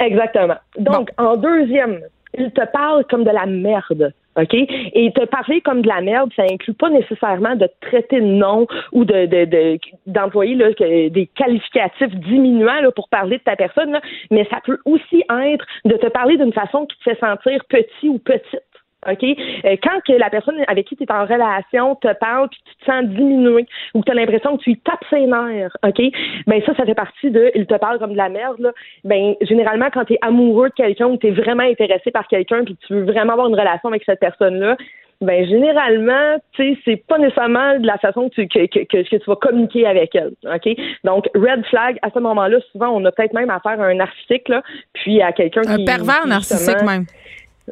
Exactement. 0.00 0.56
Donc, 0.78 1.10
en 1.16 1.36
deuxième, 1.36 2.00
il 2.36 2.50
te 2.52 2.64
parle 2.72 3.04
comme 3.08 3.24
de 3.24 3.30
la 3.30 3.46
merde. 3.46 4.12
OK? 4.36 4.54
Et 4.54 5.12
te 5.14 5.24
parler 5.26 5.60
comme 5.60 5.82
de 5.82 5.88
la 5.88 6.00
merde, 6.00 6.30
ça 6.34 6.42
inclut 6.50 6.74
pas 6.74 6.90
nécessairement 6.90 7.56
de 7.56 7.66
te 7.66 7.86
traiter 7.88 8.20
de 8.20 8.26
nom 8.26 8.66
ou 8.92 9.04
de, 9.04 9.26
de, 9.26 9.44
de- 9.44 9.78
d'employer 10.06 10.54
là, 10.54 10.72
que- 10.74 11.08
des 11.08 11.26
qualificatifs 11.26 12.14
diminuants 12.14 12.80
là, 12.80 12.90
pour 12.90 13.08
parler 13.08 13.38
de 13.38 13.42
ta 13.42 13.56
personne, 13.56 13.92
là, 13.92 14.00
mais 14.30 14.46
ça 14.50 14.58
peut 14.64 14.78
aussi 14.84 15.24
être 15.48 15.64
de 15.84 15.96
te 15.96 16.06
parler 16.08 16.36
d'une 16.36 16.52
façon 16.52 16.86
qui 16.86 16.96
te 16.98 17.02
fait 17.04 17.18
sentir 17.20 17.64
petit 17.68 18.08
ou 18.08 18.18
petite. 18.18 18.62
OK? 19.10 19.22
Euh, 19.24 19.76
quand 19.82 20.00
que 20.06 20.12
la 20.18 20.30
personne 20.30 20.56
avec 20.68 20.86
qui 20.86 20.96
tu 20.96 21.04
es 21.04 21.12
en 21.12 21.24
relation 21.24 21.94
te 21.96 22.12
parle 22.14 22.48
puis 22.48 22.60
tu 22.64 22.76
te 22.76 22.90
sens 22.90 23.04
diminué 23.04 23.66
ou 23.94 24.00
que 24.00 24.06
tu 24.06 24.12
as 24.12 24.14
l'impression 24.14 24.56
que 24.56 24.62
tu 24.62 24.70
lui 24.70 24.78
tapes 24.80 25.04
ses 25.10 25.26
nerfs, 25.26 25.76
OK? 25.86 26.00
Ben 26.46 26.62
ça, 26.66 26.74
ça 26.74 26.84
fait 26.84 26.94
partie 26.94 27.30
de 27.30 27.50
il 27.54 27.66
te 27.66 27.74
parle 27.74 27.98
comme 27.98 28.12
de 28.12 28.16
la 28.16 28.28
merde, 28.28 28.58
là. 28.60 28.72
Ben, 29.04 29.34
généralement, 29.42 29.88
quand 29.92 30.04
tu 30.04 30.14
es 30.14 30.18
amoureux 30.22 30.68
de 30.70 30.74
quelqu'un 30.74 31.06
ou 31.06 31.16
tu 31.16 31.28
es 31.28 31.30
vraiment 31.30 31.62
intéressé 31.64 32.10
par 32.10 32.26
quelqu'un 32.28 32.64
puis 32.64 32.76
que 32.76 32.86
tu 32.86 32.94
veux 32.94 33.04
vraiment 33.04 33.32
avoir 33.34 33.48
une 33.48 33.54
relation 33.58 33.88
avec 33.88 34.02
cette 34.04 34.20
personne-là, 34.20 34.76
ben 35.20 35.46
généralement, 35.46 36.38
tu 36.52 36.74
sais, 36.74 36.78
c'est 36.84 37.06
pas 37.06 37.18
nécessairement 37.18 37.78
de 37.78 37.86
la 37.86 37.96
façon 37.98 38.28
que 38.28 38.34
tu, 38.34 38.48
que, 38.48 38.66
que, 38.66 38.80
que- 38.84 39.08
que 39.08 39.16
tu 39.16 39.24
vas 39.26 39.36
communiquer 39.36 39.86
avec 39.86 40.14
elle. 40.14 40.32
OK? 40.44 40.76
Donc, 41.04 41.26
red 41.34 41.64
flag, 41.66 41.98
à 42.02 42.10
ce 42.12 42.18
moment-là, 42.18 42.58
souvent, 42.72 42.88
on 42.90 43.04
a 43.04 43.12
peut-être 43.12 43.32
même 43.32 43.48
affaire 43.48 43.80
à 43.80 43.84
un 43.86 43.94
narcissique, 43.94 44.48
là, 44.48 44.62
puis 44.92 45.22
à 45.22 45.32
quelqu'un 45.32 45.62
qui. 45.62 45.68
Un 45.82 45.84
pervers 45.84 46.26
narcissique 46.26 46.82
même. 46.82 47.04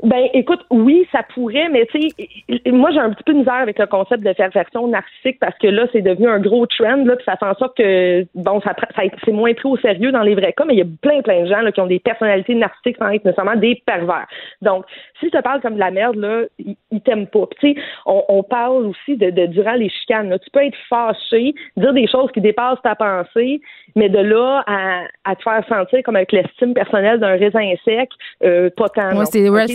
Ben, 0.02 0.28
écoute, 0.32 0.60
oui, 0.70 1.06
ça 1.12 1.22
pourrait, 1.34 1.68
mais 1.68 1.86
tu 1.86 2.00
sais, 2.00 2.70
moi, 2.70 2.90
j'ai 2.92 2.98
un 2.98 3.10
petit 3.10 3.22
peu 3.24 3.34
de 3.34 3.38
misère 3.40 3.54
avec 3.54 3.78
le 3.78 3.86
concept 3.86 4.24
de 4.24 4.32
perversion 4.32 4.88
narcissique 4.88 5.38
parce 5.38 5.56
que 5.58 5.66
là, 5.66 5.86
c'est 5.92 6.00
devenu 6.00 6.28
un 6.28 6.38
gros 6.40 6.66
trend, 6.66 7.04
là, 7.04 7.14
puis 7.14 7.24
ça 7.26 7.36
fait 7.36 7.44
en 7.44 7.54
sorte 7.54 7.76
que, 7.76 8.24
bon, 8.34 8.60
ça, 8.62 8.74
ça 8.96 9.02
c'est 9.22 9.32
moins 9.32 9.52
pris 9.52 9.68
au 9.68 9.76
sérieux 9.76 10.10
dans 10.10 10.22
les 10.22 10.34
vrais 10.34 10.54
cas, 10.54 10.64
mais 10.64 10.74
il 10.74 10.78
y 10.78 10.82
a 10.82 10.86
plein, 11.02 11.20
plein 11.20 11.42
de 11.42 11.46
gens, 11.46 11.60
là, 11.60 11.72
qui 11.72 11.80
ont 11.82 11.86
des 11.86 11.98
personnalités 11.98 12.54
narcissiques 12.54 12.96
sans 12.98 13.10
être 13.10 13.24
nécessairement 13.26 13.56
des 13.56 13.82
pervers. 13.84 14.26
Donc, 14.62 14.86
si 15.20 15.26
je 15.26 15.30
te 15.36 15.42
parle 15.42 15.60
comme 15.60 15.74
de 15.74 15.80
la 15.80 15.90
merde, 15.90 16.16
là, 16.16 16.44
ils, 16.58 17.00
t'aiment 17.02 17.26
pas. 17.26 17.46
Puis, 17.50 17.74
tu 17.74 17.80
sais, 17.80 17.86
on, 18.06 18.24
on 18.28 18.42
parle 18.42 18.86
aussi 18.86 19.16
de, 19.18 19.30
de 19.30 19.46
durant 19.46 19.74
les 19.74 19.90
chicanes, 19.90 20.30
là. 20.30 20.38
Tu 20.38 20.50
peux 20.50 20.64
être 20.64 20.78
fâché, 20.88 21.54
dire 21.76 21.92
des 21.92 22.06
choses 22.06 22.30
qui 22.32 22.40
dépassent 22.40 22.80
ta 22.82 22.94
pensée, 22.94 23.60
mais 23.94 24.08
de 24.08 24.18
là 24.18 24.64
à, 24.66 25.02
à 25.24 25.36
te 25.36 25.42
faire 25.42 25.62
sentir 25.68 26.02
comme 26.02 26.16
avec 26.16 26.32
l'estime 26.32 26.72
personnelle 26.72 27.20
d'un 27.20 27.36
raisin 27.36 27.74
sec, 27.84 28.08
euh, 28.42 28.70
pas 28.74 28.88
tant. 28.88 29.16
Ouais, 29.16 29.26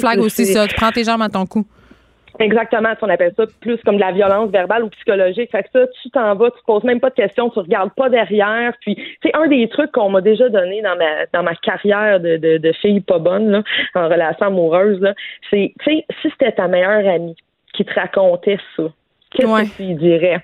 flag 0.09 0.19
aussi, 0.19 0.45
ça. 0.45 0.67
Tu 0.67 0.75
prends 0.75 0.91
tes 0.91 1.03
jambes 1.03 1.21
à 1.21 1.29
ton 1.29 1.45
cou. 1.45 1.65
Exactement, 2.39 2.89
on 3.01 3.09
appelle 3.09 3.33
ça 3.35 3.45
plus 3.61 3.77
comme 3.83 3.95
de 3.95 4.01
la 4.01 4.11
violence 4.11 4.51
verbale 4.51 4.83
ou 4.83 4.89
psychologique. 4.89 5.49
Fait 5.51 5.63
que 5.63 5.69
ça, 5.73 5.87
tu 5.87 6.09
t'en 6.11 6.35
vas, 6.35 6.51
tu 6.51 6.59
te 6.59 6.65
poses 6.65 6.83
même 6.83 6.99
pas 6.99 7.09
de 7.09 7.15
questions, 7.15 7.49
tu 7.49 7.59
regardes 7.59 7.93
pas 7.95 8.09
derrière. 8.09 8.73
Puis, 8.81 8.95
c'est 9.23 9.35
un 9.35 9.47
des 9.47 9.67
trucs 9.69 9.91
qu'on 9.91 10.09
m'a 10.09 10.21
déjà 10.21 10.47
donné 10.49 10.81
dans 10.81 10.95
ma 10.95 11.25
dans 11.33 11.43
ma 11.43 11.55
carrière 11.55 12.19
de, 12.19 12.37
de, 12.37 12.57
de 12.57 12.71
fille 12.73 13.01
pas 13.01 13.19
bonne 13.19 13.49
là, 13.49 13.63
en 13.95 14.07
relation 14.07 14.47
amoureuse. 14.47 14.99
là, 15.01 15.13
C'est, 15.49 15.73
tu 15.79 15.95
sais, 15.95 16.05
si 16.21 16.29
c'était 16.29 16.51
ta 16.51 16.67
meilleure 16.67 17.11
amie 17.11 17.35
qui 17.73 17.83
te 17.85 17.93
racontait 17.93 18.59
ça, 18.75 18.83
qu'est-ce 19.31 19.71
que 19.71 19.77
tu 19.77 19.93
dirais? 19.95 20.39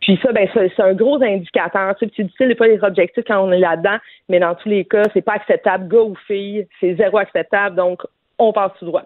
Puis 0.00 0.20
ça, 0.22 0.32
ben, 0.32 0.48
c'est 0.54 0.72
c'est 0.76 0.82
un 0.82 0.94
gros 0.94 1.20
indicateur. 1.20 1.96
Tu 1.96 2.04
sais, 2.06 2.10
tu 2.12 2.24
dis, 2.24 2.32
c'est 2.38 2.54
pas 2.54 2.68
les 2.68 2.82
objectifs 2.84 3.24
quand 3.26 3.40
on 3.40 3.50
est 3.50 3.58
là-dedans, 3.58 3.98
mais 4.28 4.38
dans 4.38 4.54
tous 4.54 4.68
les 4.68 4.84
cas, 4.84 5.02
c'est 5.12 5.22
pas 5.22 5.34
acceptable, 5.34 5.88
gars 5.88 6.02
ou 6.02 6.14
fille, 6.28 6.68
c'est 6.78 6.94
zéro 6.94 7.18
acceptable, 7.18 7.74
donc 7.74 8.02
on 8.38 8.52
passe 8.52 8.72
tout 8.78 8.86
droit. 8.86 9.04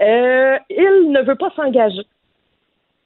Euh, 0.00 0.56
il 0.70 1.10
ne 1.12 1.22
veut 1.22 1.36
pas 1.36 1.50
s'engager. 1.56 2.02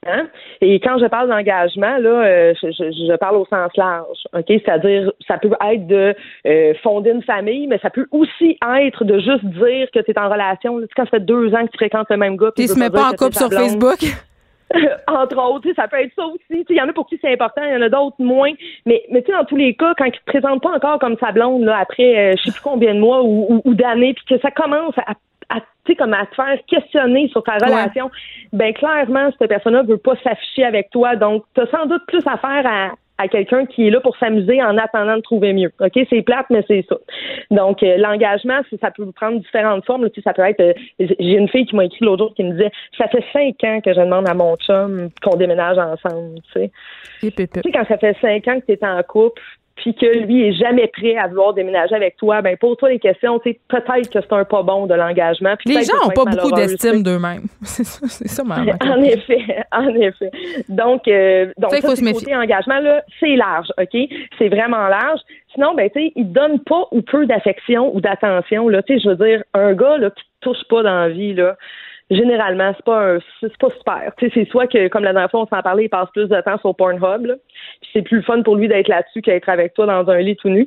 Hein? 0.06 0.28
Et 0.60 0.78
quand 0.78 0.96
je 0.98 1.06
parle 1.06 1.28
d'engagement, 1.28 1.98
là, 1.98 2.08
euh, 2.24 2.54
je, 2.62 2.68
je- 2.70 2.92
je 2.92 3.16
parle 3.16 3.36
au 3.36 3.44
sens 3.46 3.70
large. 3.76 4.16
OK? 4.32 4.44
C'est-à-dire, 4.46 5.10
ça 5.26 5.38
peut 5.38 5.50
être 5.72 5.86
de 5.88 6.14
euh, 6.46 6.72
fonder 6.84 7.10
une 7.10 7.22
famille, 7.22 7.66
mais 7.66 7.78
ça 7.80 7.90
peut 7.90 8.06
aussi 8.12 8.56
être 8.80 9.04
de 9.04 9.18
juste 9.18 9.44
dire 9.44 9.88
que 9.92 9.98
tu 9.98 10.10
es 10.12 10.18
en 10.18 10.30
relation. 10.30 10.80
Tu 10.80 10.86
quand 10.96 11.04
ça 11.04 11.10
fait 11.10 11.20
deux 11.20 11.52
ans 11.52 11.66
que 11.66 11.72
tu 11.72 11.78
fréquentes 11.78 12.06
le 12.10 12.16
même 12.16 12.36
gars. 12.36 12.52
Il 12.56 12.62
il 12.64 12.68
se 12.68 12.74
veut 12.74 12.80
met 12.80 12.90
dire 12.90 13.00
pas 13.00 13.08
en 13.08 13.12
couple 13.12 13.34
sur. 13.34 13.50
Facebook. 13.50 13.98
Entre 15.08 15.36
autres, 15.38 15.62
tu 15.68 15.74
ça 15.74 15.88
peut 15.88 15.98
être 16.00 16.12
ça 16.14 16.26
aussi. 16.26 16.64
Tu 16.64 16.74
Il 16.74 16.76
y 16.76 16.80
en 16.80 16.88
a 16.88 16.92
pour 16.92 17.06
qui 17.08 17.18
c'est 17.20 17.32
important, 17.32 17.62
il 17.64 17.72
y 17.72 17.76
en 17.76 17.82
a 17.82 17.88
d'autres 17.88 18.16
moins. 18.20 18.52
Mais, 18.86 19.02
mais 19.10 19.22
tu 19.22 19.32
sais, 19.32 19.36
dans 19.38 19.44
tous 19.46 19.56
les 19.56 19.74
cas, 19.74 19.94
quand 19.98 20.04
il 20.04 20.12
te 20.12 20.24
présente 20.26 20.62
pas 20.62 20.70
encore 20.76 20.98
comme 21.00 21.16
sa 21.18 21.32
blonde, 21.32 21.64
là, 21.64 21.78
après 21.78 22.16
euh, 22.32 22.34
je 22.36 22.44
sais 22.44 22.52
plus 22.52 22.60
combien 22.60 22.94
de 22.94 23.00
mois 23.00 23.22
ou, 23.22 23.46
ou- 23.48 23.62
ou 23.64 23.74
d'années, 23.74 24.14
puis 24.14 24.24
que 24.26 24.38
ça 24.42 24.50
commence 24.50 24.96
à, 24.98 25.14
tu 25.88 25.92
sais, 25.92 25.96
comme 25.96 26.12
à 26.12 26.26
te 26.26 26.34
faire 26.34 26.58
questionner 26.66 27.28
sur 27.28 27.42
ta 27.42 27.54
relation, 27.54 28.10
ben 28.52 28.72
clairement, 28.74 29.30
cette 29.38 29.48
personne-là 29.48 29.82
veut 29.82 29.96
pas 29.96 30.14
s'afficher 30.22 30.64
avec 30.64 30.90
toi. 30.90 31.16
Donc, 31.16 31.44
tu 31.54 31.62
as 31.62 31.66
sans 31.66 31.86
doute 31.86 32.02
plus 32.06 32.26
affaire 32.26 32.64
à, 32.66 32.90
à 33.20 33.26
quelqu'un 33.26 33.66
qui 33.66 33.88
est 33.88 33.90
là 33.90 34.00
pour 34.00 34.16
s'amuser 34.18 34.62
en 34.62 34.76
attendant 34.78 35.16
de 35.16 35.22
trouver 35.22 35.52
mieux. 35.52 35.72
OK? 35.80 35.98
C'est 36.10 36.22
plate, 36.22 36.46
mais 36.50 36.62
c'est 36.68 36.84
ça. 36.88 36.96
Donc, 37.50 37.82
euh, 37.82 37.96
l'engagement, 37.96 38.60
ça 38.80 38.90
peut 38.90 39.10
prendre 39.12 39.40
différentes 39.40 39.84
formes. 39.86 40.04
là. 40.04 40.10
Tu 40.10 40.20
sais, 40.20 40.24
ça 40.24 40.34
peut 40.34 40.42
être... 40.42 40.60
euh, 40.60 40.72
J'ai 41.00 41.36
une 41.36 41.48
fille 41.48 41.66
qui 41.66 41.74
m'a 41.74 41.86
écrit 41.86 42.04
l'autre 42.04 42.24
jour 42.24 42.34
qui 42.34 42.44
me 42.44 42.52
disait 42.52 42.70
«Ça 42.98 43.08
fait 43.08 43.24
cinq 43.32 43.56
ans 43.64 43.80
que 43.80 43.92
je 43.92 44.00
demande 44.00 44.28
à 44.28 44.34
mon 44.34 44.54
chum 44.56 45.08
qu'on 45.22 45.36
déménage 45.36 45.78
ensemble.» 45.78 46.40
Tu 46.52 46.60
sais, 46.60 46.70
Tu 47.62 47.70
sais, 47.70 47.72
quand 47.72 47.86
ça 47.88 47.98
fait 47.98 48.16
cinq 48.20 48.46
ans 48.46 48.60
que 48.60 48.66
tu 48.66 48.72
es 48.72 48.84
en 48.84 49.02
couple, 49.02 49.42
puis 49.78 49.94
que 49.94 50.06
lui 50.06 50.48
est 50.48 50.52
jamais 50.52 50.88
prêt 50.88 51.16
à 51.16 51.28
vouloir 51.28 51.54
déménager 51.54 51.94
avec 51.94 52.16
toi, 52.16 52.42
ben 52.42 52.56
pose-toi 52.56 52.90
des 52.90 52.98
questions. 52.98 53.38
Tu 53.38 53.50
sais, 53.50 53.60
peut-être 53.68 54.10
que 54.10 54.20
c'est 54.20 54.32
un 54.32 54.44
pas 54.44 54.62
bon 54.62 54.86
de 54.86 54.94
l'engagement. 54.94 55.54
Les 55.64 55.84
gens 55.84 55.94
n'ont 56.04 56.10
pas 56.10 56.24
beaucoup 56.24 56.52
d'estime 56.52 57.02
d'eux-mêmes. 57.02 57.44
C'est 57.62 58.28
ça, 58.28 58.42
ma 58.42 58.56
En 58.60 59.02
effet, 59.02 59.64
en 59.72 59.88
effet. 59.94 60.30
Donc, 60.68 61.06
euh, 61.06 61.52
donc 61.58 61.72
Ça, 61.72 61.80
faut 61.80 61.94
se 61.94 62.12
côté 62.12 62.34
engagement, 62.34 62.80
là, 62.80 63.02
c'est 63.20 63.36
large, 63.36 63.68
OK? 63.78 63.96
C'est 64.38 64.48
vraiment 64.48 64.88
large. 64.88 65.20
Sinon, 65.54 65.74
ben, 65.74 65.88
tu 65.90 66.00
sais, 66.00 66.12
il 66.16 66.32
donne 66.32 66.60
pas 66.60 66.86
ou 66.90 67.02
peu 67.02 67.26
d'affection 67.26 67.94
ou 67.94 68.00
d'attention, 68.00 68.68
là. 68.68 68.82
Tu 68.82 68.94
sais, 68.94 69.00
je 69.00 69.08
veux 69.10 69.28
dire, 69.28 69.42
un 69.54 69.74
gars, 69.74 69.96
là, 69.98 70.10
qui 70.10 70.24
touche 70.40 70.64
pas 70.68 70.82
dans 70.82 71.00
la 71.00 71.08
vie, 71.08 71.34
là, 71.34 71.56
généralement, 72.10 72.72
c'est 72.76 72.84
pas 72.84 73.14
un, 73.14 73.18
c'est 73.40 73.56
pas 73.58 73.70
super. 73.76 74.12
Tu 74.18 74.30
c'est 74.32 74.48
soit 74.48 74.66
que, 74.66 74.88
comme 74.88 75.04
la 75.04 75.12
dernière 75.12 75.30
fois, 75.30 75.40
on 75.40 75.46
s'en 75.46 75.62
parlait, 75.62 75.84
il 75.84 75.88
passe 75.88 76.08
plus 76.12 76.28
de 76.28 76.40
temps 76.40 76.58
sur 76.58 76.74
Pornhub, 76.74 77.26
là. 77.26 77.34
Puis 77.80 77.90
c'est 77.92 78.02
plus 78.02 78.22
fun 78.22 78.42
pour 78.42 78.56
lui 78.56 78.68
d'être 78.68 78.88
là-dessus 78.88 79.22
qu'être 79.22 79.48
avec 79.48 79.74
toi 79.74 79.86
dans 79.86 80.08
un 80.10 80.18
lit 80.18 80.36
tout 80.36 80.48
nu. 80.48 80.66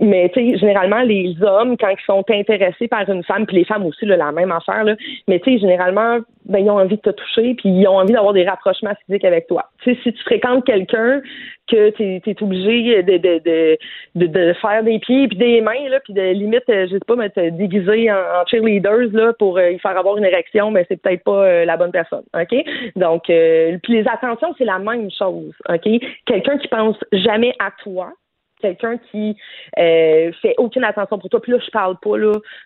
Mais, 0.00 0.30
tu 0.34 0.56
généralement, 0.58 1.02
les 1.02 1.36
hommes, 1.42 1.76
quand 1.76 1.88
ils 1.88 2.04
sont 2.04 2.24
intéressés 2.30 2.88
par 2.88 3.08
une 3.08 3.24
femme, 3.24 3.46
puis 3.46 3.58
les 3.58 3.64
femmes 3.64 3.86
aussi, 3.86 4.06
là, 4.06 4.16
la 4.16 4.32
même 4.32 4.52
affaire, 4.52 4.84
là. 4.84 4.96
Mais, 5.28 5.40
tu 5.40 5.58
généralement, 5.58 6.18
ben, 6.46 6.58
ils 6.58 6.70
ont 6.70 6.78
envie 6.78 6.96
de 6.96 7.02
te 7.02 7.10
toucher, 7.10 7.54
puis 7.54 7.68
ils 7.68 7.86
ont 7.86 7.98
envie 7.98 8.12
d'avoir 8.12 8.32
des 8.32 8.44
rapprochements 8.44 8.94
physiques 9.06 9.24
avec 9.24 9.46
toi. 9.46 9.70
Tu 9.82 9.94
si 10.02 10.12
tu 10.12 10.22
fréquentes 10.24 10.64
quelqu'un 10.64 11.20
que 11.68 11.90
tu 11.90 12.02
es, 12.02 12.42
obligé 12.42 13.02
de, 13.02 13.16
de, 13.16 13.38
de, 13.38 13.78
de, 14.16 14.26
de 14.26 14.52
faire 14.54 14.82
des 14.82 14.98
pieds 14.98 15.28
puis 15.28 15.36
des 15.36 15.60
mains, 15.60 15.98
puis 16.04 16.14
de 16.14 16.32
limite, 16.32 16.68
euh, 16.68 16.86
je 16.86 16.94
sais 16.94 17.00
pas, 17.06 17.16
mais 17.16 17.30
déguiser 17.50 18.10
en, 18.10 18.44
cheerleaders 18.46 19.12
là, 19.12 19.32
pour 19.38 19.58
euh, 19.58 19.70
y 19.70 19.78
faire 19.78 19.96
avoir 19.96 20.16
une 20.16 20.24
érection, 20.24 20.70
c'est 20.88 21.00
peut-être 21.00 21.24
pas 21.24 21.44
euh, 21.44 21.64
la 21.64 21.76
bonne 21.76 21.92
personne. 21.92 22.24
OK? 22.34 22.54
Donc, 22.96 23.28
euh, 23.30 23.78
puis 23.82 23.94
les 23.94 24.08
attentions, 24.08 24.54
c'est 24.58 24.64
la 24.64 24.78
même 24.78 25.10
chose. 25.10 25.54
OK? 25.68 25.88
Quelqu'un 26.26 26.58
qui 26.58 26.68
pense 26.68 26.96
jamais 27.12 27.54
à 27.58 27.70
toi, 27.82 28.12
quelqu'un 28.60 28.98
qui 29.10 29.36
euh, 29.78 30.30
fait 30.40 30.54
aucune 30.58 30.84
attention 30.84 31.18
pour 31.18 31.28
toi. 31.28 31.40
Puis 31.40 31.52
là, 31.52 31.58
je 31.64 31.70
parle 31.70 31.96
pas 32.00 32.16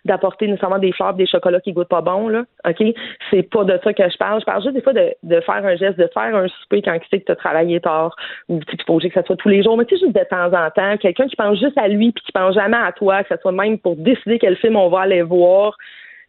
d'apporter 0.03 0.47
nécessairement 0.47 0.79
des 0.79 0.91
fleurs, 0.91 1.13
des 1.13 1.25
chocolats 1.25 1.61
qui 1.61 1.73
goûtent 1.73 1.87
pas 1.87 2.01
bon 2.01 2.27
là. 2.27 2.43
Ok, 2.67 2.83
c'est 3.31 3.43
pas 3.43 3.63
de 3.63 3.79
ça 3.83 3.93
que 3.93 4.09
je 4.09 4.17
parle. 4.17 4.39
Je 4.41 4.45
parle 4.45 4.61
juste 4.61 4.75
des 4.75 4.81
fois 4.81 4.93
de, 4.93 5.41
faire 5.41 5.65
un 5.65 5.75
geste, 5.75 5.97
de 5.97 6.09
faire 6.13 6.35
un 6.35 6.47
souper 6.47 6.81
quand 6.81 6.97
tu 6.99 7.07
sais 7.09 7.19
que 7.19 7.25
tu 7.25 7.31
as 7.31 7.35
travaillé 7.35 7.79
tard 7.79 8.15
ou 8.49 8.59
tu 8.59 8.75
obligé 8.87 9.09
que 9.09 9.19
ça 9.19 9.25
soit 9.25 9.37
tous 9.37 9.49
les 9.49 9.63
jours, 9.63 9.77
mais 9.77 9.85
tu 9.85 9.95
sais 9.97 10.05
juste 10.05 10.15
de 10.15 10.23
temps 10.23 10.53
en 10.53 10.69
temps, 10.69 10.97
quelqu'un 10.97 11.27
qui 11.27 11.35
pense 11.35 11.59
juste 11.59 11.77
à 11.77 11.87
lui 11.87 12.11
puis 12.11 12.23
qui 12.23 12.31
pense 12.31 12.53
jamais 12.53 12.77
à 12.77 12.91
toi, 12.91 13.23
que 13.23 13.33
ce 13.33 13.41
soit 13.41 13.51
même 13.51 13.79
pour 13.79 13.95
décider 13.95 14.39
quel 14.39 14.57
film 14.57 14.75
on 14.75 14.89
va 14.89 15.01
aller 15.01 15.21
voir. 15.21 15.77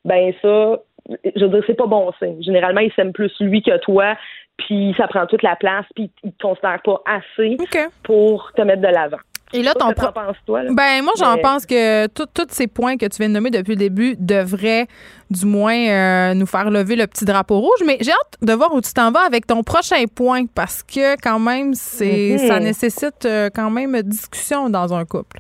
Ben 0.04 0.32
ça, 0.40 0.78
je 1.08 1.44
veux 1.44 1.50
dire, 1.50 1.62
c'est 1.66 1.74
pas 1.76 1.86
bon 1.86 2.10
signe. 2.18 2.42
Généralement, 2.42 2.80
il 2.80 2.92
s'aime 2.94 3.12
plus 3.12 3.32
lui 3.40 3.62
que 3.62 3.76
toi, 3.78 4.14
puis 4.56 4.94
ça 4.96 5.06
prend 5.06 5.26
toute 5.26 5.42
la 5.42 5.56
place, 5.56 5.84
puis 5.94 6.10
il 6.24 6.32
te 6.32 6.42
considère 6.42 6.80
pas 6.84 7.00
assez 7.06 7.56
pour 8.02 8.50
te 8.56 8.62
mettre 8.62 8.82
de 8.82 8.88
l'avant. 8.88 9.18
Et 9.52 9.62
là, 9.62 9.74
ton 9.74 9.92
t'en 9.92 10.10
penses, 10.10 10.36
toi, 10.44 10.64
là? 10.64 10.70
Ben, 10.74 11.04
moi, 11.04 11.12
j'en 11.16 11.36
Mais- 11.36 11.40
pense 11.42 11.66
que 11.66 12.08
tous 12.08 12.26
ces 12.48 12.66
points 12.66 12.96
que 12.96 13.06
tu 13.06 13.18
viens 13.18 13.28
de 13.28 13.34
nommer 13.34 13.50
depuis 13.50 13.70
le 13.74 13.76
début 13.78 14.16
devraient, 14.18 14.86
du 15.30 15.46
moins, 15.46 15.76
euh, 15.88 16.34
nous 16.34 16.46
faire 16.46 16.68
lever 16.68 16.96
le 16.96 17.06
petit 17.06 17.24
drapeau 17.24 17.60
rouge. 17.60 17.78
Mais 17.86 17.96
j'ai 18.00 18.10
hâte 18.10 18.38
de 18.42 18.52
voir 18.54 18.74
où 18.74 18.80
tu 18.80 18.92
t'en 18.92 19.12
vas 19.12 19.20
avec 19.20 19.46
ton 19.46 19.62
prochain 19.62 20.02
point 20.12 20.46
parce 20.52 20.82
que, 20.82 21.14
quand 21.22 21.38
même, 21.38 21.74
c'est 21.74 22.38
Mhm. 22.40 22.48
ça 22.48 22.58
nécessite 22.58 23.24
euh, 23.24 23.48
quand 23.54 23.70
même 23.70 24.02
discussion 24.02 24.68
dans 24.68 24.92
un 24.92 25.04
couple. 25.04 25.38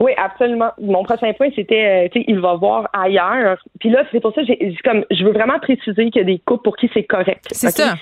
Oui, 0.00 0.12
absolument. 0.16 0.70
Mon 0.80 1.04
prochain 1.04 1.32
point, 1.32 1.48
c'était, 1.54 2.06
euh, 2.06 2.08
tu 2.12 2.20
sais, 2.20 2.24
il 2.28 2.40
va 2.40 2.54
voir 2.54 2.88
ailleurs. 2.92 3.58
Puis 3.78 3.90
là, 3.90 4.04
c'est 4.10 4.20
pour 4.20 4.34
ça 4.34 4.42
que 4.42 4.46
j'ai 4.46 4.76
comme, 4.84 5.04
je 5.10 5.24
veux 5.24 5.32
vraiment 5.32 5.58
préciser 5.60 6.10
qu'il 6.10 6.16
y 6.16 6.20
a 6.20 6.24
des 6.24 6.40
couples 6.44 6.62
pour 6.62 6.76
qui 6.76 6.90
c'est 6.92 7.04
correct. 7.04 7.44
C'est 7.50 7.70
ça. 7.70 7.94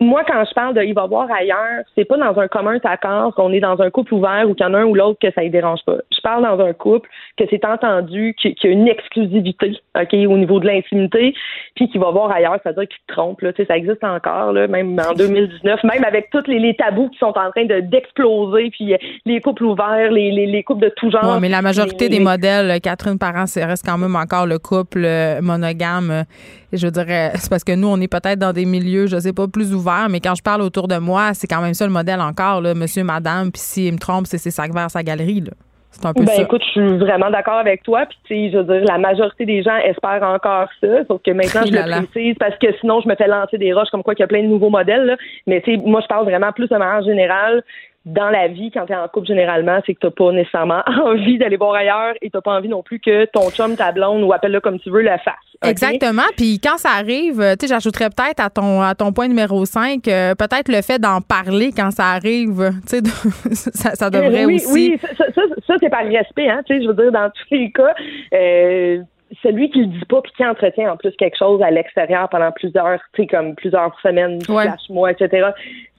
Moi, 0.00 0.22
quand 0.26 0.44
je 0.44 0.54
parle 0.54 0.74
de 0.74 0.82
il 0.82 0.94
va 0.94 1.06
voir 1.06 1.30
ailleurs, 1.30 1.84
c'est 1.94 2.04
pas 2.04 2.16
dans 2.16 2.38
un 2.38 2.48
commun 2.48 2.78
accord 2.84 3.34
qu'on 3.34 3.52
est 3.52 3.60
dans 3.60 3.80
un 3.80 3.90
couple 3.90 4.14
ouvert 4.14 4.44
ou 4.48 4.54
qu'il 4.54 4.64
y 4.66 4.68
en 4.68 4.74
a 4.74 4.78
un 4.78 4.84
ou 4.84 4.94
l'autre 4.94 5.18
que 5.20 5.32
ça 5.32 5.42
ne 5.42 5.48
dérange 5.48 5.80
pas. 5.84 5.96
Je 6.14 6.20
parle 6.20 6.42
dans 6.42 6.64
un 6.64 6.72
couple 6.72 7.08
que 7.36 7.44
c'est 7.50 7.64
entendu 7.64 8.34
qu'il 8.38 8.54
y 8.62 8.66
a 8.66 8.70
une 8.70 8.88
exclusivité, 8.88 9.78
OK, 9.98 10.12
au 10.12 10.38
niveau 10.38 10.60
de 10.60 10.66
l'intimité, 10.66 11.34
puis 11.74 11.88
qu'il 11.88 12.00
va 12.00 12.10
voir 12.10 12.30
ailleurs, 12.30 12.58
c'est-à-dire 12.62 12.88
qu'il 12.88 12.98
te 13.06 13.12
trompe, 13.12 13.40
là. 13.42 13.52
Tu 13.52 13.62
sais, 13.62 13.66
ça 13.66 13.76
existe 13.76 14.02
encore, 14.04 14.52
là, 14.52 14.66
même 14.66 14.98
en 14.98 15.12
2019, 15.16 15.84
même 15.84 16.04
avec 16.04 16.30
tous 16.30 16.46
les, 16.46 16.58
les 16.58 16.74
tabous 16.74 17.08
qui 17.10 17.18
sont 17.18 17.36
en 17.36 17.50
train 17.50 17.64
de 17.64 17.80
d'exploser, 17.80 18.70
puis 18.70 18.94
euh, 18.94 18.98
les 19.24 19.40
couples 19.40 19.64
ouverts, 19.64 20.10
les, 20.10 20.30
les, 20.30 20.46
les 20.46 20.62
couples 20.62 20.82
de 20.82 20.92
tout 20.96 21.10
genre 21.10 21.27
Ouais, 21.34 21.40
mais 21.40 21.48
la 21.48 21.62
majorité 21.62 22.08
des 22.08 22.20
modèles, 22.20 22.80
Catherine 22.80 23.18
Parent, 23.18 23.46
c'est 23.46 23.64
reste 23.64 23.84
quand 23.84 23.98
même 23.98 24.16
encore 24.16 24.46
le 24.46 24.58
couple 24.58 25.04
euh, 25.04 25.40
monogame. 25.40 26.24
je 26.72 26.88
dirais, 26.88 27.32
c'est 27.34 27.50
parce 27.50 27.64
que 27.64 27.72
nous, 27.72 27.88
on 27.88 28.00
est 28.00 28.08
peut-être 28.08 28.38
dans 28.38 28.52
des 28.52 28.64
milieux, 28.64 29.06
je 29.06 29.18
sais 29.18 29.32
pas, 29.32 29.46
plus 29.48 29.74
ouverts, 29.74 30.08
mais 30.10 30.20
quand 30.20 30.34
je 30.34 30.42
parle 30.42 30.62
autour 30.62 30.88
de 30.88 30.96
moi, 30.98 31.34
c'est 31.34 31.46
quand 31.46 31.60
même 31.60 31.74
ça 31.74 31.86
le 31.86 31.92
modèle 31.92 32.20
encore, 32.20 32.60
là, 32.60 32.74
monsieur, 32.74 33.04
madame, 33.04 33.50
puis 33.50 33.60
s'il 33.60 33.92
me 33.92 33.98
trompe, 33.98 34.26
c'est 34.26 34.38
ses 34.38 34.50
sacs 34.50 34.72
verts, 34.72 34.90
sa 34.90 35.02
galerie, 35.02 35.40
là. 35.40 35.52
C'est 35.90 36.06
un 36.06 36.12
peu 36.12 36.24
Ben 36.24 36.32
ça. 36.32 36.42
écoute, 36.42 36.62
je 36.64 36.70
suis 36.80 36.98
vraiment 36.98 37.30
d'accord 37.30 37.58
avec 37.58 37.82
toi. 37.82 38.04
Puis 38.06 38.18
tu 38.24 38.34
sais, 38.34 38.50
je 38.52 38.58
veux 38.58 38.64
dire, 38.64 38.84
la 38.86 38.98
majorité 38.98 39.46
des 39.46 39.62
gens 39.62 39.76
espèrent 39.78 40.22
encore 40.22 40.68
ça. 40.80 41.04
Sauf 41.06 41.22
que 41.22 41.30
maintenant, 41.30 41.62
je 41.66 41.72
le 41.72 42.06
précise 42.06 42.36
parce 42.38 42.56
que 42.58 42.66
sinon, 42.80 43.00
je 43.00 43.08
me 43.08 43.16
fais 43.16 43.26
lancer 43.26 43.58
des 43.58 43.72
roches 43.72 43.88
comme 43.90 44.02
quoi 44.02 44.14
qu'il 44.14 44.22
y 44.22 44.24
a 44.24 44.28
plein 44.28 44.42
de 44.42 44.48
nouveaux 44.48 44.70
modèles. 44.70 45.06
là. 45.06 45.16
Mais 45.46 45.60
tu 45.62 45.74
sais, 45.74 45.82
moi, 45.84 46.00
je 46.02 46.06
parle 46.06 46.24
vraiment 46.24 46.52
plus 46.52 46.68
de 46.68 46.76
manière 46.76 47.02
générale. 47.02 47.62
Dans 48.04 48.30
la 48.30 48.48
vie, 48.48 48.70
quand 48.70 48.86
tu 48.86 48.92
es 48.92 48.96
en 48.96 49.06
couple, 49.08 49.26
généralement, 49.26 49.80
c'est 49.84 49.94
que 49.94 50.00
t'as 50.00 50.10
pas 50.10 50.32
nécessairement 50.32 50.82
envie 51.04 51.36
d'aller 51.36 51.56
voir 51.56 51.74
ailleurs 51.74 52.14
et 52.22 52.30
t'as 52.30 52.40
pas 52.40 52.52
envie 52.52 52.68
non 52.68 52.82
plus 52.82 53.00
que 53.00 53.26
ton 53.26 53.50
chum, 53.50 53.76
ta 53.76 53.92
blonde 53.92 54.22
ou 54.22 54.32
appelle-le 54.32 54.60
comme 54.60 54.78
tu 54.78 54.90
veux, 54.90 55.02
le 55.02 55.10
fasse. 55.24 55.34
Exactement. 55.62 56.22
Puis 56.36 56.60
quand 56.62 56.78
ça 56.78 56.90
arrive, 56.90 57.40
euh, 57.40 57.54
tu 57.56 57.66
sais, 57.66 57.74
j'ajouterais 57.74 58.08
peut-être 58.10 58.40
à 58.40 58.48
ton, 58.48 58.80
à 58.80 58.94
ton 58.94 59.12
point 59.12 59.28
numéro 59.28 59.64
5, 59.64 60.02
peut-être 60.04 60.68
le 60.68 60.80
fait 60.82 60.98
d'en 60.98 61.20
parler 61.20 61.72
quand 61.76 61.90
ça 61.90 62.06
arrive, 62.06 62.70
tu 62.88 62.98
sais, 62.98 63.02
ça, 63.74 63.94
ça 63.94 64.10
devrait 64.10 64.44
oui, 64.44 64.54
aussi. 64.54 64.72
Oui, 64.72 64.98
ça, 65.02 65.08
ça, 65.16 65.24
ça, 65.34 65.42
ça, 65.66 65.74
c'est 65.80 65.90
par 65.90 66.04
respect, 66.04 66.48
hein. 66.48 66.62
Tu 66.66 66.76
sais, 66.76 66.82
je 66.82 66.88
veux 66.88 66.94
dire, 66.94 67.12
dans 67.12 67.30
tous 67.30 67.54
les 67.54 67.70
cas, 67.72 67.94
euh, 68.32 69.02
celui 69.42 69.70
qui 69.70 69.80
le 69.80 69.86
dit 69.86 70.04
pas 70.08 70.20
puis 70.22 70.32
qui 70.36 70.44
entretient 70.44 70.92
en 70.92 70.96
plus 70.96 71.10
quelque 71.16 71.36
chose 71.36 71.60
à 71.62 71.70
l'extérieur 71.70 72.28
pendant 72.28 72.50
plusieurs, 72.52 72.98
tu 73.14 73.22
sais, 73.22 73.26
comme 73.26 73.54
plusieurs 73.54 73.98
semaines, 74.00 74.40
slash 74.42 74.88
mois, 74.90 75.10
etc. 75.12 75.48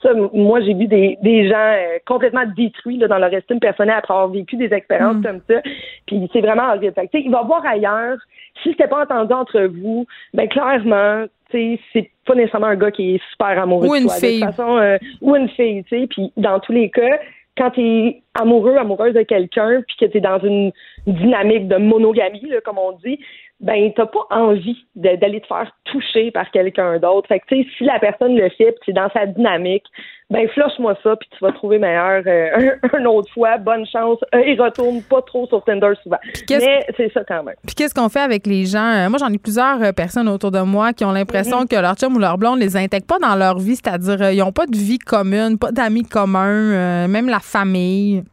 Ça, 0.01 0.09
moi, 0.33 0.61
j'ai 0.61 0.73
vu 0.73 0.87
des, 0.87 1.17
des 1.21 1.47
gens 1.49 1.55
euh, 1.57 1.97
complètement 2.07 2.45
détruits 2.55 2.97
là, 2.97 3.07
dans 3.07 3.17
leur 3.19 3.33
estime 3.33 3.59
personnelle 3.59 3.95
après 3.99 4.13
avoir 4.13 4.29
vécu 4.29 4.55
des 4.55 4.73
expériences 4.73 5.17
Mm. 5.17 5.23
comme 5.23 5.41
ça. 5.49 5.61
Puis 6.07 6.29
c'est 6.33 6.41
vraiment 6.41 6.69
horrible. 6.69 6.93
Fait 6.93 7.07
que, 7.07 7.11
tu 7.11 7.19
sais, 7.19 7.23
il 7.25 7.31
va 7.31 7.41
voir 7.43 7.65
ailleurs. 7.65 8.17
Si 8.63 8.69
c'était 8.71 8.87
pas 8.87 9.03
entendu 9.03 9.33
entre 9.33 9.61
vous, 9.61 10.05
ben 10.33 10.47
clairement, 10.49 11.25
tu 11.49 11.57
sais, 11.75 11.79
c'est 11.93 12.09
pas 12.25 12.35
nécessairement 12.35 12.67
un 12.67 12.75
gars 12.75 12.91
qui 12.91 13.15
est 13.15 13.21
super 13.31 13.61
amoureux 13.61 13.87
Ou 13.87 13.93
de 13.93 13.97
une 13.99 14.05
toi. 14.07 14.15
De 14.15 14.19
fille. 14.19 14.39
toute 14.41 14.49
façon, 14.55 14.77
euh, 14.77 14.97
ou 15.21 15.35
une 15.35 15.49
fille, 15.49 15.83
tu 15.85 15.99
sais. 16.01 16.07
Puis 16.07 16.31
dans 16.37 16.59
tous 16.59 16.71
les 16.73 16.89
cas, 16.89 17.19
quand 17.59 17.71
tu 17.71 17.81
es 17.81 18.23
amoureux, 18.33 18.77
amoureuse 18.77 19.13
de 19.13 19.21
quelqu'un, 19.21 19.81
puis 19.85 19.97
que 19.99 20.05
tu 20.05 20.17
es 20.17 20.21
dans 20.21 20.39
une 20.39 20.71
dynamique 21.05 21.67
de 21.67 21.75
monogamie, 21.75 22.49
comme 22.63 22.77
on 22.77 22.93
dit, 22.93 23.19
ben 23.61 23.91
t'as 23.95 24.05
pas 24.05 24.25
envie 24.31 24.85
d'aller 24.95 25.41
te 25.41 25.47
faire 25.47 25.69
toucher 25.85 26.31
par 26.31 26.49
quelqu'un 26.51 26.97
d'autre. 26.99 27.27
Fait 27.27 27.39
que 27.39 27.45
tu 27.49 27.63
sais, 27.63 27.69
si 27.77 27.83
la 27.83 27.99
personne 27.99 28.35
le 28.35 28.49
fait, 28.49 28.71
puis 28.71 28.79
c'est 28.85 28.93
dans 28.93 29.09
sa 29.11 29.25
dynamique, 29.25 29.83
ben 30.29 30.47
flush-moi 30.49 30.95
ça, 31.03 31.15
puis 31.17 31.27
tu 31.31 31.43
vas 31.43 31.51
trouver 31.51 31.77
meilleur 31.79 32.21
euh, 32.25 32.75
une 32.99 33.07
autre 33.07 33.29
fois. 33.33 33.57
Bonne 33.57 33.85
chance. 33.85 34.19
Euh, 34.33 34.39
et 34.39 34.55
retourne 34.55 35.01
pas 35.01 35.21
trop 35.23 35.45
sur 35.47 35.63
Tinder 35.65 35.91
souvent. 36.03 36.19
Mais 36.49 36.85
c'est 36.95 37.11
ça 37.11 37.23
quand 37.27 37.43
même. 37.43 37.55
Puis 37.65 37.75
qu'est-ce 37.75 37.93
qu'on 37.95 38.09
fait 38.09 38.19
avec 38.21 38.45
les 38.47 38.65
gens? 38.65 38.79
Euh, 39.05 39.09
Moi, 39.09 39.17
j'en 39.19 39.33
ai 39.33 39.37
plusieurs 39.39 39.81
euh, 39.83 39.91
personnes 39.91 40.29
autour 40.29 40.51
de 40.51 40.61
moi 40.61 40.93
qui 40.93 41.03
ont 41.03 41.11
l'impression 41.11 41.61
Mhm. 41.61 41.67
que 41.67 41.75
leur 41.75 41.95
chum 41.95 42.15
ou 42.15 42.19
leur 42.19 42.37
blonde 42.37 42.59
les 42.59 42.77
intègre 42.77 43.07
pas 43.07 43.19
dans 43.19 43.35
leur 43.35 43.57
vie, 43.57 43.75
c'est-à-dire 43.75 44.31
ils 44.31 44.41
ont 44.43 44.51
pas 44.51 44.67
de 44.67 44.77
vie 44.77 44.99
commune, 44.99 45.57
pas 45.59 45.71
d'amis 45.71 46.03
communs, 46.03 46.47
euh, 46.73 47.07
même 47.07 47.27
la 47.27 47.39
famille. 47.39 48.23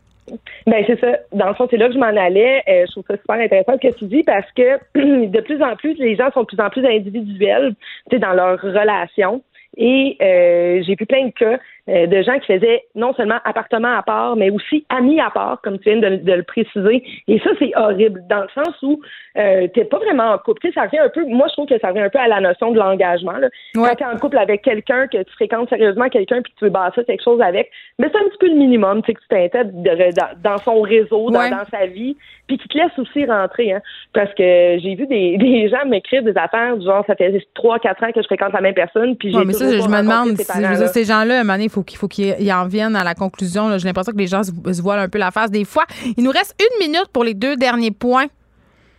Ben 0.66 0.84
c'est 0.86 0.98
ça. 1.00 1.18
Dans 1.32 1.48
le 1.48 1.54
fond, 1.54 1.66
c'est 1.70 1.76
là 1.76 1.88
que 1.88 1.94
je 1.94 1.98
m'en 1.98 2.06
allais. 2.06 2.62
Euh, 2.68 2.84
je 2.86 2.92
trouve 2.92 3.04
ça 3.08 3.16
super 3.16 3.36
intéressant 3.36 3.74
ce 3.80 3.88
que 3.88 3.94
tu 3.94 4.04
dis 4.06 4.22
parce 4.22 4.50
que 4.52 4.78
de 5.26 5.40
plus 5.40 5.62
en 5.62 5.76
plus, 5.76 5.94
les 5.94 6.16
gens 6.16 6.30
sont 6.32 6.42
de 6.42 6.46
plus 6.46 6.60
en 6.60 6.70
plus 6.70 6.84
individuels, 6.84 7.74
tu 8.10 8.16
sais, 8.16 8.18
dans 8.18 8.32
leurs 8.32 8.60
relations. 8.60 9.42
Et 9.76 10.16
euh, 10.22 10.82
j'ai 10.86 10.94
vu 10.94 11.06
plein 11.06 11.26
de 11.26 11.32
cas 11.32 11.58
euh, 11.88 12.06
de 12.06 12.22
gens 12.22 12.38
qui 12.40 12.46
faisaient 12.46 12.82
non 12.94 13.14
seulement 13.14 13.38
appartement 13.44 13.96
à 13.96 14.02
part, 14.02 14.36
mais 14.36 14.50
aussi 14.50 14.84
amis 14.88 15.20
à 15.20 15.30
part, 15.30 15.60
comme 15.62 15.78
tu 15.78 15.90
viens 15.90 16.00
de, 16.00 16.16
de 16.16 16.32
le 16.32 16.42
préciser. 16.42 17.02
Et 17.28 17.38
ça, 17.40 17.50
c'est 17.58 17.72
horrible, 17.76 18.22
dans 18.28 18.42
le 18.42 18.48
sens 18.54 18.74
où 18.82 19.00
euh, 19.38 19.68
t'es 19.74 19.84
pas 19.84 19.98
vraiment 19.98 20.32
en 20.32 20.38
couple. 20.38 20.60
Tu 20.62 20.68
sais, 20.68 20.74
ça 20.74 20.82
revient 20.86 20.98
un 20.98 21.08
peu, 21.08 21.24
moi 21.26 21.46
je 21.48 21.52
trouve 21.52 21.68
que 21.68 21.78
ça 21.78 21.88
revient 21.88 22.00
un 22.00 22.08
peu 22.10 22.18
à 22.18 22.28
la 22.28 22.40
notion 22.40 22.72
de 22.72 22.78
l'engagement. 22.78 23.36
Là. 23.38 23.48
Quand 23.74 23.94
t'es 23.94 24.04
en 24.04 24.16
couple 24.16 24.38
avec 24.38 24.62
quelqu'un, 24.62 25.06
que 25.06 25.22
tu 25.22 25.32
fréquentes 25.34 25.68
sérieusement 25.68 26.08
quelqu'un 26.08 26.42
puis 26.42 26.52
que 26.52 26.58
tu 26.58 26.64
veux 26.64 26.70
bâtir 26.70 27.04
quelque 27.06 27.22
chose 27.22 27.40
avec, 27.40 27.70
mais 27.98 28.08
c'est 28.10 28.18
un 28.18 28.24
petit 28.28 28.38
peu 28.38 28.48
le 28.48 28.54
minimum, 28.56 29.02
tu 29.02 29.06
sais, 29.06 29.14
que 29.14 29.20
tu 29.20 29.28
t'intègres 29.28 30.12
dans, 30.42 30.50
dans 30.50 30.58
son 30.58 30.80
réseau, 30.80 31.30
dans, 31.30 31.36
Ouais. 31.38 31.50
dans 31.50 31.64
sa 31.70 31.86
vie, 31.86 32.16
puis 32.46 32.58
qui 32.58 32.66
te 32.68 32.78
laisse 32.78 32.98
aussi 32.98 33.26
rentrer. 33.26 33.72
Hein, 33.72 33.82
parce 34.12 34.32
que 34.34 34.78
j'ai 34.82 34.94
vu 34.94 35.06
des, 35.06 35.36
des 35.38 35.68
gens 35.68 35.84
m'écrire 35.86 36.22
des 36.22 36.36
affaires 36.36 36.76
du 36.76 36.84
genre, 36.86 37.04
ça 37.06 37.14
fait 37.14 37.30
3-4 37.54 38.04
ans 38.04 38.12
que 38.12 38.22
je 38.22 38.26
fréquente 38.26 38.52
la 38.52 38.60
même 38.60 38.74
personne, 38.74 39.16
puis 39.16 39.30
j'ai 39.30 39.38
Ouais, 39.38 39.44
mais 39.44 39.52
ça, 39.52 39.66
je 39.70 39.76
me 39.88 40.02
demande 40.02 40.36
si 40.36 40.88
ces 40.88 41.04
gens-là, 41.04 41.38
à 41.38 41.40
un 41.40 41.44
moment 41.44 41.54
donné, 41.54 41.68
faut 41.76 41.82
qu'il 41.82 41.98
faut 41.98 42.08
qu'ils 42.08 42.34
ils 42.40 42.52
en 42.52 42.66
viennent 42.66 42.96
à 42.96 43.04
la 43.04 43.14
conclusion. 43.14 43.68
là. 43.68 43.78
J'ai 43.78 43.86
l'impression 43.86 44.12
que 44.12 44.18
les 44.18 44.26
gens 44.26 44.42
se, 44.42 44.50
se 44.50 44.82
voilent 44.82 45.00
un 45.00 45.08
peu 45.08 45.18
la 45.18 45.30
face 45.30 45.50
des 45.50 45.64
fois. 45.64 45.84
Il 46.16 46.24
nous 46.24 46.30
reste 46.30 46.56
une 46.60 46.86
minute 46.86 47.08
pour 47.12 47.24
les 47.24 47.34
deux 47.34 47.56
derniers 47.56 47.90
points. 47.90 48.26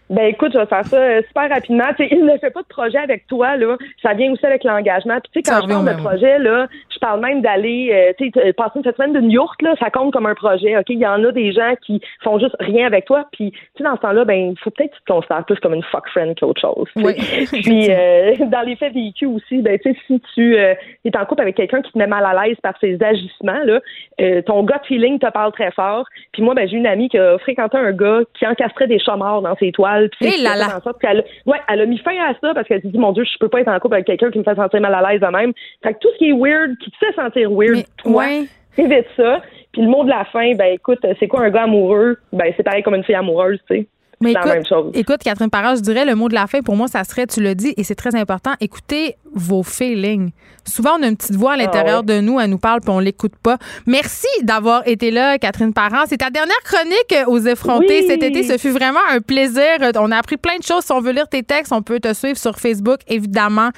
Ben 0.09 0.27
écoute, 0.27 0.53
je 0.53 0.57
vais 0.57 0.65
faire 0.65 0.85
ça 0.87 0.97
euh, 0.97 1.21
super 1.27 1.49
rapidement. 1.49 1.83
Il 1.99 2.23
ne 2.23 2.37
fait 2.37 2.49
pas 2.49 2.61
de 2.61 2.67
projet 2.67 2.97
avec 2.97 3.27
toi, 3.27 3.57
là. 3.57 3.75
Ça 4.01 4.13
vient 4.13 4.31
aussi 4.31 4.45
avec 4.45 4.63
l'engagement. 4.63 5.19
Puis 5.19 5.31
tu 5.33 5.39
sais, 5.41 5.51
quand 5.51 5.67
je 5.67 5.73
parle 5.73 5.85
de 5.85 6.01
projet, 6.01 6.39
là, 6.39 6.67
je 6.97 6.99
parle 6.99 7.21
même 7.21 7.41
d'aller 7.41 7.89
euh, 7.93 8.13
tu 8.17 8.25
sais, 8.25 8.31
t- 8.31 8.53
passer 8.53 8.79
une 8.83 8.83
semaine 8.91 9.13
d'une 9.13 9.31
yourte, 9.31 9.61
là, 9.61 9.75
ça 9.79 9.89
compte 9.89 10.11
comme 10.13 10.25
un 10.25 10.35
projet. 10.35 10.77
OK? 10.77 10.85
Il 10.89 10.99
y 10.99 11.05
en 11.07 11.23
a 11.23 11.31
des 11.31 11.51
gens 11.51 11.73
qui 11.85 12.01
font 12.23 12.39
juste 12.39 12.55
rien 12.59 12.87
avec 12.87 13.05
toi. 13.05 13.25
Puis 13.31 13.51
tu 13.51 13.59
sais, 13.77 13.83
dans 13.83 13.95
ce 13.95 14.01
temps-là, 14.01 14.25
ben, 14.25 14.51
il 14.51 14.59
faut 14.59 14.69
peut-être 14.71 14.91
que 14.91 14.97
tu 14.97 15.03
te 15.03 15.11
considères 15.13 15.45
plus 15.45 15.55
comme 15.59 15.73
une 15.73 15.83
fuck 15.83 16.07
friend 16.09 16.37
qu'autre 16.39 16.59
chose. 16.61 16.87
Oui. 16.95 17.13
Puis 17.51 17.87
euh, 17.89 18.35
dans 18.47 18.61
les 18.61 18.75
faits 18.75 18.93
vécus 18.93 19.27
aussi, 19.29 19.61
ben 19.61 19.77
tu 19.79 19.91
sais, 19.93 19.97
si 20.07 20.21
tu 20.33 20.57
euh, 20.57 20.73
es 21.05 21.17
en 21.17 21.25
couple 21.25 21.41
avec 21.41 21.55
quelqu'un 21.55 21.81
qui 21.81 21.91
te 21.91 21.97
met 21.97 22.07
mal 22.07 22.25
à 22.25 22.45
l'aise 22.45 22.57
par 22.63 22.73
ses 22.79 22.97
agissements, 23.01 23.63
là, 23.63 23.79
euh, 24.21 24.41
ton 24.41 24.63
gut 24.63 24.73
feeling 24.87 25.19
te 25.19 25.29
parle 25.31 25.51
très 25.51 25.71
fort. 25.71 26.05
Puis 26.33 26.41
moi, 26.41 26.53
ben 26.55 26.67
j'ai 26.67 26.77
une 26.77 26.87
amie 26.87 27.09
qui 27.09 27.17
a 27.17 27.37
fréquenté 27.39 27.77
un 27.77 27.91
gars 27.91 28.21
qui 28.37 28.45
encastrait 28.47 28.87
des 28.87 28.99
chats 28.99 29.15
morts 29.17 29.41
dans 29.41 29.55
ses 29.57 29.71
toiles. 29.71 30.09
Puis 30.09 30.27
Eh 30.27 30.31
c'est 30.31 30.43
là 30.43 30.51
fait 30.53 30.59
là. 30.59 30.77
en 30.77 30.81
sorte 30.81 30.99
qu'elle 31.01 31.23
ouais, 31.45 31.57
elle 31.69 31.81
a 31.81 31.85
mis 31.85 31.97
fin 31.99 32.15
à 32.17 32.33
ça 32.41 32.53
parce 32.53 32.67
qu'elle 32.67 32.81
s'est 32.81 32.87
dit 32.87 32.97
mon 32.97 33.11
Dieu, 33.11 33.23
je 33.23 33.37
peux 33.39 33.49
pas 33.49 33.61
être 33.61 33.67
en 33.67 33.79
couple 33.79 33.95
avec 33.95 34.07
quelqu'un 34.07 34.31
qui 34.31 34.39
me 34.39 34.43
fait 34.43 34.55
sentir 34.55 34.81
mal 34.81 34.93
à 34.93 35.11
l'aise 35.11 35.21
de 35.21 35.27
même. 35.27 35.53
Fait 35.83 35.93
que 35.93 35.99
tout 35.99 36.09
ce 36.13 36.17
qui 36.17 36.29
est 36.29 36.33
weird, 36.33 36.77
qui 36.91 36.99
te 36.99 37.14
sentir 37.15 37.51
weird, 37.51 37.85
toi, 37.97 38.23
ouais. 38.23 38.45
évite 38.77 39.07
ça. 39.15 39.41
Puis 39.72 39.81
le 39.81 39.89
mot 39.89 40.03
de 40.03 40.09
la 40.09 40.26
fin, 40.26 40.55
ben 40.55 40.73
écoute, 40.73 41.05
c'est 41.19 41.27
quoi 41.27 41.41
un 41.41 41.49
gars 41.49 41.64
amoureux? 41.64 42.18
Ben 42.34 42.53
c'est 42.55 42.64
pareil 42.64 42.84
comme 42.84 42.95
une 42.95 43.03
fille 43.03 43.15
amoureuse, 43.15 43.59
tu 43.69 43.76
sais. 43.76 43.88
Mais 44.19 44.34
la 44.34 44.39
écoute, 44.39 44.52
même 44.53 44.65
chose. 44.65 44.91
écoute, 44.95 45.18
Catherine 45.23 45.49
Parra, 45.52 45.76
je 45.76 45.81
dirais 45.81 46.03
le 46.06 46.15
mot 46.15 46.27
de 46.27 46.34
la 46.34 46.48
fin 46.48 46.61
pour 46.61 46.76
moi, 46.76 46.88
ça 46.88 47.03
serait, 47.03 47.27
tu 47.27 47.39
le 47.41 47.53
dis, 47.53 47.73
et 47.77 47.84
c'est 47.84 47.94
très 47.95 48.15
important, 48.15 48.52
écoutez 48.60 49.15
vos 49.34 49.61
feelings. 49.61 50.31
Souvent, 50.65 50.98
on 50.99 51.03
a 51.03 51.07
une 51.07 51.15
petite 51.15 51.35
voix 51.35 51.53
à 51.53 51.56
l'intérieur 51.57 51.98
Ah 52.03 52.11
ouais. 52.11 52.15
de 52.15 52.22
nous, 52.22 52.39
elle 52.39 52.49
nous 52.49 52.57
parle, 52.57 52.81
puis 52.81 52.89
on 52.89 52.99
l'écoute 52.99 53.35
pas. 53.41 53.57
Merci 53.85 54.27
d'avoir 54.44 54.85
été 54.88 55.11
là, 55.11 55.38
Catherine 55.38 55.73
Parent. 55.73 56.03
C'est 56.07 56.18
ta 56.18 56.30
dernière 56.30 56.57
chronique 56.64 57.14
euh, 57.14 57.26
aux 57.31 57.39
effrontés 57.39 57.99
Oui. 58.02 58.06
cet 58.07 58.23
été. 58.23 58.44
Ce 58.44 58.57
fut 58.57 58.72
vraiment 58.72 58.99
un 59.11 59.22
plaisir. 59.22 59.64
On 59.99 60.11
a 60.11 60.18
appris 60.18 60.35
plein 60.38 60.57
de 60.57 60.64
choses. 60.64 60.84
Si 60.84 60.91
on 60.91 60.99
veut 60.99 61.11
lire 61.14 61.27
tes 61.30 61.44
textes, 61.44 61.72
on 61.72 61.81
peut 61.81 61.99
te 61.99 62.14
suivre 62.14 62.38
sur 62.38 62.57
Facebook, 62.57 62.98
évidemment. 63.07 63.69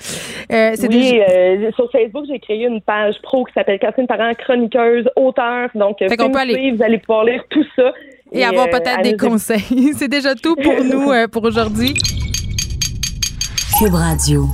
Euh, 0.51 0.71
Oui, 0.89 1.19
euh, 1.29 1.69
sur 1.75 1.91
Facebook, 1.91 2.25
j'ai 2.27 2.39
créé 2.39 2.63
une 2.65 2.81
page 2.81 3.15
pro 3.21 3.43
qui 3.43 3.53
s'appelle 3.53 3.77
Catherine 3.79 4.07
Parent, 4.07 4.31
chroniqueuse, 4.33 5.07
auteur. 5.15 5.69
Donc, 5.75 5.97
Fait 5.99 6.07
vous 6.19 6.29
peut 6.31 6.39
aller- 6.39 6.71
vous 6.75 6.81
allez 6.81 6.97
pouvoir 6.97 7.25
lire 7.25 7.43
tout 7.49 7.65
ça. 7.75 7.91
Et 8.31 8.43
avoir 8.43 8.67
euh, 8.67 8.71
peut-être 8.71 9.01
des 9.01 9.17
conseils. 9.17 9.93
c'est 9.97 10.07
déjà 10.07 10.35
tout 10.35 10.55
pour 10.55 10.83
nous 10.83 11.11
euh, 11.11 11.27
pour 11.27 11.43
aujourd'hui. 11.43 11.93
Cube 13.77 13.93
Radio. 13.93 14.47